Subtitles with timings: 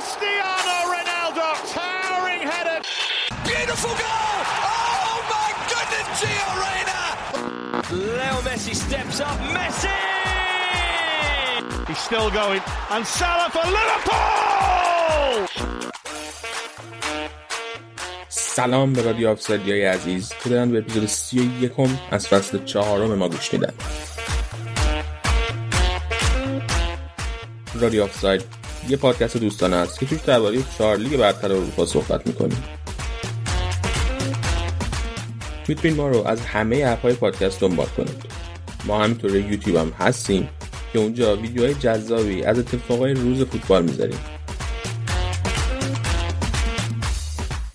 [0.00, 1.46] Cristiano Ronaldo,
[1.76, 2.78] towering header.
[3.44, 4.36] Beautiful goal!
[4.72, 7.00] Oh my goodness, Gio Reyna!
[8.16, 9.38] Leo Messi steps up.
[9.56, 9.98] Messi!
[11.88, 12.62] He's still going,
[12.94, 15.48] and Salah for Liverpool!
[18.28, 23.14] سلام به رادیو آفسایدی عزیز که دارن به اپیزود سی و یکم از فصل چهارم
[23.14, 23.72] ما گوش میدن
[27.74, 32.62] رادیو آفساید یه پادکست دوستانه است که توش درباره چهار لیگ برتر اروپا صحبت می‌کنیم.
[35.68, 38.22] می‌تونید ما رو از همه اپهای پادکست دنبال کنید.
[38.84, 40.48] ما همینطور یوتیوب هم هستیم
[40.92, 44.18] که اونجا ویدیوهای جذابی از اتفاقای روز فوتبال می‌ذاریم.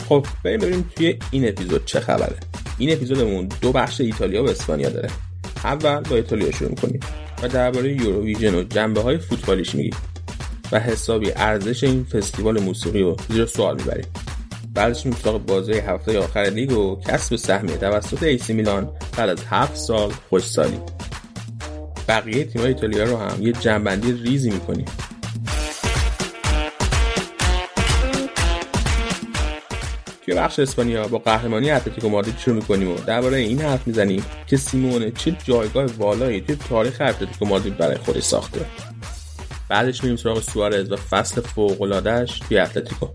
[0.09, 2.37] خب بریم ببینیم توی این اپیزود چه خبره.
[2.77, 5.09] این اپیزودمون دو بخش ایتالیا و اسپانیا داره.
[5.63, 6.99] اول با ایتالیا شروع می‌کنیم
[7.43, 9.95] و درباره یوروویژن و جنبه های فوتبالیش میگیم.
[10.71, 14.05] و حسابی ارزش این فستیوال موسیقی رو زیر سوال می‌بریم.
[14.73, 19.75] بعدش میریم بازی هفته آخر لیگ و کسب سهمیه توسط ای‌سی میلان بعد از هفت
[19.75, 20.79] سال خشکسالی.
[22.07, 24.85] بقیه تیم‌های ایتالیا رو هم یه جمع‌بندی ریزی می‌کنیم.
[30.25, 34.57] توی بخش اسپانیا با قهرمانی اتلتیکو مادرید شروع می‌کنیم و درباره این حرف می‌زنیم که
[34.57, 38.65] سیمونه چه جایگاه والایی توی تاریخ اتلتیکو مادرید برای خودش ساخته.
[39.70, 43.08] بعدش میریم سراغ سوارز و فصل فوق‌العاده‌اش توی اتلتیکو.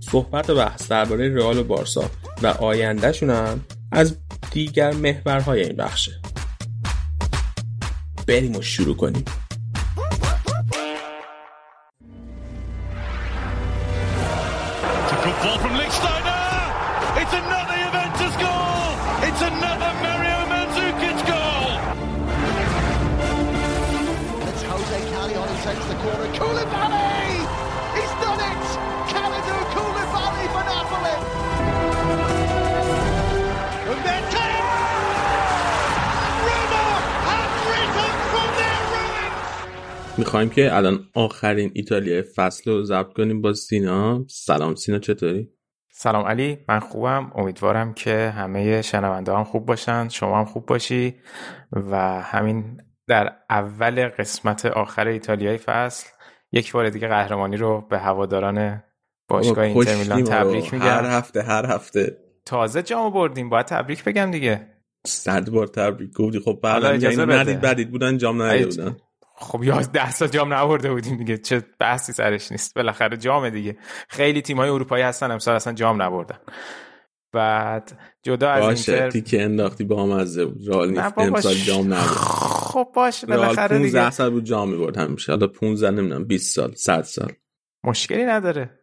[0.00, 2.10] صحبت و بحث درباره رئال و بارسا
[2.42, 4.16] و آیندهشون هم از
[4.50, 6.12] دیگر محورهای این بخشه.
[8.26, 9.24] بریم و شروع کنیم.
[40.46, 44.24] می‌خوایم که الان آخرین ایتالیا فصل رو ضبط کنیم با سینا.
[44.28, 45.48] سلام سینا چطوری؟
[45.92, 47.32] سلام علی من خوبم.
[47.34, 51.14] امیدوارم که همه شنونده هم خوب باشن شما هم خوب باشی
[51.72, 56.08] و همین در اول قسمت آخر ایتالیای فصل
[56.52, 58.82] یک بار دیگه قهرمانی رو به هواداران
[59.28, 60.24] باشگاه اینتر میلان.
[60.24, 62.16] تبریک هر میگم هفته هر هفته.
[62.44, 64.66] تازه جامو بردیم باید تبریک بگم دیگه.
[65.06, 66.40] صد بار تبریک گفتی.
[66.40, 67.32] خب اجازه یعنی.
[67.34, 68.96] ندید بدید بودن جام ندیده ای- بودن
[69.38, 71.38] خب یا ده سال جام نبرده بودیم دیگه.
[71.38, 72.74] چه بحثی سرش نیست.
[72.74, 73.76] بالاخره جام دیگه.
[74.08, 76.38] خیلی تیم‌های اروپایی هستن امسال اصلا جام نبردن.
[77.32, 80.68] بعد جدا از باشه اینتر تیکه انداختی با مزه بود.
[80.68, 81.18] رئال نیست.
[81.18, 85.32] امسال جام نبود خب باشه رئال بالاخره 15 دیگه سال بود جام می‌برد همیشه.
[85.32, 87.32] حالا 15 نمی‌دونم 20 سال 100 سال.
[87.84, 88.78] مشکلی نداره.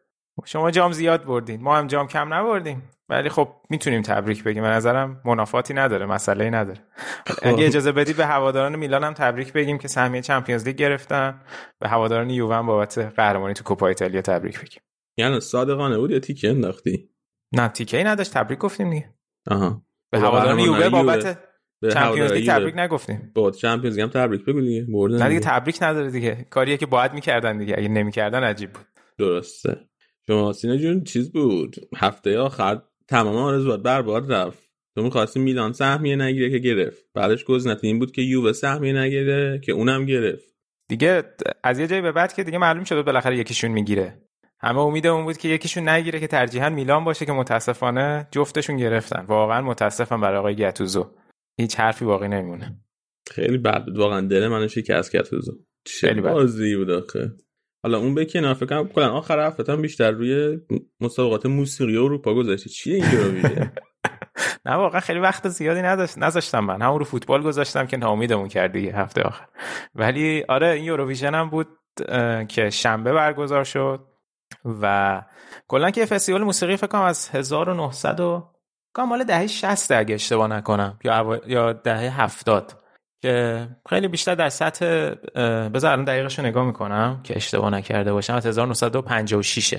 [0.45, 1.61] شما جام زیاد بردین.
[1.61, 2.89] ما هم جام کم نبردیم.
[3.09, 4.63] ولی خب می‌تونیم تبریک بگیم.
[4.63, 6.79] به نظرم منافاتی نداره مسئله نداره.
[7.41, 11.41] اگه اجازه بدید به هواداران میلان هم تبریک بگیم که سهمیه چمپیونز لیگ گرفتن.
[11.79, 14.81] به هواداران یووه بابت قهرمانی تو کوپا ایتالیا تبریک بگیم.
[15.17, 17.09] یعنی صادقانه بود یا تیکه انداختی؟
[17.53, 18.33] نه تیکه ای نداشت.
[18.33, 19.13] تبریک گفتیم دیگه.
[19.51, 19.85] آها.
[20.11, 20.89] به خب، هواداران یووه.
[20.89, 21.39] بابت
[21.93, 22.49] چمپیونز لیگ.
[22.49, 23.31] تبریک نگفتیم.
[23.35, 24.85] با چمپیونز هم تبریک بگو دیگه.
[24.93, 25.39] بردن نه دیگه.
[25.39, 26.47] تبریک نداره دیگه.
[26.49, 27.75] کاریه که باید می‌کردن دیگه.
[27.77, 28.85] اگه نمی‌کردن عجیب بود.
[29.17, 29.77] درسته.
[30.27, 34.63] شما سینا جون چیز بود؟ هفته آخر تمام آرزوات برباد رفت.
[34.95, 37.05] تو می‌خواستی میلان سهمیه نگیره که گرفت.
[37.13, 40.45] بعدش گزینت این بود که یووه سهمیه نگیره که اونم گرفت.
[40.89, 41.23] دیگه
[41.63, 44.21] از یه جایی به بعد که دیگه معلوم شد بالاخره یکیشون می‌گیره.
[44.59, 49.25] همه امید اون بود که یکیشون نگیره که ترجیحاً میلان باشه که متاسفانه جفتشون گرفتن.
[49.25, 51.11] واقعا متاسفم برای آقای گتوزو
[51.59, 52.77] هیچ حرفی باقی نمیمونه.
[53.31, 53.97] خیلی بد بود.
[53.97, 55.11] واقعا دل منو شکست
[55.85, 56.33] چه خیلی بد.
[56.33, 57.31] بازی بود آخه.
[57.83, 60.59] حالا اون به کنار فکر کنم کلا آخر هفته بیشتر روی
[61.01, 62.69] مسابقات موسیقی اروپا گذاشتی.
[62.69, 63.71] چیه این یوروویژن
[64.65, 66.81] نه واقعا خیلی وقت زیادی نداشت نذاشتم من.
[66.81, 69.45] همون رو فوتبال گذاشتم که ناامیدمون کرد دیگه هفته آخر.
[69.95, 71.67] ولی آره این یوروویژن هم بود
[72.47, 73.99] که شنبه برگزار شد
[74.81, 75.21] و
[75.67, 78.53] کلا که فستیوال موسیقی فکر کنم از 1900 و
[78.99, 80.99] مال دهه 60 اگه اشتباه نکنم.
[81.03, 82.82] یا اوا- یا دهه 70
[83.23, 84.85] که خیلی بیشتر در سطح
[85.69, 88.33] بذار الان دقیقش رو نگاه می‌کنم که اشتباه نکرده باشم.
[88.33, 89.75] از 1956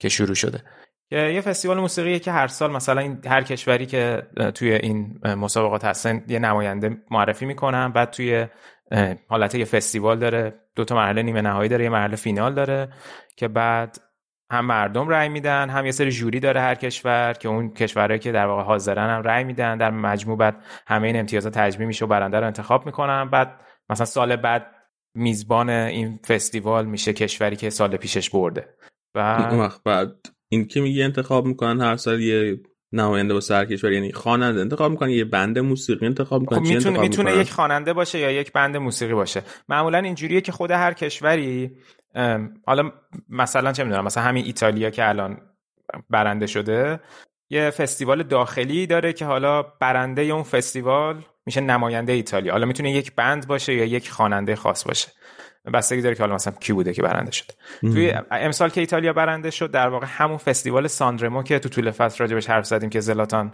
[0.00, 0.62] که شروع شده.
[1.10, 4.22] که یه فستیوال موسیقیه که هر سال مثلا این هر کشوری که
[4.54, 7.92] توی این مسابقات هستن یه نماینده معرفی می‌کنن.
[7.92, 8.46] بعد توی
[9.28, 12.88] حالت یه فستیوال داره دو تا مرحله نیمه نهایی داره یه مرحله فینال داره.
[13.36, 13.96] که بعد
[14.50, 18.32] هم مردم رأی میدن هم یه سری جوری داره هر کشور که اون کشورهایی که
[18.32, 19.78] در واقع حاضرن هم رأی میدن.
[19.78, 23.30] در مجموع بعد همه این امتیازات تجمیع میشه و برنده رو انتخاب می‌کنن.
[23.30, 23.60] بعد
[23.90, 24.66] مثلا سال بعد
[25.14, 28.74] میزبان این فستیوال میشه کشوری که سال پیشش برده.
[29.14, 30.12] بعد بعد
[30.48, 32.60] این که میگه انتخاب می‌کنن هر سال یه
[32.92, 34.60] نماینده با سرکشور یعنی خواننده.
[34.60, 38.52] انتخاب می‌کنه یه بند موسیقی انتخاب می‌کنه خب می‌تونه می‌تونه یک خواننده باشه یا یک
[38.52, 39.42] بند موسیقی باشه.
[39.68, 41.70] معمولا اینجوریه که خود هر کشوری
[42.66, 42.92] حالا
[43.28, 45.40] مثلا چه می‌دونم مثلا همین ایتالیا که الان
[46.10, 47.00] برنده شده
[47.50, 52.52] یه فستیوال داخلی داره که حالا برنده اون فستیوال میشه نماینده ایتالیا.
[52.52, 55.08] حالا می‌تونه یک بند باشه یا یک خواننده خاص باشه.
[55.74, 59.50] بستگی داره که حالا مثلا کی بوده که برنده شد توی امسال که ایتالیا برنده
[59.50, 63.52] شد در واقع همون فستیوال ساندرمو که تو طول فصل راجبش حرف زدیم که زلاتان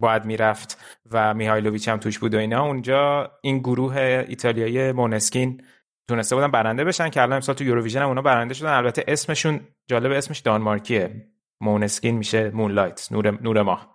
[0.00, 0.78] باید می‌رفت
[1.10, 3.96] و میهایلوویچ هم توش بود و اینا اونجا این گروه
[4.28, 5.62] ایتالیایی مونسکین
[6.08, 8.72] تونسته بودن برنده بشن که الان امسال تو یوروویژن هم اونا برنده شدن.
[8.72, 11.26] البته اسمشون جالب اسمش دانمارکیه.
[11.60, 13.94] مونسکین میشه مونلایت نور نور ماه.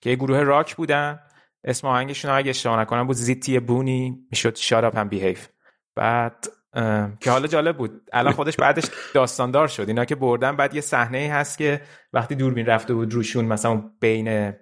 [0.00, 1.20] که یه گروه راک بودن.
[1.64, 5.48] اسم آهنگشون اگه اشتباه نکنم بود زیتی بونی می‌شد شاراب هم بیهیف.
[5.96, 6.46] بعد
[7.20, 8.02] که حالا جالب بود.
[8.12, 8.84] الان خودش بعدش
[9.14, 9.88] داستاندار شد.
[9.88, 11.80] اینا که بردن بعد یه صحنه هست که
[12.12, 14.52] وقتی دوربین رفته بود روشون مثلا بین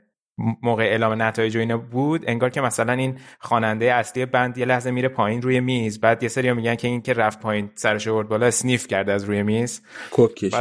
[0.62, 4.91] موقع اعلام نتایج و اینا بود انگار که مثلا این خواننده اصلی بند یه لحظه
[4.91, 8.29] میره پایین روی میز بعد یه سری میگن که این که رفت پایین سرش آورد
[8.29, 9.82] بالا اسنیف کرده از روی میز.
[10.11, 10.55] کوک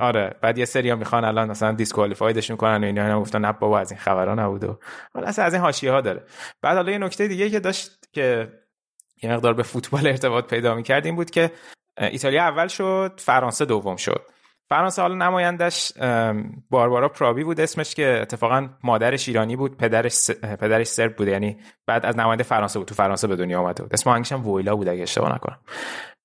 [0.00, 0.34] آره.
[0.42, 3.02] بعد یه سری می‌خوان الان مثلا دیسکوالیفایدش کنن و اینا.
[3.02, 4.78] اینا گفتن نه بابا از این خبرا نبود و
[5.14, 6.22] حالا از این حاشیه ها داره.
[6.62, 8.52] بعد حالا یه نکته دیگه که داشت که
[9.22, 11.50] یه مقدار به فوتبال ارتباط پیدا می‌کرد این بود که
[11.98, 14.26] ایتالیا اول شد فرانسه دوم شد.
[14.68, 15.92] فرانسه حالا نمایندش
[16.70, 20.30] باربارا پرابی بود اسمش که اتفاقا مادرش ایرانی بود پدرش س...
[20.30, 21.56] پدرش سرب بود یعنی
[21.86, 23.94] بعد از نماینده فرانسه بود تو فرانسه به دنیا آمده بود.
[23.94, 25.58] اسم آهنگش هم ویلا بود اگه اشتباه نکنم.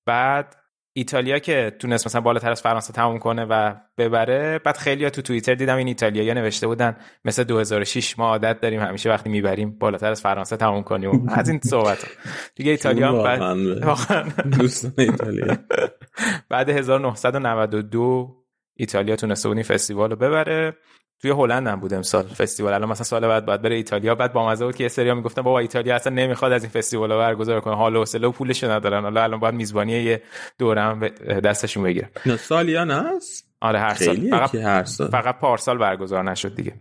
[0.06, 0.56] بعد
[0.96, 5.54] ایتالیا که تونست مثلا بالاتر از فرانسه تموم کنه و ببره بعد خیلی تو توییتر
[5.54, 10.22] دیدم این ایتالیا نوشته بودن مثل 2006 ما عادت داریم همیشه وقتی می‌بریم بالاتر از
[10.22, 11.28] فرانسه تموم کنیم.
[11.38, 12.06] از این صحبت
[12.54, 15.56] دیگه ایتالیا هم بعد دوستان ایتالیا.
[16.50, 18.44] بعد 1992
[18.76, 20.76] ایتالیا تونسته بود این فستیوال رو ببره.
[21.22, 22.72] توی هلند هم بود امسال فستیوال.
[22.72, 24.14] الان مثلا سال بعد باید بره ایتالیا.
[24.14, 27.12] بعد با مزه بود که یه سری می‌گفتن بابا ایتالیا اصلا نمی‌خواد از این فستیوال
[27.12, 27.74] رو برگزار کنه.
[27.74, 29.02] حال و حوصله و پولش ندارن.
[29.02, 30.22] حالا الان باید میزبانی یه
[30.58, 31.08] دوره هم
[31.44, 34.30] دستشون بگیره نه سالیان هست آره هر سال.
[34.30, 35.08] فقط هر سال.
[35.08, 36.74] فقط پارسال برگزار نشد دیگه.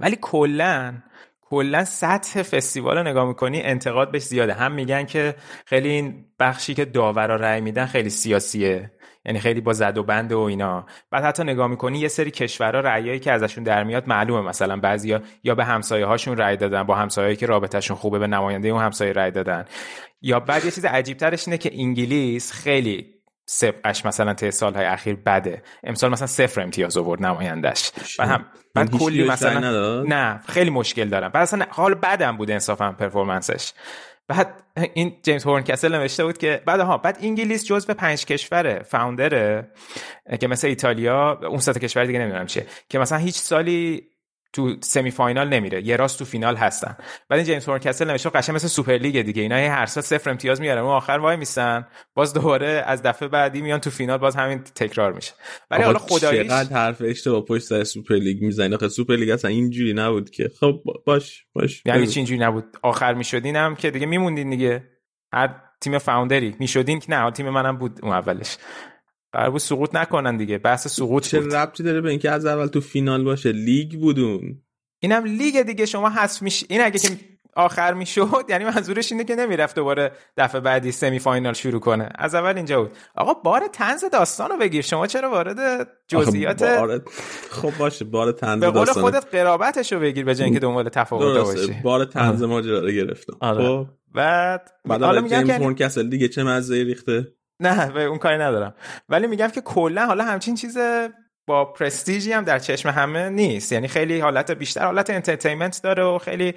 [0.00, 0.94] ولی کلا
[1.42, 4.52] کلا سطح فستیوال رو نگاه می‌کنی انتقاد بهش زیاده.
[4.52, 5.34] هم میگن که
[5.66, 8.90] خیلی این بخشی که داورا رأی میدن خیلی سیاسیه.
[9.24, 10.86] یعنی خیلی با زد و بند و اینا.
[11.10, 14.48] بعد حتی نگاه می‌کنی یه سری کشورها رأیایی که ازشون در میاد معلومه.
[14.48, 18.68] مثلا بعضیا یا به همسایه هاشون رأی دادن با همسایه‌ای که رابطهشون خوبه به نماینده
[18.68, 19.64] اون همسایه رأی دادن.
[20.22, 23.06] یا بعد یه چیز عجیب ترش اینه که انگلیس خیلی
[23.46, 25.62] سبقش مثلا طی سالهای اخیر بده.
[25.84, 31.28] امسال مثلا صفر امتیاز آورد نمایندش بعد هم بعد کلی مثلا نه خیلی مشکل دارم.
[31.28, 33.72] بعد اصلا حال بدم بود انصافا performance ش.
[34.30, 34.62] بعد
[34.94, 39.70] این جیمز هورنکسل نوشته بود که بعد ها بعد انگلیس جزو پنج کشور founder ه
[40.40, 44.09] که مثل ایتالیا اون سه کشور دیگه نمی‌دونم چیه که مثلا هیچ سالی
[44.52, 45.86] تو semi final نمیره.
[45.86, 46.96] یه راست تو فینال هستن.
[47.28, 49.42] بعد این جیمز کسل نوشته قشنگ مثل سوپر لیگ دیگه.
[49.42, 50.82] اینا هر سال صفر امتیاز میارن.
[50.82, 54.18] اون آخر وایمیسن باز دوباره از دفعه بعدی میان تو فینال.
[54.18, 55.32] باز همین تکرار میشه.
[55.70, 59.50] ولی حالا خداییش چقدر حرف اشتباه پشت سر سوپر لیگ می‌زنه آخه سوپر لیگ اصلا
[59.50, 60.50] اینجوری نبود که.
[60.60, 61.82] خب باش باش.
[61.86, 62.64] یعنی چی اینجوری نبود.
[62.82, 64.84] آخر می‌شدین هم که دیگه میموندین دیگه.
[65.32, 66.56] هر تیم founder ی.
[66.58, 67.30] می‌شدین که نه.
[67.30, 68.56] تیم منم بود اون اولش.
[69.32, 70.58] قرار بود سقوط نکنن دیگه.
[70.58, 74.62] بحث سقوط چه ربطی داره به اینکه از اول تو فینال باشه؟ لیگ بودون.
[75.02, 77.08] اینم لیگ دیگه شما حذف میشه این اگه که
[77.56, 82.08] آخر می‌شد یعنی منظورش اینه که نمی‌رفت دوباره دفعه بعدی semi final شروع کنه.
[82.14, 82.92] از اول اینجا بود.
[83.14, 84.82] آقا بار طنز داستانو بگیر.
[84.82, 87.02] شما چرا وارد جزئیات بار...
[87.50, 91.80] خب باشه بار طنز به قول خودت قرابتشو بگیر به اینکه دنبال تفاوت باشی.
[91.84, 93.36] بار طنز ماجرا رو گرفتم.
[93.40, 93.64] آره.
[93.64, 93.86] خب.
[94.14, 97.28] بعد حالا میگم که کسل دیگه چه مزه ریخته؟
[97.60, 98.74] نه به اون کاری ندارم.
[99.08, 100.78] ولی میگم که کلا حالا همچین چیز
[101.46, 103.72] با پرستیژی هم در چشم همه نیست.
[103.72, 106.54] یعنی خیلی حالت بیشتر حالت entertainment داره و خیلی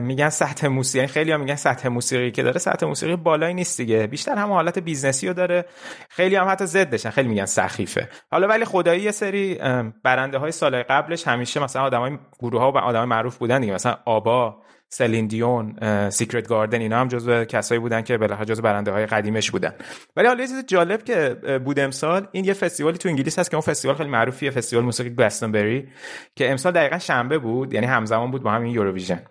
[0.00, 3.76] میگن سطح موسیقی یعنی خیلی هم میگن سطح موسیقی که داره سطح موسیقی بالایی نیست
[3.76, 4.06] دیگه.
[4.06, 5.64] بیشتر هم حالت business ی رو داره.
[6.10, 8.08] خیلی هم حتی ضدشن خیلی میگن سخیفه.
[8.30, 9.54] حالا ولی خدایی یه سری
[10.02, 13.74] برنده های سال قبلش همیشه مثلا آدمای گروه ها و آدمای معروف بودن دیگه.
[13.74, 14.56] مثلا آبا
[14.88, 15.76] سلین دیون
[16.10, 19.72] سیکرت گاردن اینا هم جزو کسایی بودن که بالاخره جزو برنده های قدیمش بودن.
[20.16, 23.56] ولی حالا یه چیز جالب که بود امسال این یه فستیوالی تو انگلیس هست که
[23.56, 25.88] اون فستیوال خیلی معروفیه فستیوال موسیقی گلستونبری
[26.36, 29.22] که امسال دقیقا شنبه بود یعنی همزمان بود با همین یوروویژن.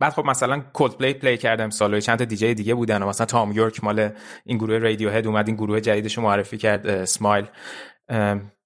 [0.00, 3.26] بعد خب مثلا کولد پلی play کرد امسال چند تا دیجی دیگه بودن و مثلا
[3.26, 4.10] تام یورک مال
[4.44, 7.46] این گروه رادیو هد اومد این گروه جدیدش معرفی کرد اسمایل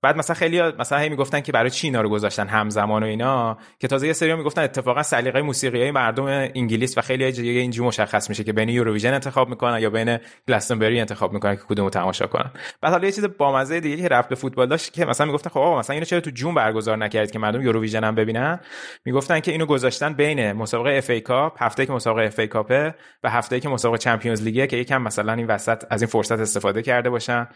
[0.02, 3.58] بعد مثلا خیلی مثلا هی می‌گفتن که برای چی اینا رو گذاشتن همزمان و اینا؟
[3.78, 8.28] که تازه یه سری می‌گفتن اتفاقا سلیقه موسیقی مردم انگلیس و خیلی دیگه اینجوری مشخص
[8.28, 10.18] میشه که بین یوروویژن انتخاب می‌کنن یا بین
[10.48, 12.50] گلستونبری انتخاب می‌کنن که کدومو تماشا کنن.
[12.80, 15.58] بعد حالا یه چیز بامزه دیگه که رفت به فوتبال داشت که مثلا می‌گفتن خب
[15.58, 18.60] آقا مثلا اینو چرا تو June برگزار نکردید که مردم یوروویژن هم ببینن؟
[19.04, 23.30] می‌گفتن که اینو گذاشتن بین مسابقه FA Cup هفته که مسابقه FA Cup ه و
[23.30, 27.10] هفته که مسابقه چمپیونز لیگه که یکم مثلا این وسط از این فرصت استفاده کرده
[27.10, 27.48] باشن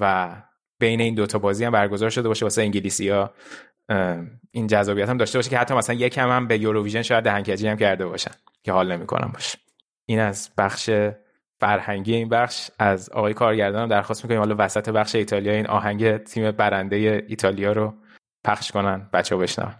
[0.00, 0.30] و
[0.82, 3.34] بین این دوتا بازی هم برگزار شده باشه واسه انگلیسی ها.
[4.50, 7.76] این جذابیت هم داشته باشه که حتی مثلا یکم هم به یوروویژن شاید دهنکجی هم
[7.76, 8.30] کرده باشن
[8.62, 9.58] که حال نمی‌کنم باشه.
[10.06, 10.90] این از بخش
[11.60, 12.70] فرهنگی این بخش.
[12.78, 17.94] از آقای کارگردانم درخواست می‌کنیم حالا وسط بخش ایتالیا این آهنگ تیم برنده ایتالیا رو
[18.44, 19.74] پخش کنن بچه ها بشنون.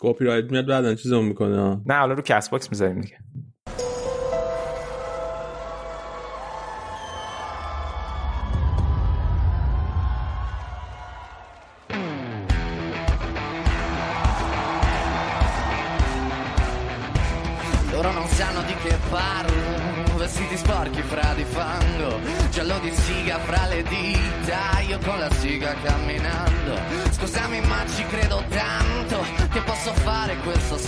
[0.00, 3.18] کپی رایت میاد بعدا چیزو می‌کنه؟ نه حالا رو کس باکس می‌ذاریم دیگه.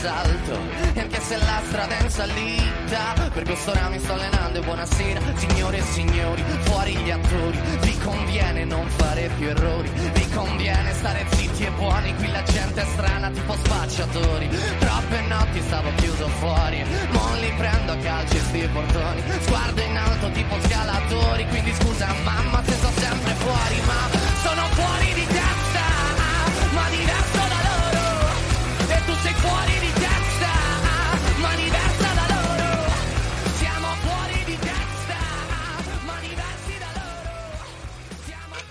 [0.05, 0.59] Salto
[0.93, 5.21] E anche se la strada è in salita Per quest'ora mi sto allenando e buonasera
[5.35, 11.25] Signore e signori, fuori gli attori Vi conviene non fare più errori Vi conviene stare
[11.31, 16.85] zitti e buoni Qui la gente è strana tipo spacciatori Troppe notti stavo chiuso fuori
[17.11, 22.63] Non li prendo a calci sti portoni Sguardo in alto tipo scalatori Quindi scusa mamma
[22.65, 24.24] se sto sempre fuori Ma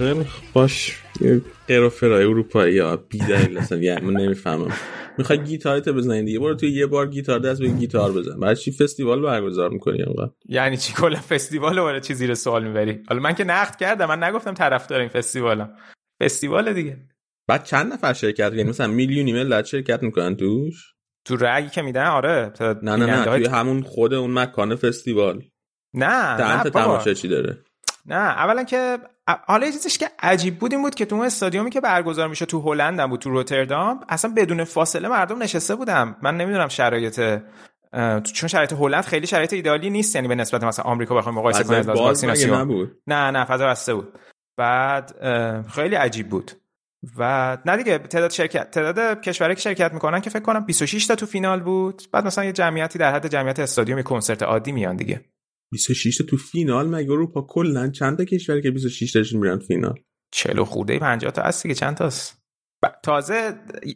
[0.04, 1.00] خیلی باش.
[1.70, 4.72] و فرای اروپایی ها بی دلیل اصلا یعنی من نمی‌فهمم.
[5.18, 8.40] می‌خوای گیتارت بزنی دیگه؟ برو توی یه بار گیتار دست به گیتار بزن.
[8.40, 12.68] برای چی فستیوال برگزار می‌کنی انقدر؟ یعنی چی؟ کلا فستیوال رو برای چی زیر سوال
[12.68, 14.06] می‌بری؟ حالا من که نقد کردم.
[14.06, 15.76] من نگفتم طرفدار این فستیوالم.
[16.24, 16.98] فستیوال دیگه.
[17.48, 20.94] بعد چند نفر شرکت یعنی مثلا میلیونی ملت شرکت می‌کنن توش؟
[21.26, 22.52] تو رأیی که میدن؟ آره.
[22.56, 23.26] تا نه نه نه.
[23.26, 25.42] توی همون خود اون مکان فستیوال.
[25.94, 26.70] نه نه.
[26.70, 27.58] تماشا چی داره.
[28.06, 31.70] نه اولا که حالا یه چیزش که عجیب بود این بود که تو اون استادیومی
[31.70, 36.16] که برگزار میشه تو هلند بود تو روتردام اصلا بدون فاصله مردم نشسته بودم.
[36.22, 37.20] من نمی‌دونم شرایط
[37.94, 41.64] اه، چون شرایط هلند خیلی شرایط ایدئالی نیست یعنی به نسبت مثلا آمریکا بخوایم مقایسه
[41.64, 42.58] کنیم باز واکسیناسیون.
[42.58, 44.20] نبود؟ نه نه فضا بسته بود.
[44.58, 45.16] بعد
[45.68, 46.52] خیلی عجیب بود.
[47.18, 51.16] و نه دیگه تعداد شرکت تعداد کشورهایی که شرکت می‌کنن که فکر کنم 26 تا
[51.16, 52.04] تو فینال بود.
[52.12, 55.22] بعد مثلا یه جمعیتی در حد جمعیت استادیوم کنسرت عادی میان دیگه.
[55.74, 59.94] 26 تا تو فینال مگه اروپا کلا چند تا کشوری که 26 تاشون میرن فینال؟
[60.32, 62.44] 40 خورده 50 تا هست دیگه چند تاست؟
[62.84, 63.54] ب- تازه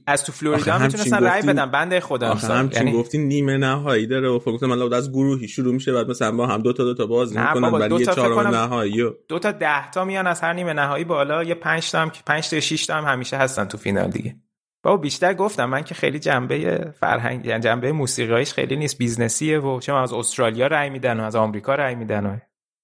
[0.08, 4.08] از تو فلوریدا هم می‌تونستن رای بدن بنده خدا آخه همچین یعنی گفتی نیمه نهایی
[4.08, 6.84] داره و فکر کنم الان از گروهی شروع میشه بعد مثلا با هم دو تا
[6.84, 10.42] دو تا باز می‌کنن دو یه چهارم نهایی و دو تا ده تا میان از
[10.42, 13.66] هر نیمه نهایی بالا یه 5 تا هم 5 تا 6 تا هم همیشه هستن
[13.66, 14.36] تو فینال دیگه.
[14.84, 19.60] بابا بیشتر گفتم من که خیلی جنبه فرهنگ یعنی جنبه موسیقیش خیلی نیست business یه
[19.60, 22.38] و چه از استرالیا رای میدن و از آمریکا رای میدن و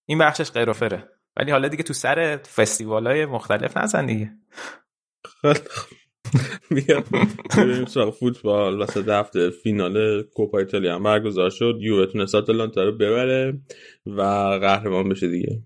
[0.06, 4.32] این بخشش قروفره ولی حالا دیگه تو سر فستیوالای مختلف نزن دیگه.
[7.88, 11.78] سراغ فوتبال وسط هفته فینال کوپا ایتالیا هم برگزار شد.
[11.82, 13.62] یووه تونست آتالانتا رو ببره
[14.06, 14.22] و
[14.62, 15.64] قهرمان بشه دیگه.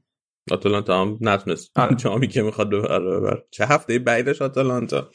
[0.52, 1.72] آتالانتا هم نتونست.
[1.76, 1.96] آره.
[1.96, 3.44] جامی که می‌خواد ببره ببره.
[3.52, 5.10] چه هفته بعدش آتالانتا؟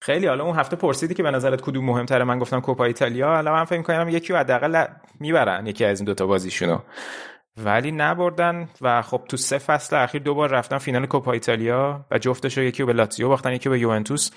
[0.00, 3.28] خیلی حالا اون هفته پرسیدی که به نظرت کدوم مهمتره من گفتم کوپا ایتالیا.
[3.28, 4.84] حالا من فکر می‌کنم یکی حداقل
[5.20, 6.78] می‌برن یکی از این دوتا بازیشونو.
[7.64, 12.18] ولی نبردن و خب تو سه فصل اخیر دو بار رفتن فینال کوپا ایتالیا و
[12.18, 14.30] جفتش رو یکی به لاتزیو باختن یکی به یوونتوس.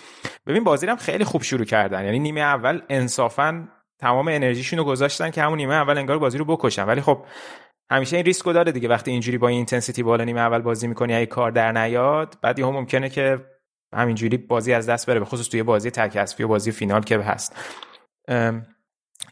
[0.48, 2.06] ببین بازی هم خیلی خوب شروع کردن.
[2.06, 3.68] یعنی نیمه اول انصافا
[4.00, 6.86] تمام انرژیشون رو گذاشتن که همون نیمه اول انگار بازی رو بکشن.
[6.86, 7.26] ولی خب
[7.92, 8.90] همیشه این ریسکو داره دیگه.
[8.90, 12.60] وقتی اینجوری با این intensity بالا نیمه اول بازی می‌کنی اگه کار در نیاد بعد
[12.60, 13.40] یهو ممکنه که
[13.94, 17.20] همینجوری بازی از دست بره به خصوص توی بازی تک حذفی و بازی فینال که
[17.20, 17.56] هست.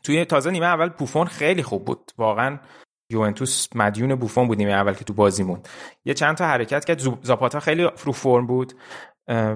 [0.04, 2.12] توی تازه نیمه اول بوفون خیلی خوب بود.
[2.18, 2.60] واقعا
[3.10, 5.68] یوونتوس مدیون بوفون بود نیمه اول که تو بازی موند.
[6.06, 7.00] یه چند تا حرکت کرد.
[7.22, 8.74] زاپاتا خیلی رو فرم بود.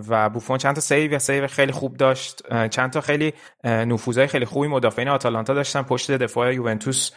[0.10, 2.68] و بوفون چند تا سیو سیو خیلی خوب داشت.
[2.68, 7.12] چند تا خیلی اه، نفوذهای خیلی خوبی مدافعین آتالانتا داشتن پشت دفاع یوونتوس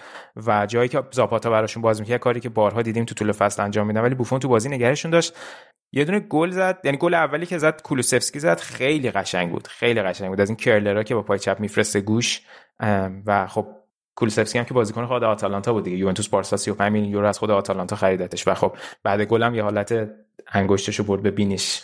[0.47, 3.87] و جایی که زاپاتا براشون باز می‌کرد کاری که بارها دیدیم تو طول فصل انجام
[3.87, 4.01] میدن.
[4.01, 5.35] ولی بوفون تو بازی نگرشون داشت.
[5.93, 10.03] یه دونه گل زد یعنی گل اولی که زد کولوسفسکی زد خیلی قشنگ بود خیلی
[10.03, 10.41] قشنگ بود.
[10.41, 12.41] از این curler ها که با پای چپ میفرسته گوش.
[13.27, 13.67] و خب
[14.15, 15.97] کولوسفسکی هم که بازیکن خود آتالانتا بود دیگه.
[15.97, 18.49] یوونتوس بارسا 35 میلیون یورو از خود آتالانتا خریدتش.
[18.49, 20.11] و خب بعد گل هم یه حالت
[20.53, 21.81] انگشتشو برد به بینش.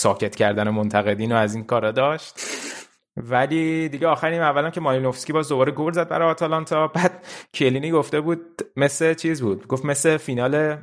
[0.00, 2.34] ساکت کردن منتقدین و از این کارا داشت.
[3.16, 6.86] ولی دیگه آخرین نیم اولم که مالینوفسکی باز دوباره گل زد برای آتالانتا.
[6.86, 8.40] بعد کلینی گفته بود
[8.76, 10.76] مثل چیز بود؟ گفت مثل فینال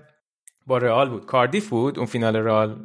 [0.68, 1.26] با رئال بود.
[1.26, 2.78] کاردیف بود اون فینال رئال؟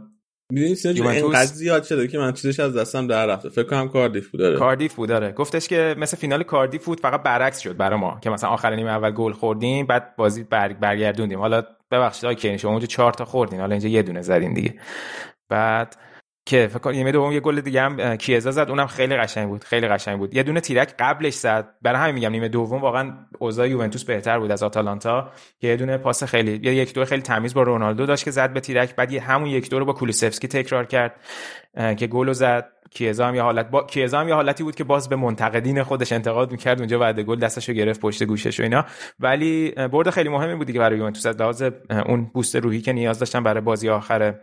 [0.53, 3.49] می‌دونی اینقدر زیاد شده که من چیزش از دستم در رفته.
[3.49, 7.23] فکر کنم کاردیف بود داره کاردیف بود داره گفتش که مثل فینال کاردیف بود فقط
[7.23, 8.19] برعکس شد برای ما.
[8.23, 10.73] که مثلا آخر نیمه اول گل خوردیم بعد بازی بر...
[10.73, 11.39] برگردوندیم.
[11.39, 14.75] حالا ببخشید آقای کینی شما اونجا 4 تا خوردین حالا اینجا یه دونه زدین دیگه.
[15.49, 15.97] بعد
[16.45, 19.65] که فکر کنم نیمه دوم یه گل دیگه هم کیزا زد اونم خیلی قشنگ بود
[19.65, 20.35] خیلی قشنگ بود.
[20.35, 21.75] یه دونه تیرک قبلش زد.
[21.83, 25.31] برای همین میگم نیمه دوم واقعا اوضاع یوونتوس بهتر بود از آتالانتا.
[25.63, 28.61] یه دونه پاس خیلی یه یک دو خیلی تمیز با رونالدو داشت که زد به
[28.61, 31.15] تیرک بعد یه همون یک دو رو با کولوسفسکی تکرار کرد.
[31.75, 32.69] که گل زد.
[32.91, 36.13] کیزا هم یه حالت با کیزا هم یه حالتی بود که باز به منتقدین خودش
[36.13, 36.79] انتقاد می‌کرد.
[36.79, 38.85] اونجا بعد گل دستشو گرفت پشت گوشش و اینا.
[39.21, 41.27] ولی برد خیلی مهمی بود دیگه برای یوونتوس.
[41.27, 41.63] از لحاظ
[42.07, 44.35] اون boost روحی که نیاز داشتن برای بازی آخر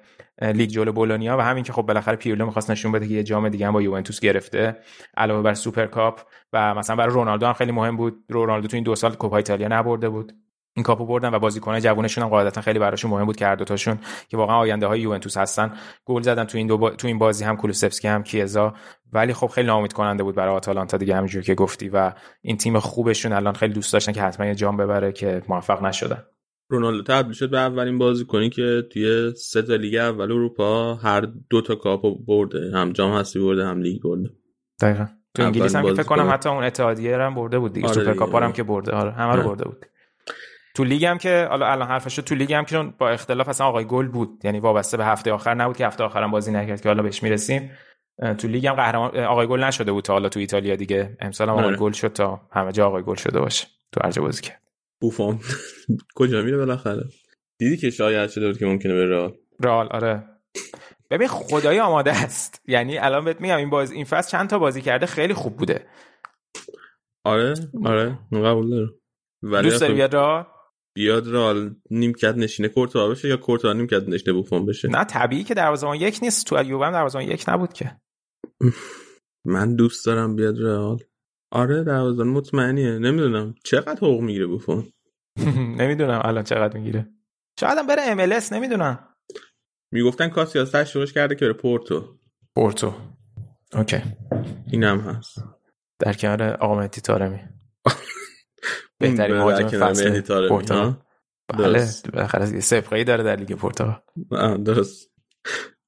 [0.42, 3.50] لیگ جلو بولونیا و همین که خب بالاخره پیرلو می‌خواست نشون بده که یه جام
[3.50, 4.76] دیگه هم با یوونتوس گرفته
[5.18, 6.22] علاوه بر سوپر کاپ
[6.54, 8.24] و مثلا برای رونالدو هم خیلی مهم بود.
[8.30, 10.34] رونالدو تو این دو سال کوپا ایتالیا نبرده بود.
[10.76, 14.00] این کاپو بردن و بازیکنان جوونشون هم قاعدتا خیلی براشون مهم بود که هر دوتاشون
[14.28, 15.74] که واقعا آینده های یوونتوس هستن.
[16.06, 16.90] گل زدن تو این دو با...
[16.90, 18.74] تو این بازی هم کولوسفسکی هم کیزا.
[19.14, 22.80] ولی خب خیلی ناامید کننده بود برای آتالانتا دیگه همینجور که گفتی و این تیم
[22.80, 26.24] خوبشون الان خیلی دوست داشتن که حتما یه جام ببره که موفق نشدن.
[26.72, 31.62] رونالدو تبدیل شد به اولین بازیکنی که توی سه تا لیگ اول اروپا هر دو
[31.62, 34.30] تا کاپو برده هم جام حذفی برده هم لیگ برده.
[34.82, 35.06] دقیقاً.
[35.36, 37.88] تو انگلیس هم فکر کنم حتی اون اتحادیه هم برده بود دیگه.
[37.88, 38.92] آره سوپر کاپ هم که برده.
[38.92, 39.86] آره همه رو برده بود.
[40.80, 43.86] تو لیگ هم که حالا الان حرفش تو لیگ هم که با اختلاف اصلا آقای
[43.86, 44.42] گل بود.
[44.44, 47.72] یعنی وابسته به هفته آخر نبود که هفته آخرم بازی نکرد که حالا بهش می‌رسیم.
[48.38, 51.18] تو لیگ هم قهرمان آقای گل نشده بود تا حالا تو ایتالیا دیگه.
[51.20, 53.68] امسال هم آقای گل شد تا همه جا آقای گل شده باشه.
[53.92, 54.62] تو هر بازی کرد.
[55.02, 55.40] بوفون.
[56.16, 57.04] کجا میره بالاخره؟
[57.58, 59.34] دیدی که شاید شده بود که ممکنه به رئال؟
[59.64, 60.24] رئال آره.
[61.12, 62.62] ببین خدای آماده است.
[62.68, 65.86] یعنی الان بهت میگم این باز این فصل چند تا بازی کرده خیلی خوب بوده.
[67.24, 67.54] آره
[67.86, 68.20] آره.
[68.32, 68.90] قبول دارم.
[69.44, 70.46] ولی دوست داری بیاد رئال؟
[70.96, 75.54] بیاد رئال نیمکت نشینه کورتوا بشه یا کورتوا نیمکت نشینه بوفون بشه؟ نه طبیعی که
[75.54, 76.46] دروازه‌بان یک نیست.
[76.48, 77.98] تو یووه هم دروازه‌بان یک نبود که.
[79.46, 81.00] من دوست دارم بیاد رئال.
[81.52, 83.00] آره دروازه‌بان مطمئنیه.
[83.00, 84.94] نمی‌دونم چقدر حقوق می‌گیره بوفون.
[85.82, 87.10] نمی‌دونم الان چقدر می‌گیره.
[87.60, 88.22] شاید هم بره ام
[88.52, 89.00] نمی‌دونم.
[89.92, 92.18] می‌گفتن کاسیاس تشویقش کرده که بره پورتو.
[92.56, 92.94] پورتو.
[93.74, 94.02] اوکی.
[94.72, 95.44] اینم هست.
[96.00, 97.40] در کنار آقا مهدی تارمی.
[99.00, 100.94] بهترین مهاجم فصل پورتو
[101.58, 103.94] بله بالاخره سابقه داره در لیگ پورتو
[104.66, 105.12] درست.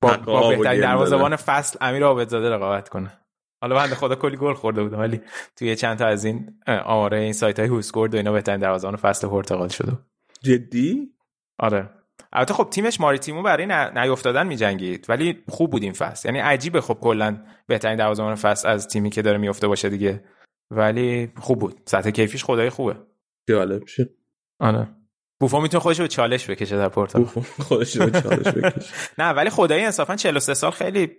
[0.01, 3.17] با, با بهترین دروازه‌بان فصل امیر عابدزاده رقابت کنه.
[3.61, 5.21] حالا بنده خدا کلی گل خورده بودم ولی
[5.55, 9.27] توی چند تا از این آماره این سایت های هوسکورد و اینا بهترین دروازه‌بان فصل
[9.27, 9.91] پرتغال شده.
[10.43, 11.09] جدی؟
[11.59, 11.89] آره.
[12.33, 16.29] البته خب تیمش ماریتیمو برای نیافتادن میجنگید ولی خوب بود این فصل.
[16.29, 20.23] یعنی عجیبه خب کلا بهترین دروازه‌بان فصل از تیمی که داره میفته باشه دیگه.
[20.71, 21.81] ولی خوب بود.
[21.85, 22.95] سطح کیفیش خدای خوبه.
[23.49, 24.09] جالب شد
[24.59, 24.87] آره.
[25.39, 27.25] بوفون می‌تونه خودش رو چالش بکشه در پورتو
[27.59, 28.93] خودش رو چالش بکشه.
[29.17, 31.11] نه ولی خدایی انصافا 43 سال خیلی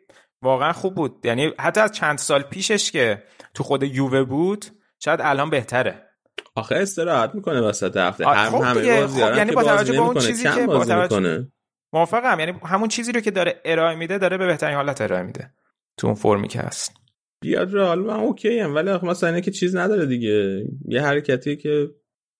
[0.42, 1.26] واقعا خوب بود.
[1.26, 3.22] یعنی حتی از چند سال پیشش که
[3.54, 4.66] تو خود یووه بود
[4.98, 6.08] شاید الان بهتره.
[6.54, 8.26] آخه استراحت می‌کنه وسط هفته.
[8.26, 11.52] هم خب همه بازی خب یعنی با توجه به اون چیزی که با توجه می‌کنه؟
[11.92, 12.40] موافقم.
[12.40, 15.52] یعنی همون چیزی رو که داره ارائه میده داره به بهترین حالت ارائه میده.
[15.96, 17.01] تو اون فرمی که هست.
[17.42, 20.64] بیاد رئال من اوکی هم ولی آخه مثلا اینه که چیز نداره دیگه.
[20.88, 21.90] یه حرکتی که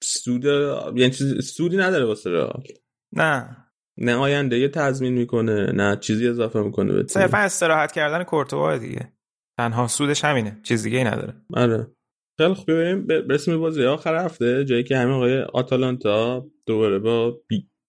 [0.02, 2.62] سود یعنی چیز سودی نداره واسه رئال.
[3.12, 3.56] نه.
[3.98, 9.12] نه آینده یه تضمین می‌کنه نه چیزی اضافه می‌کنه به صرفا استراحت کردن کورتوا دیگه.
[9.58, 11.34] تنها سودش همینه چیز دیگه ای نداره.
[11.54, 11.86] آره.
[12.38, 13.84] خیلی خوب ببینیم برسیم بازی.
[13.84, 17.40] آخر هفته جایی که همین آقای آتالانتا دوباره با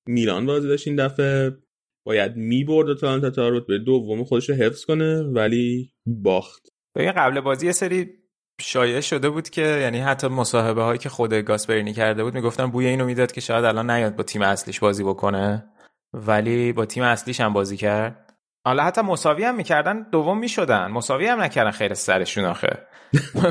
[0.08, 1.58] میلان بازی داشت این دفعه.
[2.06, 6.73] باید می‌برد آتالانتا تا رتبه دوم خودش رو حفظ کنه ولی باخت.
[6.96, 8.24] ببین قبل بازی یه سری
[8.62, 12.86] شایع شده بود که یعنی حتی مصاحبه هایی که خود گاسپرینی کرده بود می‌گفتن بوی
[12.86, 15.66] اینو می‌داد که شاید الان نیاد با تیم اصلیش بازی بکنه
[16.14, 18.34] ولی با تیم اصلیش هم بازی کرد.
[18.66, 20.88] حالا حتی مساوی هم می‌کردن دوم می‌شدن.
[20.88, 22.88] مساوی هم نکردن خیر سرشون آخه.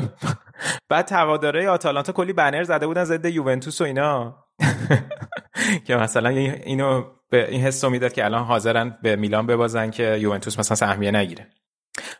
[0.89, 4.37] بعد هواداره آتالانتا کلی بنر زده بودن ضد یوونتوس و اینا.
[5.85, 10.59] که مثلا اینو به این حس می‌داد که الان حاضرن به میلان ببازن که یوونتوس
[10.59, 11.47] مثلا سهمیه نگیره.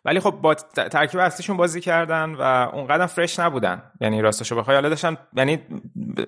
[0.06, 0.54] ولی خب با
[0.92, 3.84] ترکیب اصلیشون بازی کردن و اونقدر فرش نبودن.
[4.02, 5.60] یعنی راستشو بخوای حالا داشتن یعنی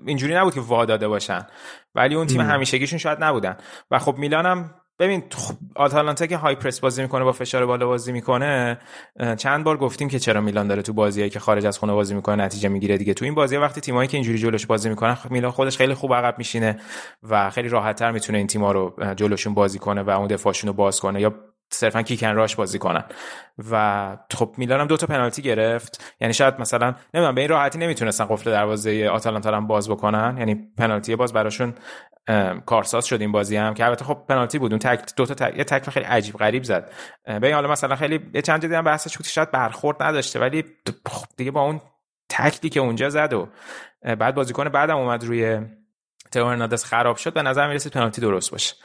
[0.06, 1.48] اینجوری نبود که واداده باشن.
[1.96, 3.58] ولی اون تیم همیشگیشون شاید نبودن.
[3.92, 8.12] و خب میلانم ببین خب آتالانتا که های پرس بازی می‌کنه با فشار بالا بازی
[8.12, 8.80] می‌کنه
[9.38, 12.44] چند بار گفتیم که چرا میلان داره تو بازیایی که خارج از خونه بازی می‌کنه
[12.44, 13.14] نتیجه می‌گیره دیگه.
[13.14, 16.38] تو این بازی وقتی تیمایی که اینجوری جلوش بازی می‌کنن میلان خودش خیلی خوب عقب
[16.38, 16.80] میشینه
[17.24, 21.00] و خیلی راحتتر می‌تونه این تیم‌ها رو جلوشون بازی کنه و اون دفاعشون رو باز
[21.00, 21.22] کنه.
[21.22, 21.34] یا
[21.76, 23.04] صرفا کیکن راش بازی کنن.
[23.72, 26.16] و خب میلان هم دو تا پنالتی گرفت.
[26.22, 30.36] یعنی شاید مثلا نمی‌دونم به این راحتی نمی‌تونستن قفل دروازه آتالانتا هم باز بکنن.
[30.38, 31.74] یعنی پنالتی باز براشون
[32.66, 34.72] کارساز شد این بازی هم که البته خب پنالتی بود.
[34.72, 35.58] اون تک دو تا تک...
[35.58, 36.92] یه تکل خیلی عجیب غریب زد.
[37.42, 40.64] به حالا مثلا خیلی یه چند جدی هم بحثش بود شاید برخورد نداشته ولی
[41.06, 41.82] خب دیگه با اون
[42.30, 43.48] تکلی که اونجا زد و
[44.02, 45.62] بعد بازیکن بعدم اومد روی
[46.32, 48.76] تئو خراب شد به نظر می‌رسید پنالتی درست باشه.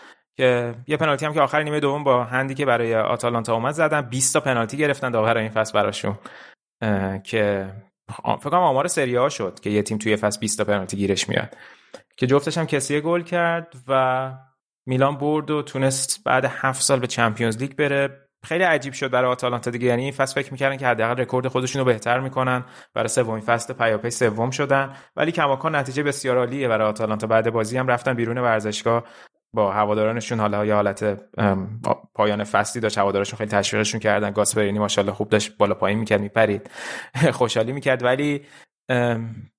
[0.41, 4.01] که یه پنالتی هم که آخر نیمه دوم با هندی که برای آتالانتا اومد زدن.
[4.01, 6.19] 20 تا پنالتی گرفتن داور این فصل براشون.
[7.25, 7.73] که
[8.23, 11.29] فکر کنم آمار سری ها شد که یه تیم توی فصل 20 تا پنالتی گیرش
[11.29, 11.57] میاد.
[12.17, 14.33] که جفتش هم کسی گل کرد و
[14.87, 18.27] میلان برد و تونست بعد هفت سال به چمپیونز لیگ بره.
[18.45, 19.87] خیلی عجیب شد برای آتالانتا دیگه.
[19.87, 22.65] یعنی این فصل فکر می‌کردن که حداقل رکورد خودشون رو بهتر می‌کنن.
[22.95, 24.93] برای سومین فصل پیاپی سوم شدن.
[25.17, 27.27] ولی کماکان نتیجه بسیار عالیه برای آتالانتا.
[27.27, 29.05] بعد بازی هم رفتن بیرون ورزشگاه.
[29.55, 31.23] با هوادارانشون حالا یه حالت
[32.15, 34.31] پایان فصلی داشت هوادارشون خیلی تشویقشون کردن.
[34.31, 36.71] گاسپرینی ماشاءالله خوب داشت بالا پایین می‌کرد میپرید.
[37.39, 38.03] خوشحالی می‌کرد.
[38.03, 38.47] ولی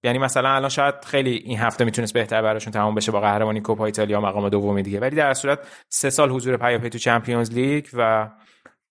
[0.04, 3.86] یعنی مثلا الان شاید خیلی این هفته می‌تونست بهتر براشون تمام بشه با قهرمانی کوپا
[3.86, 5.00] ایتالیا مقام دومی دیگه.
[5.00, 8.30] ولی در صورت سه سال حضور پیاپی تو چمپیونز لیگ و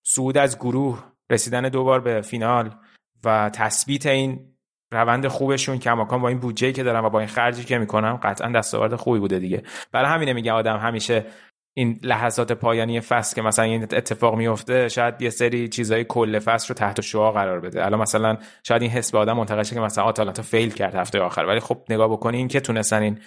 [0.03, 2.75] صعود از گروه رسیدن دوبار به فینال
[3.23, 4.50] و تثبیت این
[4.91, 8.51] روند خوبشون کماکان با این بودجه که دارم و با این خرجی که می‌کنم قطعا
[8.51, 9.63] دستاورد خوبی بوده دیگه.
[9.91, 11.25] برای همینه میگه آدم همیشه
[11.73, 16.67] این لحظات پایانی فصل که مثلا این اتفاق میفته شاید یه سری چیزای کل فصل
[16.67, 17.85] رو تحت شعا قرار بده.
[17.85, 21.45] الان مثلا شاید این حس به آدم منتقل که مثلا آتالانتا فیل کرد هفته آخر.
[21.45, 23.19] ولی خب نگاه بکنین که تونستن این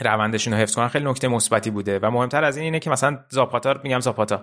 [0.00, 1.98] روندشون رو حفظ کنن خیلی نکته مثبتی بوده.
[1.98, 4.42] و مهمتر از این اینه که مثلا زاپاتا میگم زاپاتا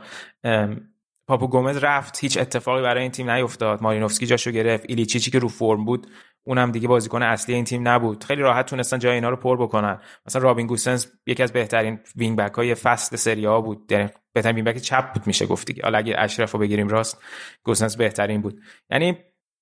[1.28, 3.82] پاپو گومز رفت هیچ اتفاقی برای این تیم نیفتاد.
[3.82, 6.08] مارینوفسکی جاشو گرفت ایلیچیچ که رو فرم بود
[6.48, 8.24] اونم دیگه بازیکن اصلی این تیم نبود.
[8.24, 10.00] خیلی راحت تونستن جای اینا رو پر بکنن.
[10.26, 13.92] مثلا رابین گوسنز یکی از بهترین wing back های فصل سری ها بود.
[13.92, 15.84] یعنی بهترین wing back چپ بود میشه گفت دیگه.
[15.84, 17.24] حالا اگه اشرف رو بگیریم راست
[17.64, 18.60] گوسنز بهترین بود.
[18.90, 19.18] یعنی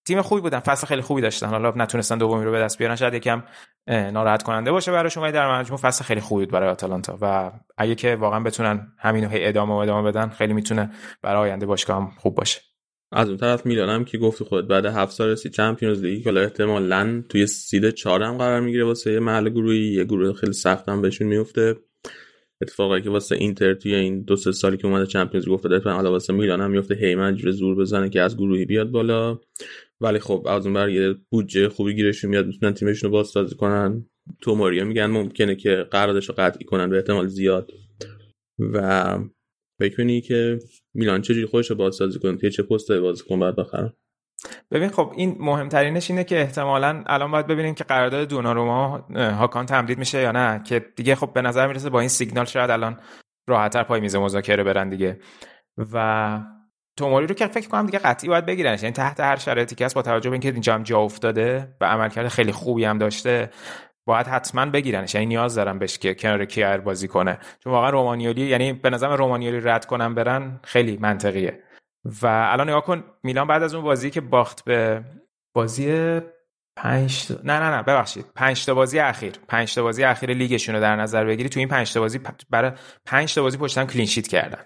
[0.07, 1.47] تیم خوبی بودن فصل خیلی خوبی داشتن.
[1.47, 3.43] حالا نتونستن دومی رو به دست بیارن شاید یکم
[3.87, 7.17] ناراحت کننده باشه براشون ولی در مجموع فصل خیلی خوبی بود برای آتالانتا.
[7.21, 11.65] و اگه که واقعا بتونن همینو هی ادامه و ادامه بدن خیلی می‌تونه برای آینده
[11.65, 12.61] باشگاه خوب باشه.
[13.15, 17.23] از اون طرف میلانم که گفت خود بعد هفت سال رسید چمپیونز لیگ حالا احتمالاً
[17.29, 21.27] توی سید 4 هم قرار می‌گیره واسه محل گروهی یه گروه خیلی سخت هم بهشون
[21.27, 21.75] میفته.
[22.61, 26.11] اتفاقی که واسه اینتر توی این دو سه سالی که اومده چمپیونز لیگ افتاده حالا
[26.11, 26.95] واسه میلان هم میفته.
[26.95, 29.39] هیمن جوره زور بزنه که از گروهی بیاد بالا.
[30.01, 34.05] ولی خب از اون بر یه بودجه خوبی گیرشون میاد می‌تونن تیمشون رو بازسازی کنن.
[34.41, 37.71] تو ماریا میگن ممکنه که قراردادش رو قطعی کنن به احتمال زیاد.
[38.59, 39.19] و
[39.79, 40.59] فکر که
[40.93, 43.93] میلان چجوری خودش رو بازسازی کنه؟ که چه پست بازیکن باید بخرن
[44.71, 49.97] ببین خب این مهمترینش اینه که احتمالا الان باید ببینیم که قرارداد دوناروما هاکان تمدید
[49.97, 52.99] میشه یا نه که دیگه خب به نظر می‌رسه با این سیگنال شاید الان
[53.47, 55.19] راحتتر پای میز مذاکره برن دیگه.
[55.93, 56.39] و
[56.97, 59.95] توموری رو که فکر کنم دیگه قطعی باید بگیرنش یعنی تحت هر شرایطی که هست
[59.95, 63.49] با توجه به اینکه اینجا هم جا افتاده و عملکرد خیلی خوبی هم داشته
[64.05, 65.15] باید حتما بگیرنش.
[65.15, 67.39] یعنی نیاز دارم بهش که کنار کیر بازی کنه.
[67.63, 71.59] چون واقعا رومانیولی یعنی به نظرم رومانیولی رد کنم برن خیلی منطقیه.
[72.21, 75.03] و الان نگاه کن میلان بعد از اون بازی که باخت به
[75.53, 76.19] بازی
[76.75, 78.25] پنج نه نه نه ببخشید.
[78.35, 79.33] پنج تا بازی اخیر.
[79.47, 81.49] پنج تا بازی اخیر لیگشون رو در نظر بگیری.
[81.49, 82.71] تو این پنج تا بازی برای
[83.05, 84.59] پنج تا بازی پشت هم کلین شیت کردن.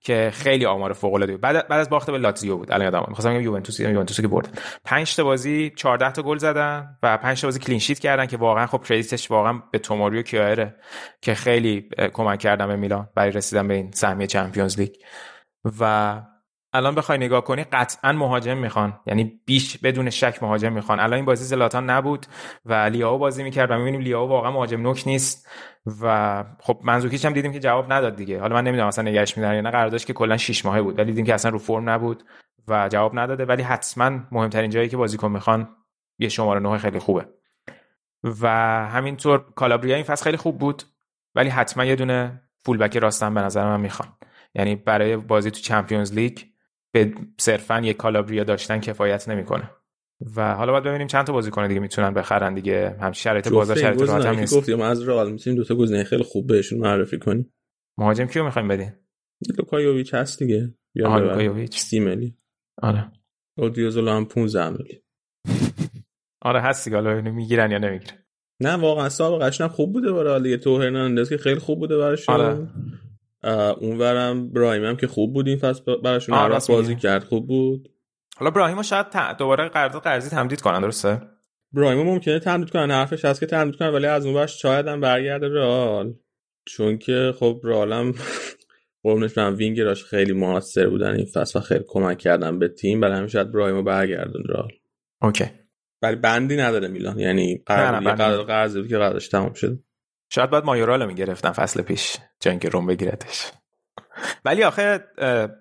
[0.00, 2.72] که خیلی آمار فوق العاده بعد بعد از باخت به لاتزیو بود.
[2.72, 4.50] الان یادم می‌خواستم بگم یوونتوس یوونتوس که بردن
[4.84, 8.36] پنج تا بازی 14 تا گل زدن و پنج تا بازی کلین شیت کردن که
[8.36, 10.76] واقعا خب کردیتش واقعا به توماریو کیاره
[11.20, 14.90] که خیلی کمک کردن به میلان برای رسیدن به این سهمیه چمپیونز لیگ.
[15.80, 16.22] و
[16.72, 19.00] الان بخوای نگاه کنی قطعا مهاجم می‌خوان.
[19.06, 21.00] یعنی بیش بدون شک مهاجم می‌خوان.
[21.00, 22.26] الان این بازی زلاتان نبود
[22.66, 25.48] و لیاو بازی می‌کرد و می‌بینیم لیاو واقعا مهاجم نوک نیست
[26.02, 28.40] و خب منزوکیچ هم دیدیم که جواب نداد دیگه.
[28.40, 29.70] حالا من نمی‌دونم اصلا نگهش میدارن یا نه.
[29.70, 30.98] قراردادش که کلا 6 ماهه بود.
[30.98, 32.24] ولی دیدیم که اصلا رو فرم نبود
[32.68, 33.44] و جواب نداده.
[33.44, 35.68] ولی حتما مهمترین جایی که بازیکن می‌خوان
[36.18, 37.26] یه شماره 9 خیلی خوبه.
[38.40, 38.48] و
[38.88, 40.82] همینطور کالابریا این فصل خیلی خوب بود
[41.34, 44.08] ولی حتما یه دونه فول بک راستن به نظر من می‌خوان.
[44.54, 46.38] یعنی برای بازی تو چمپیونز لیگ
[46.94, 49.70] به صرفا یک کالابریا داشتن کفایت نمی‌کنه.
[50.36, 52.96] و حالا باید ببینیم چند تا بازیکن دیگه می‌تونن بخرن دیگه.
[53.00, 54.56] هم شرایط بازار شرایط راحت هم نیست.
[54.56, 57.52] گفتیم از رئال می‌تونیم دو تا گزینه خیلی خوب بهشون معرفی کنیم.
[57.98, 58.92] مهاجم کیو می‌خوایم بدین؟
[59.58, 60.74] لوکایوویچ هست دیگه.
[60.94, 62.36] یا لوکایوویچ 30 میلی
[62.82, 63.12] آره.
[63.58, 65.02] اودیوزولا هم 15 میلی
[66.42, 66.96] آره هست دیگه.
[66.96, 68.18] حالا می‌گیرن یا نمی‌گیرن.
[68.60, 70.56] نه واقعا سابقش هم خوب بوده برای دیگه.
[70.56, 72.68] تو هرناندز که خیلی خوب بوده براش آره.
[73.80, 77.88] اونورم برایم هم که خوب بود این فصل براشون هر بازی کرد خوب بود.
[78.36, 79.06] حالا برایم شاید
[79.38, 81.22] دوباره قرارداد قرضی تمدید کنن درسته؟
[81.72, 85.00] برایم ممکنه تمدید کنن حرفش هست که تمدید کنن ولی از اون برش شاید هم
[85.00, 86.14] برگرده رئال.
[86.66, 88.14] چون که خب رئال هم
[89.04, 93.16] قربونش من وینگراش خیلی موثر بودن این فصل و خیلی کمک کردن به تیم برای
[93.16, 94.68] همین شاید براهیمو برگردون رال
[95.22, 95.44] اوکی.
[96.02, 99.78] ولی بندی نداره میلان یعنی قرارداد قرضی بود که قراردادش تموم شد.
[100.30, 102.16] شاید باید مایورال می‌گرفتن فصل پیش.
[102.42, 103.52] جنگ روم بگیرتش
[104.44, 105.04] ولی آخه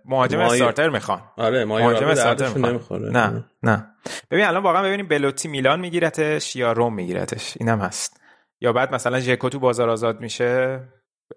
[0.05, 0.45] مهاجم مای...
[0.45, 1.21] استارتر می‌خوان.
[1.37, 3.11] آره مهاجم استارتر نمی‌خوره.
[3.11, 3.87] نه نه.
[4.31, 7.53] ببین الان واقعا ببینیم بلوتی میلان میگیرتش یا روم میگیرتش.
[7.59, 8.21] اینم هست.
[8.61, 10.79] یا بعد مثلا ژکو تو بازار آزاد میشه.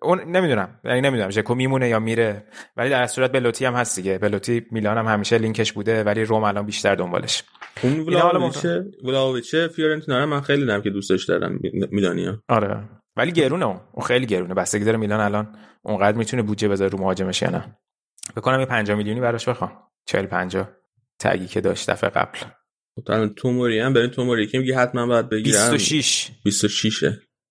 [0.02, 0.80] اون نمی‌دونم.
[0.84, 1.30] یعنی نمی‌دونم.
[1.30, 2.46] ژکو میمونه یا میره.
[2.76, 4.18] ولی در صورت بلوتی هم هست دیگه.
[4.18, 7.42] بلوتی میلان هم همیشه لینکش بوده ولی روم الان بیشتر دنبالش.
[7.82, 11.58] اون ولاویچه ولاویچه فیورنتینا من خیلی دارم که دوستش دارم.
[11.90, 12.84] میلانیا آره.
[13.16, 13.80] ولی گرونه اون.
[13.92, 14.54] اون خیلی گرونه.
[14.54, 17.78] بستگی داره میلان الان اونقدر می‌تونه بودجه بذاره رو مهاجمش یا نه.
[18.36, 19.72] بکنم یه 5 میلیونی براش بخوام.
[20.06, 20.68] 40 50
[21.18, 22.38] تگی که داشت دفعه قبل.
[23.06, 23.92] تو توموری هم.
[23.92, 25.70] برین توموری که میگه حتما باید بگیرم.
[25.70, 27.04] 26 26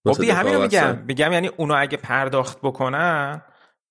[0.07, 1.03] خب دیگه همین میگم.
[1.07, 3.41] میگم یعنی اونو اگه پرداخت بکنن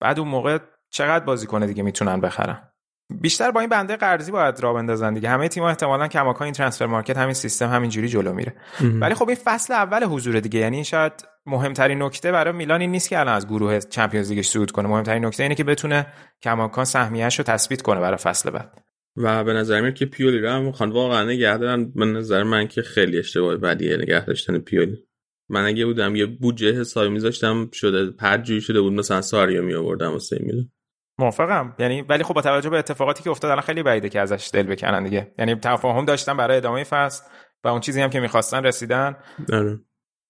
[0.00, 0.58] بعد اون موقع
[0.90, 2.71] چقدر بازی کنه دیگه می‌تونن بخرن؟
[3.20, 5.28] بیشتر با این بنده قرضی باید را بندازن دیگه.
[5.28, 8.54] همه تیم‌ها احتمالاً کماکان این ترانسفر مارکت همین سیستم همینجوری جلو میره.
[9.00, 10.60] ولی خب این فصل اول حضور دیگه.
[10.60, 11.12] یعنی شاید
[11.46, 14.88] مهمترین نکته برای میلان این نیست که الان از گروه چمپیونز لیگ صعود کنه.
[14.88, 16.06] مهمترین نکته اینه که بتونه
[16.42, 18.82] کماکان سهمیه‌اش رو تثبیت کنه برای فصل بعد.
[19.16, 22.68] و به نظر میاد که پیولی رو هم می‌خوان واقعا نگه دارن به نظر من
[22.68, 24.96] که خیلی اشتباه بدیه نگه داشتن پیولی.
[25.48, 30.12] من اگه بودم یه بودجه حسابی میذاشتم شده پرجوی شده بود مثلا ساریا می آوردم
[30.12, 30.70] واسه میلان.
[31.18, 31.74] موافقم.
[31.78, 34.62] یعنی ولی خب با توجه به اتفاقاتی که افتاد الان خیلی بعیده که ازش دل
[34.62, 35.34] بکنن دیگه.
[35.38, 37.24] یعنی تفاهم داشتن برای ادامه فصل
[37.64, 39.16] و اون چیزی هم که می‌خواستن رسیدن.
[39.48, 39.80] داره.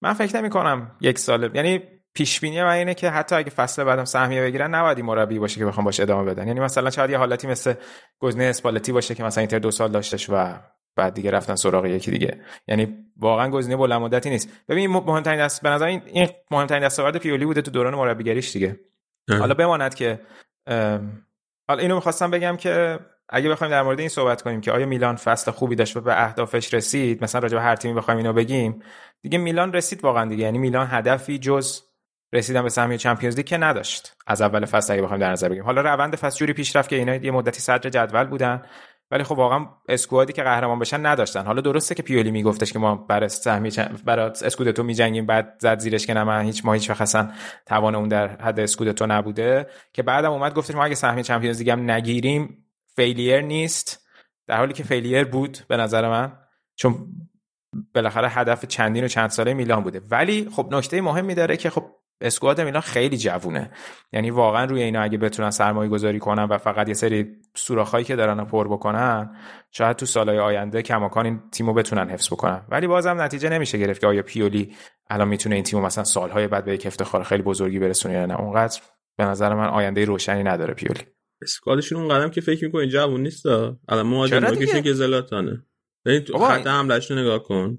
[0.01, 1.81] من فکر نمی کنم یک ساله یعنی
[2.13, 5.59] پیش بینی من اینه که حتی اگه فصل بعدم سهمیه بگیرن نباید این مربی باشه
[5.59, 6.47] که بخوام باش ادامه بدن.
[6.47, 7.73] یعنی مثلا شاید یه حالتی مثل
[8.19, 10.59] گزینه اسپالتی باشه که مثلا اینتر دو سال داشتش و
[10.95, 12.41] بعد دیگه رفتن سراغ یکی دیگه.
[12.67, 14.49] یعنی واقعا گزینه بلند مدتی نیست.
[14.69, 18.79] ببین مهمترین دست به نظر این مهمترین دستاورد پیولی بوده تو دوران مربیگریش دیگه.
[19.29, 20.19] حالا بماند که
[21.67, 22.99] حالا اینو می‌خواستم بگم که
[23.29, 26.23] اگه بخوایم در مورد این صحبت کنیم که آیا میلان فصل خوبی داشت و به
[26.23, 28.81] اهدافش رسید مثلا راجع به هر تیمی بخوایم اینو بگیم
[29.21, 30.43] دیگه میلان رسید واقعا دیگه.
[30.43, 31.81] یعنی میلان هدفی جز
[32.33, 35.65] رسیدن به سهمیه چمپیونز لیگ که نداشت از اول فصل اگه بخوایم در نظر بگیریم.
[35.65, 38.61] حالا روند فصل جوری پیش رفت که اینا یه مدتی صدر جدول بودن.
[39.13, 41.45] ولی خب واقعا اسکوادی که قهرمان بشن نداشتن.
[41.45, 43.71] حالا درسته که پیولی میگفتش که ما برای سهمی
[44.05, 47.29] برای اسکودتو میجنگیم بعد زد زیرش که نه من هیچ ما هیچ وقت
[47.65, 49.67] توان اون در حد اسکودتو نبوده.
[49.93, 54.07] که بعدم اومد گفتش ما اگه سهمی چمپیونز لیگ نگیریم فیلیر نیست.
[54.47, 56.31] در حالی که فیلیر بود به نظر من
[56.75, 57.07] چون
[57.95, 60.01] بالاخره هدف چندین و چند ساله میلان بوده.
[60.11, 61.85] ولی خب نکته مهمی داره که خب
[62.23, 63.71] اسکواد میلان خیلی جوونه.
[64.13, 68.15] یعنی واقعا روی اینا اگه بتونن سرمایه گذاری کنن و فقط یه سری سوراخایی که
[68.15, 69.35] دارن رو پر بکنن
[69.71, 72.65] شاید تو سالهای آینده کماکان این تیمو بتونن حفظ بکنن.
[72.69, 74.75] ولی بازم نتیجه نمیشه گرفت که آیا پیولی
[75.09, 78.39] الان می‌تونه این تیمو مثلا سالهای بعد به یک افتخار خیلی بزرگی برسونه یا نه.
[78.39, 78.81] اونقدر
[79.17, 81.01] به نظر من آینده روشنی نداره پیولی.
[81.41, 85.65] اسکوادشون اون قدم که فکر می‌کنی جوون نیست الان مهاجم که زلاتانه.
[86.05, 87.77] ببین تو خط حملهش نگاه کن.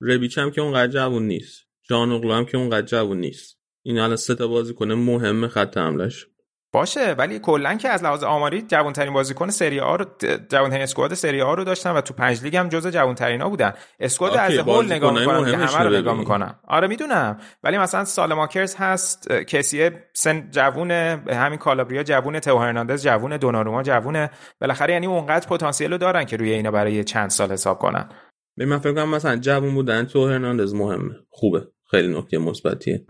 [0.00, 1.64] ربیچ هم که اونقدر جوون نیست.
[1.88, 3.63] جان هم که اونقدر جوون نیست.
[3.86, 6.26] این الان سه تا بازیکن مهم خط حملش
[6.72, 10.04] باشه ولی کلا که از لحاظ آماری جوانترین بازیکن سری آ رو
[10.50, 13.72] جوانترین اسکواد سری آ رو داشتن و تو پنج لیگ هم جزو جوانترین ها بودن.
[14.00, 17.38] اسکواد از هول نگاه می‌کنن که همه رو نگاه می‌کنن آره می‌دونم.
[17.62, 24.30] ولی مثلا سالماکرز هست کسیه سن جوونه همین کالابریا جوونه تو هرناندز جوونه دوناروما جوونه
[24.60, 28.08] بالاخره یعنی اونقدر پتانسیل رو دارن که روی اینا برای چند سال حساب کنن.
[28.56, 31.14] من فکر کنم مثلا جوون بودن تو هرناندز مهمه.
[31.30, 31.66] خوبه.
[31.90, 33.04] خیلی نکته مثبتیه.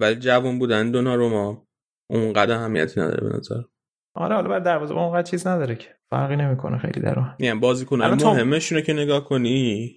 [0.00, 1.66] ولی جوون بودن دوناروما
[2.10, 3.60] اونقدر اهمیتی نداره به نظر.
[4.14, 5.88] آره حالا بعد دروازه اونقدر چیز نداره که.
[6.10, 9.92] فرقی نمی‌کنه خیلی در اون یعنی بازیکن مهمشونه که نگاه کنی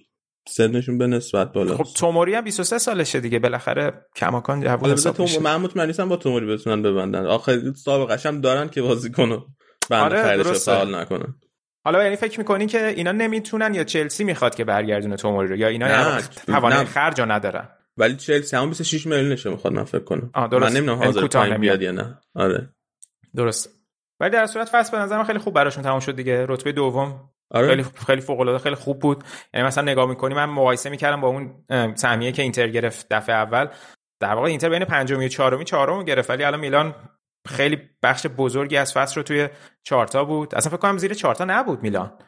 [0.48, 1.76] سنشون به نسبت بالا.
[1.76, 3.38] خب توموری هم 23 سالشه دیگه.
[3.38, 7.26] بالاخره کماکان جوون حساب میشه من مطمئن نیستم با توموری بتونن ببندن.
[7.26, 9.46] آخر سابقه هم دارن که بازیکنو
[9.90, 11.34] بند آره فعال نکنن
[11.84, 15.68] حالا یعنی فکر می‌کنین که اینا نمی‌تونن یا چلسی می‌خواد که برگردونه توموری رو؟ یا
[15.68, 20.30] اینا توانایی خرج ندارن؟ ولی چلسی هم 26 میلیونشه می‌خواد من فکر کنم.
[20.34, 20.72] آه درست.
[20.72, 22.18] من نمی‌دونم حاضر تایم بیاد یا نه.
[22.34, 22.68] آره.
[23.36, 23.78] درست.
[24.20, 26.46] ولی در صورت فصل به نظرم خیلی خوب براشون تموم شد دیگه.
[26.48, 27.30] رتبه دوم.
[27.50, 27.68] آره.
[27.68, 29.24] خیلی خیلی فوق العاده خیلی خوب بود.
[29.54, 33.68] یعنی مثلا نگاه می‌کنی من مقایسه می‌کردم با اون سهمیه که اینتر گرفت دفعه اول.
[34.20, 36.30] در واقع اینتر بین پنجمی و چهارمی چهارم گرفت.
[36.30, 36.94] ولی الان میلان
[37.48, 39.48] خیلی بخش بزرگی از فصل رو توی
[39.82, 40.54] چهارتا بود.
[40.54, 42.18] اصلا فکر کنم زیر چهارتا نبود میلان.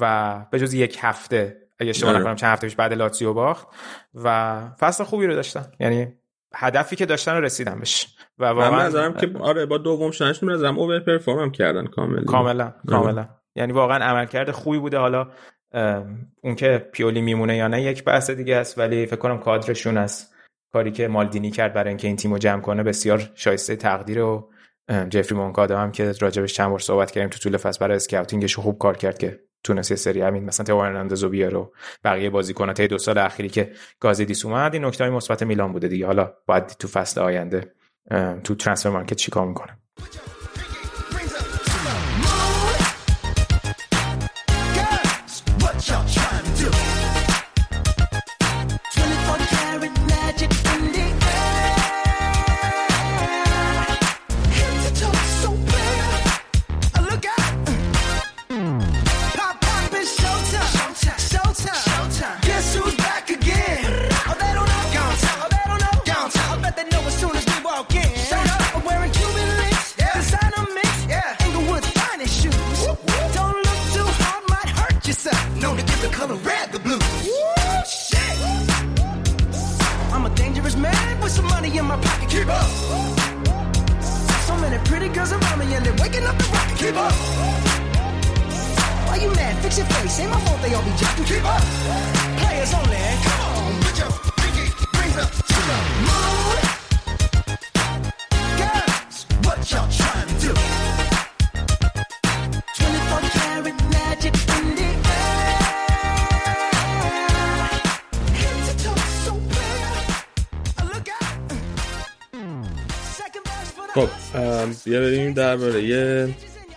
[0.00, 2.20] و به جز یک هفته اگه اشتباه آره.
[2.20, 3.68] نکنم چند هفته پیش بعد لاتزیو باخت
[4.14, 5.72] و فصل خوبی رو داشتن.
[5.80, 6.08] یعنی
[6.54, 8.16] هدفی که داشتن رو رسیدن بهش.
[8.38, 9.66] و واقعا نظرم که آره.
[9.66, 12.24] با دوم شدنش نظرم اوور پرفورم هم کردن کاملا.
[12.24, 13.28] کاملا کاملا.
[13.54, 14.98] یعنی واقعا عملکرد خوبی بوده.
[14.98, 15.28] حالا
[16.42, 18.78] اون که پیولی میمونه یا نه یک بحث دیگه است.
[18.78, 20.34] ولی فکر کنم کادرشون است
[20.72, 24.50] کاری که مالدینی کرد برای اینکه این تیمو جمع کنه بسیار شایسته تقدیر و
[25.08, 28.78] جفری مونکادو هم که راجبش چند بار صحبت کردیم تو طول فصل برای اسکاوتینگش خوب
[28.78, 31.72] کار کرد که تونست یه سری همین مثلا تو هرناندز و بیارو
[32.04, 36.06] بقیه بازیکن‌ها تا دو سال اخیری که گازیدیس اومد این نکته مثبت میلان بوده دیگه.
[36.06, 37.72] حالا باید تو فصل آینده
[38.44, 39.78] تو ترانسفر مارکت چیکار می‌کنه؟
[82.40, 82.70] keep up.
[84.46, 87.12] So many pretty girls around me and they're waking up the rocket, keep up.
[89.06, 89.56] Why you mad?
[89.62, 90.20] Fix your face.
[90.20, 91.62] Ain't my fault they all be jacking, keep up.
[92.40, 96.58] Players only, come on, put your pinky rings up to the moon.
[98.60, 99.99] Girls, what y'all
[113.94, 114.08] خب
[114.84, 116.34] بیا بریم درباره یه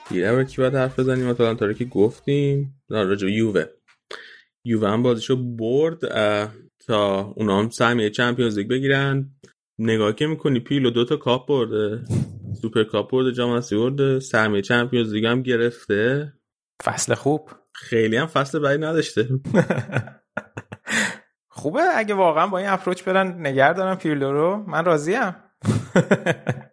[0.09, 1.25] دیگه کی باید حرف بزنیم.
[1.25, 2.81] مثلا که گفتیم.
[2.89, 3.65] راجع یووه.
[4.65, 5.99] یووه هم بازیشو برد
[6.87, 9.29] تا اونا هم سهمیه Champions League بگیرن.
[9.79, 12.03] نگاه که می‌کنی پیرلو دوتا کاپ برده.
[12.61, 14.19] سوپر کاپ برده جام برده.
[14.19, 16.33] سهمیه Champions League هم گرفته.
[16.83, 17.49] فصل خوب.
[17.73, 19.27] خیلی هم فصل بعدی نداشته.
[21.49, 24.63] خوبه اگه واقعا با این اپروچ برن نگه دارن پیلو رو.
[24.67, 25.35] من راضیم.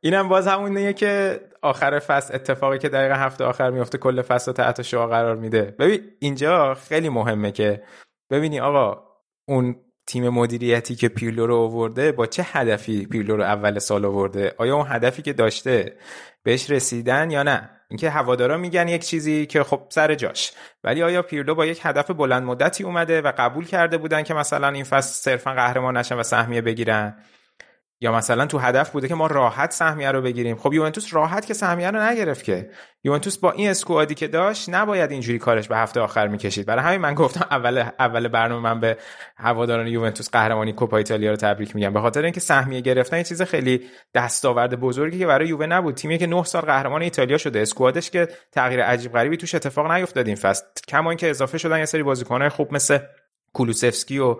[0.00, 4.82] اینم باز همونه که آخر فصل اتفاقی که دقیقه هفته آخر میفته کل فصل تحت
[4.82, 5.62] شعا قرار میده.
[5.78, 7.82] ببین اینجا خیلی مهمه که
[8.30, 9.02] ببینی آقا
[9.48, 14.54] اون تیم مدیریتی که پیرلو رو آورده با چه هدفی پیرلو رو اول سال آورده؟
[14.58, 15.96] آیا اون هدفی که داشته
[16.42, 20.52] بهش رسیدن یا نه؟ اینکه هوادارا میگن یک چیزی که خب سر جاش.
[20.84, 24.68] ولی آیا پیرلو با یک هدف بلند مدتی اومده و قبول کرده بودن که مثلا
[24.68, 27.16] این فصل صرفا قهرمان نشن و سهمیه بگیرن؟
[28.00, 30.56] یا مثلا تو هدف بوده که ما راحت سهمیه رو بگیریم.
[30.56, 32.70] خب یوونتوس راحت که سهمیه رو نگرفت که.
[33.04, 36.66] یوونتوس با این اسکوادی که داشت نباید اینجوری کارش به هفته آخر می‌کشید.
[36.66, 38.96] برای همین من گفتم اول اول برنامه من به
[39.36, 41.92] هواداران یوونتوس قهرمانی کوپا ایتالیا رو تبریک میگم.
[41.92, 43.80] به خاطر اینکه سهمیه گرفتن یه چیز خیلی
[44.14, 45.94] دستاورد بزرگی که برای یووه نبود.
[45.94, 47.60] تیمی که 9 سال قهرمان ایتالیا شده.
[47.60, 50.64] اسکوادش که تغییر عجیب غریبی توش اتفاق نیفتاد این فصل.
[50.88, 52.98] کما اینکه اضافه شدن یه سری بازیکن‌های خوب مثل
[53.52, 54.36] کولوسفسکی و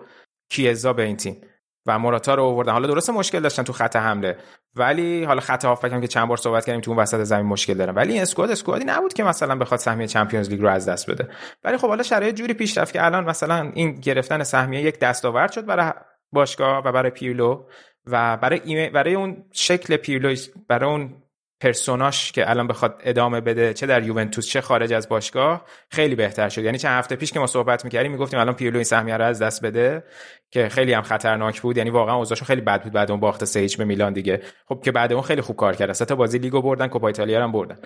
[0.49, 1.41] کیزا به این تیم.
[1.85, 2.71] و موراتا رو آوردن.
[2.71, 4.37] حالا درست مشکل داشتن تو خط حمله
[4.75, 7.73] ولی حالا خط هافبک هم که چند بار صحبت کردیم تو اون وسط زمین مشکل
[7.73, 7.95] دارن.
[7.95, 11.09] ولی این squad squad ی نبود که مثلا بخواد سهمیه Champions League رو از دست
[11.09, 11.29] بده.
[11.63, 15.51] ولی خب حالا شرایط جوری پیش رفت که الان مثلا این گرفتن سهمیه یک دستاورد
[15.51, 15.91] شد برای
[16.31, 17.65] باشگاه و برای پیرلو
[18.07, 20.35] و برای برای اون شکل پیرلو
[20.67, 21.24] برای اون
[21.59, 26.15] persona ش که الان بخواد ادامه بده چه در یوونتوس چه خارج از باشگاه خیلی
[26.15, 26.63] بهتر شد.
[26.63, 29.41] یعنی چند هفته پیش که ما صحبت می‌کردیم می‌گفتیم الان پیرلو این سهمیه رو از
[29.41, 30.03] دست بده
[30.51, 31.77] که خیلی هم خطرناک بود.
[31.77, 34.41] یعنی واقعا اوضاعشون خیلی بد بود بعد اون باخت سه به میلان دیگه.
[34.65, 35.91] خب که بعد اون خیلی خوب کار کرد.
[35.91, 37.77] تا بازی لیگو بردن کوپا ایتالیا هم بردن.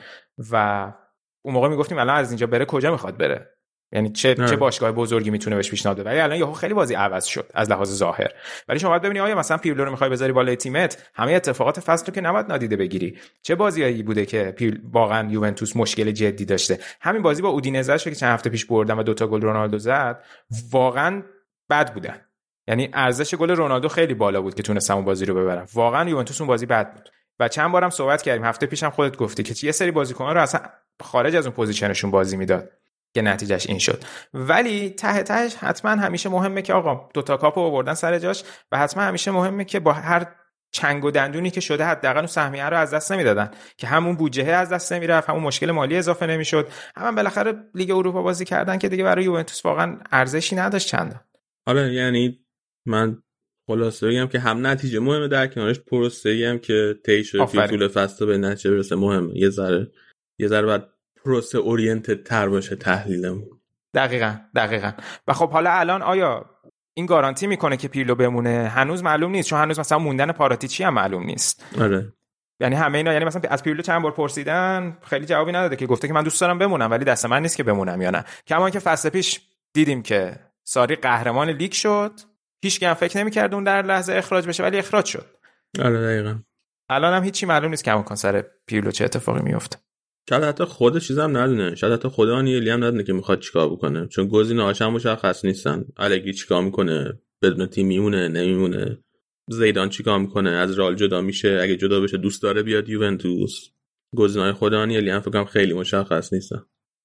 [0.51, 0.85] و
[1.41, 3.58] اون موقع می‌گفتیم الان از اینجا بره کجا می‌خواد بره؟
[3.91, 7.25] یعنی چه چه باشگاه بزرگی می‌تونه بهش پیشنهاد بده؟ ولی الان یهو خیلی بازی عوض
[7.25, 8.31] شد از لحاظ ظاهر.
[8.67, 12.05] ولی شما باید ببینید آیا مثلا پیرلو رو می‌خوای بذاری بالای تیمت همه اتفاقات فصل
[12.05, 13.17] رو که نباید نادیده بگیری.
[13.41, 18.15] چه بازیایی بوده که پیل واقعا یوونتوس مشکل جدی داشته؟ همین بازی با اودینزه که
[18.15, 20.23] چند هفته پیش بردن و دوتا گل رونالدو زد
[20.71, 21.23] واقعا
[21.69, 22.21] بد بودن.
[22.67, 26.41] یعنی ارزش گل رونالدو خیلی بالا بود که تونست اون بازی رو ببرن واقعا یوونتوس
[26.41, 27.09] اون بازی بد بود.
[27.39, 28.45] و چند بارم صحبت کردیم.
[28.45, 30.61] هفته پیشم خودت گفتی که یه سری بازیکن‌ها رو اصلا
[31.01, 32.71] خارج از اون position شون بازی می‌داد.
[33.13, 34.03] که نتیجهش این شد.
[34.33, 38.77] ولی ته تهش حتما همیشه مهمه که آقا دوتا کاپ رو آوردن سر جاش و
[38.77, 40.35] حتما همیشه مهمه که با هر
[40.71, 44.45] چنگ و دندونی که شده حداقل اون سهمیه رو از دست نمی‌دادن که همون بودجه
[44.45, 46.69] از دست نمی‌رفت همون مشکل مالی اضافه نمی‌شد.
[46.95, 51.25] هم بالاخره لیگ اروپا بازی کردن که دیگه برای یوونتوس واقعا ارزشی نداشت چند
[51.67, 52.45] آره یعنی
[52.85, 53.23] من
[53.67, 58.25] خلاصه بگم که هم نتیجه مهمه در کنارش پروسه هم که طی شده طول فصل
[58.25, 59.37] به نتیجه برسه مهمه.
[59.37, 59.91] یه ذره
[60.39, 60.89] یه ذره بعد
[61.25, 63.47] پروسه اورینتد تر باشه تحلیلمون.
[63.93, 64.91] دقیقا دقیقا.
[65.27, 66.45] و خب حالا الان آیا
[66.93, 70.93] این گارانتی می‌کنه که پیرلو بمونه؟ هنوز معلوم نیست چون هنوز مثلا موندن پاراتیچی هم
[70.93, 71.65] معلوم نیست.
[71.81, 72.13] آره.
[72.59, 76.07] یعنی همه اینا یعنی مثلا از پیرلو چند بار پرسیدن خیلی جوابی نداده که گفته
[76.07, 78.25] که من دوست دارم بمونم ولی دست من نیست که بمونم یا نه.
[78.47, 79.41] کما که فصل پیش
[79.73, 82.11] دیدیم که ساری قهرمان لیگ شد
[82.63, 85.25] هیچ هم فکر نمی‌کرد اون در لحظه اخراج بشه ولی اخراج شد.
[85.83, 86.39] آره دقیقا.
[86.89, 89.77] الان هم هیچی معلوم نیست کماکان سر پیرلو چه اتفاقی میفته
[90.29, 94.07] شاید حتی خود چیزم ندونه شاید حتی خود آنیلی هم ندونه که می‌خواد چیکار بکنه.
[94.07, 95.85] چون گزینه‌هاش هم مشخص نیستن.
[95.97, 99.03] الگری چیکار می‌کنه؟ بدون تیم میمونه نمیمونه.
[99.49, 101.59] زیدان چیکار می‌کنه؟ از رال جدا میشه.
[101.61, 103.69] اگه جدا بشه دوست داره بیاد یوونتوس.
[104.15, 106.61] گزینه‌های خود آنیلی هم فکر خیلی مشخص نیستن.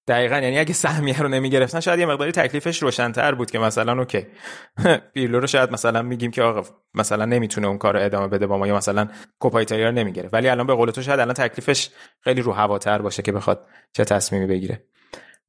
[0.09, 4.27] دقیقا یعنی اگه سهمیه رو نمی‌گرفتن شاید یه مقداری تکلیفش روشنتر بود که مثلا اوکی.
[5.15, 6.63] پیرلو رو شاید مثلا میگیم که آقا
[6.95, 10.29] مثلا نمی‌تونه اون کار رو ادامه بده با ما یا مثلا کوپا ایتالیا رو نمی‌گیره.
[10.33, 11.91] ولی الان به قول تو شاید الان تکلیفش
[12.21, 14.85] خیلی رو هواتر باشه که بخواد چه تصمیمی بگیره.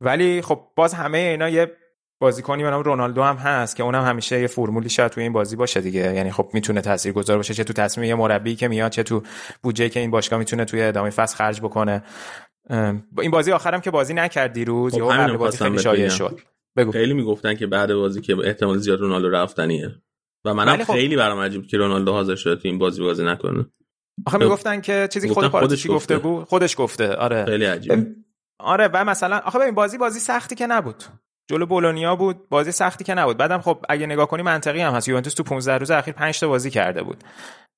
[0.01, 1.71] ولی خب باز همه اینا یه
[2.19, 5.55] بازیکنی به نام رونالدو هم هست که اونم همیشه یه فرمولی شاید توی این بازی
[5.55, 6.13] باشه دیگه.
[6.15, 9.23] یعنی خب می‌تونه تاثیرگذار باشه چه تو تصمیم یه مربی که میاد چه تو
[9.63, 12.03] بودجه که این باشگاه می‌تونه توی ادامه فصل خرج بکنه.
[12.69, 16.39] این بازی آخرم که بازی نکرد دیروز خب یا قبل بازی خیلی شایع شد.
[16.77, 16.91] بگو.
[16.91, 19.95] خیلی می‌گفتن که بعد بازی که احتمال زیاد رونالدو رفتنیه.
[20.45, 20.93] و منم خب...
[20.93, 23.65] خیلی برام عجیب که رونالدو حاضر شده تو این بازی بازی نکنه.
[24.25, 27.13] آخه می‌گفتن که چیزی خود خودش گفته بود؟ خودش گفته.
[27.13, 27.45] آره.
[27.45, 28.15] خیلی عجیب.
[28.59, 31.03] آره و مثلا آخه ببین بازی بازی سختی که نبود.
[31.49, 33.37] جلو بولونیا بود بازی سختی که نبود.
[33.37, 35.07] بعدم خب اگه نگاه کنی منطقی هم هست.
[35.07, 37.23] یوونتوس تو 15 روز اخیر 5 تا بازی کرده بود.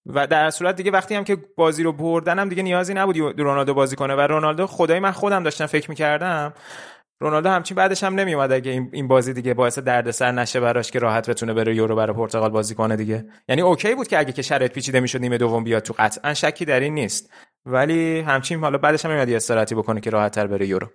[0.07, 3.73] و در صورت دیگه وقتی هم که بازی رو بردن هم دیگه نیازی نبود رونالدو
[3.73, 4.15] بازی کنه.
[4.15, 6.53] و رونالدو خدای من خودم داشتم فکر می‌کردم
[7.19, 11.29] رونالدو همچین بعدش هم نمیومد اگه این بازی دیگه باعث دردسر نشه براش که راحت
[11.29, 13.25] بتونه بره یورو برای پرتغال بازی کنه دیگه.
[13.49, 16.65] یعنی اوکی بود که اگه که شرایط پیچیده می‌شد نیمه دوم بیاد تو قطعا شکی
[16.65, 17.33] در این نیست.
[17.65, 20.87] ولی همچین حالا بعدش هم میاد استراحتی بکنه که راحت تر بره یورو.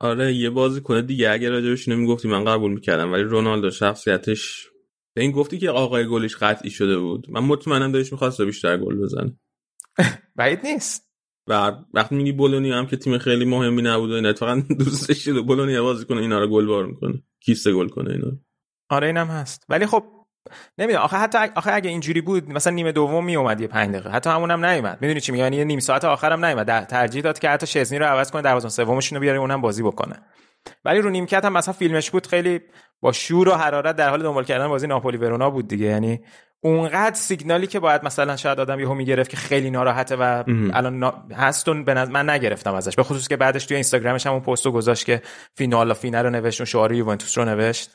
[0.00, 1.30] آره یه بازی کنه دیگه.
[1.30, 3.12] اگه راجبش نمی‌گفتی من قبول می‌کردم.
[3.12, 4.68] ولی رونالدو شخصیتش
[5.18, 7.26] به این گفتی که آقای گلش قطعی شده بود.
[7.30, 9.38] من مطمئنم داشت می‌خواست بیشتر گل بزنه.
[10.36, 11.08] بعید نیست.
[11.48, 15.40] و وقتی میگی بولونی هم که تیم خیلی مهمی نبود و اینا اتفاقا دوستش شده
[15.40, 17.22] بولونی بازی کنه اینا رو گل بار می‌کنه.
[17.40, 18.26] کیسه گل کنه اینا
[18.90, 19.64] آره اینم هست.
[19.68, 20.04] ولی خب
[20.78, 21.04] نمی‌دونم.
[21.04, 24.10] آخه حتی آخه اگه اینجوری بود مثلا نیمه دوم می اومد یه 5 دقیقه.
[24.10, 24.98] حتی همونم نیومد.
[25.00, 26.86] می‌دونی چی میگم؟ یعنی نیم ساعت آخرم نیومد.
[26.86, 30.16] ترجیح داد که حتی شزنی رو عوض کنه دروازه سومشون رو بیاره اونم بازی بکنه.
[30.84, 32.60] ولی رو نیمکت هم مثلا فیلمش بود خیلی
[33.00, 35.86] با شور و حرارت در حال دنبال کردن بازی ناپولی ورونا بود دیگه.
[35.86, 36.20] یعنی
[36.60, 41.26] اونقدر سیگنالی که باید مثلا شاید آدم یهو می‌گرفت که خیلی ناراحته و الان نا...
[41.34, 42.96] هستون به من نگرفتم ازش.
[42.96, 45.22] به خصوص که بعدش توی اینستاگرامش هم اون پستو گذاشت که
[45.54, 47.90] فینال فینال رو نوشت و شعار یوونتوس رو نوشت.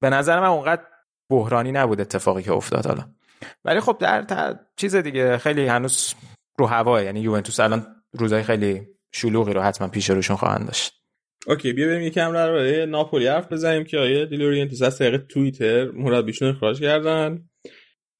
[0.00, 0.82] به نظر من اونقدر
[1.30, 3.04] بحرانی نبود اتفاقی که افتاد حالا.
[3.64, 4.54] ولی خب در تا...
[4.76, 6.14] چیز دیگه خیلی هنوز
[6.58, 10.99] رو هوا یعنی یوونتوس الان روزای خیلی شلوغی رو حتما پیش روشون خواهند داشت.
[11.46, 15.90] okay بیا بریم یکم در ناپولی حرف بزنیم که آقای د لورنتیس از طریق توییتر
[15.90, 17.48] مربیشون اخراج کردن.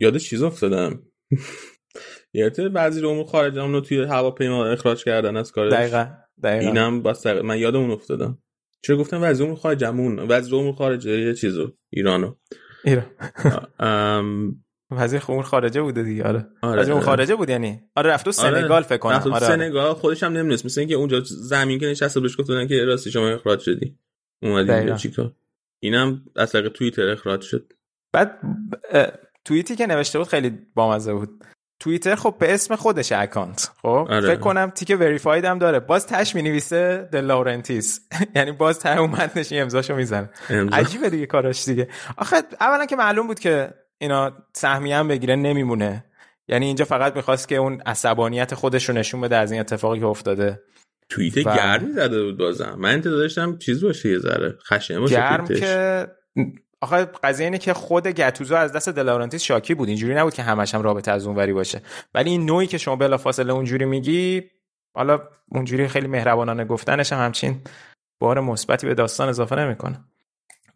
[0.01, 1.03] یاد چیز افتادم.
[2.33, 5.73] یادت وزیر امور خارجه اون رو توی هواپیما اخراج کردن از کارش.
[5.73, 6.07] دقیقا
[6.43, 6.67] دقیقا.
[6.67, 8.39] اینم بس من یاد اون افتادم.
[8.83, 12.35] چرا گفتم وزیر امور خارجمون وزیر امور خارجه یه چیزو ایرانو
[12.85, 13.07] ایران
[14.91, 18.33] وزیر امور خارجه بوده دیگه آره, آره وزیر امور خارجه بود یعنی؟ آره رفت تو
[18.33, 18.85] سنگال آره.
[18.85, 19.15] فکر کنم.
[19.15, 19.47] آره, آره.
[19.47, 20.65] سنگال خودش هم نمی‌دونست.
[20.65, 23.99] مثل اینکه اونجا زمین که نشسته بهش گفتن که راستی شما اخراج شدی.
[24.43, 25.33] اومدی چیکار؟
[25.83, 27.73] اینم از طریق توییتر اخراج شد.
[28.13, 28.39] بعد
[29.45, 31.45] توییتی که نوشته بود خیلی بامزه بود.
[31.81, 33.71] توییتر خب به اسم خودش account.
[33.83, 34.21] خب آره.
[34.21, 35.81] فکر کنم تیک verified هم داره.
[35.81, 38.01] باز تهش می نویسه د لورنتیس
[38.35, 40.31] یعنی باز ته اون متنش امضاشو می‌زنه.
[40.73, 41.89] عجیبه دیگه کاراش دیگه.
[42.17, 46.05] آخه اولا که معلوم بود که اینا سهمیه هم بگیره نمیمونه.
[46.49, 50.07] یعنی اینجا فقط می‌خواست که اون عصبانیت خودش رو نشون بده از این اتفاقی که
[50.07, 50.63] افتاده.
[51.09, 51.43] توییت و...
[51.43, 52.75] گرمی زده بود بازم.
[52.79, 54.59] من انتظار داشتم چیز باشه یه ذره.
[54.69, 56.07] خشن باشه گرم که
[56.81, 59.89] آخه قضیه اینه که خود گتوزو از دست دلارانتیس شاکی بود.
[59.89, 61.83] اینجوری نبود که همش هم رابطه از اونوری باشه.
[62.15, 64.43] ولی این نوعی که شما بلافاصله اونجوری میگی
[64.95, 67.61] حالا اونجوری خیلی مهربانانه گفتنش هم همچین
[68.21, 70.05] بار مثبتی به داستان اضافه نمی‌کنه.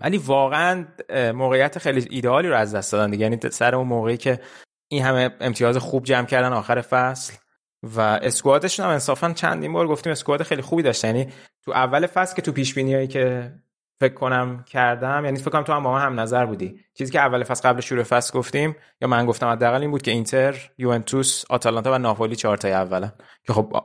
[0.00, 0.86] ولی واقعا
[1.34, 3.22] موقعیت خیلی ایدئالی رو از دست دادن دیگه.
[3.22, 4.40] یعنی سر اون موقعی که
[4.88, 7.34] این همه امتیاز خوب جمع کردن آخر فصل
[7.82, 11.28] و اسکوادشون هم انصافا چندین بار گفتیم اسکواد خیلی خوبی داشت یعنی
[11.64, 13.52] تو اول فصل که تو پیش که
[14.00, 16.80] فکر کنم کردم یعنی فکر کنم تو هم با من هم نظر بودی.
[16.94, 20.10] چیزی که اول فصل قبل شروع فصل گفتیم یا من گفتم حداقل این بود که
[20.10, 23.12] اینتر یوونتوس آتالانتا و ناپولی چهار تا اولا.
[23.46, 23.76] که خب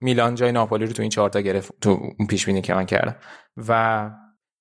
[0.00, 2.86] میلان جای ناپولی رو تو این چهار تا گرفت تو اون پیش بینی که من
[2.86, 3.16] کردم.
[3.68, 4.10] و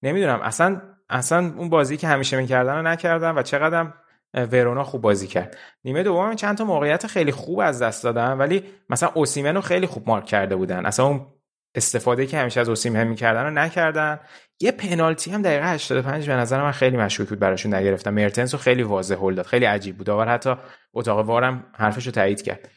[0.03, 3.93] نمی‌دونم اصلا اصلا اون بازی که همیشه می‌کردن رو نکردم و چقدرم
[4.33, 5.57] ورونا خوب بازی کرد.
[5.83, 9.87] نیمه دوم چند تا موقعیت خیلی خوب از دست دادن ولی مثلا اوسیمن رو خیلی
[9.87, 10.85] خوب مارک کرده بودن.
[10.85, 11.27] اصلا اون
[11.75, 14.19] استفاده که همیشه از اوسیمن می‌کردن رو نکردن.
[14.61, 18.13] یه پنالتی هم دقیقه 85 به نظر من خیلی مشکوک بود براشون نگرفتم.
[18.13, 20.07] مرتنس رو خیلی واضح هول داد خیلی عجیب بود.
[20.07, 20.55] داور حتی
[20.93, 22.69] اتاق وارم حرفش رو تایید کرد.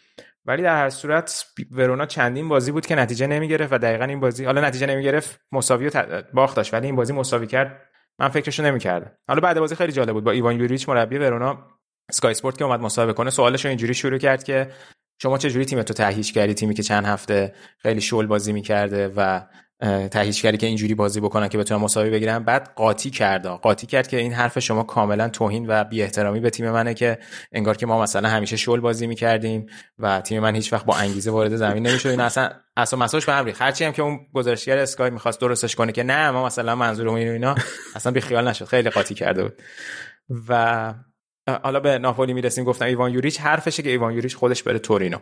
[0.47, 4.45] ولی در هر صورت ورونا چندین بازی بود که نتیجه نمی‌گرفت و دقیقا این بازی
[4.45, 7.80] حالا نتیجه نمی‌گرفت مساوی و باخت داشت ولی این بازی مساوی کرد.
[8.18, 9.12] من فکرشو نمی‌کردم.
[9.28, 11.66] حالا بعد بازی خیلی جالب بود با ایوان یوریچ مربی ورونا
[12.11, 14.70] اسکای اسپورت که اومد مصاحبه کنه سوالش اینجوری شروع کرد که
[15.22, 19.40] شما چجوری تیم تو تهیج کردی؟ تیمی که چند هفته خیلی شل بازی می‌کرده و
[20.11, 22.39] تهیج کردی که اینجوری بازی بکنن که بتونن مساوی بگیرن.
[22.45, 26.51] بعد قاطی کرد قاطی کرد که این حرف شما کاملا توهین و بی احترامی به
[26.51, 27.18] تیم منه که
[27.53, 29.66] انگار که ما مثلا همیشه شل بازی می‌کردیم
[29.99, 32.09] و تیم من هیچ وقت با انگیزه وارد زمین نمی‌شد.
[32.09, 33.53] این اصلا اصلا مساش به امری.
[33.59, 37.33] هرچی هم که اون گزارشگر اسکای می‌خواست درستش کنه که نه ما مثلا منظورمون اینو
[37.33, 37.55] اینا
[37.95, 38.64] اصلا بی خیال نشد.
[38.64, 39.62] خیلی قاطی کرده بود.
[40.49, 40.95] و
[41.62, 42.64] حالا به ناپولی می‌رسیم.
[42.64, 45.18] گفتم ایوان یوریچ حرفشه که ایوان یوریچ خودش بره تورینو.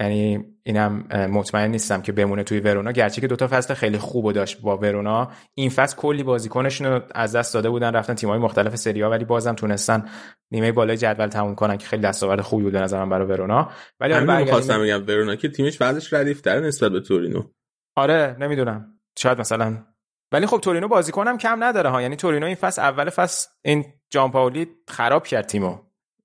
[0.00, 2.92] یعنی اینم مطمئن نیستم که بمونه توی ورونا.
[2.92, 5.30] گرچه که دوتا فصل خیلی خوب داشت با ورونا.
[5.54, 9.54] این فصل کلی بازیکنشون رو از دست داده بودن رفتن تیم‌های مختلف سری ولی بازم
[9.54, 10.08] تونستن
[10.52, 13.70] نیمه بالای جدول تموم کنن که خیلی دستاورد خوبی بود نظرم برای ورونا.
[14.00, 17.42] ولی همین می‌خواستم بگم ورونا که تیمش وضعش ردیف‌تره نسبت به تورینو.
[17.96, 18.98] آره نمی‌دونم.
[19.18, 19.84] شاید مثلا.
[20.32, 22.02] ولی خب تورینو بازیکنم کم نداره ها.
[22.02, 25.78] یعنی تورینو این فصل اول فصل این جان پاولی خراب کرد تیمو.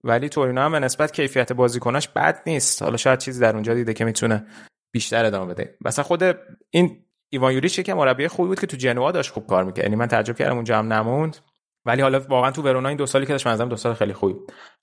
[0.06, 2.82] ولی تورینو هم به نسبت کیفیت بازیکناش بد نیست.
[2.82, 4.46] حالا شاید چیزی در اونجا دیده که می‌تونه
[4.94, 5.78] بیشتر ادامه بده.
[5.82, 6.24] مثلا خود
[6.70, 9.84] این ایوان یوریچ که مربی خوبی بود که تو جنوا داشت خوب کار می‌کرد.
[9.84, 11.38] یعنی من تعجب کردم اونجا هم نموند.
[11.86, 14.34] ولی حالا واقعا تو ورونا این دو سالی که داشت منظرم دو سال خیلی خوبی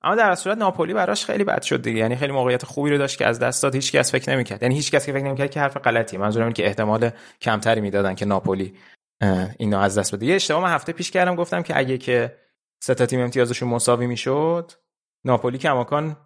[0.03, 1.99] اما در صورت ناپولی براش خیلی بد شد دیگه.
[1.99, 3.75] یعنی خیلی موقعیت خوبی رو داشت که از دست داد.
[3.75, 4.63] هیچ کس فکر نمی‌کرد.
[4.63, 7.11] یعنی هیچ کس که فکر نمی‌کرد که حرف غلطی منظورم اینه که احتمال
[7.41, 8.75] کمتری می‌دادن که ناپولی
[9.59, 10.27] اینو از دست بده.
[10.27, 11.35] یه اشتباه من هفته پیش کردم.
[11.35, 12.39] گفتم که اگه که
[12.83, 14.73] سه تا تیم امتیازشون مساوی می‌شد
[15.25, 16.17] ناپولی کماکان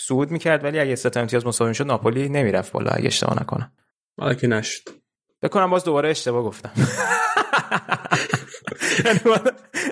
[0.00, 3.72] صعود می‌کرد ولی اگه سه تا امتیاز مساوی می‌شد ناپولی نمی‌رفت بالا اگه اشتباه نکنم.
[4.18, 4.82] حالا که نشد.
[5.42, 6.70] بکنم باز دوباره اشتباه گفتم.
[9.04, 9.20] یعنی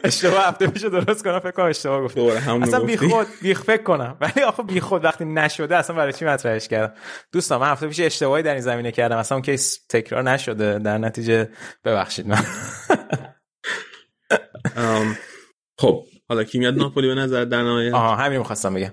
[0.04, 2.20] اشتباه هفته پیش درست کنم فکر کنم اشتباه گفتم.
[2.20, 4.16] دوباره همون اصلا بی خود بی فکر کنم.
[4.20, 6.94] ولی آخه بی خود وقتی نشده اصلا برای چی مطرحش کردم؟
[7.32, 9.16] دوستان من هفته پیش اشتباهی در این زمینه کردم.
[9.16, 10.78] اصلا اون کیس تکرار نشده.
[10.78, 11.50] در نتیجه
[11.84, 12.44] ببخشید من.
[15.78, 18.92] خب حالا کی میاد ناپولی به نظر در نهایت؟ آها همین می‌خواستم بگم.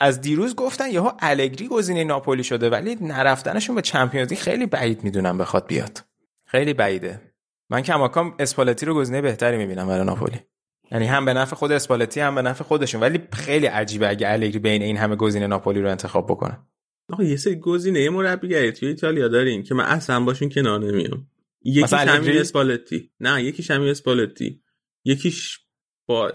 [0.00, 5.38] از دیروز گفتن یهو الگری گزینه ناپولی شده ولی نرفتنشون به چمپیونز خیلی بعید می‌دونم
[5.38, 5.98] بخواد بیاد.
[6.46, 7.34] خیلی بعیده.
[7.70, 10.40] من کماکان اسپالتی رو گزینه بهتری می‌بینم برای ناپولی.
[10.92, 13.00] یعنی هم به نفع خود اسپالتی هم به نفع خودشون.
[13.00, 16.58] ولی خیلی عجیبه اگه الگری بین این همه گزینه ناپولی رو انتخاب بکنه.
[17.12, 21.26] آقا یه سری گزینه مربیگری توی ایتالیا دارین که من اصلا باشون کنار نمیام.
[21.64, 23.10] یکیش همین اسپالتی.
[23.20, 24.62] نه یکیش همین اسپالتی.
[25.04, 25.58] یکیش
[26.08, 26.32] با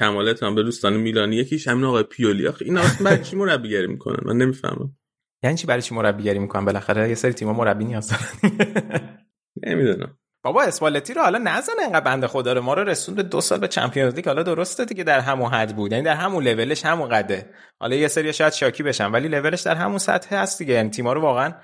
[0.00, 2.48] کمالت هم به دوستان میلانی یکیش همین آقای پیولی.
[2.48, 4.96] آخه این اصلا برای چی مربیگری می‌کنن؟ من نمی‌فهمم.
[5.42, 8.52] یعنی چی برای چی مربیگری می‌کنن؟ بالاخره یه سری تیم‌ها مربی نیاز دارن
[9.66, 10.16] نمی‌دونم.
[10.44, 12.62] بابا اسپالتی رو حالا نزنه اینقدر بنده خدا رو.
[12.62, 14.26] ما رو رسوند به دو سال به چمپیونز لیگ.
[14.26, 15.92] حالا درسته دیگه در همون حد بود.
[15.92, 17.50] یعنی در همون لولش همون قده.
[17.80, 20.74] حالا یه سری شاید شاکی بشن ولی لولش در همون سطح هست دیگه.
[20.74, 21.54] یعنی تیم‌ها رو واقعا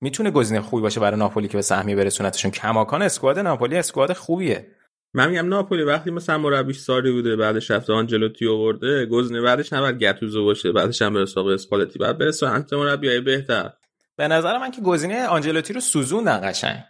[0.00, 2.50] می‌تونه گزینه خوبی باشه برای ناپولی که به سهمیه برسونتشون.
[2.50, 4.66] کماکان اسکواد ناپولی اسکواد خوبیه.
[5.14, 9.98] من میگم ناپولی وقتی مثلا مربیش ساری بوده بعدش رفته آنجلوتی آورده گزینه بعدش نباید
[9.98, 13.70] گتوزو باشه بعدش هم به حساب اسپالتی بعد به سمت مربیای بهتر.
[14.16, 16.84] به نظر من که گزینه آنجلوتی رو سوزوندن قشنگ.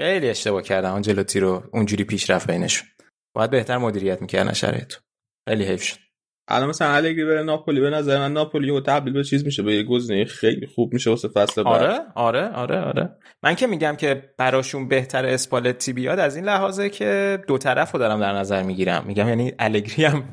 [0.00, 2.88] خیلی اشتباه کردن آنجلوتی رو اونجوری پیش رفت بینشون.
[3.34, 4.94] باید بهتر مدیریت می‌کردن شرایط
[5.48, 6.05] خیلی حیف شد.
[6.48, 9.74] الان مثلا الگری بره ناپولی به نظر من ناپولی رو تبدیل به چیز میشه به
[9.74, 11.82] یه گزینه خیلی خوب میشه واسه فصل بعد.
[11.82, 13.16] آره آره آره آره.
[13.42, 17.98] من که میگم که براشون بهتر اسپالتی بیاد از این لحاظه که دو طرف رو
[17.98, 19.04] دارم در نظر می‌گیرم.
[19.06, 20.24] میگم یعنی الگری هم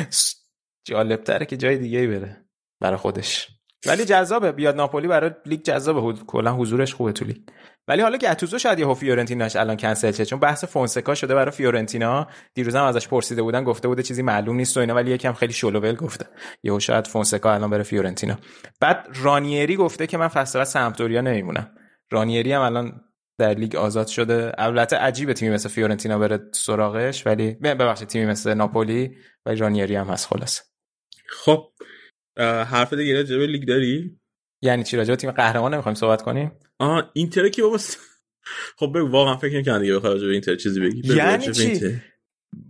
[0.88, 2.44] جالب تره که جای دیگه بره
[2.80, 3.48] برای خودش.
[3.86, 7.36] ولی جذابه بیاد ناپولی برای لیگ جذابه کلا حضورش خوبه تو لیگ.
[7.88, 12.28] ولی حالا گتوزو شاید یهو فیورنتیناش الان کنسل شه چون بحث فونسکا شده برای فیورنتینا.
[12.54, 15.52] دیروز هم ازش پرسیده بودن گفته بوده چیزی معلوم نیست و اینا ولی یکم خیلی
[15.52, 16.26] شل و ول گفته.
[16.62, 18.38] یهو شاید فونسکا الان بره فیورنتینا.
[18.80, 21.70] بعد رانیری گفته که من فصل بعد سمپدوریا نمیمونم.
[22.10, 23.00] رانیری هم الان
[23.38, 24.52] در لیگ آزاد شده.
[24.58, 29.16] البته عجیبه تیمی مثل فیورنتینا بره سراغش ولی ببخشید تیمی مثل ناپولی
[29.46, 30.60] ولی رانیری هم هست خلاص
[31.28, 31.72] خب
[32.38, 34.18] حرف دیگه راجع لیگ داری؟
[34.62, 36.52] یعنی چی؟ راجع تیم قهرمان نمی‌خوایم صحبت کنیم؟
[36.82, 37.78] آه اینتر کی بابا
[38.76, 41.14] خب بگو واقعا فکر نکنم دیگه بخوای راجع به اینتر چیزی بگی.
[41.14, 42.00] یعنی چی؟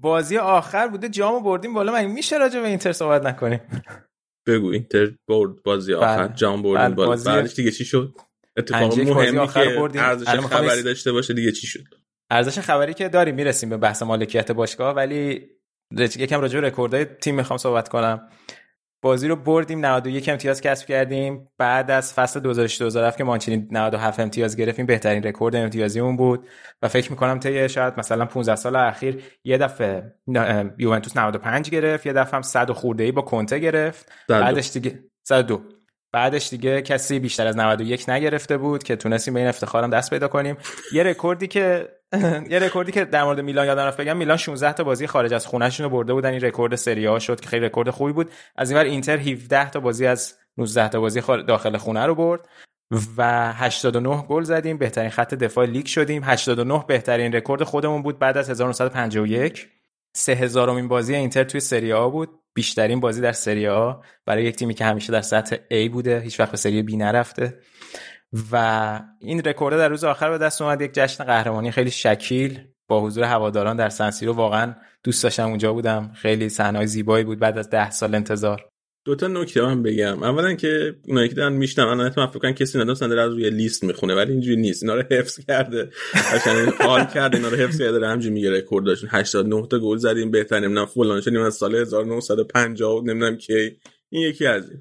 [0.01, 3.61] بازی آخر بوده جامو بردیم بالا من میشه راجع به اینتر صحبت نکنیم؟
[4.47, 6.35] بگو اینتر برد بازی آخر بل.
[6.35, 6.95] جام بردیم بله.
[6.95, 7.09] بالا.
[7.09, 7.25] بازی...
[7.25, 8.15] بعدش دیگه چی شد؟
[8.57, 11.85] اتفاق مهمی که ارزش خبری داشته باشه دیگه چی شد؟
[12.31, 15.49] ارزش خبری که داریم می‌رسیم به بحث مالکیت باشگاه ولی
[15.99, 18.29] یکم راجع به رکوردهای تیم می‌خوام صحبت کنم.
[19.03, 21.49] بازی رو بردیم 91 امتیاز کسب کردیم.
[21.59, 26.49] بعد از فصل 2006 2007 که مانچینی 97 امتیاز گرفتیم بهترین رکورد امتیازیمون بود.
[26.83, 30.15] و فکر می‌کنم طی شاید مثلا 15 سال اخیر یه دفعه
[30.79, 34.13] یوونتوس 95 گرفت یه دفعه هم 100 خورده ای با کنته گرفت.
[34.29, 34.99] بعدش دیگه
[35.29, 35.63] 102
[36.13, 40.29] بعدش دیگه کسی بیشتر از 91 نگرفته بود که تونستیم به این افتخارم دست پیدا
[40.29, 40.57] کنیم.
[40.93, 41.89] یه رکوردی که
[42.51, 45.47] یه رکوردی که در مورد میلان یادم رفت بگم میلان 16 تا بازی خارج از
[45.47, 46.31] خونهشون رو برده بودن.
[46.31, 48.31] این رکورد سری آ شد که خیلی رکورد خوبی بود.
[48.57, 52.49] از اینور اینتر 17 تا بازی از 19 تا بازی داخل خونه رو برد
[53.17, 54.79] و 89 گل زدیم.
[54.79, 56.23] بهترین خط دفاع لیگ شدیم.
[56.25, 59.69] 89 بهترین رکورد خودمون بود بعد از 1951
[60.17, 62.42] سه هزارمین بازی اینتر توی سری آ بود.
[62.55, 63.93] بیشترین بازی در سری آ
[64.27, 67.59] برای یک تیمی که همیشه در سطح A بوده هیچ وقت به سری B نرفته.
[68.53, 73.01] و این رکورد در روز آخر به دست اومد یک جشن قهرمانی خیلی شکیل با
[73.01, 74.75] حضور هواداران در سنسیرو واقعا
[75.05, 76.13] دوست داشتم اونجا بودم.
[76.15, 78.72] خیلی صحنه‌های زیبایی بود بعد از ده سال انتظار.
[79.05, 80.23] دو تا نکته هم بگم.
[80.23, 83.85] اولا که اونایی که دارن میشنم انا فکر کنن کسی نداره مثلا از روی لیست
[83.85, 84.83] می‌خونه ولی اینجوری نیست.
[84.83, 85.91] اینا رو حفظ کرده.
[86.15, 89.09] قشنگ حال کرده اینا رو حفظ کرده داره همینجوری میگه رکورد داشتن.
[89.11, 91.21] 89 تا گل زدیم بهتر نمی‌دونم فلان.
[91.21, 93.77] شدیم از سال 1950 نمی‌دونم کی.
[94.09, 94.81] این یکی از این.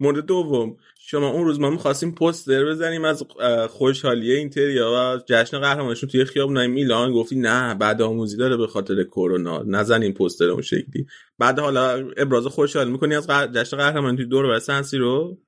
[0.00, 0.76] مورد دوم
[1.14, 3.22] شما اون روز ما می‌خواستیم پوستر بزنیم از
[3.70, 7.12] خوشحالی اینتریا و جشن قهرمانیشون توی خیابون میلان.
[7.12, 9.62] گفتی نه بعد آموزی داره به خاطر کرونا.
[9.66, 11.06] نزنیم پوستر اون شکلی.
[11.38, 15.38] بعد حالا ابراز خوشحال می‌کنی از جشن قهرمانی توی دور سنسی رو؟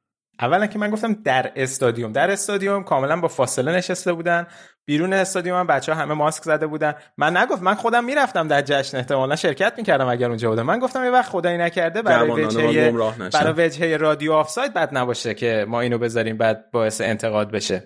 [0.41, 2.13] اولا که من گفتم در استادیوم.
[2.13, 4.47] در استادیوم کاملا با فاصله نشسته بودن.
[4.87, 6.95] بیرون استادیوم هم بچه ها همه ماسک زده بودن.
[7.17, 10.63] من نگفت من خودم می‌رفتم در جشن احتمالا شرکت می‌کردم اگر اونجا بودم.
[10.63, 12.93] من گفتم یه وقت خدایی نکرده برای وجهه
[13.33, 17.83] برای وجهه رادیو آفساید بد نباشه که ما اینو بذاریم بعد باعث انتقاد بشه.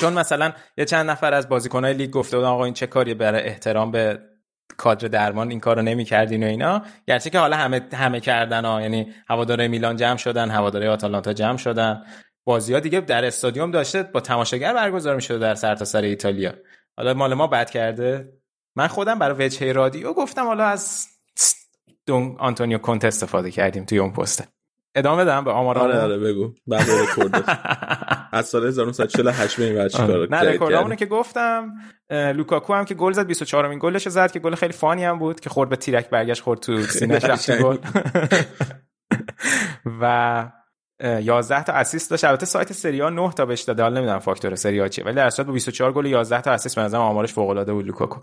[0.00, 3.42] چون مثلا یه چند نفر از بازیکنهای لیگ گفته بودن آقا این چه کاری برای
[3.42, 4.18] احترام به
[4.76, 6.82] کادر درمان این کارو نمی‌کردین و اینا.
[7.06, 8.82] گرچه که حالا همه همه کردن ها.
[8.82, 12.02] یعنی هواداره میلان جمع شدن هواداره آتالانتا جمع شدن.
[12.44, 16.54] بازی ها دیگه در استادیوم داشته با تماشاگر برگزار می‌شده در سرتاسر سر ایتالیا.
[16.96, 18.32] حالا مال ما بد کرده.
[18.76, 21.06] من خودم برای وجهه رادیو گفتم حالا از
[22.06, 24.48] دون آنتونیو کونت استفاده کردیم توی اون پسته
[24.94, 26.52] ادامه بدم به آمارا آره آره بگو.
[26.66, 27.44] بعد رکورد.
[28.32, 31.72] از سال 1948 به این ور چیکار نه رکوردمونه که گفتم
[32.10, 35.40] لوکاکو هم که گل زد 24 امین گلش زد که گل خیلی funny هم بود
[35.40, 37.78] که خورد به تیرک برگشت خورد تو رفت گل.
[40.00, 40.52] و
[41.04, 42.24] 11 تا assist داشت.
[42.24, 43.82] البته سایت سری آ 9 تا بهش داده.
[43.82, 45.04] حالا نمی‌دونم فاکتور سری آ چیه.
[45.04, 47.86] ولی در اصل با 24 گل 11 تا assist به نظرم آمارش فوق العاده بود
[47.86, 48.20] لوکاکو.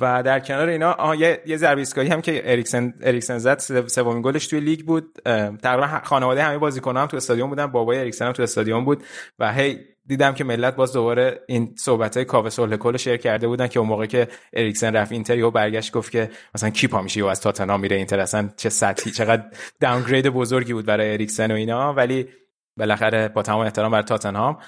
[0.00, 3.58] و در کنار اینا آها یه یه ضربه ایستگاهی هم که اریکسن اریکسن زد.
[3.88, 5.18] سومین گلش توی لیگ بود.
[5.62, 7.66] تقریبا خانواده همه بازیکنان هم تو استادیوم بودن.
[7.66, 9.02] بابای اریکسن هم تو استادیوم بود.
[9.38, 13.48] و هی دیدم که ملت باز دوباره این صحبت های کاوه صلح کل شیر کرده
[13.48, 17.02] بودن که اون موقع که اریکسن رفت اینتر یهو برگشت گفت که مثلا کی پا
[17.02, 19.44] میشه؟ از تاتنهام میره اینتر؟ اصلا چه سطحی چقدر
[19.80, 21.92] داونگرید بزرگی بود برای اریکسن و اینا.
[21.94, 22.28] ولی
[22.76, 24.58] بالاخره با تمام احترام برای تاتنهام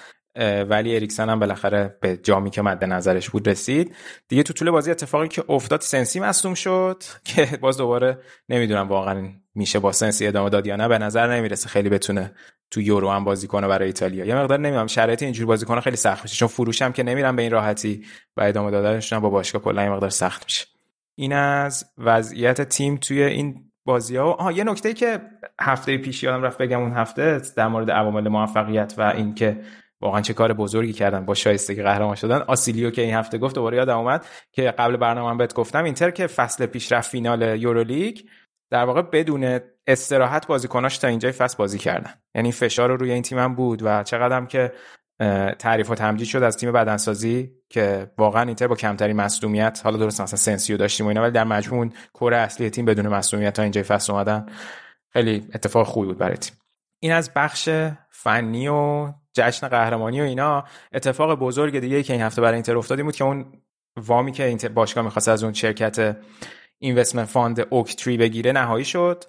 [0.69, 3.95] ولی اریکسن هم بالاخره به جامی که مد نظرش بود رسید.
[4.29, 8.19] دیگه تو طول بازی اتفاقی که افتاد سنسی مصدوم شد که باز دوباره
[8.49, 11.69] نمی‌دونم واقعا میشه با سنسی ادامه داد یا نه به نظر نمی‌رسه.
[11.69, 12.35] خیلی بتونه
[12.75, 14.25] تو یورو هم بازی کنه برای ایتالیا.
[14.25, 17.37] یه مقدار نمی‌دونم شرایط اینجوری بازی کنه خیلی سخت میشه چون فروش هم که نمیرن
[17.37, 18.05] به این راحتی
[18.37, 20.67] و ادامه دادنشون با باشگاه کلا این مقدار سخت میشه.
[21.15, 25.21] این از وضعیت تیم توی این بازی ها آها یه نکته که
[25.61, 29.61] هفته پیش یادم رفت بگم اون هفته در مورد عوامل موفقیت و اینکه
[30.01, 32.37] واقعا چه کار بزرگی کردن با شایستگی قهرمان شدن.
[32.37, 36.11] آسیلیو که این هفته گفت دوباره یادم اومد که قبل برنامه هم بهت گفتم اینتر
[36.11, 38.21] که فصل پیش رفت فینال یورولیگ
[38.75, 42.15] در واقع بدون استراحت بازیکناش تا اینجای فصل بازی کردن.
[42.35, 44.73] یعنی فشار رو روی این تیم هم بود و چقدرم که
[45.59, 50.21] تعریف و تمجید شد از تیم بدنسازی که واقعا اینتر با کمتری مصدومیت حالا درست
[50.21, 53.63] مثلا سنسیو داشتیم و اینا ولی در مجموع اون کره اصلی تیم بدون مصدومیت تا
[53.63, 54.47] اینجای فصل اومدن.
[55.13, 56.57] خیلی اتفاق خوبی بود برای تیم.
[57.01, 57.69] این از بخش
[58.11, 60.65] فنی و جشن قهرمانی و اینا.
[60.93, 63.53] اتفاق بزرگ دیگه که این هفته برای اینتر افتادی بود که اون
[63.97, 66.17] وامی که اینتر باشگاه می‌خواست از اون شرکت
[66.79, 69.25] investment fund اوک تری بگیره نهایی شد.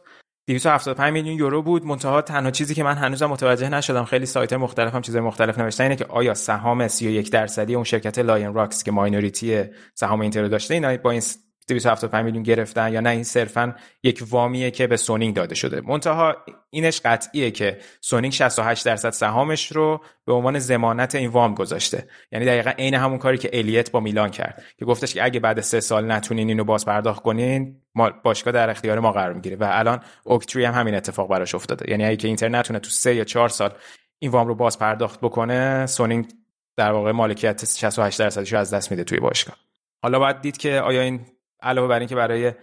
[0.48, 1.86] 275 میلیون یورو بود.
[1.86, 5.84] منتها تنها چیزی که من هنوزم متوجه نشدم خیلی سایت مختلف هم چیزای مختلف نوشتن
[5.84, 9.64] اینه که آیا سهام 31 درصدی اون شرکت لاین راک که minority
[9.94, 11.22] سهام اینتر داشته اینا با این
[11.68, 15.82] 275 میلیون گرفتن یا نه این صرفا یک وامیه که به سونینگ داده شده.
[15.82, 16.36] منتها
[16.70, 22.08] اینش قطعیه که سونینگ 68 درصد سهامش رو به عنوان ضمانت این وام گذاشته.
[22.32, 25.62] یعنی دقیقا عین همون کاری که الیت با میلان کرد که گفتش که اگه بعد
[25.62, 29.56] سه سال نتونین اینو باز پرداخت کنین ما باشگاه در اختیار ما قرار می‌گیره.
[29.56, 31.92] و الان اوکتری هم همین اتفاق براش افتاده.
[31.92, 33.74] یعنی اگه اینتر نتونه تو سه یا چهار سال
[34.20, 36.32] این وام رو باز پرداخت بکنه سونینگ
[36.78, 39.56] در واقع مالکیت 68 درصدش رو از دست میده توی باشگاه.
[40.02, 41.26] حالا باید دید که آیا این
[41.62, 42.54] علاوه بر اینکه برای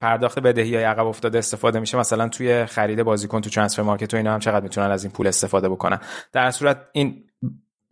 [0.00, 4.16] پرداخت بدهی های عقب افتاده استفاده میشه مثلا توی خرید بازیکن تو ترانسفر مارکت و
[4.16, 5.98] اینا هم چقدر می‌تونن از این پول استفاده بکنن.
[6.32, 7.24] در صورت این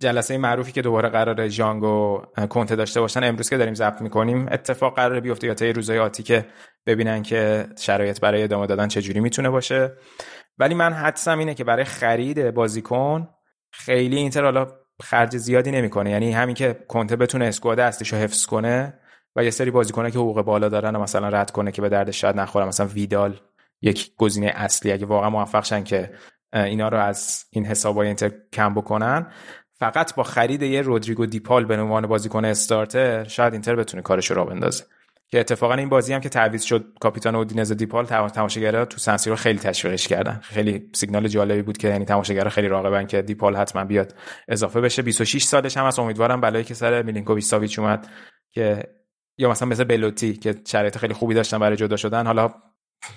[0.00, 4.48] جلسه معروفی که دوباره قرار ژانگ و کنته داشته باشن امروز که داریم ضبط می‌کنیم
[4.50, 6.46] اتفاق قرار بیفته یا طی روزهای آتی که
[6.86, 9.92] ببینن که شرایط برای ادامه دادن چجوری می‌تونه باشه.
[10.58, 13.28] ولی من حدسم اینه که برای خرید بازیکن
[13.72, 14.66] خیلی اینتر حالا
[15.02, 16.10] خرج زیادی نمی‌کنه.
[16.10, 19.00] یعنی همین که کنته بتونه squad اصلیشو حفظ کنه
[19.38, 22.10] و یه سری بازیکنه که حقوق بالا دارن و مثلا رد کنه که به درد
[22.10, 23.40] شاید نخوره مثلا ویدال
[23.82, 24.92] یک گزینه اصلی.
[24.92, 26.10] اگه واقعا موفق شن که
[26.52, 29.26] اینا رو از این حسابای اینتر کم بکنن
[29.78, 34.44] فقط با خرید یه رودریگو دیپال به عنوان بازیکن starter شاید اینتر بتونه کارش رو
[34.44, 34.84] بندازه.
[35.30, 39.58] که اتفاقا این بازی هم که تعویض شد کاپیتان اودینزه دیپال تماشاگرها تو سنسیرو خیلی
[39.58, 40.40] تشویقش کردن.
[40.42, 44.14] خیلی سیگنال جالبی بود که یعنی تماشاگرها خیلی راغبن که دیپال حتما بیاد
[44.48, 45.02] اضافه بشه.
[45.02, 48.08] 26 سالش هم از امیدوارم بلایی که سر میلینکوویچ ساویچ اومد
[48.50, 48.82] که
[49.38, 52.26] یا مثلا مثل بلوتی که شرایط خیلی خوبی داشتن برای جدا شدن.
[52.26, 52.54] حالا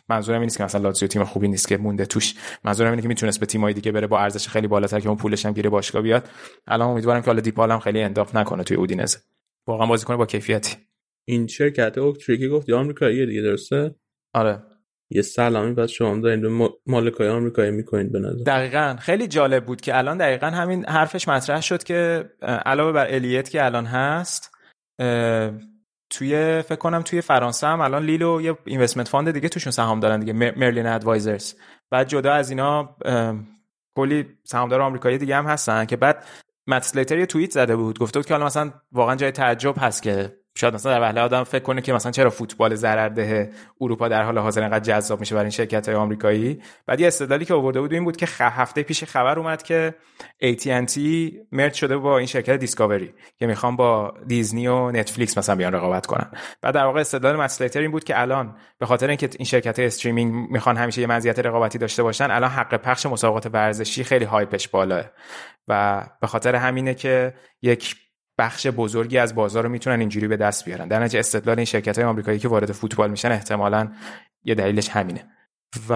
[0.09, 2.35] منظورم این نیست که مثلا لاتزیو تیم خوبی نیست که مونده توش.
[2.63, 5.45] منظورم اینه که می‌تونست به تیمای دیگه بره با ارزش خیلی بالاتر که اون پولش
[5.45, 6.29] هم گیره باشگاه بیاد.
[6.67, 9.19] الان امیدوارم که حالا دیپال هم خیلی انداخت نکنه توی اودینزه.
[9.67, 10.77] واقعا بازیکن با کیفیتی.
[11.27, 13.95] این شرکت اوکتریکی گفت یا آمریکایی دیگه درسته؟
[14.33, 14.63] آره.
[15.13, 18.43] یه سلامی بعد شما دارین مالکای آمریکایی می‌کنید به نظر.
[18.43, 18.95] دقیقا.
[18.99, 23.65] خیلی جالب بود که الان دقیقا همین حرفش مطرح شد که علاوه بر الیوت که
[23.65, 24.51] الان هست
[26.11, 30.19] توی فکر کنم توی فرانسه هم الان لیلو یه investment fund دیگه توشون سهام دارن
[30.19, 31.53] دیگه مرلین ادوایزرز.
[31.89, 32.95] بعد جدا از اینا
[33.95, 36.23] کلی سهامدار آمریکایی دیگه هم هستن که بعد
[36.67, 40.40] مت یه توییت زده بود گفته بود که حالا مثلا واقعا جای تعجب هست که
[40.61, 43.49] شاید مثلا در وهله آدم فکر کنه که مثلا چرا فوتبال ضررده
[43.81, 47.45] اروپا در حال حاضر انقدر جذاب میشه برای این شرکت های آمریکایی؟ بعد یه استدلالی
[47.45, 49.95] که آورده بود این بود که هفته پیش خبر اومد که
[50.43, 50.99] AT&T
[51.51, 56.05] merge شده با این شرکت دیسکاوری که می‌خوان با دیزنی و نتفلیکس مثلا بیان رقابت
[56.05, 56.31] کنن.
[56.61, 59.85] بعد در واقع استدلال مسلتر این بود که الان به خاطر اینکه این شرکت های
[59.85, 64.53] streaming می‌خوان همیشه یه مزیت رقابتی داشته باشن الان حق پخش مسابقات ورزشی خیلی hype
[64.53, 65.05] ش بالاه
[65.67, 67.95] و به خاطر همینه که یک
[68.41, 70.87] بخش بزرگی از بازار رو می‌تونن اینجوری به دست بیارن.
[70.87, 73.91] در نتیجه استدلال این شرکت های آمریکایی که وارد فوتبال میشن احتمالا
[74.43, 75.27] یه دلیلش همینه.
[75.89, 75.93] و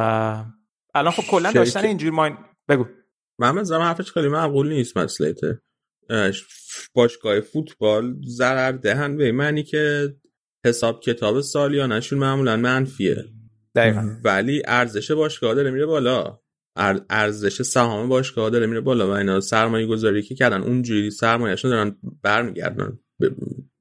[0.95, 2.29] الان خب کلا داشتن اینجوری ما
[2.69, 2.85] بگو.
[3.39, 5.35] محمد زمان حرفش خیلی معقول نیست مسئله.
[6.93, 10.15] باشگاه فوتبال ضرر دهن به معنی که
[10.65, 13.25] حساب کتاب سالیانشون معمولا منفیه.
[13.75, 14.17] دقیقا.
[14.23, 16.39] ولی ارزش باشگاه داره میره بالا.
[16.75, 21.97] ارزش سهام باشگاه داره میره بالا و اینا سرمایه گذاری که کردن اونجوری سرمایهشون دارن
[22.21, 22.99] برمیگردن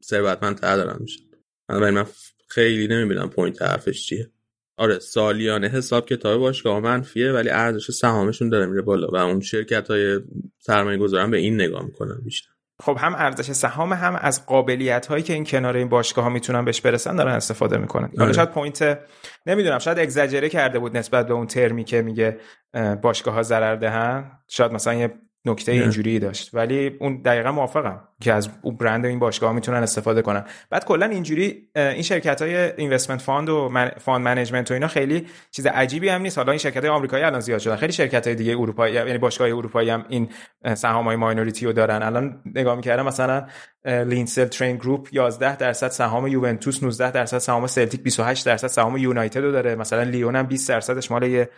[0.05, 1.23] ثروتمندتر دارن میشن.
[1.69, 2.07] من
[2.49, 4.31] خیلی نمی‌بینم point حرفش چیه.
[4.77, 9.91] آره سالیانه حساب کتاب باشگاه منفیه ولی ارزش سهامشون داره میره بالا و اون شرکت
[9.91, 10.21] های
[10.59, 12.54] سرمایه گذارن به این نگاه می‌کنن بیشتر.
[12.85, 16.65] خب هم ارزش سهام هم از قابلیت هایی که این کنار این باشگاه ها می‌تونن
[16.65, 18.33] بهش برسن دارن استفاده می‌کنن حالا آره.
[18.33, 18.99] شاید point
[19.47, 22.39] نمی‌دونم شاید اگزاجره کرده بود نسبت به اون ترمی که میگه
[23.03, 25.15] باشگاه ها ضرر دهن شاید مثلا یه
[25.47, 26.51] نکته اینجوری داشت.
[26.55, 30.45] ولی اون دقیقا موافقم که از اون برند این باشگاه می‌تونن استفاده کنن.
[30.71, 35.67] بعد کلا اینجوری این شرکت های investment fund و fund management و اینا خیلی چیز
[35.67, 36.39] عجیبی هم نیست.
[36.39, 37.77] حالا این شرکت های آمریکایی الان زیاد شدن.
[37.77, 40.29] خیلی شرکت های دیگه اروپایی یعنی باشگاه اروپایی هم این
[40.75, 42.03] سهام های minority رو دارن.
[42.03, 43.47] الان نگاه می‌کردم مثلا
[43.85, 49.41] Lindsell Train Group 11 درصد سهام یوونتوس 19 درصد سهام سلتیک 28 درصد سهام یونایتد
[49.41, 49.75] رو داره.
[49.75, 51.49] مثلا لیون هم 20 درصدش مال یه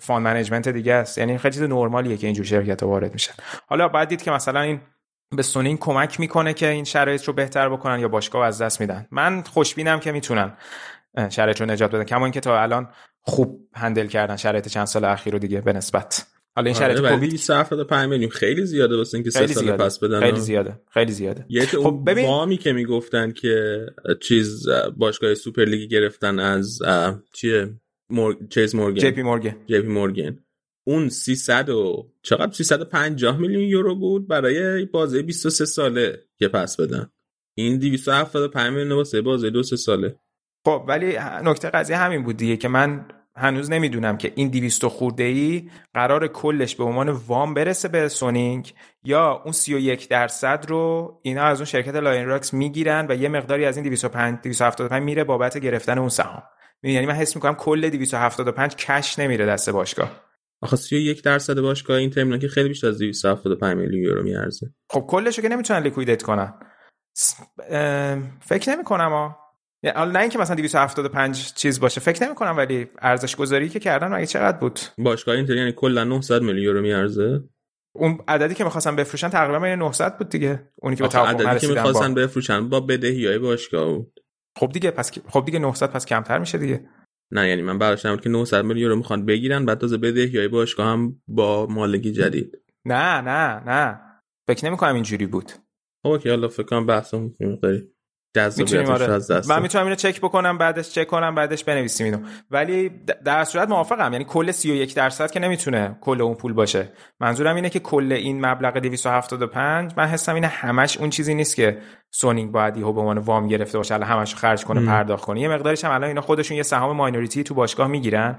[0.00, 1.18] fund management دیگه است.
[1.18, 3.32] یعنی خیلی چیز نرمالیه که اینجور شرکت ها وارد میشن.
[3.66, 4.80] حالا باید دید که مثلا این
[5.36, 9.06] به سونینگ کمک می‌کنه که این شرایط رو بهتر بکنن یا باشگاه از دست میدن.
[9.10, 10.56] من خوشبینم که می‌تونن
[11.28, 12.04] شرایط رو نجات بدن.
[12.04, 12.88] کما اینکه تا الان
[13.20, 16.26] خوب handle کردن شرایط چند سال اخیر رو دیگه به نسبت.
[16.56, 17.40] حالا این شرایط آره کووید
[17.88, 18.30] 5 میلیون.
[18.30, 20.80] خیلی زیاده واسه اینکه سه سال پس بدن خیلی زیاده.
[20.90, 21.46] خیلی زیاده.
[21.48, 23.86] یه خب ببین وامی که می‌گفتن که
[24.22, 26.82] چیز باشگاه سوپر لیگ گرفتن از
[27.32, 27.74] چیه؟
[28.10, 28.36] مور...
[28.50, 29.00] چیز مورگن.
[29.00, 29.56] جی پی مورگن.
[29.66, 30.38] جی پی مورگن.
[30.86, 37.10] اون 300 و چقدر؟ 350 میلیون یورو بود برای بازی 23 ساله که پس بدن.
[37.56, 40.16] این 275 میلیون واسه بازی 2 3 ساله.
[40.66, 45.24] خب ولی نکته قضیه همین بود دیگه که من هنوز نمی‌دونم که این 200 خورده
[45.24, 48.72] ای قرار کلش به عنوان وام برسه به سونینگ
[49.04, 53.64] یا اون 31 درصد رو اینا از اون شرکت لاین راک می‌گیرن و یه مقداری
[53.64, 56.42] از این 205 275 میره بابت گرفتن اون سهام.
[56.92, 60.24] یعنی من حس می‌کنم کل 275 کش نمیره دست باشگاه.
[60.62, 64.66] آخه 31 درصد باشگاه این ترمینال که خیلی بیشتر از 275 میلیون یورو میارزه.
[64.90, 66.54] خب کلشو که نمی‌تونن لیکویدیت کنن.
[68.40, 69.36] فکر نمی کنم ها
[69.94, 74.08] حالا نه اینکه مثلا 275 چیز باشه فکر نمی کنم ولی ارزش گذاری که کردن
[74.08, 77.40] مگه چقدر بود؟ باشگاه اینتر یعنی کلا 900 میلیون یورو میارزه؟
[77.94, 81.72] اون عددی که می‌خواستن بفروشن تقریبا 900 بود دیگه اونی که به توافق عددی که
[81.72, 84.13] می‌خواستن بفروشن با بدهی های باشگاه بود
[84.56, 86.88] خب دیگه پس خب دیگه 900 پس کمتر میشه دیگه.
[87.30, 90.86] نه یعنی من بعدش نمید که 900 میلیون یورو می‌خوان بگیرن بعد تازه بدهی باشگاه
[90.86, 92.58] هم با مالکی جدید.
[92.84, 94.00] نه نه نه.
[94.48, 95.52] فکر نمی کنم اینجوری بود.
[96.04, 97.34] اوکی حالا فکر کنم بحثمون
[98.34, 99.12] جذابیتش آره.
[99.12, 99.50] از دست.
[99.50, 102.18] من می‌تونم اینو چک بکنم بعدش چک کنم بعدش بنویسیم اینو.
[102.50, 102.88] ولی
[103.24, 104.12] در صورت موافقم.
[104.12, 106.88] یعنی کل 31 درصد که نمی‌تونه کل اون پول باشه.
[107.20, 111.78] منظورم اینه که کل این مبلغ 275 من حسم اینه همش اون چیزی نیست که
[112.10, 115.40] سونینگ باید یهو به عنوان وام گرفته باشه الان همش خرج کنه پرداخت کنه.
[115.40, 118.38] یه مقدارش هم الان اینا خودشون یه سهام ماینوریتی تو باشگاه می‌گیرن.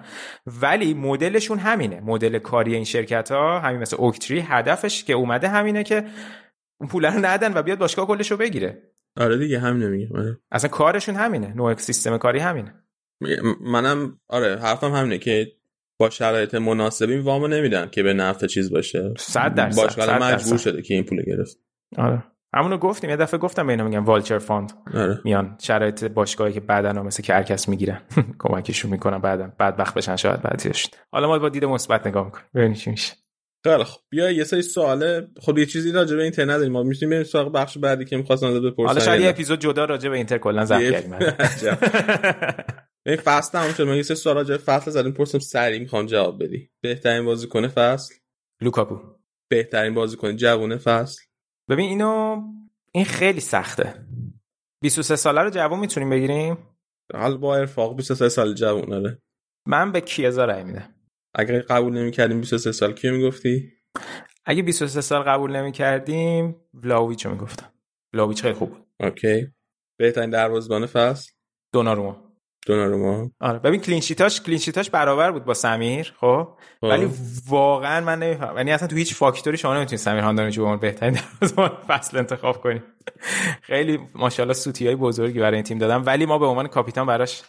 [0.62, 2.02] ولی مدلشون همینه.
[2.06, 6.06] مدل کاری این شرکت ها همین مثل اوکتری هدفش که اومده همینه که
[6.80, 8.82] اون پول رو ندن و بیاد باشگاه کلش رو بگیره.
[9.18, 10.40] آره دیگه همینه میگم آره.
[10.52, 11.54] اصلا کارشون همینه.
[11.56, 12.74] نوع سیستم کاری همینه.
[13.62, 15.52] منم آره حرفم همینه که
[16.00, 19.14] با شرایط مناسب این وامو نمیدن که به نفع چیز باشه.
[19.18, 21.58] صد درصد باشگاه مجبور شده که این پول گرفت.
[21.98, 22.24] آره.
[22.54, 25.20] همونو گفتیم یه دفعه گفتم به اینا میگن vulture fund آره.
[25.24, 28.02] میان شرایط باشگاهی که بعدا مثل کرکس می‌گیرن.
[28.40, 29.52] کمکشون می‌کنن بعدا.
[29.60, 32.46] بدبخت بشن شاید بعدیش حالا ما با دید مثبت نگاه می‌کنیم.
[32.56, 33.14] ببینیم چی میشه.
[33.66, 35.28] خیلی خب بیا یه سری سواله.
[35.42, 36.72] خب یه چیزی راجع به اینتر نداریم.
[36.72, 39.86] ما می‌تونیم بریم سراغ بخش بعدی که می‌خواستن ازت بپرسن حالا شاید یه اپیزود جدا
[39.86, 41.14] راجع به اینتر کلا ضبط کردیم.
[43.08, 43.84] این فصل تموم شد.
[43.84, 45.12] من یه سری سوال راجع به فصل زدیم.
[45.12, 46.70] پرسم سریع می‌خوام جواب بدی.
[46.82, 48.16] بهترین بازیکن فصل؟
[48.62, 49.00] لوکاکو.
[49.50, 51.22] بهترین بازیکن جوون فصل؟
[51.70, 52.42] ببین اینو
[52.92, 54.06] این خیلی سخته.
[54.84, 56.58] 23 ساله رو جوون می‌تونیم بگیریم؟
[57.14, 59.18] حالا با ارفاق 23 سال جوون
[59.68, 60.95] من به کیزا رای میدم.
[61.36, 63.72] اگر قبول نمی‌کردیم 23 سال کیو می‌گفتی؟
[64.46, 67.72] اگه 23 سال قبول نمی‌کردیم ولاویچ رو می‌گفتم.
[68.14, 68.86] ولاهوویچ خیلی خوب بود.
[69.00, 69.48] اوکی.
[70.00, 71.32] بهترین دروازه‌بان فصل؟
[71.74, 72.26] دوناروما.
[72.66, 73.32] دوناروما.
[73.40, 73.60] آره.
[73.60, 76.48] ببین کلینشیتاش کلینشیتاش برابر بود با سمیر خب؟
[76.84, 77.10] ولی
[77.50, 81.70] واقعا من نمیفهمم یعنی اصلا تو هیچ فاکتوری شما نمی‌تونید سمیر هاندانویچ به بهترین دروازه‌بان
[81.88, 82.84] فصل انتخاب کنید
[83.70, 86.06] خیلی ماشاءالله سوتیای بزرگی برای این تیم دادم.
[86.06, 87.44] ولی ما به عنوان کاپیتان براش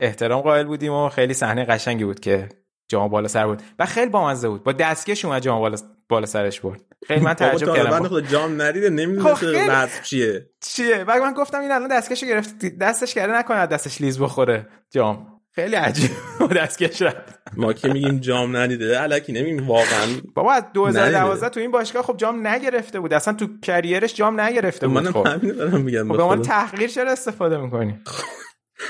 [0.00, 2.48] احترام قائل بودیم و خیلی صحنه قشنگی بود که
[2.88, 3.62] جام بالا سر بود.
[3.78, 4.62] و خیلی بامزه بود.
[4.62, 5.76] با دستکش اومد جام بالا
[6.08, 6.80] بالا سرش برد.
[7.06, 7.90] خیلی من تعجب کردم.
[7.90, 9.70] بابا خود جام ندیده نمی‌دونه خیلی...
[10.02, 10.50] چیه.
[10.60, 12.64] چیه؟ بعد من گفتم این الان دستکشو گرفت.
[12.64, 14.68] دستش کرده نکنه دستش لیز بخوره.
[14.90, 15.26] جام.
[15.54, 16.10] خیلی عجیب
[16.56, 17.40] دستکش رفت.
[17.56, 19.02] ما که میگیم جام ندیده.
[19.02, 23.12] الکی نمیگیم واقعا بابا از 2012 تو این باشگاه خب جام نگرفته بود.
[23.12, 25.28] اصلا تو کریرش جام نگرفته بود خب.
[25.28, 26.08] من همین دارم میگم.
[26.08, 28.00] خب به من تحقیر چرا استفاده می‌کنی؟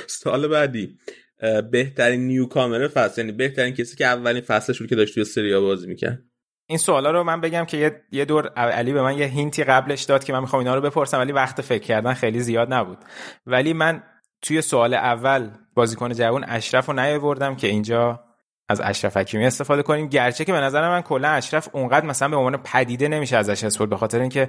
[0.06, 0.98] سال بعدی.
[1.70, 3.20] بهترین نیو کامر فصل.
[3.20, 6.22] یعنی بهترین کسی که اولین فصلش بود که داشت توی سری بازی می‌کرد.
[6.68, 10.24] این سوالا رو من بگم که یه, دور علی به من یه هینتی قبلش داد
[10.24, 12.98] که من می‌خوام اینا رو بپرسم ولی وقت فکر کردن خیلی زیاد نبود.
[13.46, 14.02] ولی من
[14.42, 18.24] توی سوال اول بازیکن جوان اشرف رو نیاوردم که اینجا
[18.68, 20.08] از اشرف حکیمی استفاده کنیم.
[20.08, 23.90] گرچه که به نظر من کلا اشرف اونقدر مثلا به عنوان پدیده نمیشه ازش استفاده
[23.90, 24.48] به خاطر اینکه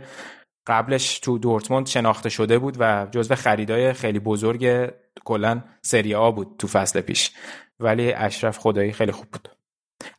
[0.67, 4.91] قبلش تو دورتموند شناخته شده بود و جزو خریدای خیلی بزرگ
[5.25, 7.31] کلا سری آ بود تو فصل پیش.
[7.79, 9.49] ولی اشرف خدایی خیلی خوب بود.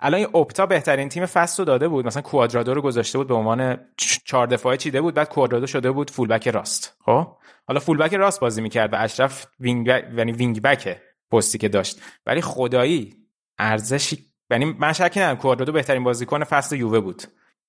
[0.01, 2.07] الان این اپتا بهترین تیم فصل رو داده بود.
[2.07, 3.78] مثلا کوادرادو رو گذاشته بود به عنوان
[4.24, 6.97] چهار دفاعه چیده بود بعد کوادرادو شده بود fullback راست.
[7.05, 7.26] خب؟
[7.68, 12.01] حالا fullback راست بازی می‌کرد و اشرف wing back یعنی wing back پستی که داشت.
[12.26, 13.16] ولی خدایی
[13.59, 14.18] ارزشی
[14.51, 17.22] یعنی من شک ندارم کوادرادو بهترین بازیکن فصل یووه بود.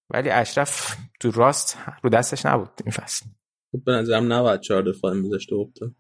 [0.10, 3.26] ولی اشرف تو راست رو دستش نبود این فصل.
[3.72, 5.92] خب به نظرم نباید چهار دفاع میذاشته اپتا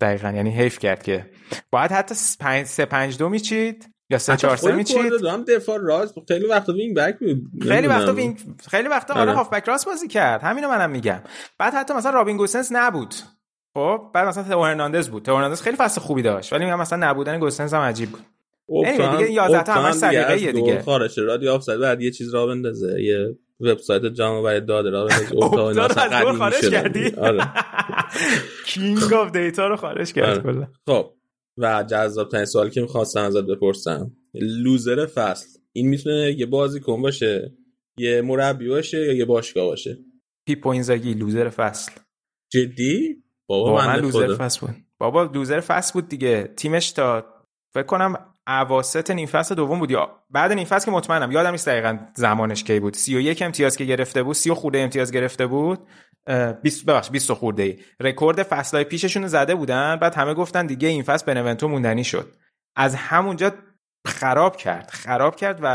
[0.00, 1.30] دقیقا یعنی حیف کرد که
[1.70, 5.26] باید حتی 5 3 5 2 میچید یا 3 4 3 میچید.
[5.26, 7.62] هم دفاع راست خیلی وقتا وینگ بک بود.
[7.62, 8.38] خیلی وقتا وینگ
[8.68, 9.32] خیلی وقتا آره.
[9.32, 10.42] هاف بک راست بازی کرد.
[10.42, 11.20] همینو منم میگم.
[11.58, 13.14] بعد حتی مثلا رابین گوسنس نبود.
[13.74, 15.22] خب بعد مثلا تو هرناندز بود.
[15.22, 18.26] تو هرناندز خیلی فصل خوبی داشت ولی میگم مثلا نبودن گوسنس هم عجیب بود.
[18.66, 20.82] اوپتا دیگه 11 تا همش سلیقه‌ایه دیگه.
[20.82, 25.70] خارج رادیو آفساید بعد یه چیز را بندازه یه وبسایت جامو برای داده را اوپتا
[25.70, 27.52] اینا قدیم خارج کردی؟ آره.
[28.66, 30.66] king of data رو خارج کرد کلا.
[30.86, 31.14] خب
[31.58, 35.58] و جذاب ترین سوالی که می‌خواستم ازت بپرسم loser فصل.
[35.72, 37.52] این می‌تونه یه بازیکن باشه
[37.98, 39.98] یه مربی باشه یا یه باشگاه باشه؟
[40.46, 41.92] پیپو اینزاگی loser فصل.
[42.52, 44.76] جدی؟ بابا من loser فصل بود.
[44.98, 46.52] بابا loser فصل بود دیگه.
[46.56, 47.24] تیمش تا
[47.74, 51.68] فکر کنم اواسط نیم فصل دوم بود یا بعد نیم فصل که مطمئنم یادم نیست
[51.68, 52.94] دقیقا زمانش کی بود.
[52.94, 55.78] 31 امتیاز که گرفته بود 30 خورده امتیاز گرفته بود
[56.62, 61.26] 20 ببخش 20 خورده رکورد فصلای پیششون زده بودن بعد همه گفتن دیگه این فصل
[61.26, 62.34] بنونتو موندنی شد.
[62.76, 63.52] از همونجا
[64.06, 65.66] خراب کرد خراب کرد و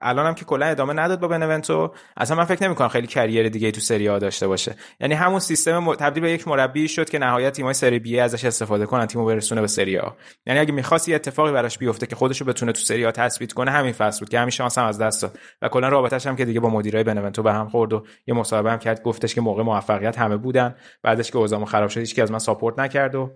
[0.00, 3.70] الان هم که کلا ادامه نداد با بنونتو اصلا من فکر نمی‌کنم خیلی کریر دیگه
[3.70, 4.76] تو سری آ داشته باشه.
[5.00, 8.86] یعنی همون سیستم تبدیل به یک مربی شد که نهایت تیمای سری بی ازش استفاده
[8.86, 10.10] کنن تیمو برسونه به سری آ.
[10.46, 13.70] یعنی اگه می‌خواست یه اتفاقی براش بیفته که خودشو بتونه تو سری آ تثبیت کنه
[13.70, 15.38] همین فصل بود که همین شانس هم از دست داد.
[15.62, 18.72] و کلا رابطش هم که دیگه با مدیرای بنونتو به هم خورد و یه مصاحبه
[18.72, 20.74] هم کرد گفتش که موقع موفقیت همه بودن.
[21.02, 23.30] بعدش که اوضاع خراب شد هیچ از من ساپورت نکرد و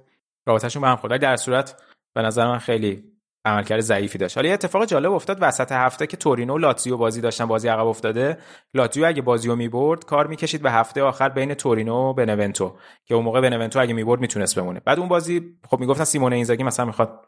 [0.47, 1.21] رابطهشون به هم خورد.
[1.21, 1.83] در صورت
[2.15, 3.14] به نظر من خیلی
[3.45, 4.37] عملکرد ضعیفی داشت.
[4.37, 7.87] حالا یه اتفاق جالب افتاد وسط هفته که تورینو و لاتزیو بازی داشتن بازی عقب
[7.87, 8.39] افتاده.
[8.75, 13.15] لاتزیو اگه بازی رو می‌برد کار می‌کشید به هفته آخر بین تورینو و بنونتو که
[13.15, 14.81] اون موقع بنونتو اگه می‌برد می‌تونست بمونه.
[14.85, 17.27] بعد اون بازی خب می‌گفتن سیمونه اینزاگی مثلا می‌خواد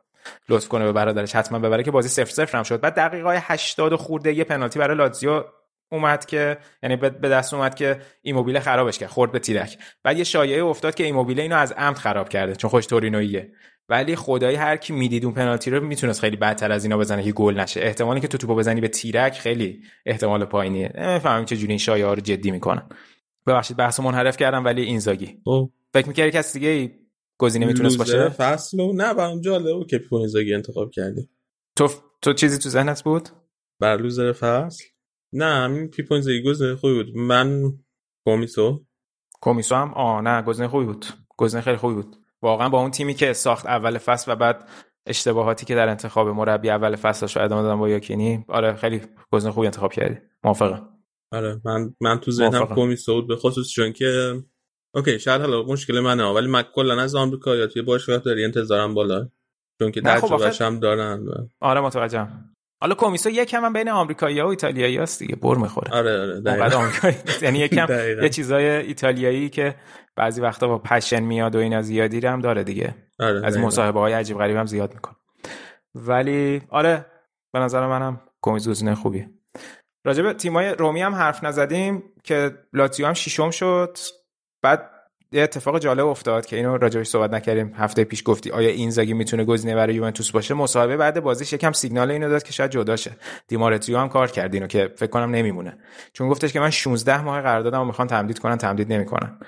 [0.48, 2.80] لطف کنه به برادرش حتما ببره که بازی 0 0 هم شد.
[2.80, 5.44] بعد دقیقه 80 خورده یه پنالتی برای لاتزیو
[5.92, 9.78] اومد که یعنی به دست اومد که ایموبیله خرابش کرد خورد به تیرک.
[10.02, 13.52] بعد یه شایعه افتاد که ایموبیله اینو از عمد خراب کرده چون خوش تورینویه
[13.88, 17.32] ولی خدایی هر کی می‌دید اون پنالتی رو می‌تونست خیلی بدتر از اینا بزنه که
[17.32, 17.80] گل نشه.
[17.80, 20.92] احتمالی که تو توپو بزنی به تیرک خیلی احتمال پایینیه.
[20.98, 22.88] نمی‌فهمم چه جوری این شایعه رو جدی می‌کنن.
[23.46, 25.40] ببخشید بحث منحرف کردم ولی اینزاگی.
[25.44, 25.70] خب.
[25.92, 26.98] فکر می‌کردی کسی دیگه
[27.38, 29.84] گزینه می‌تونست باشه؟ فصل و نه برام جالبه.
[29.90, 31.28] که اینزاگی انتخاب کردی.
[31.76, 31.88] تو
[32.22, 33.28] تو چیزی تو ذهنت بود؟
[33.80, 34.84] برا loser فصل؟
[35.32, 37.16] نه همین پیپو اینزاگی گزینه خوبی بود.
[37.16, 37.72] من
[38.26, 38.84] کمیسو
[39.40, 41.06] کمیسو هم؟ آه نه گزینه خوبی بود.
[41.36, 42.16] گزینه خیلی خوبی بود.
[42.46, 44.68] واقعا با اون تیمی که ساخت اول فصل و بعد
[45.06, 49.00] اشتباهاتی که در انتخاب مربی اول فصل شاید ادامه دادن با یاکینی آره خیلی
[49.32, 50.18] گزینه خوبی انتخاب کردی.
[50.44, 50.88] موافقم.
[51.32, 52.66] آره من من تو ذهنم.
[52.66, 54.34] کمیسو بود به خصوص چون که
[54.94, 59.28] اوکی شاید حالا مشکل منه ولی من کلا از آمریکایی‌ها توی باشگاه داری انتظارم بالا.
[59.82, 62.55] چون که خب تجربهش آخه- هم دارن و- آره متوجهم.
[62.80, 66.76] حالا کمیسو یکم هم بین آمریکایی‌ها و ایتالیایی هست دیگه بر می‌خوره آره آره دقیقاً.
[66.76, 67.86] آمریکایی یعنی یکم.
[68.22, 69.74] یه چیزای ایتالیایی که
[70.16, 73.58] بعضی وقتا با پشن میاد و اینا زیادی هم داره دیگه آره از.
[73.58, 75.16] مصاحبه های عجیب غریب هم زیاد می‌کنه
[75.94, 77.06] ولی آره
[77.52, 79.30] به نظر منم کمیز گزینه خوبیه
[80.04, 83.98] راجع به تیمای رومی هم حرف نزدیم که لاتزیو هم ششم شد
[84.62, 84.90] بعد
[85.32, 87.72] یه اتفاق جالب افتاد که اینو راجبش صحبت نکردیم.
[87.76, 92.10] هفته پیش گفتی آیا اینزاگی می‌تونه گزینه برای یوونتوس باشه؟ مصاحبه بعد بازیش یکم سیگنال
[92.10, 93.16] اینو داد که شاید جدا شه.
[93.48, 95.78] دیمارتیو هم کار کرد اینو که فکر کنم نمیمونه.
[96.12, 99.38] چون گفتش که من 16 ماه قراردادمو می‌خوان تمدید کنن تمدید نمی‌کنن.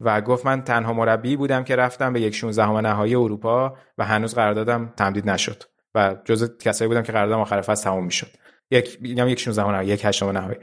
[0.00, 4.04] و گفت من تنها مربی بودم که رفتم به یک 16 همه نهایی اروپا و
[4.04, 5.62] هنوز قراردادم تمدید نشد.
[5.94, 8.30] و جزء کسایی بودم که قراردادم آخر فصل تموم می‌شد.
[8.70, 10.58] یک میگم یک 16 همه نهایی یک هشتم نهایی.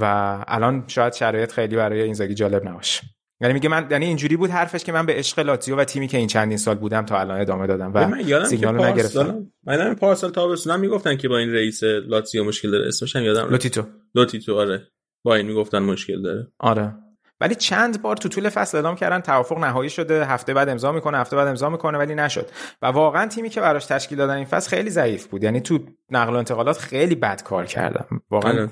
[0.00, 0.04] و
[0.48, 3.13] الان شاید شرایط خیلی برای اینزاگی جالب نباشه.
[3.40, 6.18] یعنی میگه من یعنی اینجوری بود حرفش که من به عشق لاتزیو و تیمی که
[6.18, 9.22] این چندین سال بودم تا الان ادامه دادم و من یادم که سیگنالو نگرفتم.
[9.22, 12.88] پارسال من پارسال تابستون می‌گفتن که با این رئیس لاتزیو مشکل داره.
[12.88, 13.48] اسمش هم یادم.
[13.48, 13.82] لوتیتو.
[14.14, 14.82] لوتیتو آره.
[15.24, 16.46] با این می‌گفتن مشکل داره.
[16.58, 16.94] آره.
[17.40, 20.24] ولی چند بار تو طول فصل اعلام کردن توافق نهایی شده.
[20.26, 22.50] هفته بعد امضا می‌کنه هفته بعد امضا می‌کنه ولی نشد.
[22.82, 25.44] و واقعا تیمی که براش تشکیل دادن این فصل خیلی ضعیف بود.
[25.44, 25.78] یعنی تو
[26.10, 28.70] نقل و انتقالات خیلی بد کار کردم واقعا آره.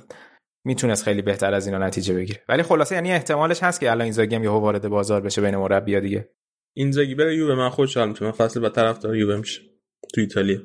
[0.64, 2.42] می‌تونست خیلی بهتر از اینا نتیجه بگیره.
[2.48, 6.00] ولی خلاصه یعنی احتمالش هست که الان اینزاگی هم یهو وارد بازار بشه بین مربی‌ها
[6.00, 6.28] دیگه.
[6.74, 9.60] اینزاگی بره یووه من خوشحال میشم من فصل بعد طرفدار یووه میشه
[10.14, 10.58] تو ایتالیا.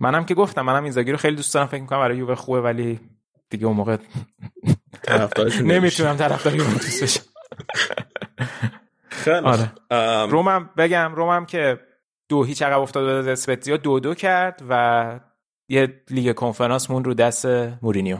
[0.00, 3.00] منم که گفتم منم اینزاگی رو خیلی دوست دارم فکر می‌کنم برای یووه خوبه ولی
[3.50, 3.96] دیگه اون موقع
[5.02, 6.04] طرفدارشون نمیشه.
[6.04, 7.22] نمی‌تونم طرفدار یوونتوس بشم.
[9.08, 9.72] خیلی آره.
[10.30, 11.80] رومم بگم رومم که
[12.28, 15.20] دو هیچ عقب افتاد به اسپتزیا دو دو کرد و
[15.68, 17.46] یه لیگ کنفرانس مون رو دست
[17.82, 18.18] مورینیو.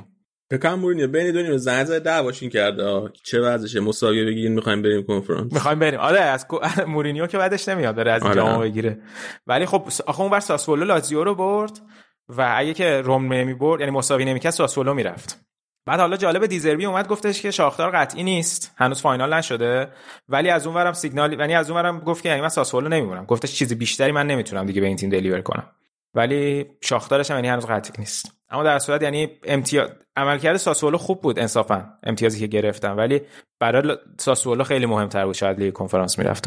[0.50, 3.08] فکر کنم مورینیو بین دو نیمه زنگ زده دعواشون کرده.
[3.22, 5.52] چه وضعشه؟ مساویه بگیرین می‌خوایم بریم کنفرانس.
[5.52, 6.00] می‌خوایم بریم.
[6.00, 6.46] آره از
[6.88, 8.34] مورینیو که بعدش نمیاد داره از آره.
[8.34, 8.98] جام بگیره
[9.46, 11.80] ولی خب آخه اون بر ساسولو لاتزیو رو برد
[12.28, 15.40] و اگه که روم نمی‌برد یعنی مساوی نمی‌کرد ساسولو می‌رفت.
[15.86, 18.72] بعد حالا جالب دیزربی اومد گفتش که شاختار قطعی نیست.
[18.76, 19.88] هنوز final نشده.
[20.28, 23.78] ولی از اونورم سیگنال یعنی از اونورم گفت که یعنی من ساسولو نمیمونم گفتش چیز
[23.78, 25.64] بیشتری من نمی‌تونم دیگه به این تیم deliver کنم.
[26.14, 28.32] ولی شاختارش هم یعنی هنوز قطعی نیست.
[28.48, 33.20] اما در صورت یعنی امتیاز عملکرد ساسولو خوب بود انصافا امتیازی که گرفتم ولی
[33.60, 36.46] برای ساسولو خیلی مهمتر بود شاید لیگ کنفرانس می‌رفت.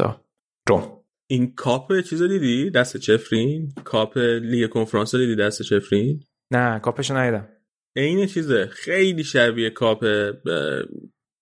[0.68, 1.00] روم.
[1.30, 7.16] این کاپ چیز دیدی؟ دست چفرین؟ کاپ لیگ کنفرانس رو دیدی دست چفرین؟ نه کاپشو
[7.16, 7.48] ندیدم.
[7.96, 8.66] عین چیزه.
[8.66, 10.82] خیلی شبیه کاپ اه،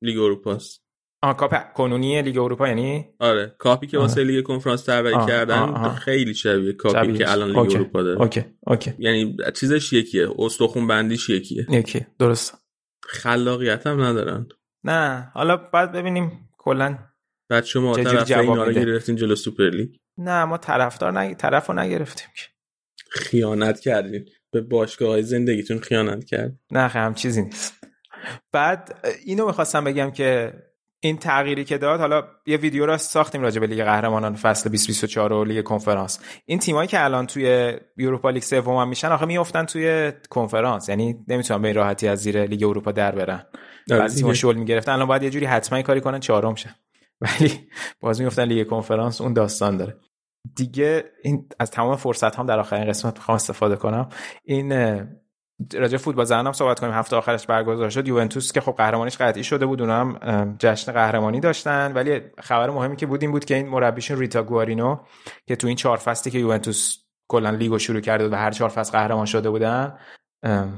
[0.02, 0.81] لیگ اروپاست.
[1.22, 4.02] آها کاپ کنونی لیگ اروپا یعنی آره کاپی که آه.
[4.02, 5.96] واسه لیگ کنفرانس طراحی آه، کردن آه، آه.
[5.96, 7.18] خیلی شبیه کاپی شبیهش.
[7.18, 7.76] که الان لیگ okay.
[7.76, 12.58] اروپا داره okay okay یعنی چیزش یکیه استخون بندیش یکیه یکی درست
[13.02, 14.46] خلاقیت هم ندارن
[14.84, 16.98] نه حالا بعد ببینیم کلا
[17.48, 21.36] بعد شما طرف اینا رو میده؟ گرفتین جلو سوپر لیگ نه ما طرفدار نگ...
[21.36, 22.44] طرف رو نگرفتیم که
[23.10, 27.74] خیانت کردین به باشگاه های زندگیتون خیانت کرد نه هم چیزی نیست
[28.52, 30.52] بعد اینو می‌خواستم بگم که
[31.04, 35.32] این تغییری که داد حالا یه ویدیو را ساختیم راجع به لیگ قهرمانان فصل 2024
[35.32, 36.20] و لیگ کنفرانس.
[36.46, 40.88] این تیمایی که الان توی Europa League سوم هم میشن آخه میافتن توی کنفرانس.
[40.88, 43.46] یعنی نمی‌تونن به این راحتی از زیر لیگ اروپا در برن.
[43.90, 44.34] آره بعضی تیم‌ها.
[44.34, 44.92] شل می‌گرفتن.
[44.92, 46.74] الان باید یه جوری حتما کاری کنن چهارم شن.
[47.20, 47.68] ولی
[48.00, 49.96] باز می‌گفتن لیگ کنفرانس اون داستان داره.
[50.56, 54.08] دیگه این از تمام فرصت هم در آخرین قسمت می‌خوام استفاده کنم.
[54.44, 54.72] این
[55.74, 56.92] راجع فوتبال زنان هم صحبت کنیم.
[56.92, 58.08] هفته آخرش برگزار شد.
[58.08, 61.92] یوونتوس که خب قهرمانیش قطعی شده بود اه، جشن قهرمانی داشتن.
[61.92, 64.98] ولی خبر مهمی که بود این بود که این مربیشون ریتا گوارینو
[65.46, 66.98] که تو این چهار فصلی که یوونتوس
[67.28, 69.98] کلا لیگو شروع کرده و هر چهار فصل قهرمان شده بودن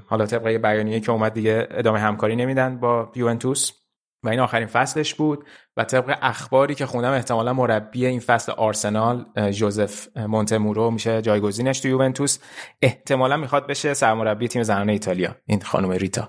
[0.07, 3.84] حالا طبق یه بیانیه که اومد دیگه ادامه همکاری نمیدن با یوونتوس.
[4.25, 5.45] و این آخرین فصلش بود
[5.77, 11.89] و طبق اخباری که خوندم احتمالا مربی این فصل آرسنال جوزف مونتمورو میشه جایگزینش تو
[11.89, 12.39] یوونتوس.
[12.83, 16.29] احتمالا می‌خواد بشه سرمربی تیم زنان ایتالیا این خانم ریتا.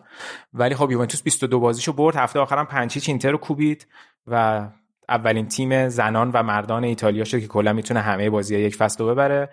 [0.54, 3.88] ولی خب یوونتوس 22 بازیشو برد هفته آخرم پنج اینتر رو کوبید
[4.28, 4.68] و
[5.10, 9.10] اولین تیم زنان و مردان ایتالیا شد که کلا می‌تونه همه بازی یک فصل رو
[9.12, 9.50] ببره.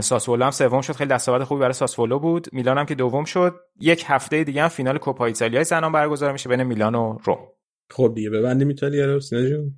[0.00, 2.48] ساسولو هم سوم شد خیلی دستاورد خوبی برای ساسولو بود.
[2.52, 3.54] میلان هم که دوم شد.
[3.80, 7.38] یک هفته دیگه هم فینال کوپا ایتالیا زنان برگزار میشه بین میلان و روم.
[7.90, 9.74] خب دیگه ببندیم ایتالیا رو سینا جون.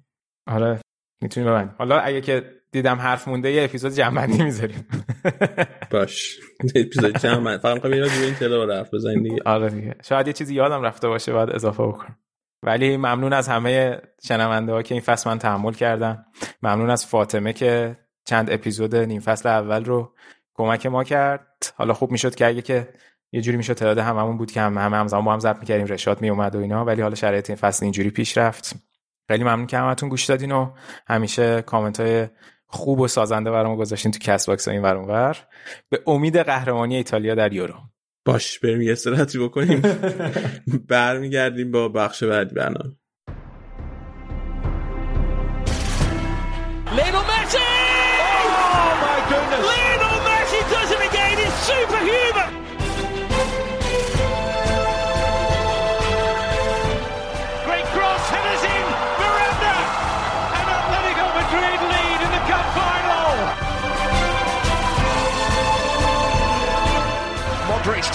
[0.46, 0.80] آره
[1.22, 4.86] می‌تونیم ببندیم حالا اگه که دیدم حرف مونده یه اپیزود جمع می‌ذاریم.
[5.90, 6.38] باش.
[6.74, 9.42] اپیزود جمع فقط می‌خوام اینا این تلو حرف بزنیم دیگه.
[9.46, 9.94] آره دیگه.
[10.02, 12.18] شاید یه چیزی یادم رفته باشه بعد اضافه بکنم.
[12.62, 16.24] ولی ممنون از همه شنونده ها که این فصل من تحمل کردن.
[16.62, 20.14] ممنون از فاطمه که چند اپیزود نیم فصل اول رو
[20.54, 21.72] کمک ما کرد.
[21.76, 22.88] حالا خوب می‌شد که اگه که
[23.32, 26.20] یه جوری می‌شد تعداد هممون بود که هم همه همزمان با هم ضبط می‌کردیم رشاد
[26.20, 26.84] میومد و اینا.
[26.84, 28.76] ولی حالا شرایط این فصل اینجوری پیش رفت.
[29.28, 30.70] خیلی ممنون که همتون گوش دادین و
[31.08, 32.28] همیشه کامنت های
[32.66, 35.36] خوب و سازنده برام گذاشتین تو Castbox و این ور
[35.88, 37.74] به امید قهرمانی ایتالیا در یورو.
[38.24, 39.82] باش بریم یه استراحتی بکنیم.
[40.88, 42.96] برمیگردیم با بخش بعدی برنامه.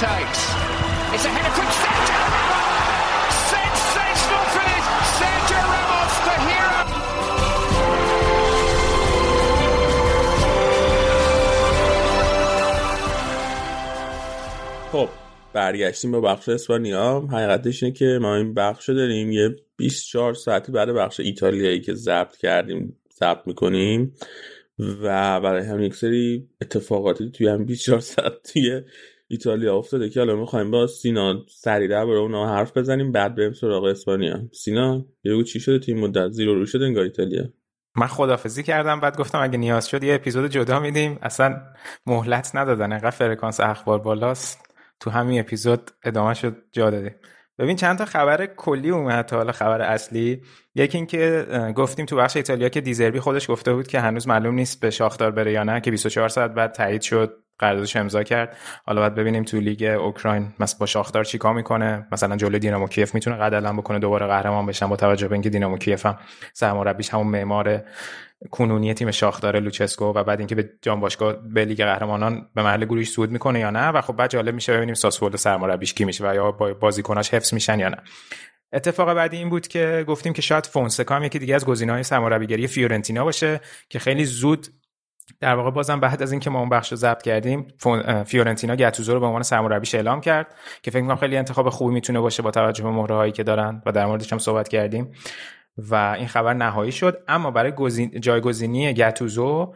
[0.01, 0.41] Takes.
[1.13, 2.65] It's a header from Sergio Ramos!
[3.53, 4.85] Sensational finish!
[5.19, 6.79] Sergio Ramos, the hero!
[14.91, 15.09] خب
[15.53, 20.89] برگشتیم با بخش اسپانیا حقیقتش اینه که ما این بخش داریم یه 24 ساعتی بعد
[20.89, 24.13] بخش ایتالیایی که ضبط کردیم ضبط می‌کنیم
[24.79, 28.81] و برای هم یک سری اتفاقاتی توی هم 24 ساعت توی
[29.31, 33.83] ایتالیا افتاده که حالا می‌خوایم با سینا سریع برای اونا حرف بزنیم بعد بریم سراغ
[33.83, 34.39] اسپانیا.
[34.53, 37.43] سینا یه چی شده توی مدت؟ زیرو رو شده انگار ایتالیا.
[37.95, 41.19] من خدافزی کردم بعد گفتم اگه نیاز شد یه اپیزود جدا میدیم.
[41.21, 41.61] اصلا
[42.05, 44.75] مهلت ندادن انقدر فرکانس اخبار بالاست.
[44.99, 47.15] تو همین اپیزود ادامه شد جا دادیم.
[47.59, 50.41] ببین چند تا خبر کلی اومد تا حالا خبر اصلی.
[50.75, 54.81] یکی اینکه گفتیم تو بخش ایتالیا که دیزربی خودش گفته بود که هنوز معلوم نیست
[54.81, 57.40] به شاختار بره یا نه که 24 ساعت بعد تایید شد.
[57.61, 58.57] قراردادش امضا کرد.
[58.85, 62.07] حالا باید ببینیم تو لیگ اوکراین مثلا با شاختار چیکار می‌کنه.
[62.11, 65.49] مثلا جلوی دینامو کیف می‌تونه قد علم بکنه دوباره قهرمان بشن با توجه به اینکه
[65.49, 66.17] دینامو کیف هم
[66.53, 67.83] سرمربیش همون معمار
[68.51, 72.85] کنونی تیم شاختار لوچسکو و بعد اینکه به جام باشگاه به لیگ قهرمانان به محل
[72.85, 73.87] گروهش صعود می‌کنه یا نه.
[73.87, 77.79] و خب بعد جالب میشه ببینیم ساسولو سرمربیش کی میشه و یا بازیکناش حفظ میشن
[77.79, 77.97] یا نه.
[78.73, 82.67] اتفاق بعدی این بود که گفتیم که شاید فونسکا هم یکی دیگه از گزینه‌های سرمربیگری
[82.67, 84.67] فیورنتینا باشه که خیلی زود
[85.39, 87.67] در واقع بازم بعد از اینکه ما اون بخش رو ضبط کردیم
[88.25, 92.19] فیورنتینا گاتوزو رو به عنوان سرمربیش اعلام کرد که فکر می‌کنم خیلی انتخاب خوبی می‌تونه
[92.19, 95.11] باشه با توجه به مهره هایی که دارن و در موردش هم صحبت کردیم.
[95.77, 97.23] و این خبر نهایی شد.
[97.27, 99.73] اما برای جایگزینی گاتوزو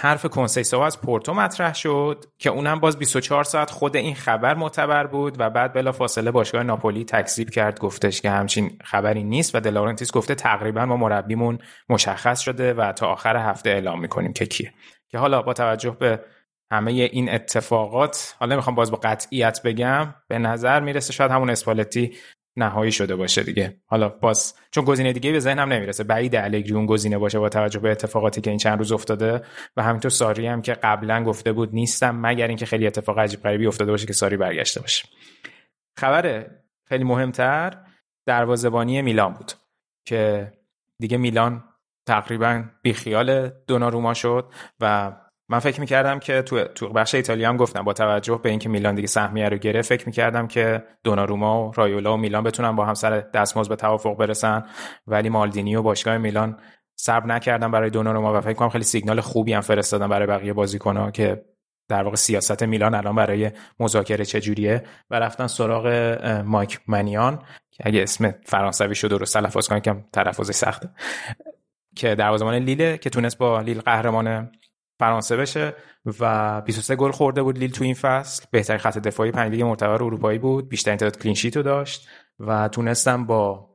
[0.00, 5.06] حرف کنسیسو از پورتو مطرح شد که اونم باز 24 ساعت خود این خبر معتبر
[5.06, 9.60] بود و بعد بلا فاصله باشگاه ناپولی تکذیب کرد گفتش که همچین خبری نیست و
[9.60, 14.72] دلارنتیس گفته تقریبا ما مربیمون مشخص شده و تا آخر هفته اعلام می‌کنیم که کیه.
[15.08, 16.24] که حالا با توجه به
[16.72, 22.16] همه این اتفاقات حالا می‌خوام باز با قطعیت بگم به نظر می‌رسه شاید همون اسپالتی
[22.56, 23.80] نهایی شده باشه دیگه.
[23.86, 26.04] حالا باز چون گزینه دیگه به ذهنم نمی‌رسه.
[26.04, 29.42] بعید الگری اون گزینه باشه با توجه به اتفاقاتی که این چند روز افتاده.
[29.76, 33.66] و همینطور ساری هم که قبلا گفته بود نیستم مگر اینکه خیلی اتفاق عجیب غریبی
[33.66, 35.08] افتاده باشه که ساری برگشته باشه.
[35.98, 36.50] خبر
[36.88, 37.84] خیلی مهمتر
[38.26, 39.52] دروازه‌بانی میلان بود
[40.04, 40.52] که
[40.98, 41.64] دیگه میلان
[42.08, 45.12] تقریبا بیخیال دوناروما شد و
[45.50, 48.94] من فکر می‌کردم که تو تو بخش ایتالیا هم گفتم با توجه به اینکه میلان
[48.94, 52.94] دیگه سهمیه رو گرفت فکر می‌کردم که دوناروما و رایولا و میلان بتونن با هم
[52.94, 54.62] سر دستمزد به توافق برسن.
[55.06, 56.58] ولی مالدینی و باشگاه میلان
[56.96, 61.10] صبر نکردن برای دوناروما و فکر کنم خیلی سیگنال خوبی هم فرستادن برای بقیه بازیکن‌ها
[61.10, 61.44] که
[61.88, 63.50] در واقع سیاست میلان الان برای
[63.80, 64.82] مذاکره چجوریه.
[65.10, 65.86] و رفتن سراغ
[66.44, 67.38] مایک منیان
[67.70, 70.88] که اگه اسم فرانسوی شد درست تلفظ کنم که تلفظش سخته.
[71.98, 74.50] که دروازه‌بان لیله که تونست با لیل قهرمان
[74.98, 75.74] فرانسه بشه
[76.20, 78.44] و 23 گل خورده بود لیل تو این فصل.
[78.50, 80.68] بهترین خط دفاعی پنج لیگ معتبر اروپایی بود.
[80.68, 82.08] بیشترین تعداد کلین رو داشت
[82.38, 83.68] و تونستم با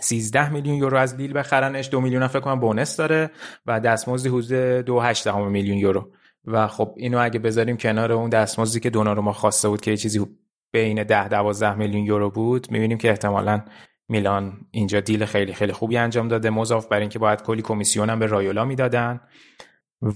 [0.00, 1.88] 13 میلیون یورو از لیل بخرنش.
[1.90, 3.30] دو میلیون فکر کنم بونس داره
[3.66, 6.12] و دستمزدی حدود 2.8 میلیون یورو.
[6.44, 10.26] و خب اینو اگه بذاریم کنار اون دستمزدی که ما خواسته بود که یه چیزی
[10.72, 13.64] بین 10 12 میلیون یورو بود می‌بینیم که احتمالا
[14.08, 16.50] میلان اینجا دیل خیلی خیلی خوبی انجام داده.
[16.50, 19.20] مضاف بر اینکه باید کلی کمیسیون هم به رایولا می‌دادن.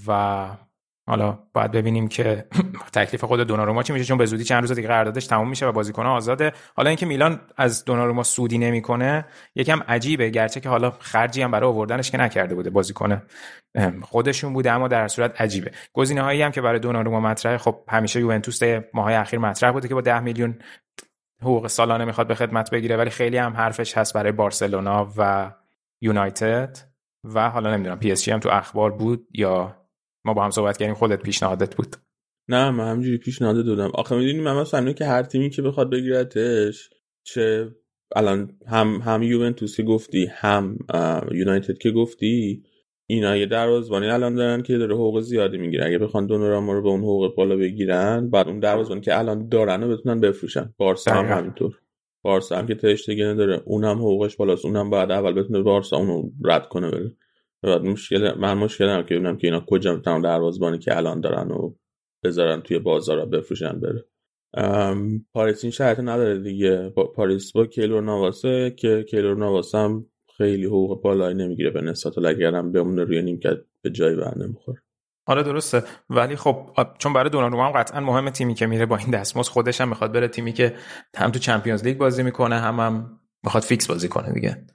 [0.07, 0.47] و
[1.07, 2.45] حالا باید ببینیم که
[2.93, 5.71] تکلیف خود دوناروما چی میشه چون به زودی چند روز دیگه قراردادش تموم میشه و
[5.71, 6.51] بازیکن آزاده.
[6.75, 9.25] حالا اینکه میلان از دوناروما سودی نمی‌کنه
[9.55, 10.29] یکم عجیبه.
[10.29, 12.69] گرچه که حالا خرجی هم برای آوردنش که نکرده بوده.
[12.69, 13.21] بازیکن
[14.01, 15.71] خودشون بوده اما در صورت عجیبه.
[15.93, 18.59] گزینه هایی هم که برای دوناروما مطرحه خب همیشه یوونتوس
[18.93, 20.59] ماهای اخیر مطرح بوده که با 10 میلیون
[21.43, 25.51] حقوق سالانه می‌خواد به خدمت بگیره ولی خیلی هم حرفش هست برای بارسلونا و
[26.01, 26.77] یونایتد
[27.23, 29.75] و حالا نمی‌دونم پی اس هم تو اخبار بود یا
[30.25, 31.95] ما با هم صحبت کردیم خودت پیشنهادت بود؟
[32.47, 33.91] نه من همجوری پیشنهاد دادم.
[33.93, 36.89] آخه می‌دونی من مثلا که هر تیمی که بخواد بگیرتش
[37.23, 37.71] چه
[38.15, 40.77] الان هم هم یوونتوس گفتی هم
[41.31, 42.63] یونایتد که گفتی
[43.13, 46.89] اینا یه دروازه‌بانی الان دارن که داره حقوق زیادی می‌گیره اگه بخوان دوناراما رو به
[46.89, 50.73] اون حقوق بالا بگیرن بعد اون دروازه‌بانی که الان دارن رو بتونن بفروشن.
[50.77, 51.79] بارسا هم همینطور.
[52.23, 54.65] بارسا هم که تشتگی داره اونم حقوقش بالاست.
[54.65, 57.11] اونم بعد اول بتونه بارسا اونو رد کنه بره.
[57.63, 61.51] بعد مشکل من مشکل هم که ببینم که اینا کجا می‌تونن دروازه‌بانی که الان دارن
[61.51, 61.73] و
[62.23, 64.05] بذارن توی بازار بفروشن بره.
[65.33, 66.89] پاریس این شرط نداره دیگه.
[67.15, 70.05] پاریس با کیلور نواسه که کیلور نواسه هم
[70.43, 74.81] خیلی حقوق بالایی نمی‌گیره به نسبت اگرم بمونه روی نیمکت به جایی بر نمی‌خوره.
[75.25, 75.83] آره درسته.
[76.09, 79.81] ولی خب چون برای دوناروما هم قطعا مهم تیمی که میره با این دستمزد خودش
[79.81, 80.75] هم می‌خواد بره تیمی که
[81.15, 84.65] هم تو Champions League بازی می‌کنه هم هم می‌خواد فیکس بازی کنه دیگه.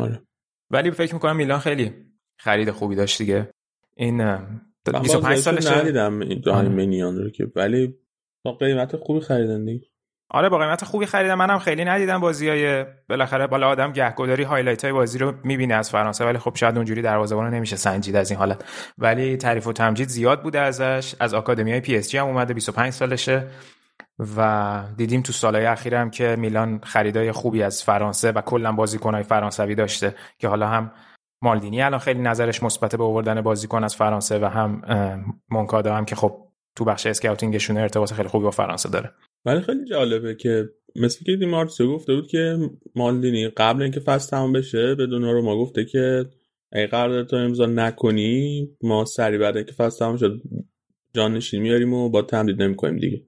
[0.00, 0.22] آره.
[0.70, 1.92] ولی فکر می‌کنم میلان خیلی
[2.38, 3.50] خرید خوبی داشت دیگه.
[3.96, 4.38] این
[5.02, 5.78] 25 سالشه.
[5.80, 7.94] ندیدم این منیان رو که ولی
[8.44, 9.86] با قیمت خوبی خریدن دیگه.
[10.30, 11.34] آره با قیمت خوبی خریدم.
[11.34, 15.90] منم خیلی ندیدم بازی های بالاخره بالا آدم گهگداری highlight های بازی رو می‌بینه از
[15.90, 18.64] فرانسه ولی خب شاید اونجوری دروازه‌بان نمیشه سنجید از این حالت.
[18.98, 21.14] ولی تعریف و تمجید زیاد بوده ازش.
[21.20, 23.46] از آکادمی های PSG هم اومده 25 سالشه.
[24.36, 29.74] و دیدیم تو سالهای اخیرم که میلان خریدای خوبی از فرانسه و کلا بازیکنهای فرانسوی
[29.74, 30.92] داشته که حالا هم
[31.42, 34.82] مالدینی الان خیلی نظرش مثبت به آوردن بازیکن از فرانسه و هم
[35.50, 39.10] مونکادا هم که خب تو بخش اسکاوتینگشون ارتباط خیلی خوبی با فرانسه داره.
[39.44, 42.58] ولی خیلی جالبه که مثل که دیمارسو گفته بود که
[42.94, 46.26] مالدینی قبل اینکه فصل تمام بشه به رو ما گفته که
[46.72, 50.42] اگه قرارداد تو امضا نکنی ما سری بعد اینکه فصل تمام شد
[51.14, 53.22] جان نشین میاریم و با تمدید نمی‌کنیم دیگه.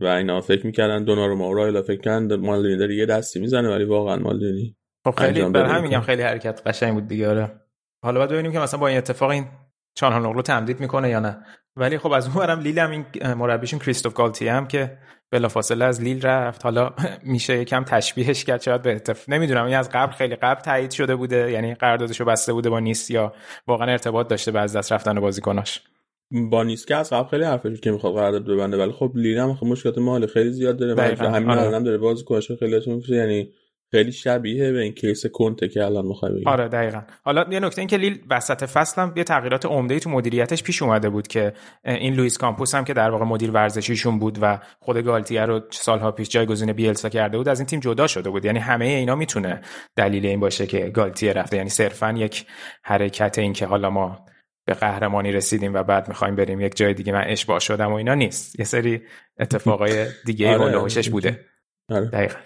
[0.00, 3.84] و اینا فکر می‌کردن دوناروما و رایلا فکر کردن مالدینی داره یه دستی می‌زنه ولی
[3.84, 7.60] واقعا مالدینی خب خیلی بر هم میگم خیلی حرکت قشنگ بود دیگه آره.
[8.02, 9.46] حالا باید ببینیم که مثلا با این اتفاق این
[9.94, 11.44] چانهالوغلو تمدید می‌کنه یا نه.
[11.76, 14.98] ولی خب از اون برم لیل هم این مربیشون کریستوف گالتی هم که
[15.30, 16.64] بلافاصله از لیل رفت.
[16.64, 18.62] حالا میشه یکم تشبیهش کرد.
[18.62, 19.64] شاید به اتفاق نمی‌دونم.
[19.64, 21.50] این از قبل خیلی قبل تایید شده بوده.
[21.50, 23.32] یعنی قراردادشو بسته بوده با نیست یا
[23.66, 25.82] واقعا ارتباط داشته به از دست رفتن بازیکناش.
[26.30, 28.76] با نیست که از قبل خیلی حرفش که می‌خواد قرارداد ببنده.
[28.76, 31.16] ولی خب لیل هم خب مشکلات مالی خیلی زیاد داره.
[31.16, 31.62] همین آره.
[31.62, 33.52] الان داره بازیکنش خیلی یعنی
[33.90, 36.44] خیلی شبیه به این case کنته که الان می‌خوای بگی.
[36.46, 37.02] آره دقیقا.
[37.24, 40.82] حالا یه نکته این که لیل وسط فصل هم یه تغییرات عمده تو مدیریتش پیش
[40.82, 41.52] اومده بود که
[41.84, 46.12] این لوئیس کامپوس هم که در واقع مدیر ورزشیشون بود و خود گالتیه رو سالها
[46.12, 48.44] پیش جایگزین بیلسا کرده بود از این تیم جدا شده بود.
[48.44, 49.60] یعنی همه اینا می‌تونه
[49.96, 51.56] دلیل این باشه که گالتیه رفته.
[51.56, 52.46] یعنی صرفا یک
[52.84, 54.26] حرکت این که حالا ما
[54.66, 58.14] به قهرمانی رسیدیم و بعد می‌خوایم بریم یک جای دیگه من اشباع شدم و اینا
[58.14, 58.58] نیست.
[58.58, 59.02] یه سری
[59.40, 61.10] اتفاقای دیگه آره.
[61.10, 61.44] بوده.
[61.88, 62.06] آره.
[62.06, 62.38] دقیقا.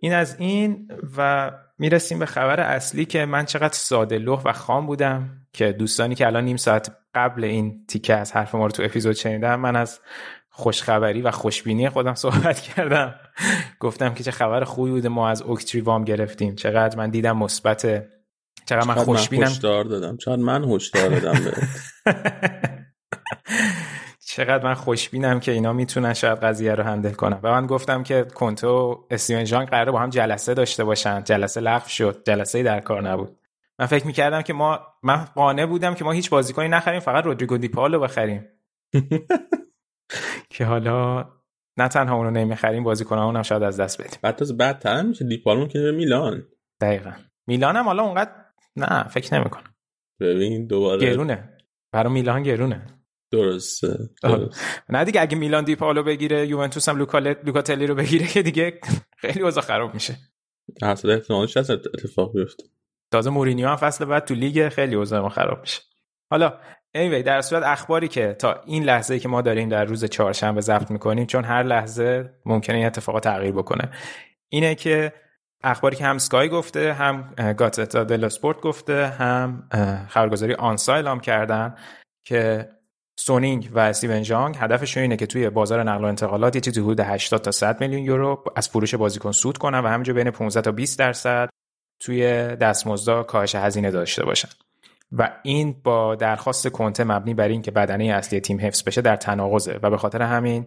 [0.00, 4.86] این از این و می‌رسیم به خبر اصلی که من چقدر ساده لوح و خام
[4.86, 8.82] بودم که دوستانی که الان نیم ساعت قبل این تیکه از حرف ما رو تو
[8.82, 10.00] اپیزود شنیدم من از
[10.50, 13.14] خوشخبری و خوشبینی خودم صحبت کردم.
[13.80, 16.54] گفتم که چه خبر خوبی بوده ما از اوکتری وام گرفتیم.
[16.54, 18.06] چقدر من دیدم مثبت
[18.66, 20.16] چقدر من خوشبینم من هشدار دادم.
[20.16, 21.40] چقدر من هشدار دادم
[24.40, 27.40] چقدر من خوشبینم که اینا می‌تونن شاید قضیه رو هندل کنن.
[27.42, 31.24] و من گفتم که کنتو و استیون جان قراره با هم جلسه داشته باشن.
[31.24, 32.22] جلسه لغو شد.
[32.26, 33.38] جلسه در کار نبود.
[33.78, 37.56] من فکر می‌کردم که ما من قانع بودم که ما هیچ بازیکنی نخریم فقط رودریگو
[37.56, 38.46] دیپالو بخریم.
[40.50, 41.28] که حالا
[41.76, 44.18] نه تنها اونو نمی‌خریم بازیکن اونم شاید از دست بدیم.
[44.22, 45.24] بعد از بعد میشه.
[45.24, 46.46] دیپالو که میلان.
[46.80, 47.12] دقیقا.
[47.46, 48.30] میلان هم حالا اونقدر
[48.76, 49.74] نه فکر نمی‌کنم.
[50.20, 51.48] ببین دوباره گرونه.
[51.92, 52.99] برای میلان گرونه.
[53.32, 53.98] درسته,
[54.88, 56.98] نه دیگه اگه میلان دیپالو بگیره یوونتوس هم
[57.44, 58.80] لوکاتلی رو بگیره که دیگه
[59.16, 60.16] خیلی اوضاع خراب میشه.
[60.82, 62.64] اصلا احتمالش هست اتفاق بیفته.
[63.10, 65.80] تازه مورینیو هم فصل بعد تو لیگ خیلی اوضاع ما خراب میشه.
[66.30, 66.58] حالا
[66.96, 70.90] anyway در صورت اخباری که تا این لحظه که ما داریم در روز چهارشنبه ضبط
[70.90, 73.90] می‌کنیم چون هر لحظه ممکنه این اتفاق تغییر بکنه
[74.48, 75.12] اینه که
[75.62, 79.68] اخباری که هم سکای گفته هم گاتتا دل اسپورت گفته هم
[80.08, 81.74] خبرگزاری آنسا اعلام کردن
[82.24, 82.68] که
[83.20, 87.00] سونینگ و استیون جانگ هدفشون اینه که توی بازار نقل و انتقالات یه چیزی حدود
[87.00, 90.72] 80 تا 100 میلیون یورو از فروش بازیکن سود کنن و همینجا بین 15 تا
[90.72, 91.48] 20 درصد
[92.02, 92.22] توی
[92.56, 94.48] دستمزدا کاهش هزینه داشته باشن.
[95.12, 99.78] و این با درخواست کنته مبنی بر اینکه بدنه اصلی تیم حفظ بشه در تناقضه
[99.82, 100.66] و به خاطر همین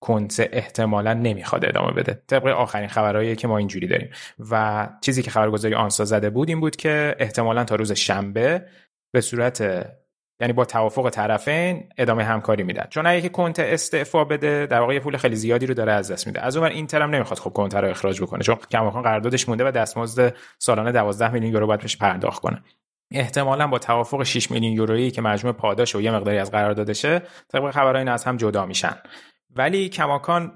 [0.00, 2.22] کنته احتمالا نمی‌خواد ادامه بده.
[2.26, 4.10] طبق آخرین خبرهایی که ما اینجوری داریم.
[4.50, 8.66] و چیزی که خبرگزاری آنسا زده بود این بود که احتمالا تا روز شنبه
[9.12, 9.86] به صورت
[10.40, 15.16] یعنی با توافق طرفین ادامه همکاری میدن چون اگه کنته استعفا بده در واقع پول
[15.16, 16.40] خیلی زیادی رو داره از دست میده.
[16.40, 19.70] از اون اینتر هم نمی‌خواد خب کنته رو اخراج بکنه چون کماکان قراردادش مونده و
[19.70, 22.62] دستمزد سالانه 12 میلیون یورو باید بهش پرداخت کنه.
[23.10, 27.70] احتمالا با توافق 6 میلیون یورویی که مجموع پاداش و یه مقداری از قراردادشه طبق
[27.70, 28.96] خبرهای از هم جدا میشن.
[29.50, 30.52] ولی کماکان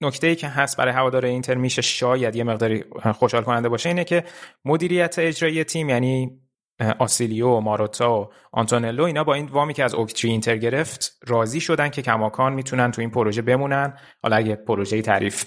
[0.00, 4.04] نکته ای که هست برای هوادار اینتر میشه شاید یه مقداری خوشحال کننده باشه اینه
[4.04, 4.24] که
[4.64, 6.42] مدیریت اجرایی تیم یعنی
[6.98, 11.88] آسیلیو ماروتا و آنتونلو اینا با این وامی که از اوکتری اینتر گرفت راضی شدن
[11.88, 13.96] که کماکان می‌تونن تو این پروژه بمونن.
[14.22, 15.44] حالا اگه پروژه تعریف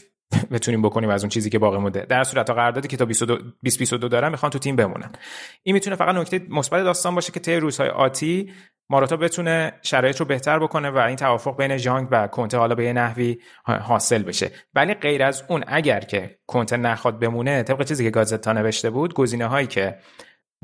[0.51, 2.05] بتونیم بکنیم از اون چیزی که باقی مونده.
[2.09, 5.11] در صورت قراردادی که تا 2022 دارن می‌خوان تو تیم بمونن.
[5.63, 8.51] این می‌تونه فقط نکته مثبت داستان باشه که طی روزهای آتی
[8.89, 12.85] ماراتا بتونه شرایط رو بهتر بکنه و این توافق بین جانگ و کنته حالا به
[12.85, 14.51] یه نحوی حاصل بشه.
[14.73, 19.13] ولی غیر از اون اگر که کنته نخواد بمونه طبق چیزی که گازتا نوشته بود
[19.13, 19.97] گزینه هایی که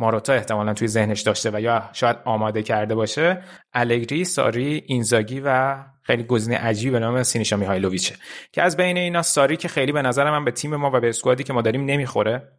[0.01, 5.77] ماروتا احتمالا توی ذهنش داشته و یا شاید آماده کرده باشه الگری، ساری، اینزاگی و
[6.01, 8.15] خیلی گزینه عجیبی به نام سینیشا میهایلوویچه.
[8.51, 11.09] که از بین اینا ساری که خیلی به نظر من به تیم ما و به
[11.09, 12.51] اسکوادی که ما داریم نمی‌خوره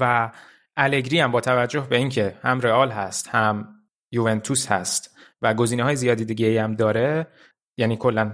[0.00, 0.30] و
[0.76, 3.68] الگری هم با توجه به اینکه هم رئال هست هم
[4.12, 7.26] یوونتوس هست و گزینه های زیادی دیگه هم داره
[7.78, 8.32] یعنی کلا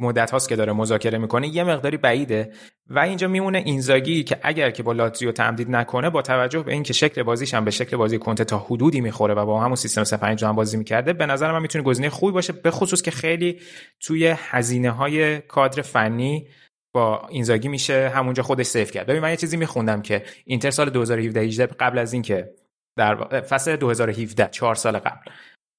[0.00, 2.52] مدت هاست که داره مذاکره می‌کنه یه مقداری بعیده.
[2.90, 6.92] و اینجا میمونه اینزاگی که اگر که با لاتزیو تمدید نکنه با توجه به اینکه
[6.92, 10.16] شکل بازیش هم به شکل بازی کنته تا حدودی می‌خوره و با همون سیستم 3
[10.16, 13.60] هم بازی می‌کرده به نظر من می‌تونه گزینه خوبی باشه به خصوص که خیلی
[14.00, 16.48] توی هزینه های کادر فنی
[16.92, 19.06] با اینزاگی میشه همونجا خودش سیف کرد.
[19.06, 22.54] ببین من یه چیزی میخوندم که اینتر سال 2017 قبل از اینکه
[22.96, 25.30] در فصل 2017 چهار سال قبل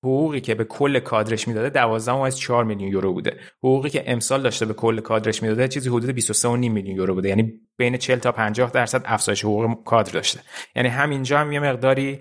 [0.04, 3.40] حقوقی که به کل کادرش می‌داده 12.4 میلیون یورو بوده.
[3.64, 7.30] حقوقی که امسال داشته به کل کادرش می‌داده چیزی حدود 23.5 میلیون یورو بوده.
[7.30, 10.40] یعنی بین 40 تا 50 درصد افزایش حقوق کادر داشته.
[10.76, 12.20] یعنی همینجا هم یه مقداری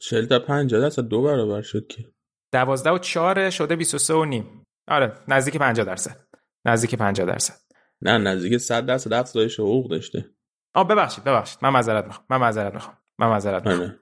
[0.00, 2.04] 40 تا 50 درصد دو برابر شد که.
[2.52, 4.64] 12 و 4 شده 23 و نیم.
[4.88, 6.16] آره نزدیک 50 درصد.
[6.64, 7.54] نزدیک 50 درصد.
[8.02, 10.30] نه نزدیک 100 درصد افزایش حقوق داشته.
[10.74, 11.58] آ ببخشید ببخشید.
[11.62, 12.26] من معذرت می‌خوام.
[12.30, 12.96] من معذرت می‌خوام.
[13.18, 14.01] من معذرت می‌خوام.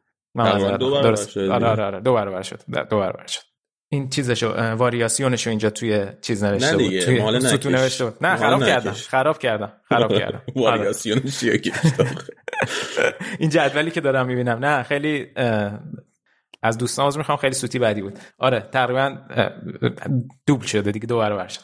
[0.79, 1.67] دو برابر شد آره.
[1.67, 3.43] آره آره دو برابر شد دو برابر شد
[3.93, 7.01] این چیزشو واریاسیونشو اینجا توی چیز نوشته بود.
[7.01, 8.15] توی مال ستون نوشته بود.
[8.21, 8.93] نه خراب کردم.
[8.93, 9.73] خراب کردم.
[9.89, 10.43] خراب کردم.
[10.57, 11.61] واریاسیونش چیه
[13.39, 14.59] این جدولی که دارم می‌بینم.
[14.65, 15.27] نه خیلی
[16.63, 17.39] از دوستان از می‌خوام.
[17.39, 18.19] خیلی سوتی بدی بود.
[18.39, 19.17] آره تقریبا
[20.47, 21.07] دوبل شده دیگه.
[21.07, 21.61] دو برابر شد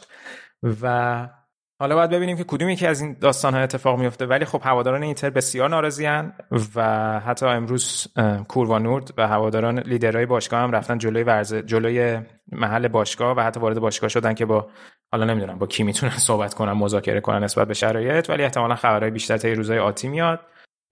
[0.83, 1.29] و
[1.78, 5.03] حالا باید ببینیم که کدومی که از این داستان ها اتفاق میفته ولی خب هواداران
[5.03, 6.32] اینتر بسیار ناراضیان
[6.74, 8.07] و حتی امروز
[8.48, 12.20] کوروانورد و هواداران لیدرهای باشگاه هم رفتن جلوی ورزه جلوی
[12.53, 14.70] محل باشگاه و حتی وارد باشگاه شدن که با
[15.12, 19.11] حالا نمی‌دونم با کی می‌تونن صحبت کنن مذاکره کنن نسبت به شرایط ولی احتمالا خبرهای
[19.11, 20.40] بیشتر تا روزهای آتی میاد.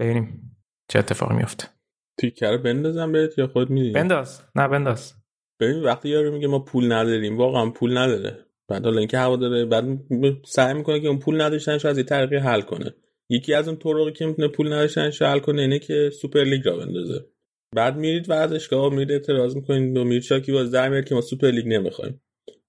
[0.00, 0.56] ببینیم
[0.88, 1.68] چه اتفاقی میفته
[2.20, 4.42] تیکر بندازم بهت یا خود میدی؟ بنداز.
[4.54, 5.14] نه بنداز.
[5.60, 8.46] ببین وقتی یارو میگه ما پول نداریم واقعا پول نداره.
[8.68, 9.84] بعد حالا اینکه هوا داره بعد
[10.44, 12.94] سعی می‌کنه که اون پول نداشتنش از یه طریقی حل کنه.
[13.28, 16.76] یکی از اون طرقی که می‌تونه پول نداشتنش حل کنه اینه که سوپر لیگ را
[16.76, 17.26] بندازه.
[17.74, 21.68] بعد میرید ورزشگاه میرید اعتراض می‌کنید و میرید شاکی باز در که ما سوپر لیگ
[21.68, 22.20] نمی‌خوایم.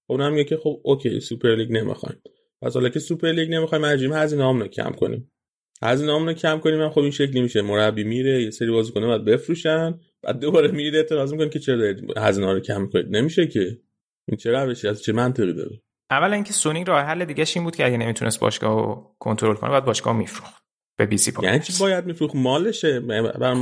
[0.06, 2.22] اونم میگه که خب okay سوپر لیگ نمی‌خوایم.
[2.62, 5.32] پس حالا که سوپر لیگ نمی‌خوایم مجبوریم هزینه رو کم کنیم.
[5.82, 7.62] هزینه رو کم کنیم هم خب این شکلی میشه.
[7.62, 12.52] مربی میره یه سری بازیکن بعد بفروشن بعد دوباره میرید اعتراض می‌کنید که چرا هزینه
[12.52, 13.78] رو کم کنید نمیشه که.
[14.28, 17.76] این چه روشی؟ از چه منطقی داره؟ اول اینکه سونینگ راه حل دیگه این بود
[17.76, 20.66] که اگه نمی‌تونست باشگاه رو کنترل کنه بعد باشگاه میفروخت
[20.98, 23.02] به BC یعنی چی باید میفروخت؟ مالشه.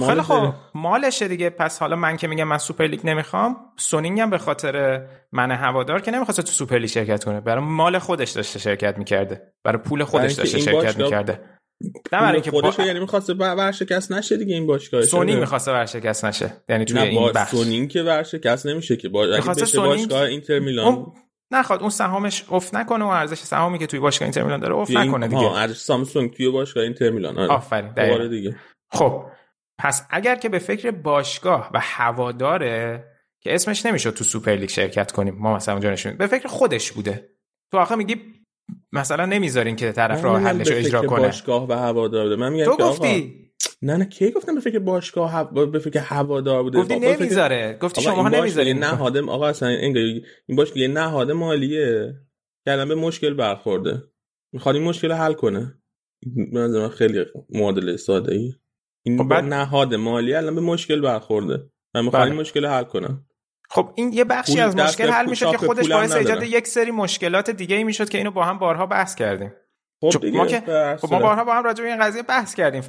[0.07, 1.51] خیلی خب مالشه دیگه.
[1.51, 6.01] پس حالا من که میگم من سوپر لیگ نمی‌خوام سونینگ هم به خاطر من هوادار
[6.01, 7.41] که نمی‌خواست تو سوپر لیگ شرکت کنه.
[7.41, 9.53] برای مال خودش داشته شرکت می‌کرده.
[9.65, 11.41] برای پول خودش داشته شرکت می‌کرده.
[12.13, 12.85] نه برای اینکه خودش با...
[12.85, 16.53] یعنی می‌خواسته ورشکست نشه دیگه این باشگاه سونینگ می‌خواسته ورشکست نشه.
[16.69, 17.51] یعنی توی این بخش.
[17.51, 19.09] سونینگ که ورشکست نمیشه که.
[19.09, 19.25] با...
[19.25, 21.07] اگه بشه باشگاه اینتر میلان
[21.53, 24.91] نخواد اون سهامش افت نکنه و ارزش سهامی که توی باشگاه اینتر میلان داره افت
[24.91, 25.41] نکنه دیگه.
[25.41, 27.49] ها ارزش سامسونگ توی باشگاه اینتر میلان آره.
[27.49, 28.57] آفرین دیگه.
[28.93, 29.27] خب
[29.79, 33.05] پس اگر که به فکر باشگاه و هواداره
[33.43, 36.93] که اسمش نمی‌شد تو سوپر لیگ شرکت کنیم ما مثلا اونجا نشون به فکر خودش
[36.93, 37.29] بوده.
[37.73, 38.17] تو آخه میگی
[38.93, 41.21] مثلا نمی‌ذارین که طرف راه حلش رو اجرا کنه.
[41.21, 43.44] باشگاه و هوادار من میگم تو گفتی
[43.85, 47.21] نه نه کی گفتم به فکر باشگاه هوا به فکر هوادار بوده؟ گفتی آقا، فکر-
[47.23, 47.79] نمی‌ذاره.
[47.83, 48.75] گفتی شما این نمی‌ذارین.
[48.81, 49.97] باشگاه نهاد آقا اصلا این
[50.47, 52.15] این باشگاه یه نهاد مالیه.
[52.65, 54.03] که الان به مشکل برخورده.
[54.53, 55.75] می‌خواد این مشکل حل کنه.
[56.53, 58.53] من خیلی معادله ساده ای
[59.07, 61.71] این خب بعد- نهاد مالی الان به مشکل برخورده.
[61.95, 62.31] من می‌خوام بله.
[62.31, 63.27] این مشکل حل کنم.
[63.71, 66.43] خب این یه بخشی از مشکل حل می‌شد که خودش باعث ایجاد.
[66.43, 69.53] یک سری مشکلات دیگه ای می‌شد که اینو با هم بارها بحث کردیم.
[70.11, 72.55] خب دیگه ما که در خب ما بارها با هم راجع به این قضیه بحث
[72.55, 72.83] کردیم.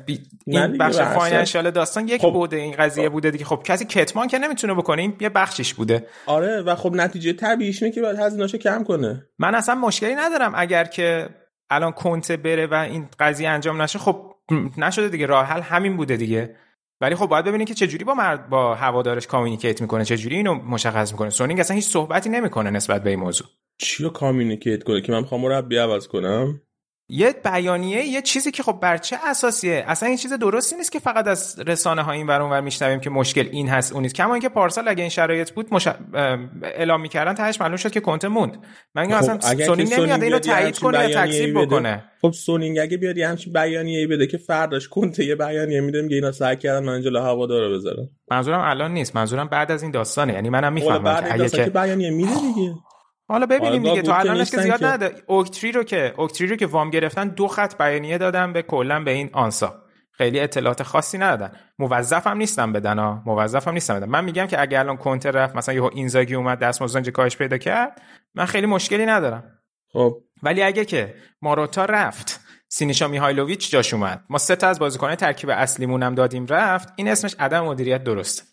[0.45, 0.95] این بخش.
[0.95, 2.33] فاینانشال داستان یک خب.
[2.33, 3.45] بوده این قضیه بوده دیگه.
[3.45, 6.07] خب کسی کتمان که نمی‌تونه بکنه این یه بخشیش بوده.
[6.25, 9.27] آره و خب نتیجه طبیعیش اینه که باید هزینه‌اشو کم کنه.
[9.39, 11.29] من اصلا مشکلی ندارم اگر که
[11.69, 13.99] الان کنته بره و این قضیه انجام نشه.
[13.99, 14.35] خب
[14.77, 16.55] نشده دیگه راه حل همین بوده دیگه.
[17.01, 21.11] ولی خب باید ببینید که چجوری با مرد با هوادارش communicate می‌کنه چجوری اینو مشخص
[21.11, 21.29] می‌کنه.
[21.29, 23.47] سونینگ اصلا هیچ صحبتی نمی‌کنه نسبت به این موضوع.
[23.77, 26.61] چی رو communicate کنه که من می‌خوام مربی عوض کنم؟
[27.09, 30.99] یه بیانیه یه چیزی که خب بر چه اساسیه؟ اصلا این چیز درستی نیست که
[30.99, 34.15] فقط از رسانه ها این ور اونور میشنویم که مشکل این هست اون نیست.
[34.15, 35.87] کما اینکه پارسال اگه این شرایط بود مش...
[35.87, 38.57] ام، اعلام می‌کردن تهش معلوم شد که کنته موند.
[38.95, 42.03] من میگم خب، اصلا سونینگ نمیاد اینو تایید کنه یا تکذیب بکنه.
[42.21, 46.15] خب سونینگ اگه بیاد یه همچین بیانیه‌ای بده که فرداش کنته یه بیانیه میده میگه
[46.15, 48.09] اینا سعی کردن من جلو هوادارا بذارم.
[48.31, 49.15] منظورم الان نیست.
[49.15, 50.33] منظورم بعد از این داستانه.
[50.33, 52.75] یعنی منم حالا می‌فهمم که اگه که بیانیه میده دیگه.
[53.27, 54.61] حالا ببینیم حالا دیگه تو الانش که.
[54.61, 54.83] زیاد.
[54.83, 59.03] نده اوکتری رو که اوکتری رو که وام گرفتن دو خط بیانیه دادن به کلا
[59.03, 59.81] به این آنسا.
[60.11, 61.51] خیلی اطلاعات خاصی ندادن.
[61.79, 64.09] موظفم نیستم بدن ها موظفم نیستم بدن.
[64.09, 68.01] من میگم که اگه الان کنته رفت مثلا یهو اینزاگی اومد دستمزد کاهش پیدا کرد
[68.35, 69.43] من خیلی مشکلی ندارم.
[69.93, 70.17] خب.
[70.43, 72.39] ولی اگه که ماروتا رفت
[72.69, 74.23] سینیشا میهایلوویچ جاش اومد.
[74.29, 76.93] ما سه تا از بازیکنان ترکیب اصلیمون هم دادیم رفت.
[76.95, 78.43] این اسمش عدم مدیریت درسته.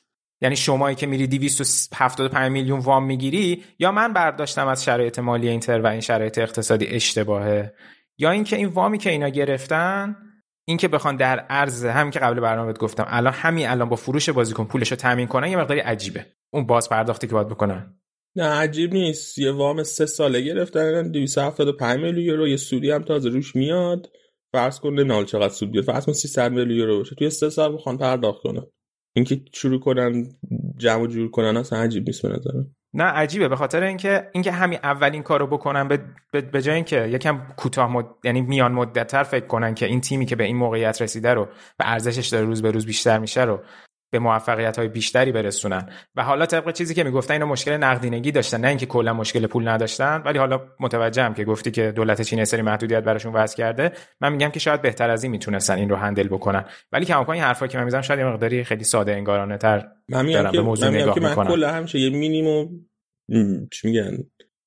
[0.42, 5.80] یعنی شمایی که میری 275 میلیون وام می‌گیری یا من برداشتم از شرایط مالی اینتر
[5.80, 7.74] و این شرایط اقتصادی اشتباهه
[8.18, 10.16] یا اینکه این وامی که اینا گرفتن
[10.64, 14.64] اینکه بخوان در عرض همین که قبل برنامه گفتم الان همین الان با فروش بازیکن
[14.64, 16.26] پولشو تامین کنن یه مقداری عجیبه.
[16.52, 17.94] اون باز پرداختی که باید بکنن.
[18.36, 19.38] نه عجیب نیست.
[19.38, 24.10] یه وام سه ساله گرفتن 275 میلیون یورو یه سودی هم تازه روش میاد.
[24.52, 27.14] فرض کن نمی‌دونم چقدر سود بیاد فرض کن 300 میلیون یورو باشه.
[27.14, 28.66] توی سه سال بخوان پرداخت کنن.
[29.12, 30.28] اینکه شروع کنن
[30.76, 32.74] جمع جور کنن اصلا عجیب نیست به نظرم.
[32.94, 33.48] نه عجیبه.
[33.48, 36.00] به خاطر اینکه اینکه همین اولین کارو بکنن به,
[36.52, 38.06] به, جای اینکه یکم کوتاه مد...
[38.24, 41.44] یعنی میان مدتتر فکر کنن که این تیمی که به این موقعیت رسیده رو
[41.78, 43.60] و ارزشش داره روز به روز بیشتر میشه رو
[44.12, 48.60] به موفقیت های بیشتری برسونن و حالا طبق چیزی که می‌گفتن اینو مشکل نقدینگی داشتن
[48.60, 52.62] نه اینکه کلا مشکل پول نداشتن ولی حالا متوجهم که گفتی که دولت چین سری
[52.62, 56.28] محدودیت براشون وضع کرده من میگم که شاید بهتر از این می‌تونستن این رو هندل
[56.28, 59.88] بکنن ولی کماکان این حرفا که من می‌زنم شاید یه مقداری خیلی ساده انگارانه تر
[60.08, 61.34] من میگم دارم که به موضوع من, نگاه که من.
[61.34, 62.68] کلا همیشه یه مینیمم
[63.72, 64.18] چی میگن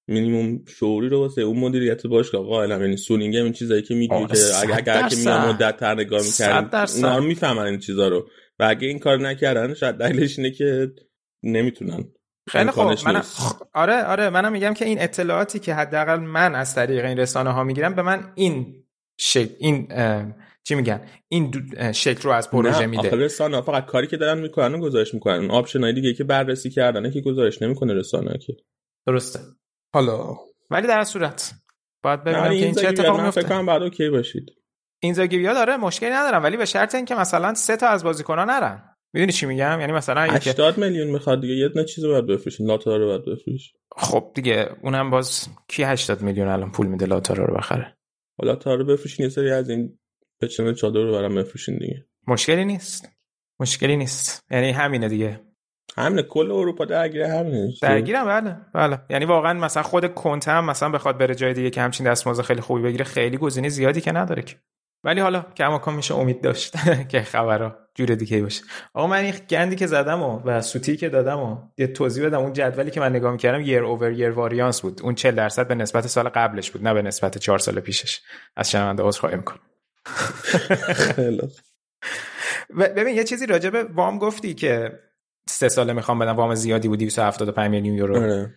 [0.07, 4.13] مینیمم شعوری رو واسه اون مدیریت باشگاه قائلم یعنی سونینگ هم این چیزایی که میگی
[4.13, 5.15] آره، که اگر که.
[5.15, 6.21] میان مدت تر نگاه
[6.71, 7.05] درصد.
[7.05, 8.29] اونا می‌فهمن این چیزا رو
[8.59, 10.91] و اگه این کار نکردن شاید دلیلش اینه که
[11.43, 12.03] نمی‌تونن
[12.49, 12.85] خیلی خوب.
[13.05, 13.23] من.
[13.73, 14.29] آره آره.
[14.29, 18.01] منم میگم که این اطلاعاتی که حداقل من از طریق این رسانه ها می‌گیرم به
[18.01, 18.83] من این
[19.19, 19.87] شکل این
[20.63, 23.07] چی میگن؟ این دو- شکل رو از پروژه نه، میده.
[23.07, 25.35] آخه رسانه فقط کاری که دارن می‌کنن و گزارش می‌کنن.
[25.35, 28.53] اون آپشنای دیگه که بررسی کردنه که گزارش نمی‌کنه رسانه که.
[29.07, 29.39] درسته.
[29.93, 30.35] حالا.
[30.69, 31.53] ولی در صورت
[32.03, 34.51] باید ببینم که این چه اتفاقی من فکر میفته کنم بعد اوکی باشید.
[34.99, 38.95] این زاگی داره مشکلی ندارم ولی به شرط اینکه مثلا سه تا از بازیکنان نرن.
[39.13, 42.25] می‌دونی چی میگم؟ یعنی مثلا اگه که 80 میلیون می‌خواد دیگه یه دونه چیزو باید
[42.27, 47.05] بفروشین لاتارا رو باید بفروش خب دیگه اونم باز کی 80 میلیون الان پول میده
[47.05, 47.97] لاتارا رو بخره؟
[48.39, 49.99] حالا تا رو بفروشین یه سری از این
[50.41, 52.05] پچن چادر رو برام بفروشین دیگه.
[52.27, 53.09] مشکلی نیست.
[53.59, 54.43] مشکلی نیست.
[54.51, 55.41] یعنی همینه دیگه.
[55.97, 57.73] همینه کل اروپا درگیر همینه.
[57.81, 58.99] درگیرم بله بله.
[59.09, 62.61] یعنی واقعا مثلا خود کنته هم مثلا بخواد بره جای دیگه که همچین دستمزد خیلی
[62.61, 64.55] خوبی بگیره خیلی گزینه زیادی که نداره که.
[65.05, 66.73] ولی حالا کماکان میشه امید داشت
[67.11, 68.63] که خبرها جور دیگه باشه
[68.93, 72.39] آقا من این گندی که زدم و, و سوتی که دادم و یه توضیح بدم
[72.39, 75.75] اون جدولی که من نگاه می‌کردم یر اوور یر واریانس بود اون 40 درصد به
[75.75, 78.21] نسبت سال قبلش بود نه به نسبت 4 سال پیشش
[78.55, 79.59] از شنونده عذرخواهی می‌کنم
[80.95, 81.49] خیلی خوب.
[82.77, 84.99] و ببین یه چیزی راجع به وام گفتی که
[85.49, 88.55] سه ساله می‌خوام بدم وام زیادی بود 275 میلیون یورو آره.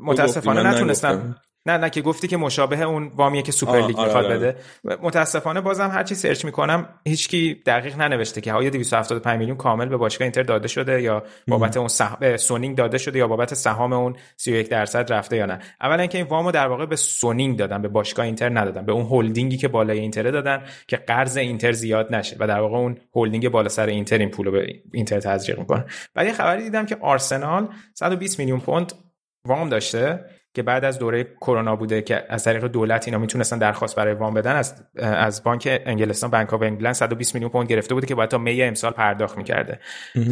[0.00, 1.36] متاسفانه نتونستم.
[1.66, 4.38] نه نه که گفتی که مشابه اون وامیه که سوپر لیگ آره، می‌خواد آره.
[4.38, 4.56] بده.
[5.02, 9.96] متاسفانه بازم هر چی سرچ می‌کنم هیچکی دقیق ننوشته که آیا 275 میلیون کامل به
[9.96, 11.88] باشگاه اینتر داده شده یا بابت اون
[12.20, 15.58] به سونینگ داده شده یا بابت سهام اون 31 درصد رفته یا نه.
[15.80, 19.06] اولا اینکه این وامو در واقع به سونینگ دادن به باشگاه اینتر ندادن به اون
[19.10, 23.48] هلدینگی که بالای اینتر دادن که قرض اینتر زیاد نشه و در واقع اون هلدینگ
[23.48, 25.84] بالا سر اینتر این پولو به اینتر تزریق می‌کنه.
[26.16, 28.92] ولی یه خبری دیدم که آرسنال 120 میلیون پوند
[29.44, 30.24] وام داشته.
[30.54, 34.34] که بعد از دوره کرونا بوده که از طریق دولت اینا می‌تونستن درخواست برای وام
[34.34, 38.30] بدن از از بانک انگلستان Bank of England 120 میلیون پوند گرفته بوده که باید
[38.30, 39.78] تا می امسال پرداخت می‌کرده.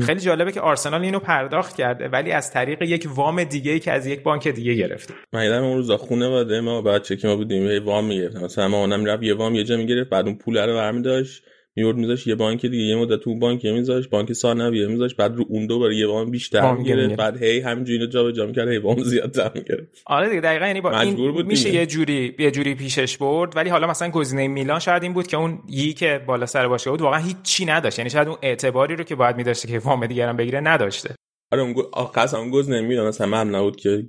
[0.06, 3.92] خیلی جالبه که آرسنال اینو پرداخت کرده ولی از طریق یک وام دیگه ای که
[3.92, 5.14] از یک بانک دیگه گرفته.
[5.32, 9.05] من یادم اون روزا خونه ما بچه که ما بودیم وام می‌گرفتم مثلا ما اونم
[9.05, 11.42] رفت یه وام یه جا می‌گرفت بعد اون پول رو برمی داشت
[11.76, 15.44] میورد میذاش یه بانک دیگه یه مدت تو بانک میذاش بانک ثانویه میذاش بعد رو
[15.48, 19.51] اون دوباره یه وام بیشتر می‌گیره بعد هی همینجوری اینو جابجا می‌کرد هی وام زیادتر
[19.55, 23.56] می‌گرفت آره دیگه دقیقاً یعنی با این بود میشه یه جوری یه جوری پیشش برد.
[23.56, 26.90] ولی حالا مثلا گزینه میلان شاید این بود که اون یی که بالا سر باشه
[26.90, 27.98] بود واقعا هیچ چی نداشت.
[27.98, 31.14] یعنی شاید اون اعتباری رو که باید میداشته که وام دیگران بگیره نداشته.
[31.52, 34.09] آره اون آخرش اون گزینه میلان اصلا من نبود که.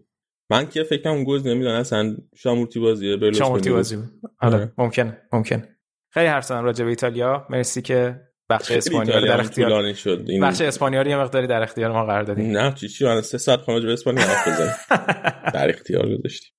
[0.52, 3.98] من که فکر کنم اون گزینه میلان اصلا شامورتی بازیه شامورتی بازی
[4.40, 5.64] آره ممکنه ممکن
[6.14, 7.48] خیلی حرف زدم راجع به ایتالیا.
[7.50, 12.06] مرسی که بخش اسپانیایی در اختیار شد این بخش اسپانیایی یه مقداری در اختیار ما
[12.06, 12.58] قرار دادیم.
[12.58, 14.74] نه چی چی من سه ساعت خواهم به اسپانیا حرف بزنیم
[15.54, 16.54] در اختیار گذاشتیم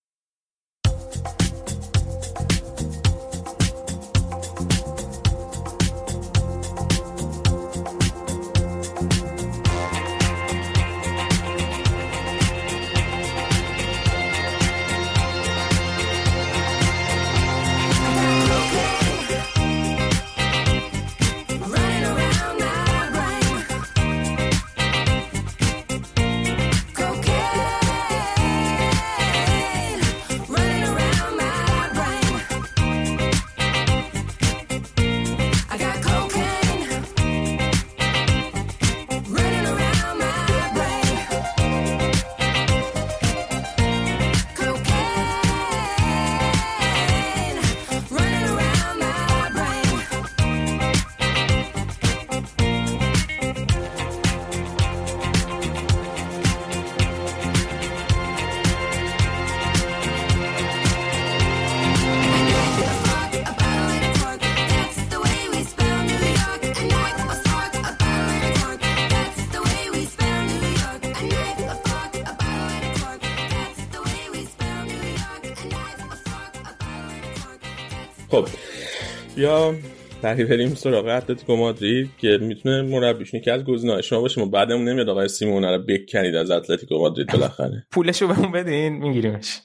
[79.43, 79.74] یا
[80.23, 84.40] برای بریم سراغ اتلتیکو مادرید که می‌تونه مربیشون که از گزینه‌های شما باشه.
[84.40, 85.09] ما بعدمون نمیاد.
[85.09, 87.86] آقای سیمون رو بکنید از اتلتیکو مادرید بالاخره.
[87.94, 89.60] پولشو بهمون بدین میگیریمش.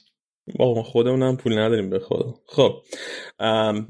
[0.58, 2.82] ما خودمون هم پول نداریم به خود خب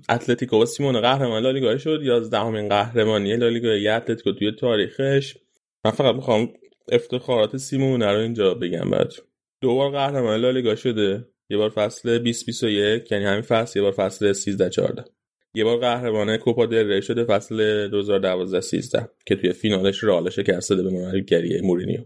[0.09, 2.01] اتلتیکو و سیمون قهرمان لالیگا شد.
[2.03, 5.37] 11 همین قهرمانی لالیگا اتلتیکو توی تاریخش.
[5.85, 6.49] من فقط می‌خوام
[6.93, 9.25] افتخارات سیمون رو اینجا بگم براتون.
[9.63, 11.25] دو بار قهرمان لالیگا شده.
[11.51, 15.05] یه بار فصل 2021 یعنی همین فصل یه بار فصل 13 14
[15.55, 20.71] یه بار قهرمان کوپا دل ری شده فصل 2012 13 که توی فینالش رئال شکست
[20.71, 22.01] داده به مربیگری مورینیو.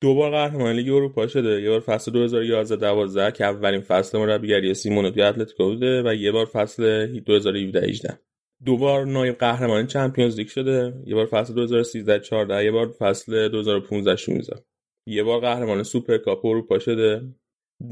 [0.00, 1.62] دو بار قهرمان لیگ اروپا شده.
[1.62, 6.32] یه بار فصل 2011 12 که اولین فصل مربیگری سیمونه توی اتلتیکو بوده و یه
[6.32, 8.18] بار فصل 2017 18
[8.64, 10.94] دو بار نایب قهرمان چمپیونز لیگ شده.
[11.06, 14.64] یه بار فصل 2013 14 یه بار فصل 2015 16
[15.06, 17.22] یه بار قهرمان سوپرکاپ اروپا شده.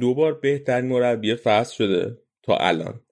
[0.01, 3.04] دو بار بهترین مربی فصل شده تا الان.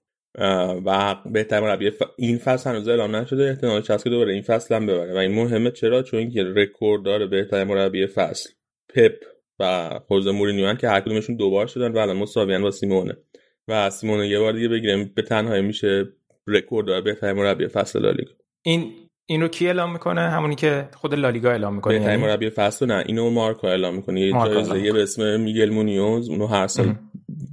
[0.85, 4.85] و بهترین مربی این فصل هنوز اعلام نشده احتمال هست که دوباره این فصل هم
[4.85, 5.13] ببره.
[5.13, 8.49] و این مهمه چرا؟ چون که رکورد داره بهترین مربی فصل.
[8.95, 9.15] پپ
[9.59, 13.17] و خوزه مورینیو که هر کدومشون دوبار شدن و الان مساویان با سیمونه.
[13.67, 16.05] و سیمونه یه بار دیگه بگیریم به تنهایی میشه
[16.47, 18.31] رکورد داره بهترین مربی فصل لالیگا.
[18.65, 18.91] این
[19.25, 22.85] این رو کی اعلام می‌کنه؟ همونی که خود لالیگا اعلام می‌کنه بهترین یعنی؟ مربی فصل
[22.85, 24.21] نه اینو مارکو اعلام می‌کنه.
[24.21, 26.95] یه جایزه به اسم میگل مونیوز اونو هر سال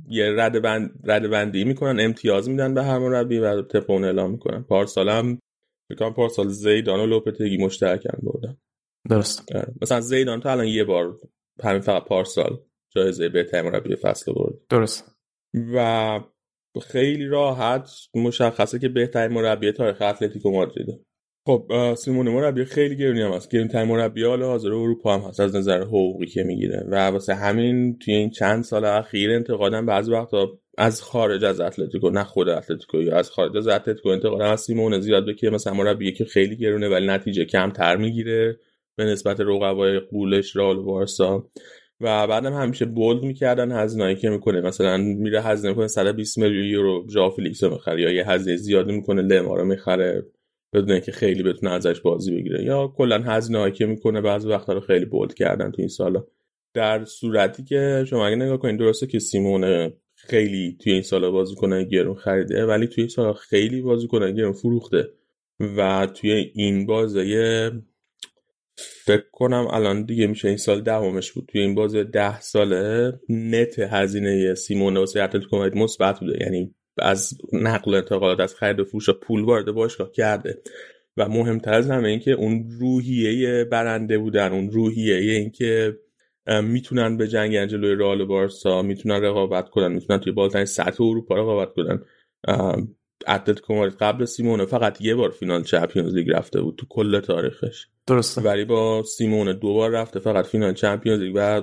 [0.09, 4.31] یه رد بند رد بندی می‌کنن امتیاز میدن به هر مربی و طبق اون اعلام
[4.31, 4.63] می‌کنن.
[4.63, 5.39] پارسال هم
[5.93, 8.57] فکر پارسال زیدان و لوپتگی مشترکن بردن.
[9.11, 9.53] درست.
[9.55, 9.73] آره.
[9.83, 11.19] مثلا زیدان تا الان یه بار
[11.63, 14.55] همین فقط پارسال جایزه بهترین مربی فصل برد.
[14.69, 15.17] درست.
[15.75, 16.21] و
[16.83, 21.01] خیلی راحت مشخصه که بهترین مربی تاریخ اتلتیکو مادریده.
[21.47, 23.51] خب سیمون مربی خیلی گرونی هم هست.
[23.51, 25.41] گرون ترین مربی حال حاضر اروپا هم هست.
[25.41, 26.85] از نظر حقوقی که می‌گیره.
[26.91, 30.49] و واسه همین توی این چند سال اخیر انتقادم بعضی وقتا
[30.79, 35.01] از خارج از اتلتیکو نه خود اتلتیکو یا از خارج از اتلتیکو انتقادم از سیمون
[35.01, 38.59] زیاد به که مثلا مربی که خیلی گرونه ولی نتیجه کمتر می‌گیره
[38.97, 41.47] به نسبت رقبای قولش رال و بارسا.
[42.01, 44.61] و بعدم همیشه bold می‌کردن هزینه‌ای که می‌کنه.
[44.61, 49.23] مثلا میره هزینه کنه 120 میلیون یورو ژائو فلیکس می‌خره یا یه هزینه زیادی می‌کنه
[49.23, 50.23] لما رو می‌خره.
[50.73, 52.65] بدون اینکه خیلی بتونه ازش بازی بگیره.
[52.65, 56.25] یا کلا هزینه که می‌کنه بعضی وقتا رو خیلی bold کردن تو این سالا.
[56.75, 61.85] در صورتی که شما اگه نگاه کنید درسته که سیمونه خیلی توی این سالا بازیکن
[61.85, 65.09] گرون خریده ولی توی این سالا خیلی بازیکن گرون فروخته.
[65.61, 67.73] و توی این بازه
[69.05, 71.49] فکر کنم الان دیگه میشه این سال دهمش بود.
[71.49, 76.39] توی این بازه ده ساله net هزینه سیمونه واسه اتلتیکو مثبت بوده.
[76.41, 80.63] یعنی از نقل انتقالات از خرید و فروش پول وارد باشگاه کرده.
[81.17, 85.99] و مهمتر از همه اینکه اون روحیه برنده بودن اون روحیه اینکه
[86.63, 91.73] می‌تونن به جنگ جلوی رئال بارسا می‌تونن رقابت کنن می‌تونن توی بالاترین سطح اروپا رقابت
[91.75, 92.03] کنن.
[93.29, 97.87] اتلتیکو مادرید قبل سیمونه فقط یه بار فینال چمپیونز لیگ رفته بود تو کل تاریخش.
[98.07, 98.41] درسته.
[98.41, 101.33] ولی با سیمونه دو بار رفته فقط فینال چمپیونز لیگ.
[101.37, 101.63] و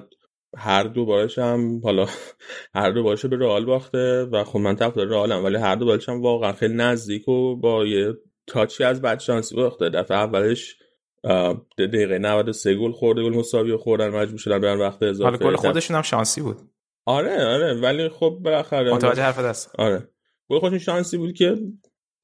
[0.58, 2.08] هر دو بارش هم حالا
[2.76, 6.10] هر دو بارش به رئال باخته و خب من طرفدار رئالم ولی هر دو بارش
[6.10, 8.14] هم واقعا خیلی نزدیک و با یه
[8.48, 9.90] تاچی از بد شانسی باخته.
[9.90, 10.76] دفعه اولش
[11.78, 15.96] دقیقه 93 گل خورده گل مساوی خوردن مجبور شدن برن وقت اضافه حالا گل خودشون
[15.96, 16.58] هم شانسی بود.
[17.06, 20.10] آره آره ولی خب بالاخره متوجه حرف دست آره.
[20.50, 21.58] گل خودشون شانسی بود که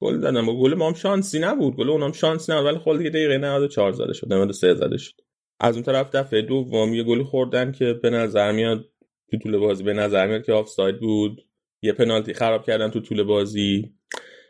[0.00, 1.76] گل دادن گل ما هم شانسی نبود.
[1.76, 5.14] گل اونم شانسی نبود ولی خود دیگه دقیقه 94 زده شد 93 زده شد.
[5.60, 8.84] از اون طرف دفعه دوم یه گل خوردن که به نظر میاد
[9.30, 11.40] تو طول بازی به نظر میاد که آفساید بود.
[11.82, 13.94] یه پنالتی خراب کردن تو طول بازی.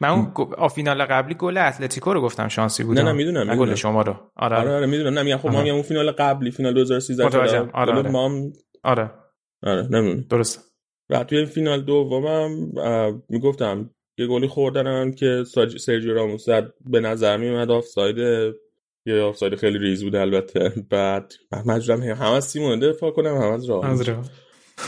[0.00, 4.02] من اون فینال قبلی گل اتلتیکو رو گفتم شانسی بود نه نه می‌دونم گل شما
[4.02, 4.16] رو.
[4.36, 4.86] آره آره, آره.
[4.86, 5.14] می‌دونم.
[5.14, 8.10] نه میگم خب ما اون فینال قبلی فینال 2013 آره آره.
[8.10, 8.52] ما هم...
[8.84, 9.10] آره.
[9.62, 10.26] آره نمی‌دونم.
[10.30, 10.74] درست
[11.10, 12.50] و توی فینال دومم
[13.28, 15.44] می‌گفتم یه گلی خوردن که
[15.78, 16.72] سرجیو راموس زد.
[16.80, 18.16] به نظر می اومد آفساید
[19.06, 20.72] یه آفساید خیلی ریز بود البته.
[20.90, 21.32] بعد
[21.66, 24.08] مجبورم هم از سیمونه دفاع کنم هم از راموس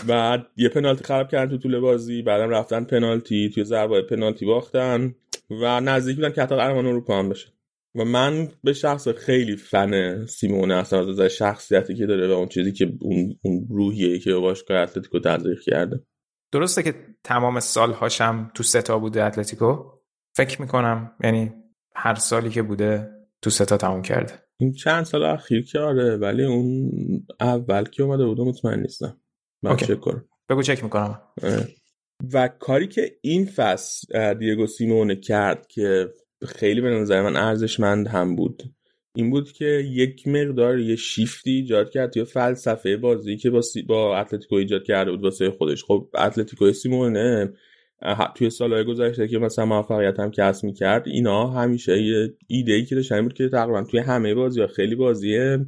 [0.08, 5.14] بعد یه پنالتی خراب کردن تو طول بازی بعدم رفتن پنالتی توی ضربه پنالتی باختن
[5.50, 7.48] و نزدیک بودن که حتی قهرمان اروپا هم بشه.
[7.94, 12.72] و من به شخصه خیلی فن سیمونه هستم از شخصیتی که داره و اون چیزی
[12.72, 16.00] که اون, اون روحیه که باشگاه اتلتیکو تزریق کرده.
[16.52, 16.94] درسته که
[17.24, 19.76] تمام سال هاشم تو سه تا بوده اتلتیکو.
[20.36, 21.52] فکر می‌کنم یعنی
[21.94, 23.15] هر سالی که بوده
[23.46, 24.32] تو ستا تموم کرده.
[24.56, 26.90] این چند سال اخیر که آره ولی اون
[27.40, 29.20] اول که اومده بوده مطمئن نیستم.
[29.62, 30.24] من چک کنم.
[30.48, 31.20] بگو چک می‌کنم.
[32.32, 36.08] و کاری که این فصل دیگو سیمونه کرد که
[36.46, 38.62] خیلی به نظر من ارزشمند هم بود
[39.16, 43.82] این بود که یک مقدار یه شیفتی ایجاد کرد توی فلسفه بازی که با, سی...
[43.82, 45.84] با اتلتیکو ایجاد کرده بود واسه خودش.
[45.84, 47.52] خب اتلتیکو سیمونه
[48.34, 52.94] توی سالهای گذشته که مثلا موفقیت هم کسب می‌کرد اینا همیشه یه ایده ای که
[52.94, 55.58] داشتن بود که تقریبا توی همه بازی ها خیلی بازی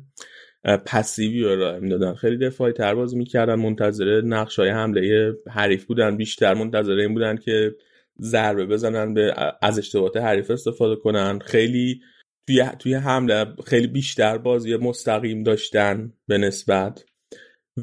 [0.87, 2.15] پسیوی رو ارائه می‌دادن.
[2.15, 6.17] خیلی دفاعی تر بازی می‌کردن منتظر نقش های حمله حریف بودن.
[6.17, 7.75] بیشتر منتظر این بودن که
[8.21, 11.39] ضربه بزنن به از اشتباهات حریف استفاده کنن.
[11.39, 12.01] خیلی
[12.47, 17.05] توی توی حمله خیلی بیشتر بازی مستقیم داشتن به نسبت.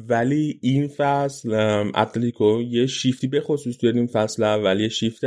[0.08, 1.52] ولی این فصل
[1.94, 5.24] اتلتیکو یه شیفتی به خصوص توی این فصل اول یه شیفت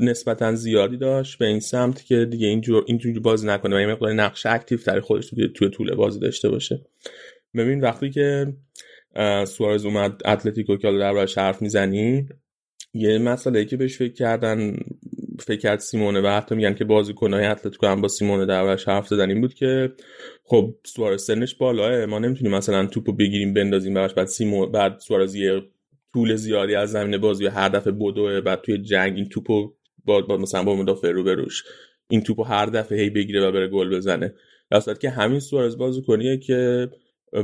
[0.00, 4.12] نسبتا زیادی داشت به این سمت که دیگه اینجور اینجوری بازی نکنه و یه مقدار
[4.12, 6.86] نقش active تر خودش توی, توی طول بازی داشته باشه.
[7.54, 8.54] ببین وقتی که
[9.46, 12.28] سوارز اومد اتلتیکو که داری حرف می‌زنی
[12.94, 14.76] یه مسئله که بهش فکر کردن
[15.42, 19.30] فکر کرد سیمونه و حتی میگن که بازیکنهای اتلتیکو هم با سیمونه دربارش حرف زدن
[19.30, 19.92] این بود که
[20.44, 25.34] خب سوارز سنش بالاه ما نمی‌تونیم مثلا توپو بگیریم بندازیم براش بعد سیمون بعد سوارز
[25.34, 25.62] یه
[26.12, 29.72] طول زیادی از زمین بازی هر دفعه بدوه بعد توی جنگ این توپو
[30.04, 31.64] با, با مثلا با مدافع رو بروش
[32.10, 34.34] این توپو هر دفعه هی بگیره و بره گل بزنه.
[34.70, 36.88] در که همین سوارز بازیکنیه که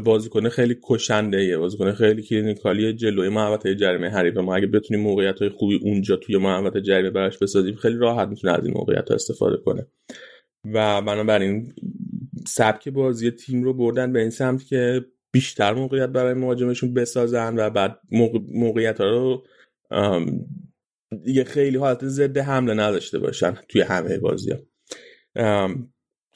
[0.05, 5.39] بازیکن خیلی کشنده ایه بازیکن خیلی کلینیکالی جلوی محوطه جریمه حریف ما اگه بتونیم موقعیت
[5.39, 9.15] های خوبی اونجا توی محوطه جریمه براش بسازیم خیلی راحت می‌تونه از این موقعیت ها
[9.15, 9.87] استفاده کنه.
[10.65, 11.73] و بنابراین
[12.47, 17.71] سبک بازی تیم رو بردن به این سمت که بیشتر موقعیت برای مهاجمشون بسازن و
[17.71, 17.99] بعد
[18.53, 19.45] موقعیت ها رو
[21.25, 24.51] دیگه خیلی حالت ضد حمله نداشته باشن توی همه بازی
[25.37, 25.69] ها.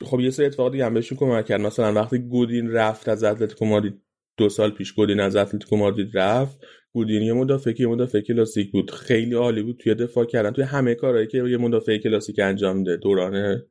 [0.05, 1.61] خب یه سری اتفاق دیگه هم بهشون کمک کرد.
[1.61, 4.03] مثلا وقتی گودین رفت از اتلتیکو مادرید
[4.37, 6.59] دو سال پیش گودین از اتلتیکو مادرید رفت
[6.93, 8.91] گودین یه مدافع یه مدافع کلاسیک بود.
[8.91, 10.51] خیلی عالی بود توی دفاع کردن.
[10.51, 12.97] توی همه کارهایی که یه مدافع کلاسیک انجام میده.
[12.97, 13.63] دوران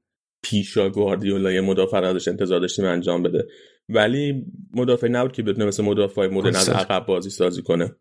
[0.44, 3.48] پیشا گواردیولا یه مدافع ازش انتظار داشتیم انجام بده.
[3.90, 7.96] ولی مدافع نبود که بتونه مثل مدافع مدرن از عقب بازی سازی کنه.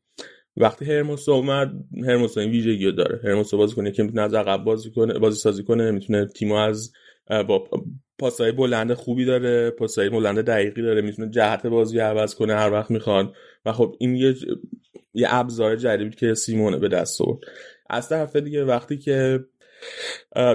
[0.57, 1.73] وقتی هرموس اومد
[2.07, 3.21] هرموس این ویژگی داره.
[3.25, 6.93] هرموس بازی کنه که می‌تونه از عقب بازی کنه بازی سازی کنه می‌تونه تیمو از
[7.29, 7.69] با
[8.19, 12.91] پاسای بلند خوبی داره پاسای بلند دقیقی داره می‌تونه جهت بازی عوض کنه هر وقت
[12.91, 13.33] می‌خواد
[13.67, 14.35] و خب این یه
[15.15, 17.41] یه ابزار جدیدی که سیمونه به دست آورد.
[17.91, 19.45] از طرف دیگه وقتی که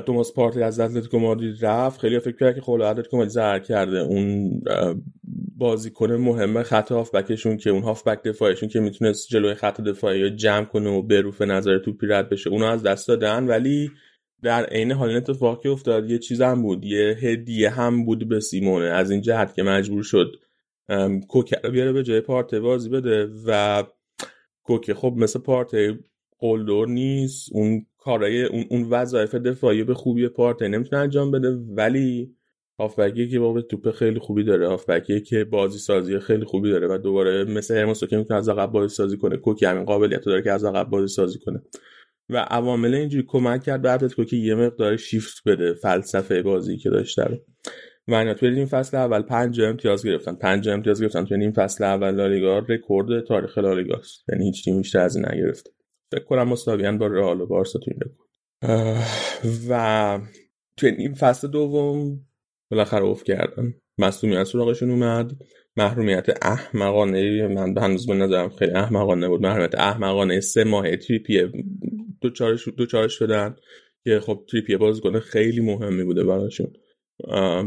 [0.05, 3.99] توماس پارتی از اتلتیکو مادرید رفت خیلی فکر کرد که خب اتلتیکو مادرید زهر کرده.
[3.99, 4.61] اون
[5.57, 10.89] بازیکن مهمه خط هافبکشون که اون هافبک دفاعشون که می‌تونست جلوی خط دفاعی جمع کنه
[10.89, 13.47] و بروف نظر توپی رد بشه اونو از دست دادن.
[13.47, 13.91] ولی
[14.43, 18.39] در عین حال این اتفاقی افتاد یه چیز هم بود یه هدیه هم بود به
[18.39, 18.85] سیمونه.
[18.85, 20.35] از این جهت که مجبور شد
[21.27, 23.83] کوکه رو بیاره به جای پارته بازی بده و
[24.63, 25.99] کوکه خب مثل پارته
[26.39, 27.49] قلدر نیست.
[27.51, 32.35] اون کارای اون, اون وظایف دفاعی به خوبی پارته نمی‌تونه انجام بده ولی
[32.79, 34.67] هافبکی که با توپ خیلی خوبی داره.
[34.67, 38.71] هافبکی که بازی سازی خیلی خوبی داره و دوباره مثل هرموسو که می‌تونه از عقب
[38.71, 39.37] بازی سازی کنه.
[39.37, 41.61] کوکی همین قابلیت داره که از عقب بازی سازی کنه.
[42.29, 46.89] و عوامل اینجوری کمک کرد به اتلتیکو که یه مقدار شیفت بده فلسفه بازی که
[46.89, 47.37] داشته رو
[48.07, 48.33] و اینا.
[48.33, 50.35] توی این فصل اول پنج امتیاز گرفتن.
[50.35, 51.25] پنج امتیاز گرفتن.
[51.25, 55.73] توی این فصل اول لالیگا رکورد تاریخ لالیگاست یعنی هیچ تیم بیشتر از این نگرفت
[56.11, 58.29] فکر کنم مساویان با رئال و بارسا تو این رکورد.
[59.69, 60.19] و
[60.77, 62.19] توی این فصل دوم
[62.71, 63.73] بالاخره اوف کردن.
[63.97, 65.31] مصومیت سراغشون اومد.
[65.77, 69.41] محرومیت احمقانه من هنوز به نظرم خیلی احمقانه بود.
[69.41, 71.51] محرومیت احمقانه سه ماه تریپیه
[72.21, 73.55] دوچارش دوچارش شدن
[74.03, 76.73] که خب تریپیه بازیکن خیلی مهمی بوده براشون.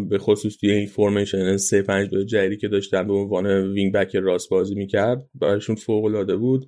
[0.09, 4.17] به خصوص توی این فرمیشن 3 5 2 جدیدی که داشتن به عنوان wing back
[4.17, 6.67] راست بازی می‌کرد براشون فوق العاده بود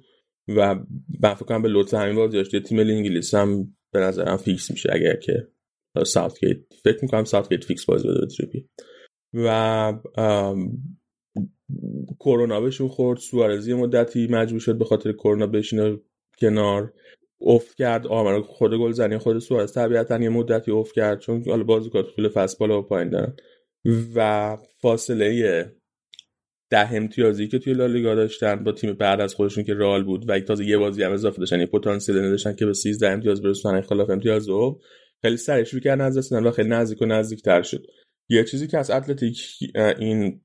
[0.49, 0.75] و
[1.21, 5.17] من فکر کنم به لطف همین بازیاش تیم انگلیس هم به نظرم فیکس میشه اگر
[5.17, 5.49] که
[6.07, 8.69] ساوتگیت فکر می‌کنم ساوتگیت فیکس بازی بده تریپی.
[9.35, 9.93] و
[12.21, 15.99] کرونا بهشون خورد سوارزی مدتی مجبور شد به خاطر کرونا بشینه
[16.41, 16.93] کنار
[17.41, 19.73] افت کرد آمار خود گل زنی خود سوارز.
[19.73, 23.37] طبیعتا یه مدتی افت کرد چون حالا بازیکن طول فصل بالا و پایین دارن.
[24.15, 25.65] و فاصله
[26.71, 30.41] ده امتیازی که توی لالیگا داشتن با تیم بعد از خودشون که رال بود و
[30.41, 34.11] تازه یه بازی هم اضافه داشتن یه پتانسیل نداشتن که به 13 امتیاز برسن خلاف
[34.11, 34.81] امتیاز دو
[35.23, 37.87] خیلی سریع شروع کردن از و خیلی نزدیک و نزدیکتر شد.
[38.29, 39.41] یه چیزی که از اتلتیک
[39.99, 40.41] این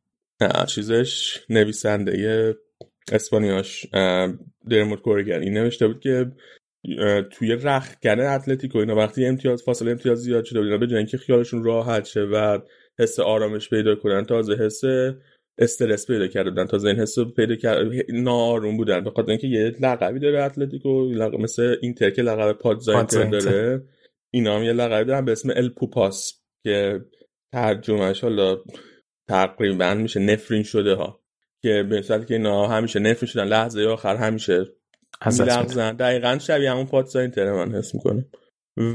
[0.67, 2.55] چیزش نویسنده
[3.11, 3.85] اسپانیاش
[4.69, 6.31] درموت کورگر این نوشته بود که
[7.31, 12.05] توی رخکن اتلتیکو اینا وقتی امتیاز فاصله امتیاز زیاد شده اینا به اینکه خیالشون راحت
[12.05, 12.59] شه و
[12.99, 14.81] حس آرامش پیدا کنن تازه حس
[15.57, 19.03] استرس پیدا کردن تازه این حس پیدا کرد ناآروم بودن.
[19.03, 23.83] به خاطر اینکه یه لقبی داره اتلتیکو لقب مثل اینتر که لقب Pazza Inter داره.
[24.33, 27.01] اینا هم یه لقبی دارن به اسم El Pupas که
[27.53, 28.57] ترجمهش حالا
[29.27, 31.19] تقریبا میشه نفرین شده ها.
[31.61, 34.65] که به صورتی که اینا همیشه نفرین شدن لحظه آخر همیشه
[35.25, 35.95] میلغزن.
[35.95, 38.25] دقیقا شبیه همون Pazza Inter من حس می‌کنم.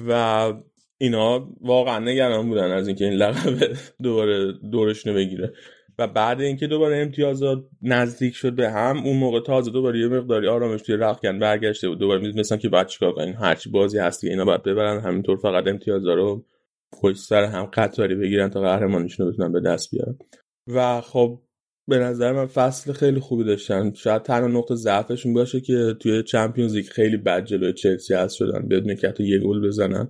[0.08, 0.52] و
[0.98, 3.58] اینا واقعا نگران بودن از اینکه این لقب
[4.02, 5.52] دوباره دورشونو بگیره.
[5.98, 10.48] و بعد اینکه دوباره امتیازات نزدیک شد به هم اون موقع تازه دوباره یه مقداری
[10.48, 11.98] آرامش توی رختکن برگشته بود.
[11.98, 15.00] دوباره می‌دونستن که بعد چیکار کنن هرچی بازی هست که اینا باید ببرن.
[15.00, 16.44] همینطور فقط امتیازا رو
[16.92, 20.18] پشت سر هم قطاری بگیرن تا قهرمانیشون رو بتونن به دست بیارن.
[20.66, 21.42] و خب
[21.88, 23.92] به نظر من فصل خیلی خوبی داشتن.
[23.92, 28.68] شاید تنها نقطه ضعفشون باشه که توی چمپیونز لیگ خیلی بد جلوی چلسی هست شدن.
[28.68, 30.08] بدون که حتی یه گل بزنن.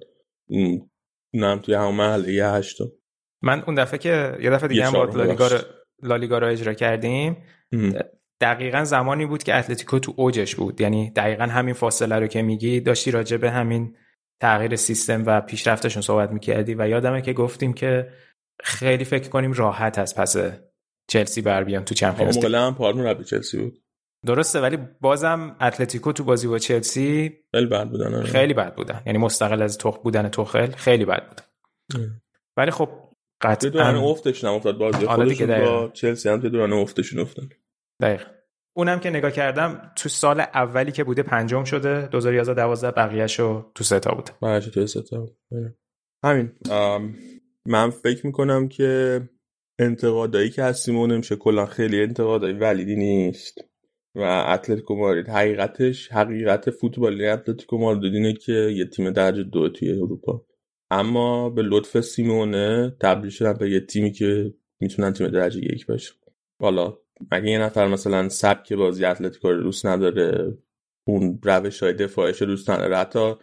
[1.34, 2.92] نم توی همون محله یه هشتم.
[3.42, 5.58] من اون دفعه که یه دفعه دیگه هم با لالیگا رو
[6.02, 7.36] لالیگا رو اجرا کردیم.
[8.40, 10.80] دقیقا زمانی بود که اتلتیکو تو اوجش بود.
[10.80, 13.96] یعنی دقیقا همین فاصله رو که میگی داشتی راجع به همین
[14.40, 18.12] تغییر سیستم و پیشرفتشون صحبت می‌کردی و یادمه که گفتیم که
[18.62, 20.36] خیلی فکر کنیم راحت از پس
[21.10, 22.54] چلسی بر بیان تو چمپیونز لیگ.
[22.54, 23.82] هم پارمون چلسی بود.
[24.26, 28.24] درسته ولی بازم اتلتیکو تو بازی با چلسی خیلی بد بودن آره.
[28.24, 29.02] خیلی بد بودن.
[29.06, 31.42] یعنی مستقل از تخ بودن توخل خیلی بد بودن.
[32.56, 32.88] ولی خب
[33.40, 35.06] قطعا دوران افتشون هم افتاد بازی.
[35.06, 37.46] خودشون با چلسی هم دوران افتشون افتاد.
[38.02, 38.26] دقیق
[38.78, 43.84] اونم که نگاه کردم تو سال اولی که بوده پنجم شده 2011 12 بقیه‌شو تو
[43.84, 44.32] سه تا بوده.
[44.42, 45.26] بقیه‌شو تو سه تا
[46.24, 46.52] همین.
[47.66, 49.20] من فکر می‌کنم که
[49.78, 53.58] انتقادایی که از سیمون میشه کلا خیلی انتقادایی ولیدی نیست.
[54.14, 59.92] و اتلتیکو مادرید حقیقتش حقیقت فوتبالی اتلتیکو مادرید اینه که یه تیم درجه دو توی
[59.92, 60.44] اروپا.
[60.90, 66.12] اما به لطف سیمونه تبدیل شدن به یه تیمی که می‌تونن تیم درجه یک باشه.
[66.60, 66.98] حالا
[67.30, 70.58] اگه یه نفر مثلا سبک بازی اتلتیکو رو دوست نداره
[71.06, 73.34] اون روش های دفاعش رو دوست نداره حتی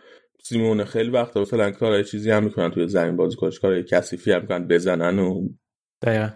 [0.44, 4.42] سیمونه خیلی وقتا مثلا کارهای چیزی هم می‌کنن توی زمین بازی کنش کارهای کثیفی هم
[4.42, 5.50] می‌کنن بزنن و
[6.02, 6.30] دقیقا.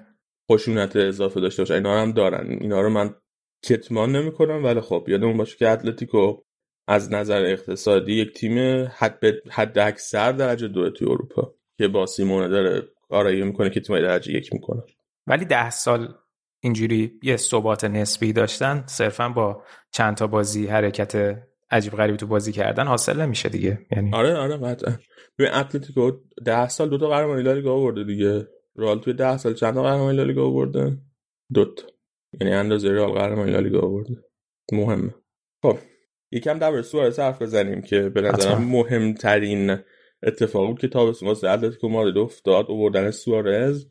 [0.52, 2.58] خشونت اضافه داشته باشه اینا هم دارن.
[2.62, 3.16] اینا رو من
[3.64, 6.42] کتمان نمی‌کنم ولی خب یادمون باشه که اتلتیکو
[6.88, 12.48] از نظر اقتصادی یک تیم حد حد اکثر درجه دو توی اروپا که با سیمونه
[12.48, 14.84] داره کارایی می‌کنه که تیم درجه یک می‌کنه.
[15.28, 16.14] ولی ده سال
[16.62, 22.52] اینجوری یه ثبات نسبی داشتن صرفا با چند تا بازی حرکت عجیب غریبی تو بازی
[22.52, 23.80] کردن حاصل نمیشه دیگه.
[23.92, 24.98] یعنی آره آره قطعا
[25.38, 26.12] به اتلتیکو
[26.46, 28.48] ده سال دو تا قهرمانی لالیگا آورده دیگه.
[28.76, 30.98] رئال توی ده سال چند تا قهرمانی لالیگا آورده؟
[31.54, 31.88] دو تا.
[32.42, 34.16] یعنی اندازه رئال قهرمانی لالیگا آورده.
[34.72, 35.16] مهمه.
[35.62, 35.78] خب
[36.32, 39.78] یکم در سوارز حرف بزنیم که به نظرم مهمترین
[40.24, 43.86] اتفاق بود که تابستون واسه اتلتیکو مادرید افتاد آوردن سوارز.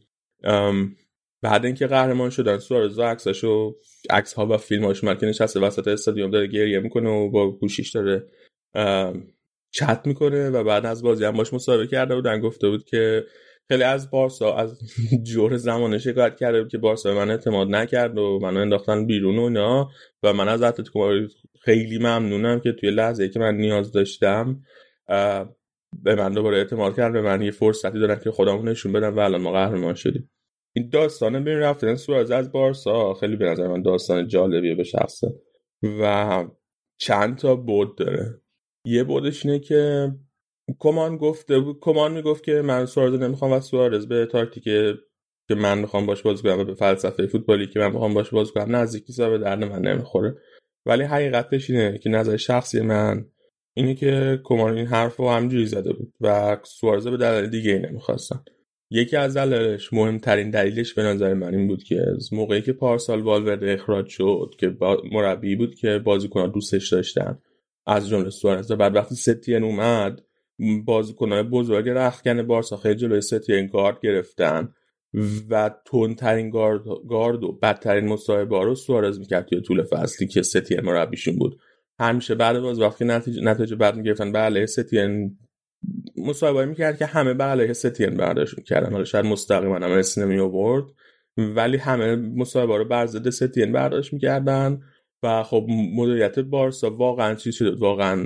[1.43, 3.77] بعد اینکه قهرمان شدن سوارز عکسش و
[4.11, 7.91] عکس ها و فیلم هاش که نشسته وسط استادیوم داره گریه می‌کنه و با گوشیش
[7.91, 8.27] داره
[9.71, 12.41] چت می‌کنه و بعد از بازی هم باش مصاحبه کرده بودن.
[12.41, 13.25] گفته بود که
[13.69, 14.81] خیلی از بارسا از
[15.33, 19.43] جور زمانه شکایت کرده بود که بارسا من اعتماد نکرد و منو انداختن بیرون و
[19.43, 19.91] اینا
[20.23, 21.27] و من از اتلتیکو
[21.61, 24.63] خیلی ممنونم که توی لحظه که من نیاز داشتم
[26.03, 29.19] به من دوباره اعتماد کرد به من یه فرصتی دارن که خودمون نشون بدم و
[29.19, 30.31] الان ما قهرمان شدیم.
[30.79, 33.15] این داستان بین رفتن سوارز از بارسا.
[33.15, 35.35] خیلی به نظر من داستان جالبیه به شخصه.
[35.83, 36.45] و
[36.99, 38.41] چند تا بود داره.
[38.85, 40.13] یه بودش اینه که
[40.79, 44.65] کمان گفته بود کمان می‌گفت که من سوارز نمی‌خوام و سوارز به تاکتیک
[45.49, 48.53] که من می‌خوام باش بازی کنم و به فلسفه فوتبالی که من می‌خوام باش بازی
[48.53, 48.77] کنم.
[48.77, 50.37] نزدیکی به درد من نمی‌خوره.
[50.87, 53.27] ولی حقیقتش اینه که نظر شخصی من
[53.75, 57.79] اینه که کمان این حرف رو همجوری زده بود و سوارز به دلیل دیگه ای
[57.79, 58.45] نمی‌خواستن.
[58.91, 63.21] یکی از دلایلش مهمترین دلیلش به نظر من این بود که از موقعی که پارسال
[63.21, 64.77] والورده اخراج شد که
[65.13, 67.39] مربی بود که بازیکنان دوستش داشتن.
[67.87, 68.73] از جمله سوارز.
[68.73, 70.23] بعد وقتی ستین اومد
[70.85, 74.75] بازیکنهای بزرگ رخکن بارسا خیلی جلوی ستین گارد گرفتن
[75.51, 80.81] و تندترین گارد, گارد و بدترین مصاحبه رو سوارز می‌کرد توی طول فصلی که ستین
[80.81, 81.61] مربیشون بود.
[82.01, 85.39] همیشه بعد باز وقتی نتیجه, نتیجه بعد می‌گرفتن بله ستین
[86.17, 90.39] مصاحبه می‌کرد که همه به علیه ستین برداشت می‌کردن حالا شاید مستقیما هم اسم نمی
[90.39, 90.85] آورد
[91.37, 94.81] ولی همه مصاحبه رو بر ضد ستین برداشت می‌کردن
[95.23, 98.25] و خب مدیریت بارسا واقعا چیز شده واقعا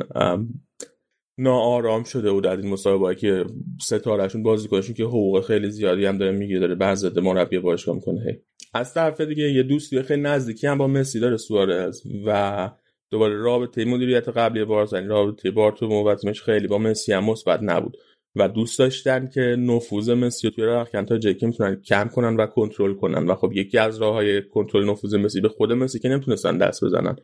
[1.38, 3.44] ناآرام شده بود در این مسابقه که
[3.80, 8.40] ستارهشون بازیکنشون که حقوق خیلی زیادی هم داره می‌گیره داره بر ضد مربی باشگاه می‌کنه.
[8.74, 12.70] از طرف دیگه یه دوستی خیلی نزدیکی هم با مسی داره سوارز و
[13.12, 17.60] دوباره رابطه مدیریت قبلی بارسا یعنی رابطه بارتومو و تیمش خیلی با مسی هم مثبت
[17.62, 17.96] نبود.
[18.36, 22.94] و دوست داشتن که نفوذ مسی توی راه تا جکی می‌تونن کم کنن و کنترل
[22.94, 23.26] کنن.
[23.26, 26.84] و خب یکی از راه های کنترل نفوذ مسی به خود مسی که نمی‌تونستن دست
[26.84, 27.16] بزنن.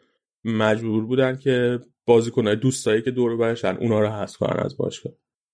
[0.45, 5.13] مجبور بودن که بازیکنهای دوستایی که دور برشن اونا رو حذف کنن از باشگاه.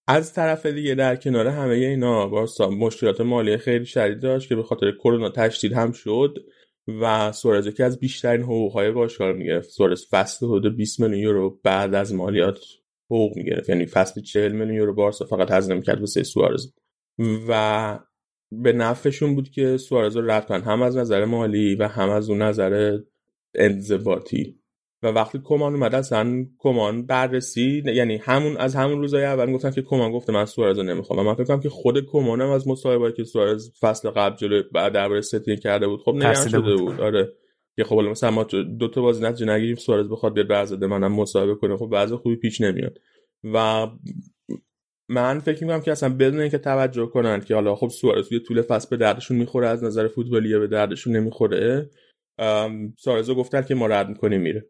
[0.09, 4.63] از طرف دیگه در کنار همه اینا بارسا مشکلات مالی خیلی شدید داشت که به
[4.63, 6.39] خاطر کرونا تشدید هم شد.
[6.89, 9.71] و سوارز که از بیشترین حقوقهای باشگاه رو می‌گرفت.
[9.71, 12.59] سوارز فصل حدود 20 میلیون یورو بعد از مالیات
[13.11, 13.69] حقوق می‌گرفت.
[13.69, 16.73] یعنی فصل 40 میلیون یورو بارسا فقط هزینه می‌کرد واسه سوارز.
[17.49, 17.99] و
[18.53, 22.43] به نفعشون بود که سوارز رو رد هم از نظر مالی و هم از اون
[22.43, 22.99] نظر
[23.55, 24.64] انضباطی.
[25.05, 29.83] و وقتی کمان اومد اصلا کمان بررسی یعنی همون از همون روزای اول گفتن که
[29.83, 31.19] کمان گفته من سوارز نمی‌خوام.
[31.19, 34.93] و من فکر که خود کمان هم از مصاحبه که سوارز فصل قبل جلوی بعد
[34.93, 37.01] درباره ستین کرده بود خب نگران شده بود.
[37.01, 37.33] آره.
[37.77, 38.45] که خب مثلا ما
[38.79, 42.37] دو تا بازی نتیجه نگیریم سوارز بخواد بیاد برزده منم مصاحبه کنه خب بعضی خوبی
[42.37, 42.99] پیش نمیاد.
[43.45, 43.87] و
[45.09, 48.63] من فکر می‌کنم که اصلا بدون اینکه توجه کنن که حالا خب سوارز یه طول
[48.63, 51.91] فصل به دردشون می‌خوره از نظر فوتبالی به دردشون نمی‌خوره
[52.99, 54.67] سوارزو گفتن که ما رد می‌کنیم میره.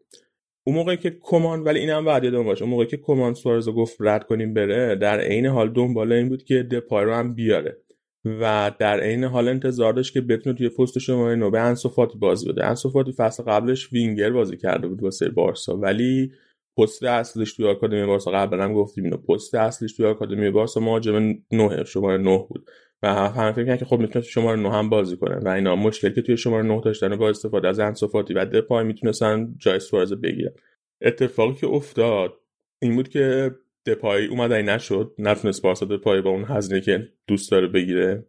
[0.67, 3.97] اون موقعی که کمان ولی اینم بعد یادم باشه اون موقعی که کمان سوارز گفت
[3.99, 7.77] رد کنیم بره در عین حال دنبال این بود که دپای رو هم بیاره.
[8.25, 12.49] و در عین حال انتظار داشت که بتونه توی پست شماره 9 به انسوفاتی بازی
[12.49, 12.65] بده.
[12.65, 16.31] انسوفاتی فصل قبلش وینگر بازی کرده بود واسه بارسا ولی
[16.77, 21.33] پست اصلیش توی آکادمی بارسا قبلا هم گفتیم اینو پست اصلیش توی آکادمی بارسا مهاجم
[21.51, 22.69] 9 شماره 9 بود.
[23.03, 25.35] و همه فکر که خب می‌تونه شماره 9 هم بازی کنه.
[25.35, 29.55] و اینا مشکلی که توی شماره 9 داشتن با استفاده از انسوفاتی و دپای می‌تونستن
[29.57, 30.53] جای سوارز بگیرن.
[31.01, 32.33] اتفاقی که افتاد
[32.81, 33.55] این بود که
[33.85, 35.13] دپای اومدنی نشد.
[35.19, 38.25] نتونست بارسا دپای با اون هزینه که دوست داره بگیره.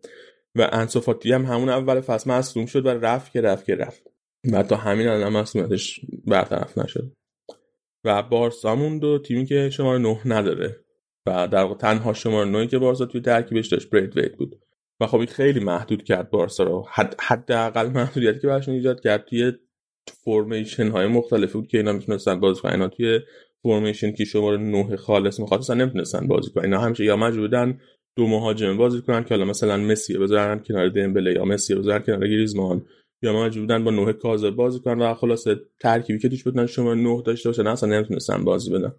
[0.55, 4.03] و انسوفاتی هم همون اول فصل مصدوم شد و رفت که رفت که رفت.
[4.53, 7.13] و تا همین الان مصدومیتش برطرف نشد
[8.05, 10.86] و بارسا موند تیمی که شماره 9 نداره.
[11.27, 14.57] و در تنها شماره 9 که بارسا توی ترکیبش داشت برید ویت بود.
[15.01, 16.87] و خب خیلی محدود کرد بارسا رو.
[16.91, 19.53] حد حداقل محدودیتی که براشون ایجاد کرد توی
[20.25, 22.73] فرمیشن های مختلفی بود که اینا می‌تونستن بازی کنن.
[22.73, 23.21] اینا توی
[23.63, 26.65] فرمیشن که شماره 9 خالص می‌خواد اصلا نمی‌تونستن بازی کنن.
[26.65, 27.81] اینا همیشه یا مجبورن
[28.17, 32.29] دو مهاجم بازی کنن که حالا مثلا مسی بذارن کنار دمبله یا مسی بذارن کنار
[32.29, 32.87] گریزمان.
[33.23, 37.23] یا مجبورن با نه کازر بازی کنن و خلاصه ترکیبی که توش بتونن شما نه
[37.23, 38.93] داشته باشن اصلا نمی‌تونستن بازی بدن.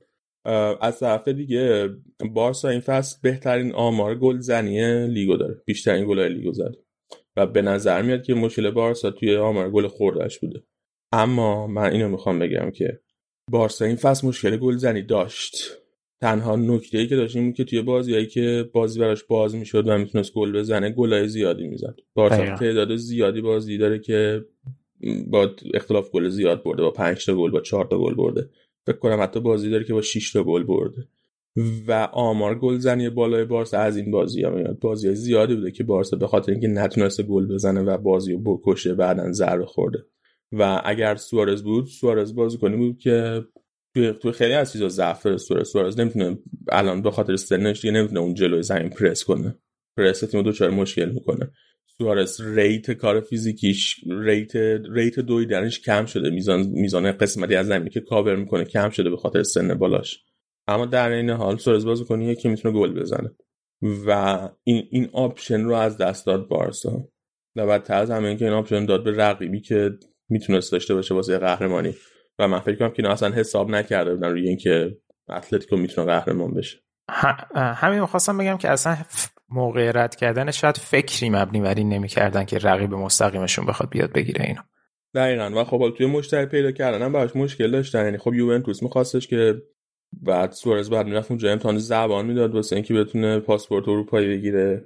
[0.82, 1.90] از طرف دیگه
[2.34, 6.76] بارسا این فصل بهترین آمار گل زنی لیگو داره بیشترین گل لیگو زد
[7.38, 10.64] و به نظر میاد که مشکل بارسا توی آمار گل خوردش بوده.
[11.12, 13.00] اما من اینو می‌خوام بگم که
[13.52, 15.78] بارسا این فصل مشکل گلزنی داشت.
[16.22, 19.98] تنها نکته ای که داشت این که توی بازیایی که بازی براش باز می‌شد و
[19.98, 21.96] می‌تونست گل بزنه گلای زیادی می‌زد.
[22.16, 24.46] بارسا تعداد زیادی بازی داره که
[25.28, 28.50] با اختلاف گل زیاد برده با 5 تا گل با 4 تا گل برده.
[28.88, 31.08] فکر کنم حتی بازی داره که با 6 تا گل برده.
[31.88, 34.80] و آمار گلزنی بالای بارسا از این بازی ها میاد.
[34.80, 38.94] بازی زیادی بوده که بارسا به خاطر اینکه نتونسته گل بزنه و بازی رو بکشه
[38.94, 40.06] بعدا ضربه خورده.
[40.52, 43.46] و اگر سوارز بود سوارز بازیکنی بود که
[43.96, 45.70] توی خیلی از چیزا ضعف سوارز.
[45.70, 46.38] سوارز نمی‌تونه
[46.72, 49.56] الان به خاطر سنش دیگه نمی‌تونه اون جلوی زمین پرس کنه.
[49.98, 51.52] پرس تیم دچار مشکل می‌کنه.
[52.02, 54.56] سوارز rate کار فیزیکیش rate
[54.92, 59.18] rate دویدنش کم شده میزان میزان قسمتی از زمینی که کاور می‌کنه کم شده به
[59.18, 60.24] خاطر سن بالاش.
[60.68, 63.30] اما در این حال سوارز بازیکنیه که می‌تونه گل بزنه.
[63.82, 67.08] و این این option رو از دست داد بارسا.
[67.56, 69.92] و بدتر از همه که این option داد به رقیبی که
[70.30, 71.96] می‌تونست داشته باشه واسه قهرمانی.
[72.40, 74.98] و من فکر کنم که اینا اصلا حساب نکرده بودن روی اینکه
[75.30, 76.78] اتلتیکو می‌تونه قهرمان بشه.
[77.56, 78.98] همین می‌خواستم بگم که اصلا
[79.50, 84.46] موقع رد کردن شاید فکری مبنی بر این نمی‌کردن که رقیب مستقیمشون بخواد بیاد بگیره
[84.46, 84.62] اینو.
[85.16, 85.52] دقیقا.
[85.56, 88.06] و خب توی مشتری پیدا کردن هم براش مشکل داشتن.
[88.06, 89.62] یعنی خب یوونتوس میخواستش که
[90.22, 94.86] بعد سوارز بعد می‌رفت اونجا امتحان زبان می‌داد واسه اینکه بتونه پاسپورت اروپایی بگیره.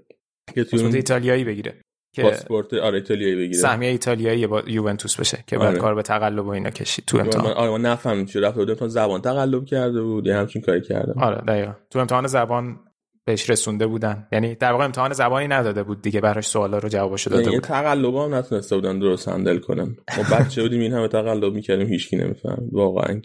[0.55, 1.73] که پاسپورت ایتالیایی بگیره.
[2.21, 3.59] پاسپورت آره ایتالیایی بگیره.
[3.59, 5.77] سهمیه ایتالیایی با یوونتوس بشه که بعد آره.
[5.77, 7.53] کار به تقلب و اینا کشید تو امتحان.
[7.53, 11.41] آره من نفهمیدم چی رفت امتحان زبان تقلب کرده بود یا همچین کاری کرده آره
[11.47, 11.73] دقیقاً.
[11.89, 12.79] تو امتحان زبان
[13.25, 14.27] بهش رسونده بودن.
[14.31, 17.63] یعنی در واقع امتحان زبانی نداده بود دیگه براش سوالا رو جوابشو داده یعنی بود.
[17.63, 19.95] تقلب هم نتونسته بودن درست هندل کنن.
[20.17, 23.21] ما بچه بودیم این همه تقلب می‌کردیم هیچکی نمیفهم واقعا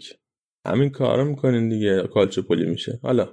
[0.67, 2.03] همین کارو می‌کنین دیگه
[2.49, 2.99] پلی میشه.
[3.03, 3.29] حالا.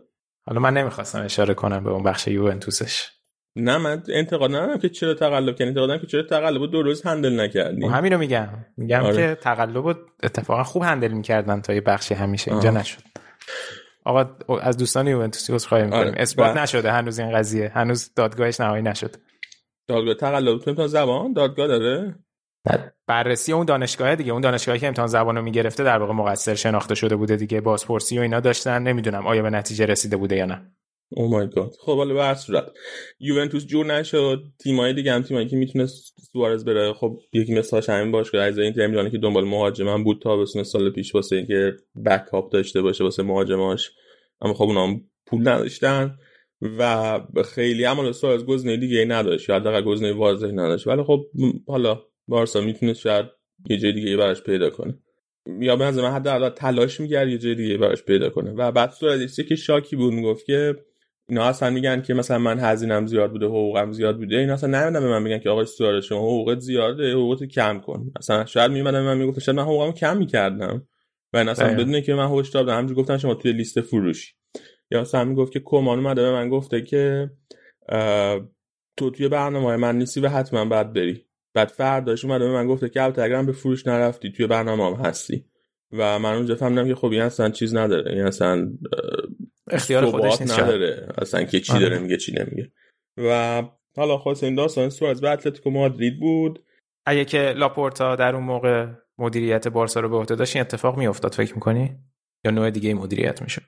[0.46, 3.10] حالا من نمی‌خواستم اشاره کنم به اون بخش یوونتوسش.
[3.56, 7.84] نه من انتقاد ندارم که چرا تقلب کردن انتقادم که چرا تقلب روز هندل نکردیم
[7.84, 8.48] همین رو میگم.
[8.76, 9.16] میگم آره.
[9.16, 12.78] که تقلب اتفاقا خوب هندل می‌کردن تا یه بخشی همیشه اینجا آه.
[12.78, 13.02] نشد.
[14.04, 16.02] آقا از دوستان یوونتوسی عذرخواهی می‌کنیم.
[16.02, 16.14] آره.
[16.16, 17.72] اثبات نشده هنوز این قضیه.
[17.74, 19.16] هنوز دادگاهش نهایی نشد
[19.88, 22.14] دادگاه تقلب تو امتحان زبان؟ دادگاه داره؟
[23.06, 24.32] بررسی اون دانشگاه دیگه.
[24.32, 27.60] اون دانشگاهی که امتحان زبان رو می‌گرفته در واقع مقصر شناخته شده بوده دیگه.
[27.60, 28.82] بازپرسی و اینا داشتن.
[28.82, 30.72] نمی‌دونم آیا به نتیجه رسیده بوده یا نه.
[31.16, 32.72] او مای گاد خب حالا به صورت.
[33.20, 34.42] یوونتوس جور نشد.
[34.62, 35.86] تیمای دیگه هم تیمایی که می‌تونه
[36.32, 36.92] سوارز بره.
[36.92, 40.90] خب یکی مثلا همین باشگاه از این تیم که دنبال مهاجم بود تا بسونه سال
[40.90, 41.76] پیش واسه اینکه
[42.06, 43.90] بک داشته باشه واسه مهاجماش.
[44.40, 46.18] اما خب اونا پول نداشتن
[46.78, 49.48] و خیلی عمل سوارز گزینه دیگه ای نداشت.
[49.48, 50.86] یا حداقل گزینه واضحی نداشت.
[50.86, 51.24] ولی خب
[51.66, 53.26] حالا بارسا می‌تونه شاید
[53.70, 54.98] یه جای دیگه براش پیدا کنه.
[55.60, 58.50] یا به نظر من تلاش می‌کرد یه جای دیگه براش پیدا کنه.
[58.50, 60.74] و بعد صورت که شاکی بود می‌گفت که
[61.28, 64.36] اینا اصلا میگن که مثلا من هزینم زیاد بوده حقوقم زیاد بوده.
[64.36, 68.12] اینا اصلا نمیدن به من میگن که آقای سوارز شما حقوقت زیاده حقوقت کم کن.
[68.18, 70.86] مثلا شاید میمدن به من می‌گفت شاید من حقوقمو کم می‌کردم.
[71.32, 74.34] و این اصلا بدونه که من هشدار دادم همونجوری گفتن شما توی لیست فروش
[74.90, 77.30] یا مثلا می‌گفت که کمان اومده به من گفته که
[78.96, 81.26] تو توی برنامه من نیستی و حتما باید بری.
[81.54, 85.06] بعد فرداش اومده به من گفته که البته اگرم به فروش نرفتی توی برنامه هم
[85.06, 85.44] هستی.
[85.92, 88.12] و من اونجا فهمیدم که خب این اصلا چیز نداره.
[88.12, 88.72] این اصلا
[89.70, 91.08] اختیار خودش نیست نداره.
[91.18, 91.82] اصلا که چی آره.
[91.82, 92.72] داره میگه چی نمیگه.
[93.18, 93.62] و
[93.96, 96.64] حالا خواست این داستان سوارز به اتلتیکو مادرید بود.
[97.06, 98.86] اگه که لاپورتا در اون موقع
[99.18, 101.98] مدیریت بارسا رو به عهده داشت این اتفاق میافتاد فکر می‌کنی؟
[102.44, 103.62] یا نوع دیگه مدیریت میشه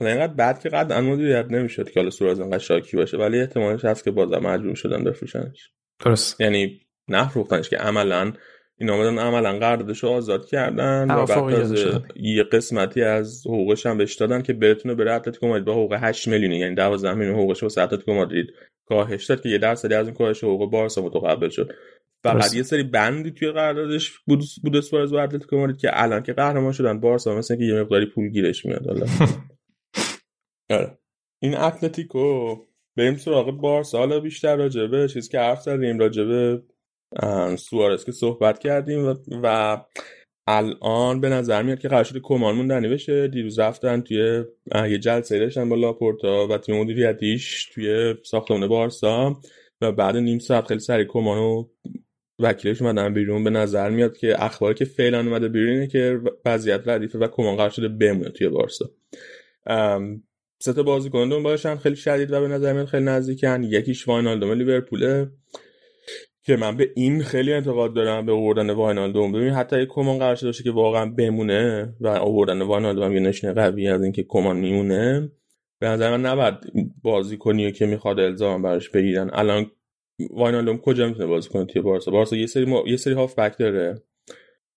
[0.00, 4.04] اینقدر بعد که قد مدیریت نمی‌شد که حالا سوارز انقدر شاکی باشه ولی احتمالش هست
[4.04, 5.72] که بازم مجبور شدن بفروشنش.
[6.04, 6.40] درست.
[6.40, 8.32] یعنی نفروختنش که عملا
[8.78, 11.74] این آمدن عملا قراردادش رو آزاد کردن و بعد از
[12.16, 16.28] یه قسمتی از حقوقش هم بهش دادن که بتونه بره اتلتیکو مادرید با حقوق 8
[16.28, 18.46] میلیونی یعنی 12 میلیون حقوقش واسه اتلتیکو مادرید
[18.88, 21.72] کاهش داد که یه درصدی از این کاهش حقوق بارسا متقبل شد.
[22.22, 26.32] فقط یه سری بندی توی قراردادش بود بود سوارز و اتلتیکو مادرید که الان که
[26.32, 28.86] قهرمان شدن بارسا مثلا که یه مقداری پول گیرش میاد.
[28.86, 29.06] حالا.
[30.76, 30.98] آره.
[31.42, 32.56] این اتلتیکو
[32.96, 33.98] بریم سراغ بارسا.
[33.98, 36.62] حالا بیشتر راجبه چیز که حرف زدیم راجبه
[37.56, 39.76] سوارز که صحبت کردیم و, و
[40.46, 43.28] الان به نظر میاد که قرار شده کمان موندنی بشه.
[43.28, 44.44] دیروز رفتن توی
[44.74, 49.40] یه جلسه داشتن با لاپورتا و تیم مدیریتیش توی ساختمان بارسا
[49.80, 51.64] و بعد نیم ساعت خیلی سری و
[52.38, 53.44] وکیلش اومدن بیرون.
[53.44, 57.56] به نظر میاد که اخباری که فعلا اومده بیرون اینه که وضعیت ردیفه و کمان
[57.56, 58.90] قرار شده بمونه توی بارسا.
[60.58, 63.62] سه تا بازیکن باشن خیلی شدید و به نظر میاد خیلی نزدیکن.
[63.62, 65.30] یکیش واینالدوم لیورپوله
[66.44, 69.32] که من به این خیلی انتقاد دارم به آوردن واینالدوم.
[69.32, 73.88] ببین حتی یک کمان قرار داشته که واقعا بمونه و آوردن واینالدوم یه نشونه قوی
[73.88, 75.32] از اینکه کمان میمونه
[75.80, 76.54] به نظر من نباید
[77.02, 79.30] بازی کنی که می‌خواد الزام براش بگیرن.
[79.32, 79.70] الان
[80.30, 82.84] واینالدوم کجا می‌تونه بازی کنه توی بارسا؟ بارسا یه سری ما...
[82.86, 84.02] یه سری هاف بک داره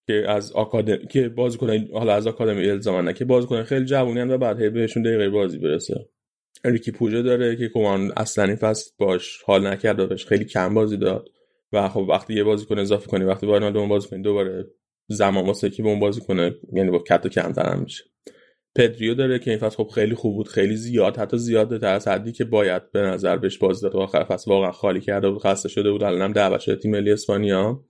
[0.08, 4.38] که از آکادمی که بازیکن حالا از آکادمی الزام نه که بازیکن خیلی جوونی و
[4.38, 6.10] بعد بهشون دقیقه بازی برسه.
[6.66, 10.98] ریکی پوجه داره که کمان اصلا این فصل باش حال نکرد بهش خیلی کم بازی
[10.98, 11.30] داد.
[11.76, 14.68] و خب وقتی یه بازیکن اضافه کنی وقتی با اون بازی کنی دوباره
[15.07, 18.03] زمان واسه که به اون بازی کنه یعنی با کت کمتر هم میشه.
[18.76, 22.07] پدریو داره که این فصل خب خیلی خوب بود خیلی زیاد حتی زیاد تر از
[22.07, 23.95] حدی که باید به نظر بهش بازی داد.
[23.95, 27.84] آخر فصل واقعا خالی کرده بود خسته شده بود الانم دعوت شده تیم ملی اسپانیا.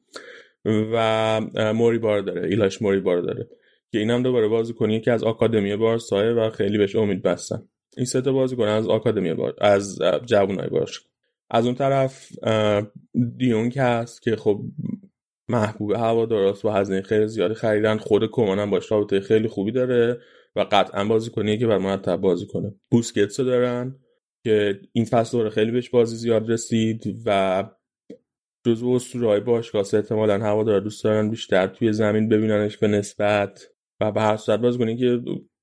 [0.65, 1.41] و
[1.73, 3.49] موری بار داره ایلاش موری بار داره
[3.91, 7.67] که اینم دوباره بازی کنی که از آکادمی بارسا و خیلی بهش امید بستن.
[7.97, 11.01] این سه تا بازیکن از آکادمی بار از جوانای بارش
[11.49, 12.31] از اون طرف
[13.37, 14.61] دیونگ هست که خب
[15.49, 17.97] محبوب هوا درست و هزینه خیلی زیادی خریدن.
[17.97, 20.21] خود کمان هم باش رابطه خیلی خوبی داره
[20.55, 22.75] و قطعا بازی کنی که بر مرتب بازی کنه.
[22.91, 23.95] بوسکتسو دارن
[24.43, 27.63] که این فصل دوره خیلی بهش بازی زیاد رسید و
[28.65, 33.67] جزو اسطورهای باشگاه احتمالا هوا داره دوست دارن بیشتر توی زمین ببیننش به نسبت
[34.01, 35.21] و به هر صورت باز کنی که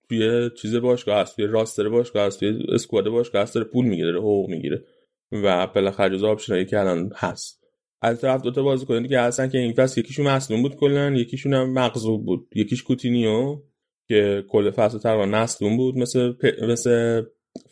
[0.09, 4.07] توی چیز باشگاه هست توی راستر باشگاه هست توی اسکواد باشگاه هست داره پول می‌گیره
[4.07, 4.85] داره حقوق می‌گیره.
[5.33, 7.63] و بالاخره جزو آپشنایی که الان هست.
[8.03, 11.73] از طرف دوتا بازیکن دیگه هستن که این فصل یکیشون مصدوم بود کلا یکیشون هم
[11.73, 12.49] مغصوب بود.
[12.55, 13.63] یکیش کوتینیو
[14.09, 16.65] که کل فصل تقریبا مصدوم بود مثل پ...
[16.65, 17.23] مثل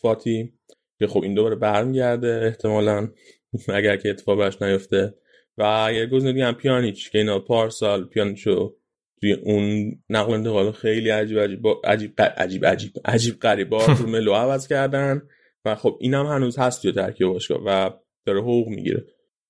[0.03, 0.53] فاتی
[0.99, 3.09] که خب این دوباره برمیگرده احتمالا
[3.69, 5.15] اگر که اتفاق براش نیفته.
[5.59, 8.77] و یه گزینه دیگه هم پیانیچ که اینا پارسال پیانیچو
[9.20, 14.69] توی اون نقل انتقال خیلی عجیب عجیب عجیب عجیب عجیب عجیب غریب تو ملو عوض
[14.69, 15.23] کردن.
[15.65, 17.91] و خب اینم هنوز هست توی ترکیب باشگاه و
[18.27, 19.05] داره حقوق می‌گیره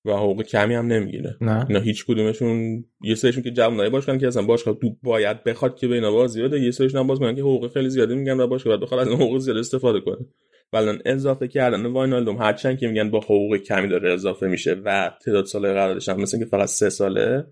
[0.05, 1.37] و حقوق کمی هم نمی‌گیره.
[1.41, 1.66] نه.
[1.69, 5.89] اینا هیچ کدومشون یه سریشون که جوونای باشن که اصلا باشگاه تو باید بخواد که
[5.89, 8.47] به اینا بازی بده یه سریشون هم باز میگن که حقوق خیلی زیادی میگن و
[8.47, 10.27] باشگاه باید بخواد از حقوق زیاد استفاده کنه.
[10.73, 15.45] ولی اضافه کردن واینالدوم هرچند که میگن با حقوق کمی داره اضافه میشه و تعداد
[15.45, 17.47] سال قراردادش هم مثل که فقط سه ساله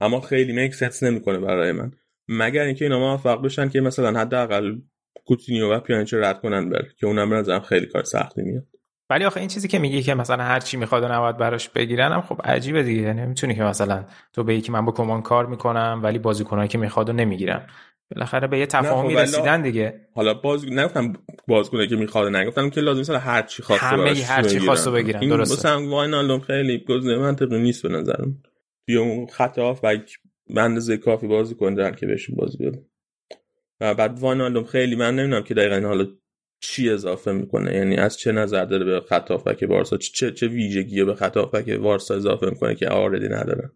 [0.00, 1.92] اما خیلی میک سنس نمی‌کنه برای من.
[2.28, 4.76] مگر اینکه اینا موفق بشن که مثلا حداقل
[5.26, 8.64] کوتینیو و پیانیچ رد کنن بر که اونم به نظرم خیلی کار سختی میاد.
[9.10, 12.12] ولی آخه این چیزی که میگی که مثلا هر چی می‌خواد و نباید براش بگیرن
[12.12, 13.02] هم خب عجیبه دیگه.
[13.02, 16.78] یعنی می‌تونی که مثلا تو به یکی من با کمان کار می‌کنم ولی بازیکنایی که
[16.78, 17.66] می‌خواد و نمی‌گیرم.
[18.10, 20.00] بالاخره به یه تفاهمی خب رسیدن دیگه.
[20.14, 21.12] حالا باز نگفتم
[21.48, 24.58] بازیکنایی که می‌خواد نگفتم که لازم مثلا هر چی خواسته همه هر چی.
[24.58, 25.20] خواسته بگیرن.
[25.20, 25.54] این درسته.
[25.54, 28.42] مثلا واینالدوم خیلی گزینه منطقی نیست به نظرم.
[28.86, 30.18] توی اون خط هافبک
[30.56, 32.82] اندازه کافی بازیکن دارن که بهشون بازی بده
[33.92, 36.06] بعد واینالدوم خیلی من نمی‌دونم که دقیقا حالا
[36.60, 37.74] چی اضافه می‌کنه.
[37.74, 41.70] یعنی از چه نظر داره به خط هافبک بارسا چه چه ویژگی به خط هافبک
[41.70, 43.70] بارسا اضافه می‌کنه که already نداره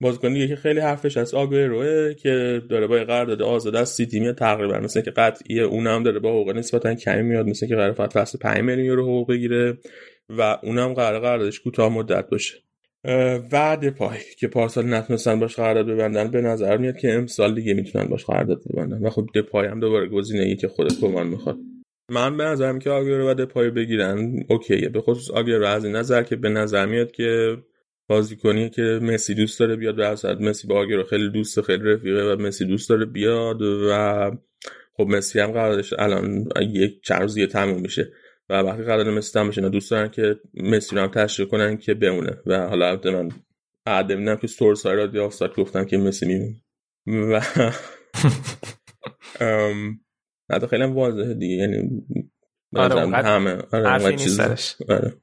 [0.00, 4.34] بازیکن دیگه که خیلی حرفش از آگوئروه که داره با قرارداد آزاد از سیتی میاد
[4.34, 8.38] تقریبا مثل که قطعیه اونم داره با حقوق نسبتا کمی میاد مثل که قرار فصل
[8.38, 9.78] 5 میلیون یورو حقوق بگیره
[10.28, 12.54] و اونم قرار قراردادش کوتاه مدت باشه.
[13.52, 18.04] و دپای که پارسال نتونستن باش قرارداد ببندن به نظر میاد که امسال دیگه می‌تونن
[18.04, 19.06] باش قرارداد ببندن.
[19.06, 21.56] و خب دپای هم دوباره گزینه‌ای که خود کومان می‌خواد.
[22.10, 24.88] من به نظرم که آگیرو و دپای بگیرن اوکیه.
[24.88, 27.56] به خصوص آگیرو از این نظر که به نظر میاد که
[28.08, 32.22] بازیکنی که مسی دوست داره بیاد به اصل مسی با آگیرو خیلی دوست خیلی رفیقه
[32.22, 34.30] و مسی دوست داره بیاد و
[34.96, 38.12] خب مسی هم قراردادش الان یک چند روز دیگه تموم میشه.
[38.48, 41.94] و وقتی قرارداد مسی تموم میشه دوست دارن که مسی رو هم تشریح کنن که
[41.94, 42.36] بمونه.
[42.46, 43.28] و حالا البته من
[44.08, 46.60] می‌دونم که سورس های رادیو آفساید گفتن که مسی میمونه.
[47.06, 47.40] و
[50.50, 51.54] نه خیلی واضحه دیگه.
[51.54, 52.02] یعنی
[52.76, 54.76] آره همه آره سرش.
[54.88, 55.14] آره.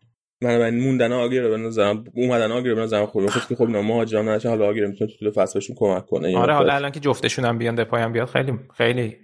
[0.41, 3.27] من من موندن آگیر به نظرم اومدن آگیر به نظرم خوبه.
[3.27, 6.37] خود که خب اینا مهاجرم نشه حالا آگیر می‌تونه تو طول فصل بهشون کمک کنه.
[6.37, 6.73] آره حالا.
[6.73, 9.17] الان که جفتشون هم بیان دپای هم بیاد خیلی خیلی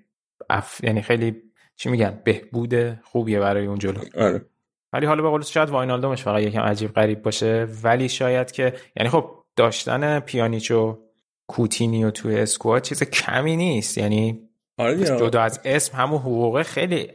[0.49, 0.83] اف...
[0.83, 1.35] یعنی خیلی
[1.77, 3.99] چی میگن؟ بهبود خوبیه برای اون جلو.
[4.15, 4.45] آره.
[4.93, 7.67] ولی حالا به قول تو شاید واینالدومش فقط یکم عجیب غریب باشه.
[7.83, 10.99] ولی شاید که یعنی خب داشتن پیانیچو
[11.47, 13.97] کوتینیو توی اسکواد چیز کمی نیست.
[13.97, 14.97] یعنی آره.
[14.97, 17.11] جدا از اسم همون حقوقه خیلی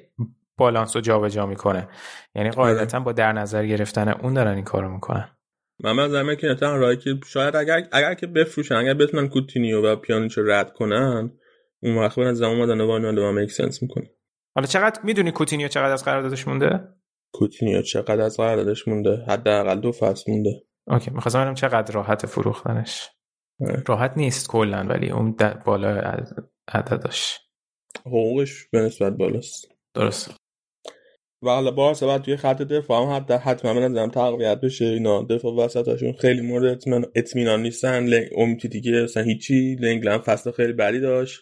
[0.57, 1.89] بالانس رو جابجا می‌کنه.
[2.35, 5.29] یعنی قاعدتا با در نظر گرفتن اون دارن این کارو می‌کنن.
[5.81, 9.87] من نظر میاد که تنها راهی که شاید اگر اگر که بفروشن اگر بتونن کوتینیو
[9.87, 11.31] و پیانیچو رد کنن
[11.83, 13.47] اون وقت به نظر اومدن واینالدوم هم
[13.83, 14.11] می‌کنه.
[14.57, 16.89] حالا چقدر می‌دونی کوتینیو چقدر از قراردادش مونده؟
[17.35, 20.63] کوتینیو چقدر از قراردادش مونده؟ حداقل دو فصل مونده.
[20.89, 23.09] okay می‌خواستم ببینم چقدر راحت فروختنش.
[23.61, 23.83] آره.
[23.87, 26.35] راحت نیست کلا ولی اون بالا از
[26.69, 27.39] عددش.
[28.07, 29.69] حقوقش به نسبت بالاست.
[29.95, 30.37] درست
[31.45, 34.85] و حالا بارسا بعد توی خط دفاع هم حتی حتما به نظرم تقویت بشه.
[34.85, 36.83] اینا دفاع وسطشون خیلی مورد
[37.17, 38.07] اطمینان, نیستن.
[38.07, 38.25] ل...
[38.37, 39.77] امیتی دیگه اصلا هیچی.
[39.81, 41.41] لنگلند فصل خیلی بدی داشت.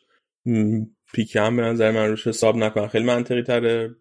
[1.14, 2.86] پیکه هم به نظر من روش حساب نکنن.
[2.86, 3.96] خیلی منطقی تره.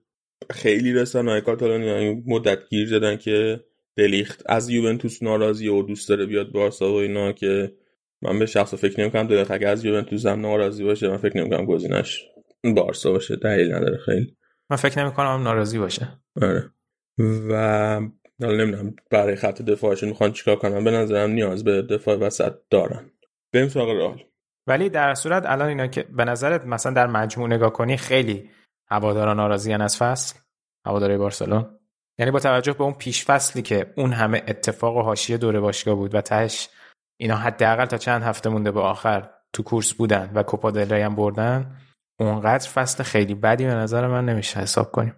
[0.49, 3.59] خیلی رسانه های کاتالونیا مدت گیر زدن که
[3.95, 7.73] دلیخت از یوونتوس ناراضی و دوست داره بیاد بارسا و اینا که
[8.21, 11.65] من به شخص فکر نمی‌کنم دلیخت اگه از یوونتوس هم ناراضی باشه من فکر نمی‌کنم
[11.65, 12.21] گزینش
[12.75, 13.35] بارسا باشه.
[13.35, 14.35] دلیل نداره خیلی.
[14.69, 16.07] من فکر نمی کنم ناراضی باشه.
[16.41, 16.71] آره.
[17.49, 17.53] و
[18.41, 23.11] حالا نمی‌دونم برای خط دفاعشون می‌خوان چیکار کنن؟ به نظرم نیاز به دفاع وسط دارن.
[23.53, 24.23] بریم سراغ رئال.
[24.69, 28.49] ولی در صورت الان اینا که به نظرت مثلا در مجموع نگاه کنی خیلی
[28.87, 30.39] هواداران ناراضیان از فصل
[30.85, 31.79] هواداری بارسلون.
[32.19, 35.95] یعنی با توجه به اون پیش فصلی که اون همه اتفاق و حاشیه دوره باشگاه
[35.95, 36.69] بود و تهش
[37.19, 41.15] اینا حداقل تا چند هفته مونده به آخر تو کورس بودن و کوپا دل هم
[41.15, 41.75] بردن
[42.19, 45.15] اونقدر فصل خیلی بدی به نظر من نمیشه حساب کنیم.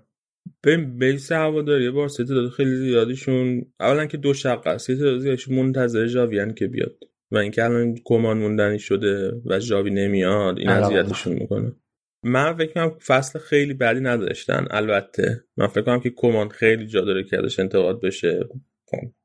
[0.61, 6.53] به بیس هواداری بارسا تعداد خیلی زیادیشون اولا که دو شق است یه منتظر جاویان
[6.53, 7.10] که بیاد.
[7.31, 11.75] و اینکه الان کمان موندنی شده و جاوی نمیاد این اذیتشون می‌کنه.
[12.23, 15.43] من فکر کنم فصل خیلی بدی نداشتن البته.
[15.57, 18.39] من فکر کنم که کمان خیلی جا داره که ازش انتقاد بشه.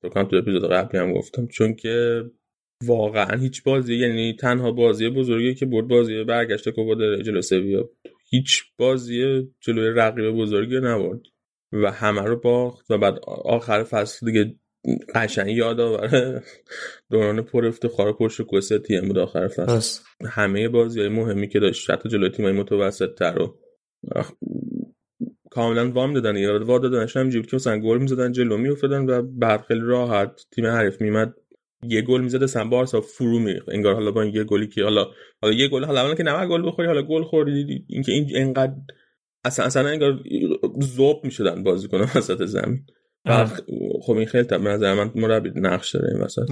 [0.02, 1.46] فکر کنم تو اپیزود قبلی هم گفتم.
[1.46, 2.24] چون که
[2.84, 7.90] واقعا هیچ بازی یعنی تنها بازی بزرگی که برد بازی برگشت کوپا دل جلو سویا
[8.30, 11.20] هیچ بازی جلوی رقیب بزرگی نبرد.
[11.72, 14.54] و همه رو باخت و بعد آخر فصل دیگه
[15.14, 16.42] قشنگ یاد آوره.
[17.10, 20.02] دوران پر افتخار پشت کوسه تیم بود آخر فصل.
[20.26, 23.58] همه بازی های مهمی که داشت حتی جلوی تیمای متوسط تر رو
[25.50, 29.60] کاملا وام دادن یا وام دادنش هم که مثلا گل می‌زدن جلو میافتادن و بعد
[29.60, 31.34] خیلی راحت تیم حریف میمد
[31.82, 33.68] یه گل می‌زد سن بارسا فرو میریخت.
[33.68, 35.06] انگار حالا با یه گلی که حالا
[35.42, 38.74] حالا یه گل حالا که نه گل بخوری حالا گل خوردی اینکه این اینقدر
[39.44, 40.20] اصلا اصلا انگار
[40.82, 42.86] ذوب می‌شدن بازیکن وسط زمین.
[44.03, 46.43] خب این خیلی به نظر من مربی نقش داره این وسط.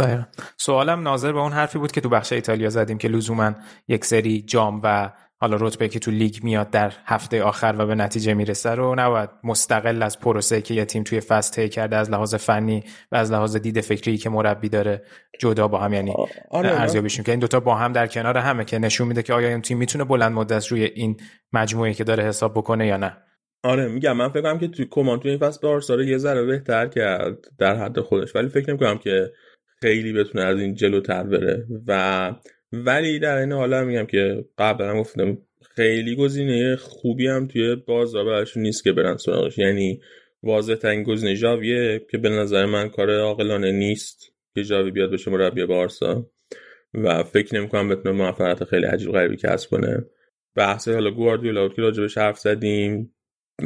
[0.56, 3.52] سوالم ناظر به اون حرفی بود که تو بخش ایتالیا زدیم که لزوما
[3.88, 7.94] یک سری جام و حالا رتبه که تو لیگ میاد در هفته آخر و به
[7.94, 12.10] نتیجه می‌رسه رو نباید مستقل از پروسه که یه تیم توی فصل طی کرده از
[12.10, 15.02] لحاظ فنی و از لحاظ دید فکری که مربی داره
[15.40, 16.14] جدا با هم یعنی
[16.50, 17.24] آره ارزیابیشون.
[17.24, 19.78] که این دوتا با هم در کنار همه که نشون میده که آیا این تیم
[19.78, 21.16] می‌تونه بلند مدت روی این
[21.52, 23.16] مجموعه که داره حساب بکنه یا نه.
[23.64, 26.86] آره میگم من فکر کنم که توی کمان توی این فصل بارسا یه ذره بهتر
[26.86, 28.36] کرد در حد خودش.
[28.36, 29.32] ولی فکر نمی‌کنم که
[29.80, 31.66] خیلی بتونه از این جلوتر بره.
[31.86, 32.32] و
[32.72, 35.38] ولی در این حالا میگم که قبلا گفتم
[35.76, 39.58] خیلی گزینه خوبی هم توی بازار براشون نیست که برن سراغش.
[39.58, 40.00] یعنی
[40.42, 45.30] واضح ترین گزینه جاویه که به نظر من کار عاقلانه نیست که جاوی بیاد بشه
[45.30, 46.26] مربی بارسا.
[46.94, 50.04] و فکر نمی‌کنم بتونه موفقیت خیلی عجیب غریبی کسب کنه.
[50.56, 53.14] بحث حالا گواردیولا که راجبش حرف زدیم.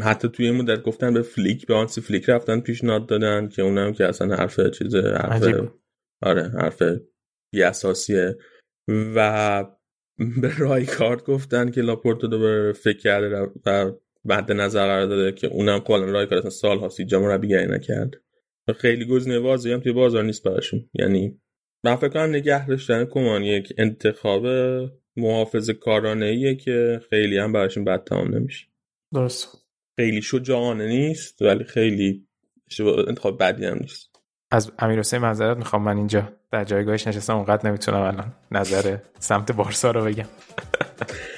[0.03, 3.93] حتی توی این مدت گفتن به فلیک به آنسی فلیک رفتن پیشنهاد دادن که اونم
[3.93, 5.71] که اصلا حرف چیز حرف
[6.23, 6.83] آره حرف
[7.53, 8.39] بی اساسیه
[8.89, 9.65] و
[10.43, 13.93] به رای کارت گفتن که لاپورتو دو فکر کرده و
[14.25, 18.11] بعد نظر قرار داده که اونم قالا رای کارت اصلا سال هاست جام مربیگری نکرد.
[18.77, 20.91] خیلی گزینه واضحی هم توی بازار نیست براشون.
[20.95, 21.41] یعنی
[21.85, 24.47] من فکر کنم نگه داشتن کمان یک انتخاب
[25.17, 28.67] محافظ کارانه که خیلی هم براشون بد تمام نمیشه.
[29.15, 29.58] درست.
[29.99, 32.27] خیلی شجاعانه نیست ولی خیلی
[33.09, 34.11] انتخاب بدی هم نیست.
[34.51, 39.53] از امیر حسین معذرت می‌خوام من اینجا در جایگاهش نشستم اونقدر نمی‌تونم الان نظر سمت
[39.53, 40.25] بارسا رو بگم.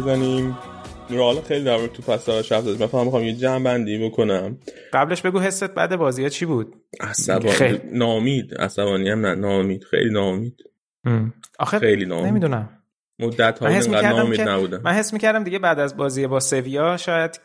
[0.00, 0.58] بزنیم.
[1.10, 2.76] رئال خیلی در تو پس زدیم.
[2.80, 4.58] من فهم می‌خوام یه جمع بندی بکنم.
[4.92, 7.50] قبلش بگو حست بعد بازی چی بود؟ عصبانی.
[7.50, 7.80] خیلی.
[7.92, 8.54] نامید.
[8.54, 9.34] عصبانی هم نه.
[9.34, 9.84] نامید.
[9.84, 10.56] خیلی نامید.
[11.58, 12.26] آخه خیلی نامید.
[12.26, 12.68] نمی‌دونم.
[13.18, 14.80] مدت ها اینقدر نامید نبودم.
[14.84, 17.40] من حس می‌کردم دیگه بعد از بازی با سویا شاید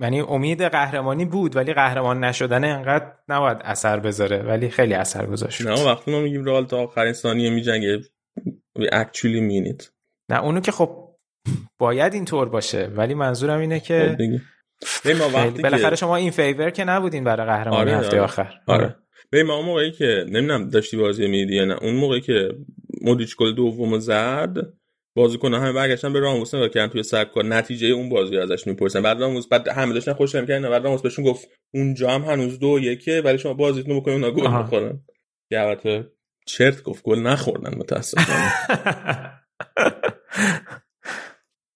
[0.00, 5.66] یعنی امید قهرمانی بود ولی قهرمان نشدن انقدر نباید اثر بذاره ولی خیلی اثر گذاشت.
[5.66, 8.00] نه وقتی ما میگیم رئال تا آخرین ثانیه میجنگه.
[8.78, 9.88] We actually mean it.
[10.30, 11.07] نه اونو که خب
[11.78, 14.16] باید اینطور باشه ولی منظورم اینه که
[14.86, 18.20] خب بالاخره شما این فیور که نبودین برای قهرمانی آره هفته آره.
[18.20, 18.54] آخر.
[18.66, 18.96] آره.
[19.30, 22.48] به ما موقعی که نمی‌دونم داشتی بازی میدی یا نه اون موقعی که
[23.00, 24.56] مودیچ گل دومو زد
[25.14, 29.02] بازیکن همه برگشتن به راموس نگاه کردن توی سبکار نتیجه اون بازی ازش می‌پرسن.
[29.02, 32.78] بعد راموس بعد همه داشتن خوش می‌کردن بعد راموس بهشون گفت اونجا هم هنوز دو
[32.78, 34.92] یکه ولی شما بازیتون بکنید اونا گل
[35.50, 36.06] که البته
[36.46, 38.52] چرت گفت گل نخوردن متاسفانه.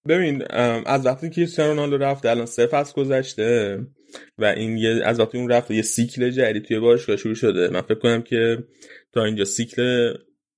[0.09, 0.45] ببین
[0.87, 3.79] از وقتی که کریستیانو رونالدو رفته الان سه فصل گذشته
[4.39, 7.69] و این یه از وقتی اون رفته یه سیکل جدید توی باشگاه شروع شده.
[7.69, 8.65] من فکر کنم که
[9.12, 10.15] تا اینجا سیکل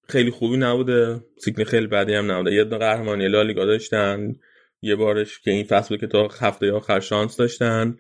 [0.09, 1.21] خیلی خوبی نبوده.
[1.39, 2.55] سیکل خیلی بدی هم نبوده.
[2.55, 4.35] یه دو قهرمانی لالیگا داشتن.
[4.83, 7.99] یه بارش که این فصل که تا هفته آخر شانس داشتن.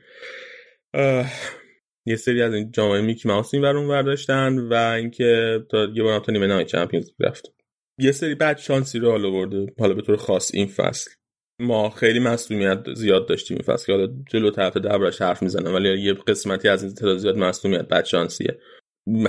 [2.06, 6.20] یه سری از این جامعه میکی ماوس این اون داشتن و اینکه تا یه بار
[6.20, 7.44] تا نیمه نهایی چمپیونز رفت.
[7.98, 9.66] یه سری بعد شانسی رو حالا برده.
[9.78, 11.10] حالا به طور خاص این فصل.
[11.58, 13.56] ما خیلی مسئولیت زیاد داشتیم.
[13.56, 17.16] این فصل که حالا جلو طرف دربارش حرف می‌زنم ولی یه قسمتی از این تعداد
[17.16, 18.58] زیاد مسئولیت بعد شانسیه.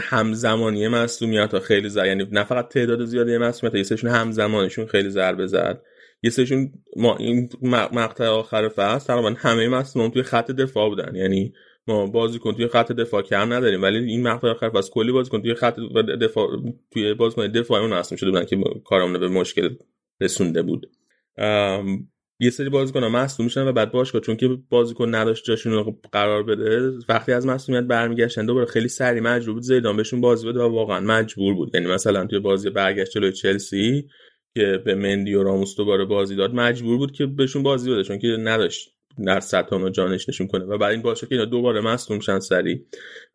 [0.02, 5.10] همزمانی مسئولیت ها خیلی زد یعنی نه فقط تعداد زیادی مسئولیت یه سرشون همزمانشون خیلی
[5.10, 5.82] ضربه زد.
[6.24, 7.50] یه سرشون ما این
[7.92, 11.16] مقطع آخر فصل تقریبا همه مسئولیت توی خط دفاع بودن.
[11.16, 11.54] یعنی
[11.88, 15.54] ما بازیکن توی خط دفاع کم نداریم ولی این مقطع آخر فصل کلی بازیکن توی
[15.54, 15.76] خط
[16.22, 16.48] دفاع
[16.92, 19.76] توی بازیکن دفاعی اون شده بودن که کارمون به مشکل
[20.22, 20.90] رسونده بود.
[22.40, 26.00] یه سری بازیکن ها مصدوم میشن و بعد باشگاه چون که بازیکن نداشت جاشون رو
[26.12, 26.92] قرار بده.
[27.10, 31.00] وقتی از مصدومیت برمیگشتن دوباره خیلی سری مجبور بود زیدان بهشون بازی بده و واقعا
[31.00, 31.76] مجبور بود.
[31.76, 34.08] یعنی مثلا توی بازی برگشت جلوی چلسی
[34.56, 38.20] که به مندی و راموس دوباره بازی داد مجبور بود که بهشون بازی بده چون
[38.20, 38.90] که نداشت
[39.26, 40.66] در سطح جانش نشون کنه.
[40.66, 42.86] و بعد این باشه که اینا دوباره مصدوم شن سری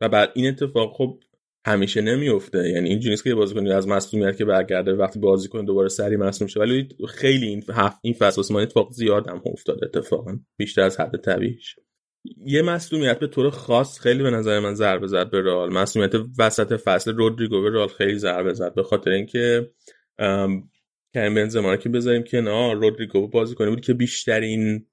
[0.01, 1.21] و بعد این اتفاق خب
[1.67, 2.69] همیشه نمیفته.
[2.69, 6.61] یعنی اینجوری نیست که بازیکن از مصونیت که برگرده وقتی بازیکن دوباره سری مصدوم شه.
[6.61, 10.39] ولی خیلی این هفت این فصل واسه اتفاق زیاد هم افتاده اتفاقا.
[10.57, 11.77] بیشتر از حد طبیعیش.
[12.47, 15.73] یه مصونیت به طور خاص خیلی به نظر من ضربه زد به رئال.
[15.73, 18.75] مصونیت وسط فصل رودریگو به رئال خیلی ضربه زد.
[18.75, 19.71] به خاطر اینکه
[21.15, 24.87] کریم بنزما که بذاریم نه رودریگو بازیکنی بود که بیشترین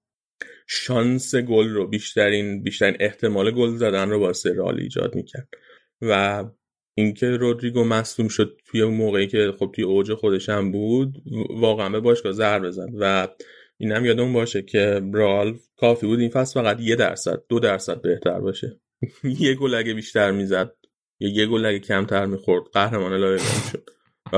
[0.68, 5.50] شانس گل رو بیشترین بیشترین احتمال گل زدن رو واسه رئال ایجاد می‌کرد.
[6.02, 6.44] و
[7.00, 11.14] اینکه رودریگو مصدوم شد توی موقعی که خب توی اوج خودش هم بود
[11.50, 13.28] واقعا به باشگاه ضربه زد و
[13.78, 18.02] این هم یادمون باشه که رال کافی بود این فصل فقط یه درصد دو درصد
[18.02, 18.80] بهتر باشه.
[19.40, 20.74] یه گل اگه بیشتر می‌زد
[21.20, 23.90] یا یه گل اگه کمتر می‌خورد قهرمان لالیگا شد.
[24.34, 24.38] و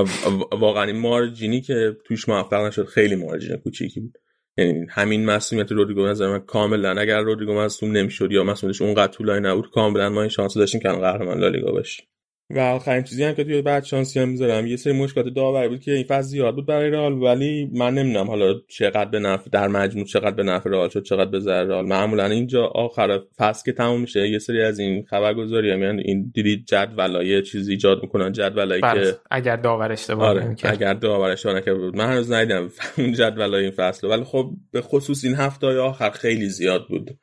[0.55, 4.17] واقعا این مارجینی که توش موفق نشد خیلی مارجین کوچیکی بود.
[4.57, 9.47] یعنی همین مسئولیت رودریگو نظر من کاملا اگر رودریگو مصدوم نمی‌شد یا مسئولیتش اونقدر طولانی
[9.47, 12.05] نبود کاملا ما این شانس داشتیم که قهرمان لالیگا بشیم
[12.51, 15.79] و آخرین چیزی هم که توی بعد شانسی هم می‌ذارم یه سری مشکلات داوری بود
[15.79, 19.67] که این فصل زیاد بود برای رئال ولی من نمی‌دونم حالا چقدر به نفع در
[19.67, 21.85] مجموع چقدر به نفع رئال شد چقدر به ضرر رئال.
[21.85, 26.63] معمولا اینجا آخر فصل که تموم میشه یه سری از این خبرگزاری هم این دیدی
[26.67, 29.11] جدولای چیزی ایجاد می‌کنن جدولایی بله.
[29.11, 33.63] که اگر داور اشتباه آره اگر داور اشتباه نکرده بود من هنوز ندیدم اون جدولای
[33.63, 37.17] این فصل ولی خب به خصوص این هفته آخر خیلی زیاد بود.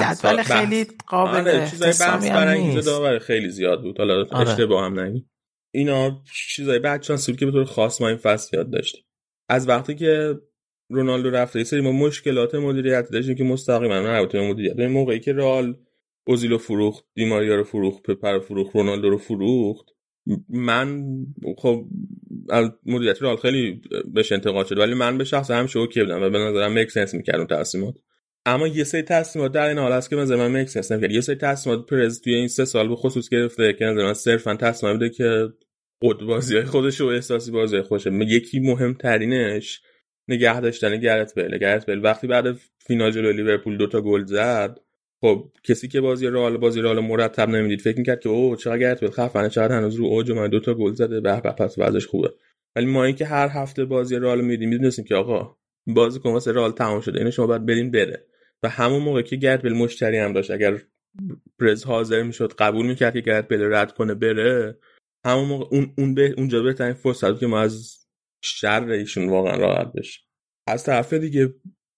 [0.00, 3.98] جدول خیلی قابل آره چیزای بحث برای اینجا داور خیلی زیاد بود.
[3.98, 4.50] حالا آره.
[4.50, 5.26] اشتباه هم نگی.
[5.74, 6.22] اینا
[6.54, 9.04] چیزای بعد شانسی که به طور خاص ما این فصل یاد داشتیم.
[9.48, 10.40] از وقتی که
[10.90, 14.78] رونالدو رفته سری ما مشکلات مدیریتی داشتیم که مستقیما مربوط به مدیریت.
[14.78, 15.76] این موقعی که رئال
[16.26, 19.86] اوزیلو فروخت دیماریا رو فروخت پپر فروخت رونالدو رو فروخت
[20.48, 21.04] من
[21.58, 21.84] خب
[22.86, 23.80] مدیریت رئال خیلی
[24.14, 24.78] بهش انتقاد شد.
[24.78, 27.94] ولی من به شخصه هم okay بودم و به نظرم make sense می‌کرد اون تصمیمات.
[28.48, 31.36] اما یه سری تصمیمات در این حال است که مثلا من مکس هستم یه سری
[31.36, 35.48] تصمیمات پرز توی این سه سال به خصوص گرفته که مثلا صرفا تصمیم بوده که
[36.02, 39.80] قد بازی خودش و احساسی بازی خودشه یکی مهمترینش
[40.28, 41.58] نگه داشتن گرت بیل.
[41.58, 42.44] گرت بیل وقتی بعد
[42.86, 44.78] فینال جلوی لیورپول دوتا گل زد
[45.20, 49.00] خب کسی که بازی رئال بازی رئال مرتب نمی‌دید فکر می‌کرد که اوه چقدر گرت
[49.00, 52.32] بیل خفنه چقدر هنوز رو اوج من دوتا گل زده به به پس وضعش خوبه.
[52.76, 55.56] ولی ما اینکه هر هفته بازی رئال میدیم می‌دونستیم که آقا
[55.86, 57.18] بازی کن واسه رئال تمام شده.
[57.18, 58.24] اینو شما باید برین بره.
[58.62, 60.82] و همون موقع که گرد بیل مشتری هم داشت اگر
[61.60, 64.78] پرز حاضر می‌شد قبول می‌کرد که گرد بیل رد کنه بره
[65.26, 68.06] همون موقع اون اون به اونجا بهترین فرصت که ما از
[68.44, 70.24] شر ایشون واقعا راحت بشیم.
[70.68, 71.54] از طرف دیگه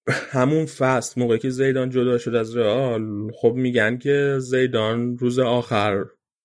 [0.08, 6.04] همون فصل موقعی که زیدان جدا شد از رئال خب میگن که زیدان روز آخر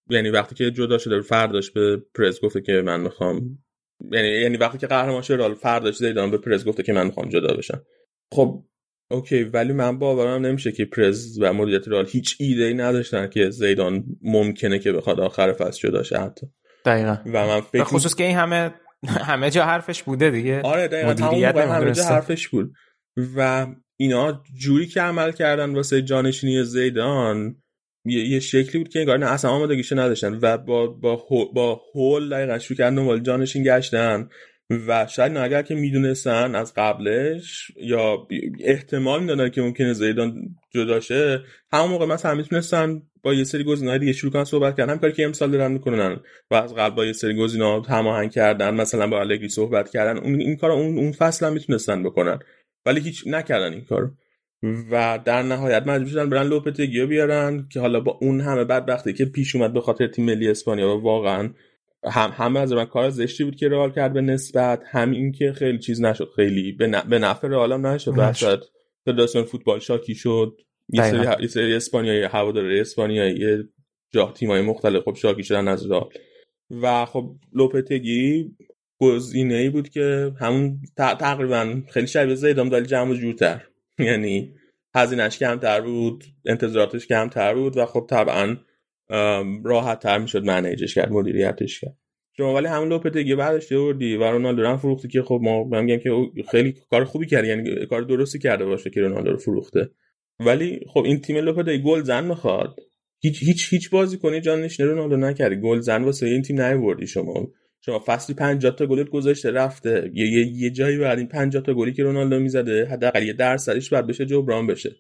[0.10, 3.64] یعنی وقتی که جدا شده فرداش به پرز گفته که من می‌خوام
[4.12, 7.30] یعنی یعنی وقتی که قهرمان شد رئال فرداش زیدان به پرز گفته که من می‌خوام
[7.30, 7.86] جدا بشم.
[8.34, 8.66] خب
[9.12, 13.50] اوکی ولی من باورم نمیشه که پرز و مدیریت رئال هیچ ایده ای نداشتن که
[13.50, 16.48] زیدان ممکنه که بخواد آخر فصل جدا شه حتی.
[16.86, 17.18] دقیقا.
[17.26, 18.74] و من فکر خصوص که این همه
[19.08, 20.62] همه جا حرفش بوده دیگه.
[20.62, 22.74] آره دقیقا مدیریت همه جا حرفش بود.
[23.36, 23.68] و
[23.98, 27.56] اینا جوری که عمل کردن واسه جانشینی زیدان
[28.06, 30.40] یه, یه شکلی بود که انگار نه اصلا آمادگیشو نداشتن.
[30.42, 34.30] و با با با هول دقیقا شروع کردن دنبال جانشین گشتن.
[34.70, 38.28] و شاید نه اگر که می‌دونستن از قبلش یا
[38.60, 41.44] احتمال می‌دادن که ممکنه زیدان جدا شه
[41.74, 44.94] همون موقع مثلا می‌تونستن با یه سری گزینه‌های دیگه شروع کنن صحبت کردن.
[44.94, 46.20] هم کاری که امسال دارن می‌کنن
[46.52, 50.40] و از قبل با یه سری گزینه‌ها هماهنگ کردن مثلا با الگری صحبت کردن اون
[50.40, 52.40] این کارو اون اون فصل هم می‌تونستن بکنن.
[52.86, 54.10] ولی هیچ نکردن این کارو.
[54.92, 59.26] و در نهایت مجبور شدن برن لوپتگیو بیارن که حالا با اون همه بدبختی که
[59.26, 61.50] پیش اومد به خاطر تیم ملی اسپانیا و واقعا
[62.12, 64.84] هم همه از من کار زشتی بود که رئال کرد به نسبت.
[64.92, 66.30] همین که خیلی چیز نشد.
[66.36, 67.02] خیلی به, ن...
[67.10, 68.12] به نفع رئال هم نشد.
[68.12, 68.64] بعد
[69.06, 70.62] فدراسیون فوتبال شاکی شد.
[70.90, 73.64] یه سری, یه سری اسپانیایی هواداره اسپانیایی
[74.14, 76.10] جا تیمای مختلف خب شاکی شدن از رئال.
[76.72, 78.56] و خب لوپتگی
[79.02, 83.62] گزینه ای بود که همون تقریبا خیلی شبیه زیدان ولی جمع جورتر.
[84.00, 84.56] یعنی
[84.96, 88.58] هزینهش کمتر بود انتظاراتش کمتر بود و خب طبعا
[89.64, 91.98] راحت تر می‌شد منیجش کرد مدیریتش کرد.
[92.38, 96.12] شما ولی همون لوپتگی بعدش بردی و رونالدو رو فروختی که خب ما میگم که
[96.52, 99.90] خیلی کار خوبی کرد یعنی کار درستی کرده باشه که رونالدو رو فروخته.
[100.40, 102.80] ولی خب این تیم لوپتگی گل زن می‌خواد.
[103.22, 105.56] هیچ هیچ هیچ بازی کنی جان نشینه رونالدو نکردی.
[105.56, 107.48] گل زن واسه این تیم نیوردی شما.
[107.82, 110.12] شما فصلی 50 تا گلت گذاشته رفته.
[110.14, 113.90] یه, یه, یه جایی بعد این 50 تا گلی که رونالدو می‌زده حداقل یه درصدش
[113.90, 114.96] بعد بشه جبران بشه.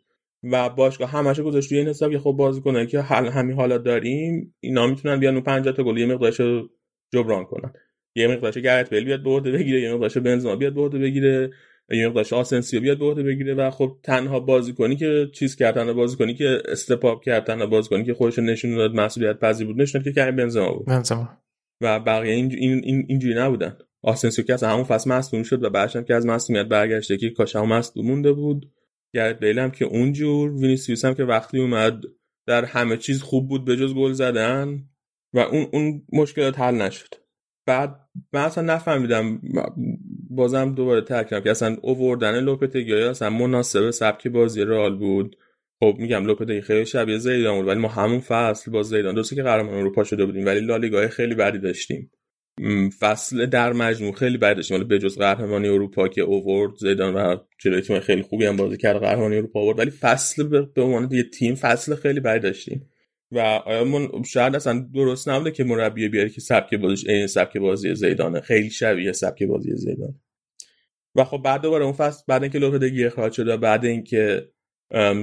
[0.52, 3.78] و باشگاه همش گذاشت روی این حساب که خب بازی کنه که حل همین حالا
[3.78, 6.42] داریم اینا می‌تونن بیان اون 50 تا گل یه مقدارش
[7.14, 7.74] جبران کنن.
[8.16, 11.52] یه مقدارش گرت بیل بیاد به بگیره یه مقدارش بنزما بیاد به بگیره
[11.90, 16.62] یه مقدارش آسنسیو بیاد به بگیره و خب تنها بازیکنی که چیز کردن بازیکنی که
[16.66, 20.74] step up کردن بازیکنی که خودش نشون داد مسئولیت پذیر بود نشون که کریم بنزما
[20.74, 20.86] بود.
[20.86, 21.30] بنزما.
[21.82, 23.78] و بقیه این این اینجوری نبودن.
[24.02, 27.30] آسنسیو که از همون فصل مصدوم شد و بعدش هم که از مصدومیت برگشته که
[27.30, 28.72] کاش همون مصدوم مونده بود.
[29.16, 32.04] گرت بیل هم که اونجور وینیسیوس هم که وقتی اومد
[32.48, 34.84] در همه چیز خوب بود به جز گل زدن
[35.34, 37.16] و اون اون مشکلات حل نشد.
[37.66, 38.00] بعد
[38.34, 39.42] من اصلا نفهمیدم
[40.30, 45.36] بازم دوباره ترکم که اصلا اووردن لوپتگی اصلا مناسب سبک بازی رئال بود.
[45.80, 49.44] خب میگم لوپتگی خیلی شبیه زیدان بود ولی ما همون فصل با زیدان درسته که
[49.44, 52.12] قهرمان اروپا شده بودیم ولی لالیگا خیلی بدی داشتیم.
[53.00, 54.78] فصل در مجموع خیلی داشتیم.
[54.78, 58.98] ولی بجز قهرمانی اروپا که اوورد زیدان و جلوی تیم خیلی خوبی هم بازی کرد
[58.98, 59.80] قهرمانی اروپا آورد.
[59.80, 62.90] ولی فصل به عنوان یه تیم فصل خیلی بد داشتیم.
[63.32, 67.58] و آیا من شاید اصلا درست نبوده که مربی بیاری که سبک بازیش این سبک
[67.58, 68.42] بازی زیدانه.
[68.42, 70.16] خیلی شبیه سبک بازی زیدان
[71.16, 74.50] و خب بعد دوباره اون فصل بعد اینکه لوپدگی اخراج شد و بعد اینکه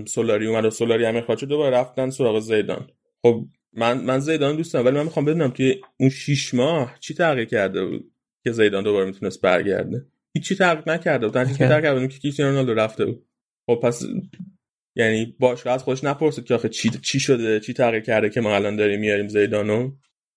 [0.06, 2.90] سولاری اومد و سولاری هم اخراج شد دوباره رفتن سراغ زیدان.
[3.22, 7.14] خب من من زیدان دوست دارم ولی من می‌خوام بدونم توی اون 6 ماه چی
[7.14, 8.12] تغییر کرده بود
[8.44, 12.50] که زیدان دوباره می‌تونست برگرده؟ هیچی تغییر نکرده بود تنها تغییر کرده بود که کریستیانو
[12.50, 13.26] رونالدو رفته بود.
[13.66, 14.02] خب پس
[14.96, 18.54] یعنی باشگاه از خودش نپرسید که آخه چی چی شده چی تغییر کرده که ما
[18.54, 19.90] الان داریم میاریم زیدانو؟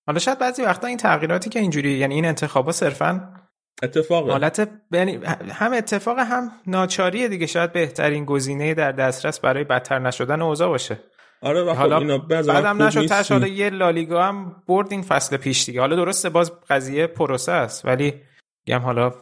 [0.07, 3.34] حالا شاید بعضی وقتا این تغییراتی که اینجوری یعنی این انتخابا صرفا
[3.84, 4.32] اتفاقه.
[4.32, 10.41] حالت یعنی هم اتفاق هم ناچاریه دیگه شاید بهترین گزینه در دسترس برای بدتر نشدن
[10.41, 10.99] اوضاع باشه.
[11.41, 15.38] آره و خب حالا اینا بعدم نشد تاش حالا یه لالیگا هم برد این فصل
[15.38, 15.80] پیش دیگه.
[15.80, 18.14] حالا درسته باز قضیه پروسه است ولی
[18.68, 19.14] میگم حالا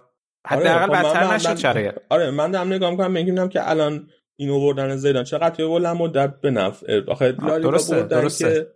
[0.48, 1.94] حداقل آره بدتر نشد شرایط.
[2.10, 6.42] آره من دارم نگاه می‌کنم میگم که الان این آوردن زیدان چقدر توی بلند مدت
[6.42, 7.02] به نفع.
[7.08, 8.68] آخه لالیگا درسته، بردن درسته.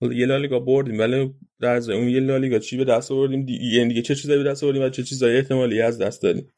[0.00, 3.58] که یه لالیگا بردیم ولی در اون یه لالیگا چی به دست آوردیم؟ دی...
[3.76, 6.52] یعنی دیگه چه چیزایی به دست آوردیم و چه چیزایی احتمالی از دست دادیم؟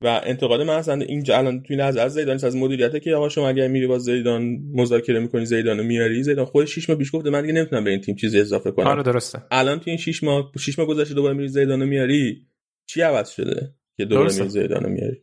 [0.00, 3.48] و انتقاد من اصلا اینجا الان توی لحظه از زیدان از مدیریته که آقا شما
[3.48, 7.42] اگر میری با زیدان مذاکره می‌کنی زیدان میاری زیدان خودش 6 ماه پیش گفته من
[7.42, 8.86] دیگه نمی‌تونم به این تیم چیزی اضافه کنم.
[8.86, 9.42] آره درسته.
[9.50, 12.46] الان توی این 6 ماه 6 ماه گذشته دوباره میری زیدان رو میاری
[12.86, 14.32] چی عوض شده که دوباره.
[14.32, 15.22] میری زیدان رو میاری؟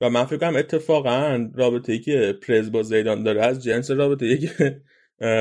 [0.00, 4.26] و من فکر کنم اتفاقا رابطه ای که پرز با زیدان داره از جنس رابطه
[4.26, 4.82] ای که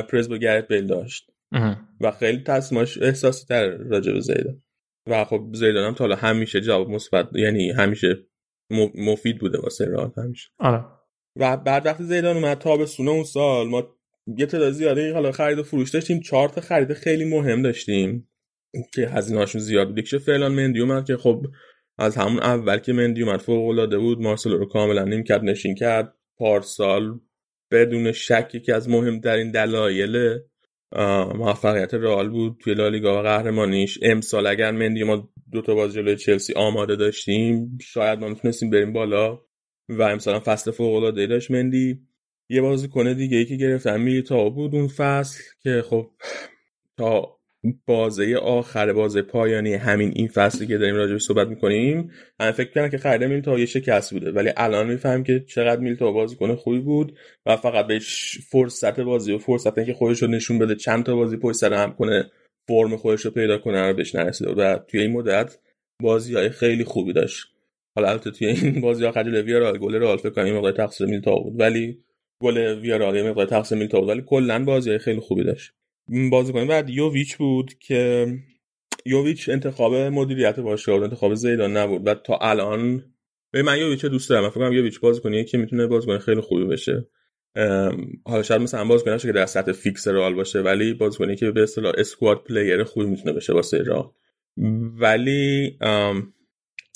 [0.10, 1.32] پرز با گرت بیل داشت.
[2.02, 4.62] و خیلی تصمیمش احساسی تر راجع به زیدان.
[5.08, 8.18] و خب زیدان هم تا حالا همیشه جواب مثبت یعنی همیشه
[8.96, 10.50] مفید بوده واسه رئال همیشه.
[10.60, 10.86] آره.
[11.36, 13.98] و بعد وقتی زیدان اومد تابستون اون سال ما
[14.38, 16.20] یه تعداد زیاده حالا خرید و فروش داشتیم.
[16.20, 18.30] چهار تا خرید خیلی مهم داشتیم
[18.94, 19.98] که هزینه‌هاشون زیاد بود.
[19.98, 21.46] یکیش فعلان مندی اومد که خب
[21.98, 24.22] از همون اول که مندی اومد فوق العاده بود.
[24.22, 26.14] مارسلو رو کاملا نیمکت نشین کرد.
[26.38, 27.20] پارسال
[27.72, 30.40] بدون شک یکی از مهمترین دلایل
[31.36, 34.00] موفقیت رئال بود توی لالیگا و قهرمانیش.
[34.02, 38.94] امسال اگر مندی ما دو تا بازی جلوی چلسی آماده داشتیم شاید ما می‌تونستیم بریم
[38.94, 39.40] بالا.
[39.90, 42.00] و امسال فصل فوق العاده داشت مندی.
[42.50, 46.12] یه بازیکن دیگه ای که گرفتن میلیتا بود اون فصل که خب
[46.98, 47.41] تا
[47.86, 52.90] بازه آخر بازه پایانی همین این فصلی که داریم راجعش صحبت می‌کنیم من فکر کنم
[52.90, 57.18] که خرید میلیتا یه شکست بوده ولی الان میفهم که چقدر میلیتا بازیکن خوبی بود
[57.46, 61.38] و فقط بهش فرصت بازی و فرصت اینکه خودش رو نشون بده چند تا بازی
[61.38, 62.32] پشت سر هم کنه
[62.68, 64.52] فرم خودش رو پیدا کنه رو بهش نرسیده.
[64.52, 65.58] و توی این مدت
[66.02, 67.48] بازی های خیلی خوبی داشت
[67.96, 71.60] حالا البته توی این بازی آخر ویارال گل رئال فکر کنم مقدار تقصیر میلتا بود
[71.60, 72.04] ولی
[72.42, 75.74] گل ویارال یه مقدار تقصیر میلیتائو بود ولی کلا بازی های خیلی خوبی داشت
[76.32, 78.28] بازیکن بعد یوویچ بود که
[79.06, 82.08] یوویچ انتخاب مدیریت باشگاه انتخاب زیدان نبود.
[82.08, 83.04] و تا الان
[83.52, 84.50] به من یوویچ دوست دارم.
[84.50, 87.08] فکر کنم یوویچ بازیکنیه که می‌تونه بازیکن خیلی خوبی بشه.
[88.26, 91.94] حالا شاید مثلا بازیکن که در سطح fix رئال باشه ولی بازیکنی که به اصطلاح
[91.98, 94.10] squad player خوبی می‌تونه بشه واسه رئال.
[95.00, 95.78] ولی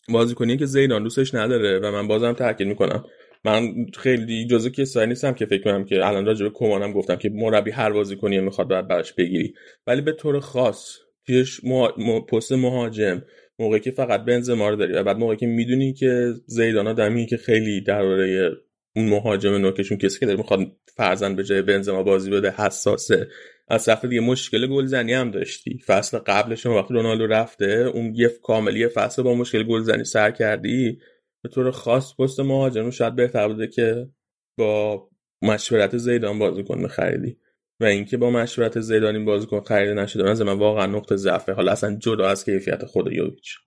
[0.09, 3.05] بازیکنی که زیدان دوستش نداره و من بازم تاکید می‌کنم
[3.45, 7.29] من خیلی جزو کسایی نیستم که فکر کنم که الان راجع به کمانم گفتم که
[7.29, 9.53] مربی هر بازیکنی می‌خواد باید براش بگیری.
[9.87, 10.97] ولی به طور خاص
[11.27, 11.61] تویش
[12.29, 13.21] پست مهاجم
[13.59, 17.37] موقعی که فقط بنزما رو داری و بعد موقعی که می‌دونی که زیدانا دمی که
[17.37, 18.51] خیلی درباره
[18.95, 20.59] اون مهاجم نوکشون کسی که داره می‌خواد
[20.97, 23.27] فرزن به جای بنزما بازی بده حساسه.
[23.67, 25.79] از طرف دیگه مشکل گلزنی هم داشتی.
[25.85, 30.99] فصل قبلش وقتی رونالدو رفته اون یه کاملی فصل با مشکل گلزنی سر کردی.
[31.45, 34.09] به طور خاص پست مهاجم شاید بهتر بوده که
[34.57, 35.09] با
[35.41, 37.37] مشورت زیدان بازیکن خریدی.
[37.79, 41.53] و اینکه با مشورت زیدان این بازیکن خریده نشده من من واقعا نقطه ضعفه.
[41.53, 43.57] حالا اصلا جدا از کیفیت خود یوویچ.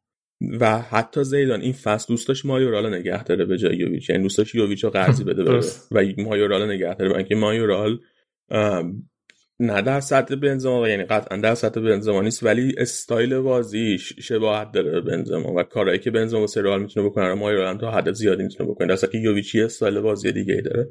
[0.60, 4.10] و حتی زیدان این فصل دوست داشت مایورال نگه داره به جای یوویچ.
[4.10, 5.60] یعنی دوست داشت یوویچ رو قرضی بده بره.
[5.90, 7.16] و مایورال نگه داره.
[7.16, 8.00] اینکه مایورال
[9.60, 14.90] نه در سطح بنزما یعنی قطعا در سطح بنزما نیست ولی استایل بازیش شباهت داره
[14.90, 18.42] به بنزما و کارهایی که بنزما واسه رئال می‌تونه بکنه مایورال هم تا حد زیادی
[18.42, 18.96] می‌تونه بکنه.
[18.96, 20.88] در که یوویچی استایل بازی دیگه ای داره.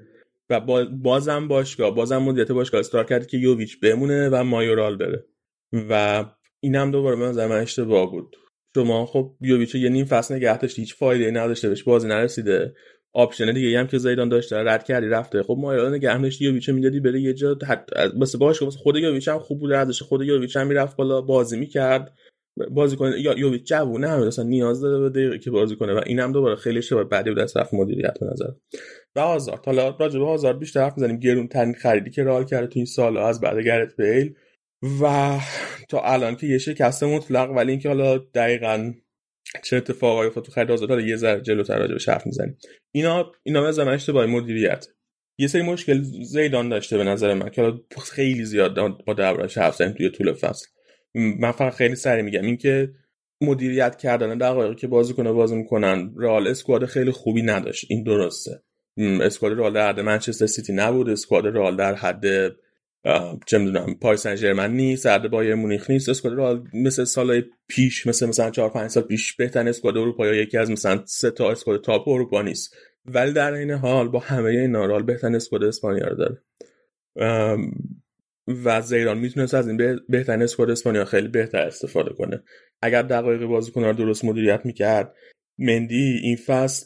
[0.49, 5.25] و بازم باشگاه بازم مدیریت باشگاه اصرار کرد که یوویچ بمونه و مایورال بره.
[5.89, 6.25] و
[6.59, 8.35] اینم دوباره من من اشتباه بود.
[8.75, 12.73] شما خب یوویچ یه نیم فصل نگه داشت هیچ فایده نداشته بهش بازی نرسیده.
[13.13, 15.43] option دیگه هم که زیدان داشته رد کردی رفته.
[15.43, 17.57] خب مایورال نگه داشتی یوویچ می‌دادی بره یه جا
[18.21, 21.59] بس باشه واسه خود یوویچ هم خوب بود ازش خود یوویچ هم می‌رفت بالا بازی
[21.59, 22.13] می‌کرد.
[22.71, 25.93] بازی کنه یا یوویچ جوونه هم اصلا نیاز داره به که بازی کنه.
[25.93, 28.49] و اینم دوباره خیلی اشتباه بعدی بود از طرف مدیریت به نظر.
[29.15, 31.19] و آزار حالا راجع به آزار بیشتر حرف می‌زنیم.
[31.19, 34.33] گرون ترین خریدی که رئال کرده تو این سال از بعد گرت بیل.
[35.01, 35.37] و
[35.89, 38.93] تا الان که یه شکست مطلق ولی اینکه حالا دقیقا
[39.63, 42.57] چه اتفاقایی افتاد تو خرید آزاد؟ یه ذره جلوتر راجع به حرف می‌زنیم.
[42.91, 44.87] اینا اینا به زمان اشتباه مدیریت.
[45.37, 47.79] یه سری مشکل زیدان داشته به نظر من که حالا
[48.11, 50.67] خیلی زیاد با دربارش حرف زدیم توی طول فصل.
[51.15, 52.41] من فقط خیلی سریع میگم.
[52.41, 52.89] اینکه
[53.41, 57.85] مدیریت کردن دقایقی که بازی کنه بازی می‌کنن رئال اسکواد خیلی خوبی نداشت.
[57.89, 58.61] این درسته.
[58.97, 61.09] squad رئال در حد منچستر سیتی نبود.
[61.09, 62.25] squad رئال در حد
[63.45, 68.07] چه می‌دونم پاریس سن ژرمن نیست حد بایر مونیخ نیست squad رئال مثل سال پیش
[68.07, 71.51] مثل مثلا 4 5 سال پیش بهترین squad اروپا یا یکی از مثلا سه تا
[71.51, 72.75] squad top اروپا نیست.
[73.05, 76.41] ولی در این حال با همه این رئال بهترین squad اسپانیا رو داره.
[78.65, 82.43] و زیدان می‌تونست از این بهترین squad اسپانیا خیلی بهتر استفاده کنه.
[82.81, 85.15] اگر دقایق بازیکن رو درست مدیریت می‌کرد
[85.57, 86.85] مندی این فصل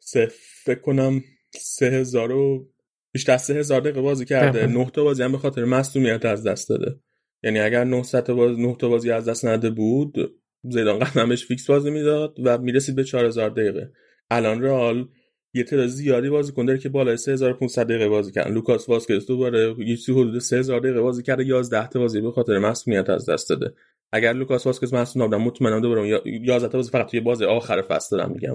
[0.00, 0.28] سه
[0.64, 1.22] فکر کنم
[1.54, 2.73] سه هزار و
[3.14, 4.66] بیشتر سه هزار دقیقه بازی کرده.
[4.66, 7.00] نه تا بازی هم به خاطر مصدومیت از دست داده.
[7.42, 11.66] یعنی اگر 900 تا بازی 9 تا بازی از دست نداده بود زیدان بهش فیکس
[11.66, 13.92] بازی می‌داد و می‌رسید به 4000 دقیقه.
[14.30, 15.08] الان رئال
[15.54, 18.54] یه تعداد زیادی بازیکن داره که بالای 3500 دقیقه بازی کردن.
[18.54, 22.58] لوکاس واسکز دوباره یه چیزی حدود 3000 دقیقه بازی کرده 11 تا بازی به خاطر
[22.58, 23.74] مصدومیت از دست داده.
[24.12, 28.16] اگر لوکاس واسکز مصدوم نبود مطمئنم دوباره 11 تا بازی فقط توی بازی آخر فصل
[28.16, 28.52] دارم میگم.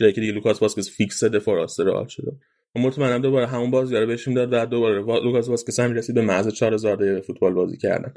[0.00, 2.32] جایی که دیگه لوکاس واسکز فیکس دفاع راست رئال شده.
[2.76, 6.48] مطمئنم دوباره همون بازی رو بهش می‌داد و دوباره لوکاس واسکز هم رسید به مرز
[6.48, 8.12] 4000 دقیقه فوتبال بازی کردن.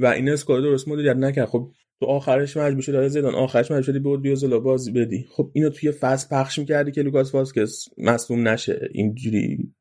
[0.00, 1.48] و این squad درست مدیریت نکرد.
[1.48, 1.70] خب
[2.00, 5.26] تو آخرش مجبور شدی داره زیدان آخرش مجبور شدی بود اودریوزولا بازی بدی.
[5.30, 8.88] خب اینو توی فصل پخش می‌کردی که لوکاس واسکس مصدوم نشه.
[8.92, 9.72] اینجوری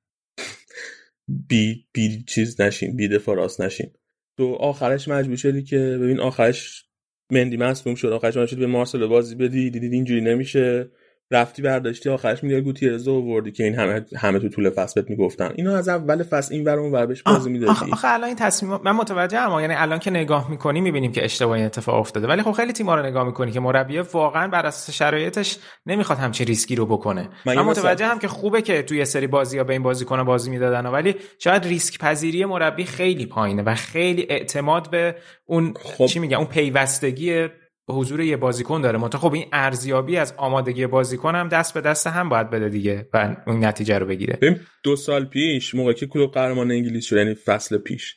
[1.48, 3.92] بی بی چیز نشین بی دفاع راست نشین.
[4.38, 6.86] تو آخرش مجبور شدی که ببین آخرش
[7.32, 9.70] مندی مصدوم شد آخرش مجبور شدی به مارسلو بازی بدی.
[9.70, 10.92] دیدید اینجوری نمیشه.
[11.34, 15.52] رفتی برداشتی آخرش میگه گوتیرز آوردی که این همه همه تو طول فصل بهت می‌گفتن.
[15.56, 17.92] اینا از اول فصل این ور اون ور بهش بازی می‌دادی.
[17.92, 21.96] آخه الان این تصمیم من متوجهم یعنی الان که نگاه می‌کنی می‌بینیم که اشتباهی اتفاق
[21.96, 22.28] افتاده.
[22.28, 26.48] ولی خب خیلی تیم‌ها رو نگاه می‌کنی که مربی واقعا بر اساس شرایطش نمی‌خواد همچین
[26.48, 27.30] ریسکی رو بکنه.
[27.46, 31.66] من, متوجهم که خوبه که توی سری بازی‌ها به این بازیکن بازی می‌دادن ولی شاید
[31.66, 35.16] ریسک پذیری مربی خیلی پایینه و خیلی اعتماد به
[35.46, 36.06] اون خب.
[36.06, 37.48] چی میگه اون پیوستگی
[37.90, 42.08] حضور یه بازیکن داره منتها خب این ارزیابی از آمادگی بازیکن هم دست به دست
[42.08, 44.38] هم باید بده دیگه و اون نتیجه رو بگیره.
[44.42, 48.16] ببین دو سال پیش موقعی که کلوب قهرمان انگلیس شد یعنی فصل پیش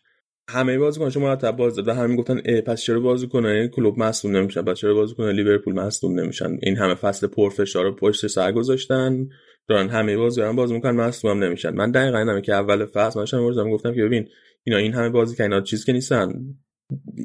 [0.49, 4.63] همه بازیکن شما مرتب باز داد و همین گفتن پس چرا بازیکن کلوب مصدوم نمیشن
[4.63, 9.29] پس چرا بازیکن لیورپول مصدوم نمیشن؟ این همه فصل پرفشار رو پشت سر گذاشتن
[9.69, 11.71] دارن همه بازیکن بازی می‌کنن مصدوم هم نمیشن.
[11.71, 14.29] من دقیقاً اینم که اول فصل من گفتم که ببین
[14.65, 16.33] اینا این همه بازی اینا چیز که نیستن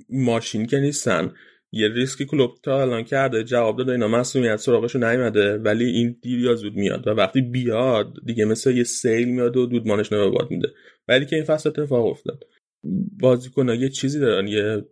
[0.10, 1.34] ماشین که نیستن.
[1.74, 6.40] یه ریسکی کلوب تا الان کرده جواب داده اینا مسئولیت سراغشو نیومده ولی این دیر
[6.40, 10.52] یا زود میاد و وقتی بیاد دیگه مثل یه سیل میاد و دودمانش نو باد
[10.52, 10.68] میده.
[11.08, 12.44] ولی که این فصل اتفاق افتاد.
[13.20, 14.86] بازیکن یه چیزی دارن یه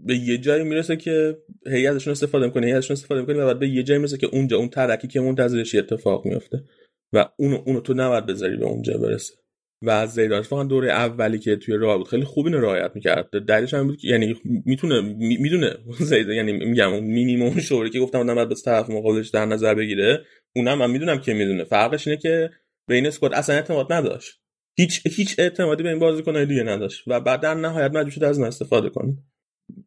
[0.00, 3.82] به یه جایی می‌رسه که هیئتشون استفاده می‌کنه هیئتشون استفاده می‌کنه و بعد به یه
[3.82, 6.64] جایی می‌رسه که اونجا اون ترکی که منتظرش اتفاق میفته
[7.12, 9.34] و اونو اونو تو نباید بذاری به اونجا برسه.
[9.82, 13.30] و از زیدان اتفاقا دوره اولی که توی راه بود خیلی خوب اینو رعایت می‌کرد.
[13.30, 15.76] دلیلش هم بود که یعنی می‌تونه می‌دونه.
[16.00, 20.24] زیدان یعنی میگم اون مینیمم شوری که گفتم بعد طرف مقابلش در نظر بگیره.
[20.56, 21.64] اونم من می‌دونم که می‌دونه.
[21.64, 22.50] فرقش اینه که
[22.88, 24.40] بین اسکواد اصلا اعتماد نداشت.
[24.78, 27.04] هیچ هیچ اعتمادی به این بازیکنای دیگه نداشت.
[27.06, 29.16] و بعد در نهایت مجبور شد از استفاده کنه.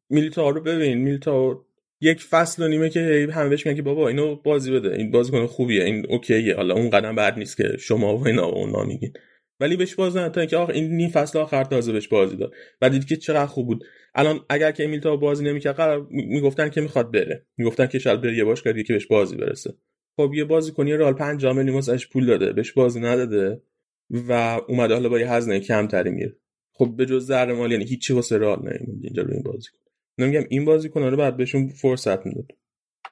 [0.09, 0.97] میلیتا رو ببین.
[0.97, 1.65] میلیتا
[2.01, 4.95] یک فصل و نیمه که همه بهش میگن که بابا اینو بازی بده.
[4.95, 5.83] این بازیکن خوبیه.
[5.83, 6.55] این اوکیه.
[6.55, 9.13] حالا اون قدم بعد نیست که شما و اینا و اونا میگین.
[9.59, 12.51] ولی بهش باز نه تا اینکه آخ این نیم فصل آخر تازه بهش بازی داد.
[12.81, 13.83] و دید که چقدر خوب بود.
[14.15, 17.45] الان اگر که امیل تا بازی نمی‌کرد می‌گفتن که می‌خواد بره.
[17.57, 19.73] می‌گفتن که شاید بره یه باش که بهش بازی برسه.
[20.17, 22.53] خب یه بازی کنی رال 5 میلیون واسش پول داده.
[22.53, 23.61] بهش بازی نداده
[24.09, 26.35] و اومده حالا با یه هزینه کمتری میره
[26.73, 29.69] خب به جز ذره مالی یعنی هیچی واسه رال نمیموند اینجا روی این بازی
[30.17, 32.51] نمیگم این بازیکن رو بعد بهشون فرصت می‌داد.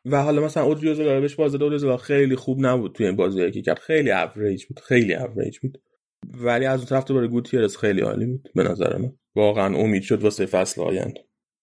[0.06, 1.98] و حالا مثلا اودریوزولا بهش بازی داد.
[1.98, 3.80] خیلی خوب نبود توی این بازی که کرد.
[3.80, 4.80] خیلی اوریج بود.
[4.80, 5.82] خیلی اوریج بود.
[6.27, 9.11] ولی از اون طرف دوباره گوتیرس خیلی عالی بود به نظر من.
[9.35, 11.21] واقعا امید شد واسه فصل آینده.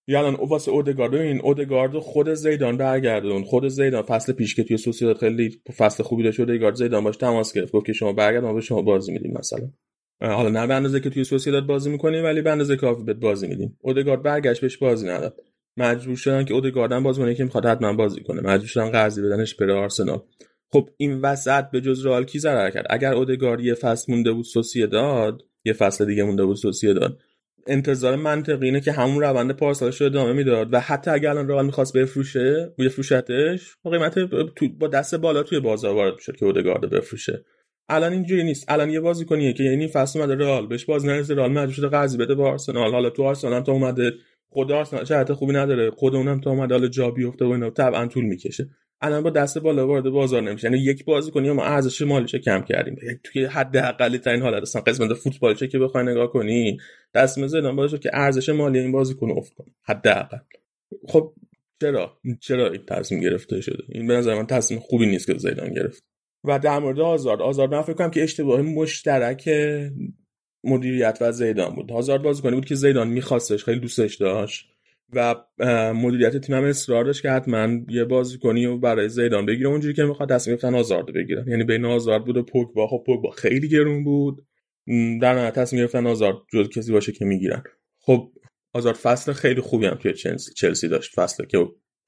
[0.09, 1.15] یا الان واسه اودگارد.
[1.15, 3.45] این اودگارد خود زیدان برگردون.
[3.45, 7.53] خود زیدان فصل پیش که توی سوسیداد خیلی فصل خوبی داشت اودگارد زیدان باش تماس
[7.53, 7.73] گرفت.
[7.73, 9.71] گفت که شما برگرد ما به شما بازی میدیم مثلا.
[10.21, 13.47] حالا نه به اندازه که توی سوسیداد بازی می‌کنیم ولی به اندازه کافی بهت بازی
[13.47, 13.79] میدیم.
[13.81, 15.41] اودگارد برگشت بهش بازی نداد.
[15.77, 18.41] مجبور شدن که اودگاردن بازی کنه که می‌خواد حتما بازی کنه.
[18.41, 20.23] مجبور شدن قرضی بدنش بره آرسنال.
[20.75, 24.45] خب این وسط به جز رئال کی ضرر کرد؟ اگر اودگار یه فصل مونده بود
[24.45, 27.19] سوسیه داد یه فصل دیگه مونده بود سوسیه داد
[27.67, 31.67] انتظار منطقی اینه که همون روند پارسالش رو ادامه می‌داد و حتی اگر الان رئال
[31.67, 34.19] می‌خواست بفروشه بفروشتش با قیمت
[34.79, 37.45] با دست بالا توی بازار وارد می‌شد که اودگارد بفروشه.
[37.89, 38.65] الان اینجوری نیست.
[38.69, 42.17] الان یه بازیکنیه که یعنی فصل اومده رئال بهش باز نرسه رئال مجبور شده قرضی
[42.19, 42.93] بده به آرسنال.
[42.93, 44.13] حالا تو آرسنال تا اومده.
[44.55, 45.91] خود آرسنال چه خوبی نداره.
[45.91, 48.69] خود اونم تا اومده حالا جا بیفته و اینا طبعا طول می‌کشه.
[49.01, 50.69] الان با دست بالا وارد بازار نمیشه.
[50.69, 52.97] یعنی یک بازیکنی ما ارزش مالیش کم کردیم.
[53.25, 56.79] توی حد اقلی ترین حالت اصلا قسمت فوتبالچه که بخوای نگاه کنی
[57.15, 59.67] دست مزدان باشه که ارزش مالی این بازیکن افت کنه.
[59.83, 60.39] حداقل.
[61.09, 61.35] خب
[61.81, 65.75] چرا؟ چرا این تصمیم گرفته شده؟ این به نظر من تصمیم خوبی نیست که زیدان
[65.75, 66.05] گرفت.
[66.45, 67.43] و در مورد آزار.
[67.43, 69.49] آزار من فکر کنم که اشتباه مشترک
[70.67, 71.91] مدیریت و زیدان بود.
[71.91, 74.67] هازارد بازیکنی بود که زیدان میخواستش خیلی دوستش داشت
[75.13, 75.35] و
[75.95, 79.69] مدیریت تیم هم اصرار داشت که حتما یه بازیکنی رو برای زیدان بگیره.
[79.69, 81.49] اونجوری که می‌خواد تصمیم گرفتن آزارد بگیرن.
[81.49, 82.87] یعنی بین آزارد بود و پوگبا.
[82.87, 84.47] خب پوگبا خیلی گرون بود.
[85.23, 87.63] در نهایت تصمیم گرفتن آزارد جز کسی باشه که می‌گیرن.
[88.01, 88.33] خب
[88.73, 90.13] آزارد فصل خیلی خوبی هم توی
[90.57, 91.13] چلسی داشت.
[91.15, 91.59] فصل که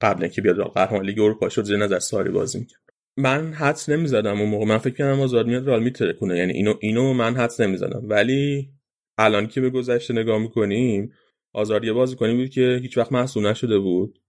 [0.01, 2.81] قبل که بیاد قهرمان لیگ اروپا شد زیر نظر ساری بازی می‌کرد.
[3.17, 4.65] من حدس نمی‌زدم اون موقع.
[4.65, 5.83] من فکر کردم آزاد میاد رال
[6.13, 8.01] کنه یعنی اینو اینو من حدس نمی‌زدم.
[8.03, 8.69] ولی
[9.17, 11.13] الان که به گذشته نگاه می‌کنیم
[11.53, 14.19] آزار یه کنی بود که هیچ وقت محصول نشده بود.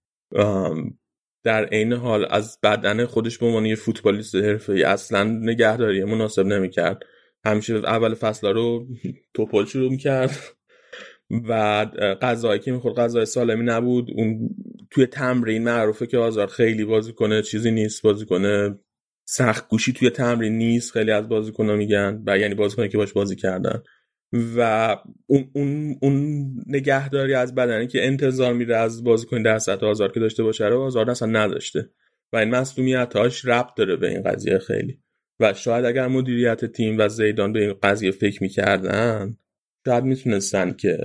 [1.45, 7.03] در عین حال از بدن خودش به عنوان یه فوتبالیست حرفه‌ای اصلا نگهداری مناسب نمی‌کرد.
[7.45, 8.87] همیشه اول فصل رو
[9.35, 10.58] توپل شروع می‌کرد.
[11.31, 11.85] و
[12.23, 14.11] غذایی که می‌خورد غذای سالمی نبود.
[14.15, 14.51] اون
[14.91, 18.79] توی تمرین معروفه که آزار خیلی بازی کنه چیزی نیست بازی کنه.
[19.29, 23.37] سخت گوشی توی تمرین نیست خیلی از بازیکن‌ها میگن و یعنی بازیکنی که باش بازی
[23.37, 23.83] کردن.
[24.57, 30.13] و اون, اون, اون نگهداری از بدنی که انتظار میره از بازیکن در سطح آزار
[30.13, 31.91] که داشته باشه رو آزار اصلا نداشته.
[32.33, 34.99] و این مسئولیتاش ربط داره به این قضیه خیلی.
[35.41, 39.37] و شاید اگر مدیریت تیم و زیدان به این قضیه فکر می‌کردن
[39.87, 40.99] شاید می‌تونستن که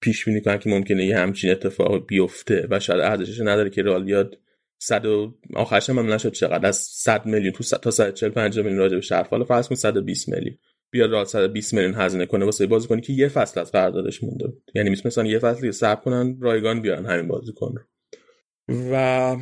[0.00, 4.04] پیش بینی کنن که ممکنه یه همچین اتفاق بیفته و شاید ارزشش نداره که رئال
[4.04, 4.38] بیاد
[4.82, 9.00] صد و آخرش هم نشد چقدر از 100 میلیون تو تا 145 میلیون راجع به
[9.00, 10.58] شرف حالا فرض کن 120 میلیون.
[10.90, 14.70] بیاد رئال 120 میلیون هزینه کنه واسه بازیکنی که یه فصل از قراردادش مونده بود.
[14.74, 17.82] یعنی می‌تونن یه فصل صبر کنن رایگان بیارن همین بازیکن رو.
[18.92, 19.36] و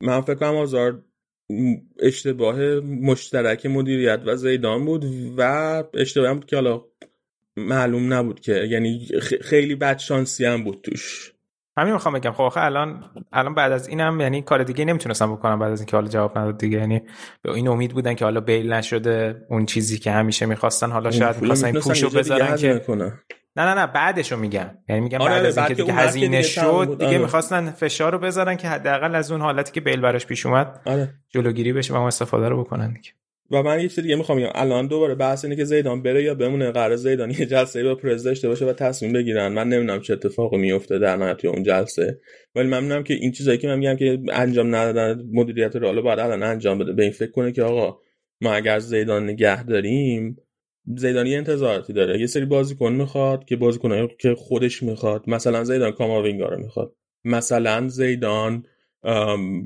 [0.00, 1.04] من فکر کنم آزار
[1.98, 5.04] اشتباه مشترک مدیریت و زیدان بود
[5.36, 6.84] و اشتباه بود که حالا
[7.56, 9.08] معلوم نبود که یعنی
[9.42, 11.32] خیلی بد شانسی هم بود توش.
[11.76, 12.32] همین می‌خوام بگم.
[12.32, 16.08] خب الان الان بعد از اینم یعنی کار دیگه نمی‌تونستم بکنم بعد از اینکه حالا
[16.08, 16.78] جواب نداد دیگه.
[16.78, 17.02] یعنی
[17.42, 21.40] به این امید بودن که حالا بیل نشده اون چیزی که همیشه می‌خواستن حالا شاید
[21.40, 22.82] می‌خواستن این پوشو بذارن که
[23.56, 24.70] نه نه نه بعدشو میگم.
[24.88, 27.18] یعنی میگم آره بعد از اینکه دیگه هزینه شد دیگه آره.
[27.18, 31.14] می‌خواستن فشار رو بذارن که حداقل از اون حالتی که بیل براش پیش اومد آره.
[31.30, 33.10] جلوگیری بشه و استفاده رو بکنن دیگه.
[33.52, 36.34] و من یه چیز دیگه می‌خوام بگم الان دوباره بحث اینه که زیدان بره یا
[36.34, 39.48] بمونه قرار زیدان یه جلسه با پرز داشته باشه و تصمیم بگیرن.
[39.52, 42.20] من نمی‌دونم چه اتفاقی میفته در نهایت اون جلسه.
[42.54, 46.18] ولی من می‌دونم که این چیزایی که من میگم که انجام ندادن مدیریت رئال باید
[46.18, 46.92] الان انجام بده.
[46.92, 47.98] به این فکر کنه که آقا
[48.40, 50.36] ما اگر زیدان نگه داریم
[50.96, 52.20] زیدان یه انتظاراتی داره.
[52.20, 55.24] یه سری بازیکن می‌خواد که بازیکن که خودش می‌خواد.
[55.26, 56.94] مثلا زیدان کاماوینگا رو می‌خواد.
[57.24, 58.64] مثلا زیدان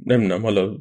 [0.06, 0.76] نمی‌دونم حالا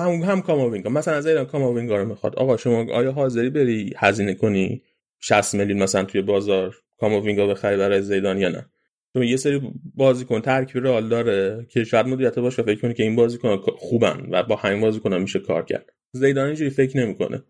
[0.00, 0.90] هم هم کاماوینگا.
[0.90, 2.36] مثلا زیدان کاماوینگا رو می‌خواد.
[2.36, 4.82] آقا شما آیا حاضری بری هزینه کنی
[5.20, 8.66] 60 میلیون مثلا توی بازار کاماوینگا بخری برای زیدان یا نه؟
[9.12, 11.66] چون یه سری بازیکن ترکیب رئال داره.
[11.68, 15.38] که شاید مدیریت باشه فکر کنه که این بازیکن خوبن و با همین بازیکن میشه
[15.38, 15.92] کار کرد.
[16.12, 17.42] زیدان اینجوری فکر نمی‌کنه.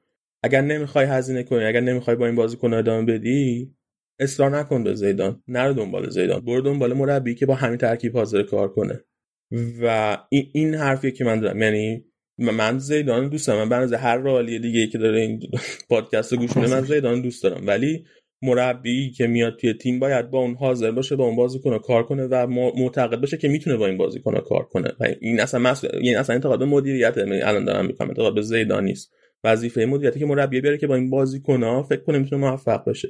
[0.43, 3.75] اگر نمی‌خوای هزینه کنی اگر نمی‌خوای با این بازیکن ادامه بدی
[4.19, 5.43] اصرار نکن به زیدان.
[5.49, 6.41] نرو دنبال زیدان.
[6.41, 9.05] برو دنبال مربی که با همین ترکیب حاضر کار کنه.
[9.83, 12.05] و این, این حرفیه که من دارم یعنی
[12.39, 13.59] من زیدان دوست دارم.
[13.59, 15.41] من بنظر هر رالی دیگه که داره این
[15.89, 17.67] پادکست گوش میده من زیدان دوست دارم.
[17.67, 18.05] ولی
[18.43, 22.27] مربی که میاد توی تیم باید با اون حاضر باشه با اون بازیکن کار کنه
[22.27, 22.47] و
[22.77, 24.93] معتقد باشه که می‌تونه با این بازیکن کار کنه.
[25.01, 28.85] و این اصلا مسئله یعنی اصلا انتقاد به مدیریت الان دارم می‌کنم انتقاد به زیدان
[28.85, 29.13] نیست.
[29.45, 33.09] وظیفه مدیریتی که مربی بیاره که با این بازیکن فکر کنه می‌تونه موفق بشه.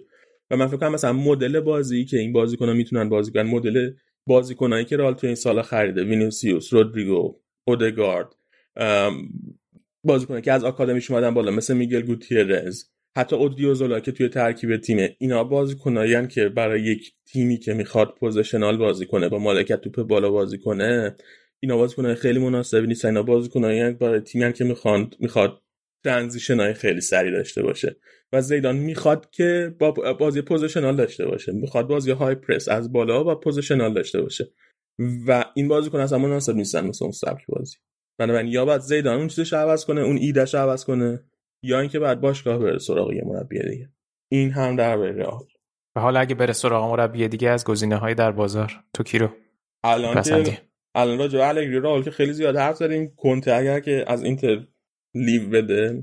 [0.51, 3.91] و من فکر کنم مثلا مدل بازی که این بازیکن می‌تونن بازی کنن مدل
[4.27, 8.27] بازیکنایی که رال تو این سال خریده وینیسیوس رودریگو اودگارد
[10.05, 12.85] بازیکنایی که از آکادمیش اومدن بالا مثل میگل گوتیرز
[13.17, 18.77] حتی اودریوزولا که توی ترکیب تیمه اینا بازیکنایی که برای یک تیمی که می‌خواد positional
[18.77, 21.17] بازی کنه با مالکیت توپ بالا بازی کنه
[21.61, 23.09] اینا بازیکنای خیلی مناسبی نیستن.
[23.09, 25.63] اینا بازیکنایی برای تیمی که می‌خوان می‌خواد
[26.05, 27.97] transition های خیلی سریع داشته باشه.
[28.33, 31.53] و زیدان می‌خواد که با بازی positional داشته باشه.
[31.53, 34.53] می‌خواد بازی های پرس از بالا با positional داشته باشه.
[35.27, 37.77] و این بازیکن اصلا مناسب نیستن مثل اون سبک بازی.
[38.19, 41.25] بنابراین یا بعد زیدان اون چیزش عوض کنه اون ایدهش عوض کنه
[41.63, 43.89] یا اینکه بعد باشگاه بره سراغ یه مربی دیگه.
[44.29, 45.45] این هم در رئال
[45.97, 48.73] و حالا اگه بره سراغ مربی دیگه از گزینه های در بازار.
[48.95, 49.29] تو کی رو
[49.85, 50.61] الان که
[50.95, 53.15] الان راجع به الگری که خیلی زیاد حرف زدیم.
[53.17, 54.67] کنته اگر که از اینتر
[55.15, 56.03] لیو بده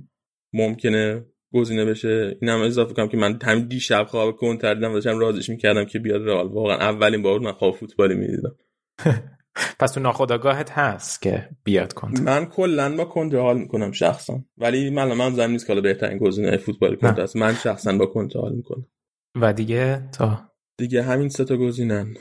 [0.54, 2.38] ممکنه گزینه بشه.
[2.42, 6.22] اینم اضافه کنم که من همین دیشب خواب کنتر دیدم داشتم رازش می‌کردم که بیاد
[6.22, 6.48] رئال.
[6.48, 8.56] واقعا اولین بار من خواب فوتبالی می‌دیدم.
[9.80, 14.44] پس تو ناخداگاهت هست که بیاد کنت من کلا با کنت حال می‌کنم شخصا.
[14.58, 17.36] ولی من من زمین نیست که بهترین گزینه فوتبال کنت است.
[17.36, 18.88] من شخصا با کنت حال می‌کنم.
[19.42, 22.14] و دیگه تا دیگه همین سه تا گزینن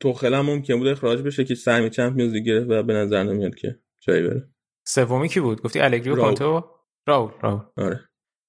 [0.00, 3.54] تو خیلی ممکن بود اخراج بشه که سهمی چمپیونز لیگ گرفت و به نظر نمیاد
[3.54, 4.48] که جایی بره.
[4.86, 6.64] سومی کی بود؟ گفتی الگری و کانتو
[7.06, 7.60] راول راول.
[7.76, 8.00] آره.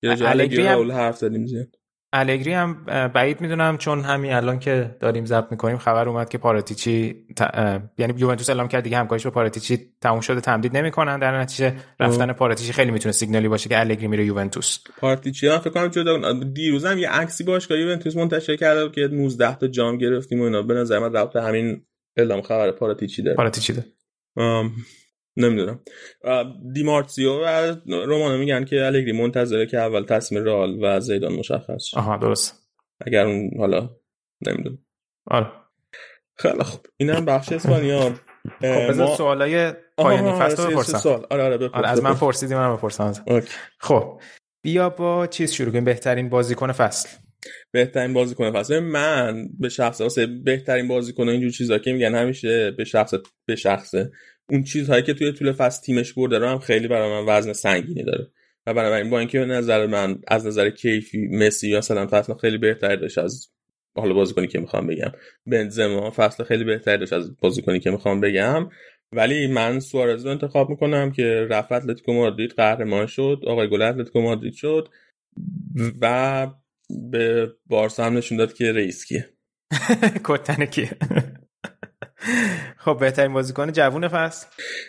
[0.03, 1.78] الگری راول حرف زدیم زیاد.
[2.13, 7.15] الگری هم بعید می‌دونم چون همین الان که داریم ضبط می‌کنیم خبر اومد که پاراتیچی
[7.35, 7.41] ت...
[7.97, 11.19] یعنی یوونتوس اعلام کرد دیگه همکاریش با پاراتیچی تموم شده تمدید نمی‌کنن.
[11.19, 14.77] در نتیجه رفتن پاراتیچی خیلی می‌تونه سیگنالی باشه که الگری میره یوونتوس.
[14.97, 19.55] پاراتیچی هم فکر کنم جدا دیروز هم یه عکسی باشگاه یوونتوس منتشر کرده که 19
[19.55, 20.61] تا جام گرفتیم و اینا.
[20.61, 21.81] به نظر من رابطه همین
[22.17, 23.37] اعلام خبر پاراتیچی داره.
[23.37, 23.87] پاراتیچی داره.
[25.39, 25.79] نمی‌دونم.
[26.73, 32.17] دیمارتیو و رومانو میگن که الگری منتظره که اول تصمیم رال و زیدان مشخص آها
[32.17, 32.69] درست
[33.05, 33.89] اگر اون حالا
[34.47, 34.77] نمی‌دونم.
[35.27, 35.47] آره.
[36.37, 36.81] خیلی خوب.
[36.97, 38.09] اینم بخش اسپانیا.
[38.61, 39.15] خب بذار ما...
[39.15, 40.97] سوالای پایانی فصل رو بپرسم.
[40.97, 41.25] سوال.
[41.29, 43.13] آره آره, آره از من پرسیدی منم بپرسم.
[43.79, 44.21] خب
[44.63, 45.85] بیا با چیز شروع کنیم.
[45.85, 47.09] بهترین بازیکن فصل.
[47.71, 48.79] بهترین بازیکن فصل.
[48.79, 53.13] من به شخص واسه بهترین بازیکن اینجور چیزا که میگن همیشه به شخص
[53.45, 54.11] به شخصه.
[54.49, 58.03] اون چیزهایی که توی طول فصل تیمش برده رو هم خیلی برای من وزن سنگینی
[58.03, 58.27] داره.
[58.67, 63.17] و بنابراین با اینکه نظر من از نظر کیفی مسی مثلا فصل خیلی بهتر داشت
[63.17, 63.49] از
[63.95, 65.11] حالا بازیکنی که می‌خوام بگم
[65.45, 68.69] بنزما فصل خیلی بهتر داشت از بازیکنی که می‌خوام بگم.
[69.11, 74.21] ولی من سوارز رو انتخاب می‌کنم که رفت اتلتیکو مادرید قهرمان شد آقای گل اتلتیکو
[74.21, 74.89] مادرید شد
[76.01, 76.47] و
[77.11, 79.29] به بارسا هم نشون داد که رئیس کیه.
[80.25, 80.89] کتن کیه؟
[82.77, 84.47] خب بهترین بازیکن جوون فصل.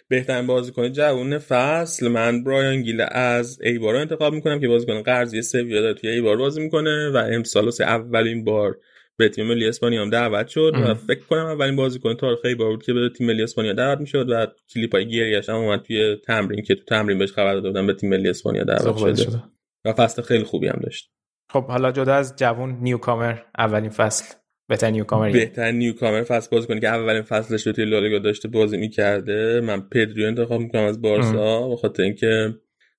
[0.08, 2.08] بهترین بازیکن جوون فصل.
[2.08, 6.36] من برایان گیل از ایبار رو انتخاب می‌کنم که بازیکن قرضی سویا داره توی ایبار
[6.36, 8.78] بازی می‌کنه و امسال اولین بار
[9.16, 12.82] به تیم ملی اسپانیا هم دعوت شد و فکر کنم اولین بازیکن تاریخ ایبار بود
[12.82, 16.62] که به تیم ملی اسپانیا دعوت می‌شد و کلیپ های گریش هم اومد توی تمرین
[16.62, 19.14] که تو تمرین بهش خبر داده بودن به تیم ملی اسپانیا دعوت شده.
[19.14, 19.42] شده.
[19.84, 21.10] و فصل خیلی خوبی هم داشت.
[21.50, 24.34] خب حالا جدا از جوون نیوکامر اولین فصل.
[24.70, 28.76] بهترین نیوکامر بهترین نیوکامر فصل بازی کنه که اولین فصلش رو توی لالیگا داشته بازی
[28.76, 29.60] می‌کرده.
[29.60, 31.68] من پدریو انتخاب می‌کنم از بارسا.
[31.68, 32.54] به خاطر اینکه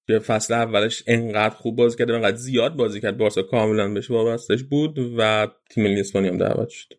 [0.08, 3.18] توی فصل اولش انقدر خوب بازی کرده انقدر زیاد بازی کرد.
[3.18, 6.94] بارسا کاملا بهش وابستش بود و تیم ملی اسپانیا هم دعوت شد.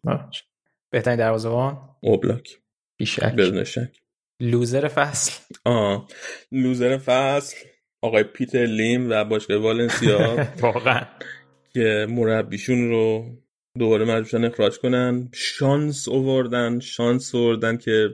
[0.90, 2.58] بهترین دروازه‌بان؟ اوبلاک.
[2.96, 3.34] بیشک.
[3.34, 3.90] بدون شک
[4.40, 5.40] لوزر فصل.
[5.64, 6.08] آه.
[6.52, 7.56] لوزر فصل.
[8.02, 10.36] آقای پیتر لیم و باشگاه والنسیا.
[10.62, 11.02] واقعا.
[11.74, 13.26] که مربیشون رو
[13.78, 15.28] دوباره مجبورشن اخراج کنن.
[15.34, 18.08] شانس اووردن شانس اووردن که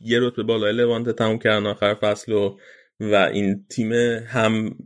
[0.00, 2.58] یه رتبه بالای لوانت تموم کردن آخر فصل و
[3.00, 3.92] و این تیم
[4.26, 4.78] هم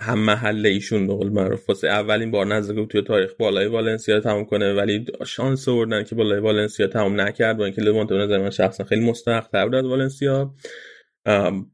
[0.00, 4.72] هم محله ایشون به قول معروف اولین بار نزدیک توی تاریخ بالای والنسیا تموم کنه.
[4.72, 8.84] ولی شانس آوردن که بالای والنسیا تموم نکرد با اینکه لوانت به نظر من شخصا
[8.84, 10.54] خیلی مستحق تر بود از والنسیا.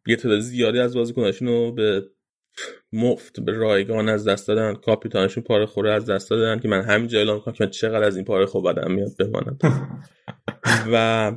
[0.07, 2.03] یه تعداد زیادی از بازیکناشون رو به
[2.93, 7.17] مفت به رایگان از دست دادن کاپیتانشون پاره خوره از دست دادن که من همین
[7.17, 9.59] اعلام می‌کنم که من چقدر از این پاره خوب بدم میاد بمانم.
[10.93, 11.33] و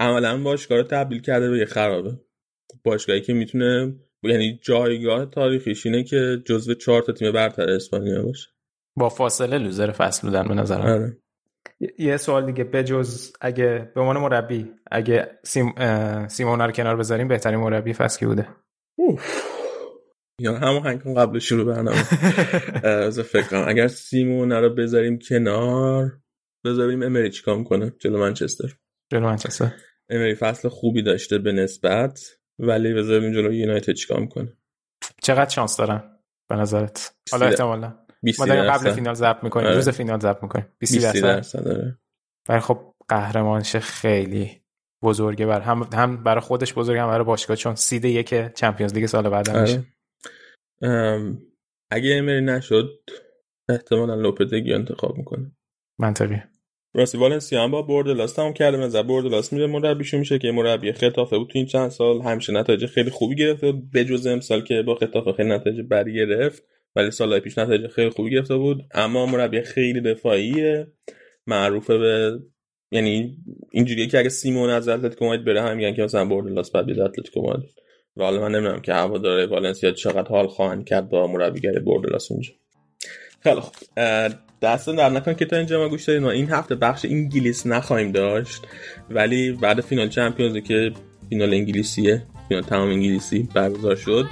[0.00, 2.20] عملا باشگاه رو تبدیل کرده به یه خرابه.
[2.84, 8.48] باشگاهی که می‌تونه یعنی جایگاه تاریخیش اینه که جزو چهار تا تیم برتر اسپانیا باشه.
[8.96, 10.86] با فاصله لوزر فصل بودن به نظرم.
[10.86, 11.18] آره.
[11.98, 15.74] یه سوال دیگه بجز اگه به عنوان مربی اگه سیم
[16.28, 18.48] سیمون رو کنار بذاریم بهترین مربی فصل کی بوده؟
[20.40, 22.04] یا همون هنگام قبل شروع برنامه.
[23.06, 23.64] از فکر کنم.
[23.68, 26.18] اگر سیمون رو بذاریم کنار
[26.64, 28.76] بذاریم امری چیکار کنه جلو منچستر.
[29.12, 29.72] جلو منچستر.
[30.10, 34.52] امری فصل خوبی داشته به نسبت ولی بذاریم جلو یونایتد چیکار می‌کنه.
[35.22, 36.18] چقدر شانس دارن؟
[36.50, 37.14] به نظرت.
[37.32, 37.98] حالا احتمالا.
[38.38, 39.66] ما داریم قبل فینال ضبط می‌کنیم.
[39.66, 39.76] آره.
[39.76, 40.66] روز فینال ضبط می‌کنیم.
[40.78, 41.64] 20 20 درصد.
[41.64, 41.98] داره
[42.48, 44.62] ولی خب قهرمانیش خیلی
[45.02, 45.60] بزرگه بر.
[45.60, 49.50] هم هم برای خودش بزرگه هم برای باشگاه چون seed یک Champions League سال بعد
[49.50, 49.72] میشه آره.
[49.72, 49.86] ام،
[51.90, 52.90] اگه امری نشه
[53.68, 55.52] احتمالا لوپتگی انتخاب می‌کنه.
[55.98, 56.36] منطقی.
[56.94, 58.76] راستی والنسیا هم با بوردلاس تمام کرده.
[58.76, 62.20] مثلا بوردلاس میره مربیشون میشه که مربی ختافه بود تو این چند سال.
[62.22, 63.72] همیشه نتایج خیلی خوبی گرفته.
[63.72, 66.62] بود بجز امسال که با ختافه خیلی نتایج بدی گرفت
[66.96, 68.82] ولی سالهای پیش نتایج خیلی خوبی گرفته بود.
[68.94, 70.86] اما مربی خیلی دفاعیه.
[71.46, 72.40] معروفه به
[72.90, 73.36] یعنی
[73.70, 77.00] اینجوریه که اگه سیمئونه از اتلتیکو مادرید بره هم میگن که مثلا بوردلاس باید بیاد
[77.00, 77.74] اتلتیکو مادرید.
[78.16, 82.50] و حالا من نمی‌دونم که هواداره والنسیا چقدر حال خواهند کرد با مربیگری بوردلاس اونجا.
[83.40, 83.74] خیلی خوب.
[84.62, 88.12] دستتون درد نکنه که تا اینجا ما گوش دادید ما این هفته بخش انگلیس نخواهیم
[88.12, 88.62] داشت.
[89.10, 90.92] ولی بعد فینال Champions که
[91.30, 94.26] فینال انگلیسیه فینال تمام انگلیسی برگزار شد.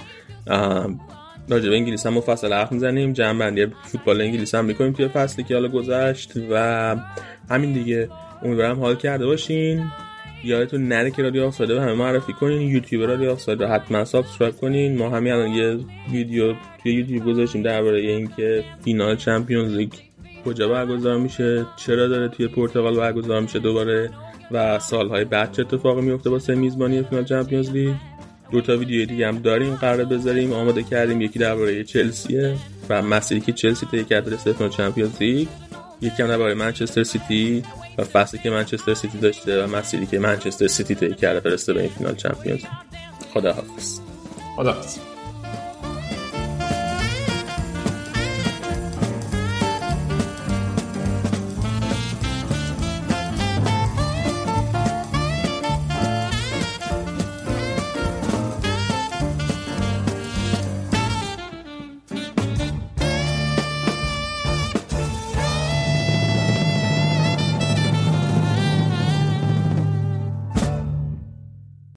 [1.49, 3.12] راجع به انگلیس هم مفصل حرف می‌زنیم.
[3.12, 6.97] جمع بندی فوتبال انگلیس هم می‌کنیم توی فصلی که حالا گذشت و
[7.51, 8.09] همین دیگه.
[8.43, 9.91] امیدوارم حال کرده باشین.
[10.44, 14.57] یادتون نره که رادیو آفساید به همه معرفی کنین یوتیوب رادیو آفساید رو حتما subscribe
[14.56, 14.98] کنین.
[14.98, 15.78] ما همین الان یه
[16.12, 19.92] ویدیو توی یوتیوب گذاشتیم درباره اینکه فینال Champions League
[20.44, 24.10] کجا برگزار میشه چرا داره توی پرتغال برگزار میشه دوباره
[24.50, 27.94] و سالهای بعد چه اتفاقی میفته واسه میزبانی فینال Champions League.
[28.52, 30.52] دو تا ویدیو دیگه هم داریم قرار بذاریم.
[30.52, 32.56] آماده کردیم یکی درباره چلسیه
[32.88, 35.49] و مسیری که چلسی طی کرده فینال Champions League.
[36.00, 37.62] یکی هم درباره منچستر سیتی.
[37.98, 41.80] و فصلی که منچستر سیتی داشته و مسیری که منچستر سیتی طی کرده برسه به
[41.80, 42.62] این فینال Champions.
[43.34, 44.00] خداحافظ.
[44.56, 44.72] خدا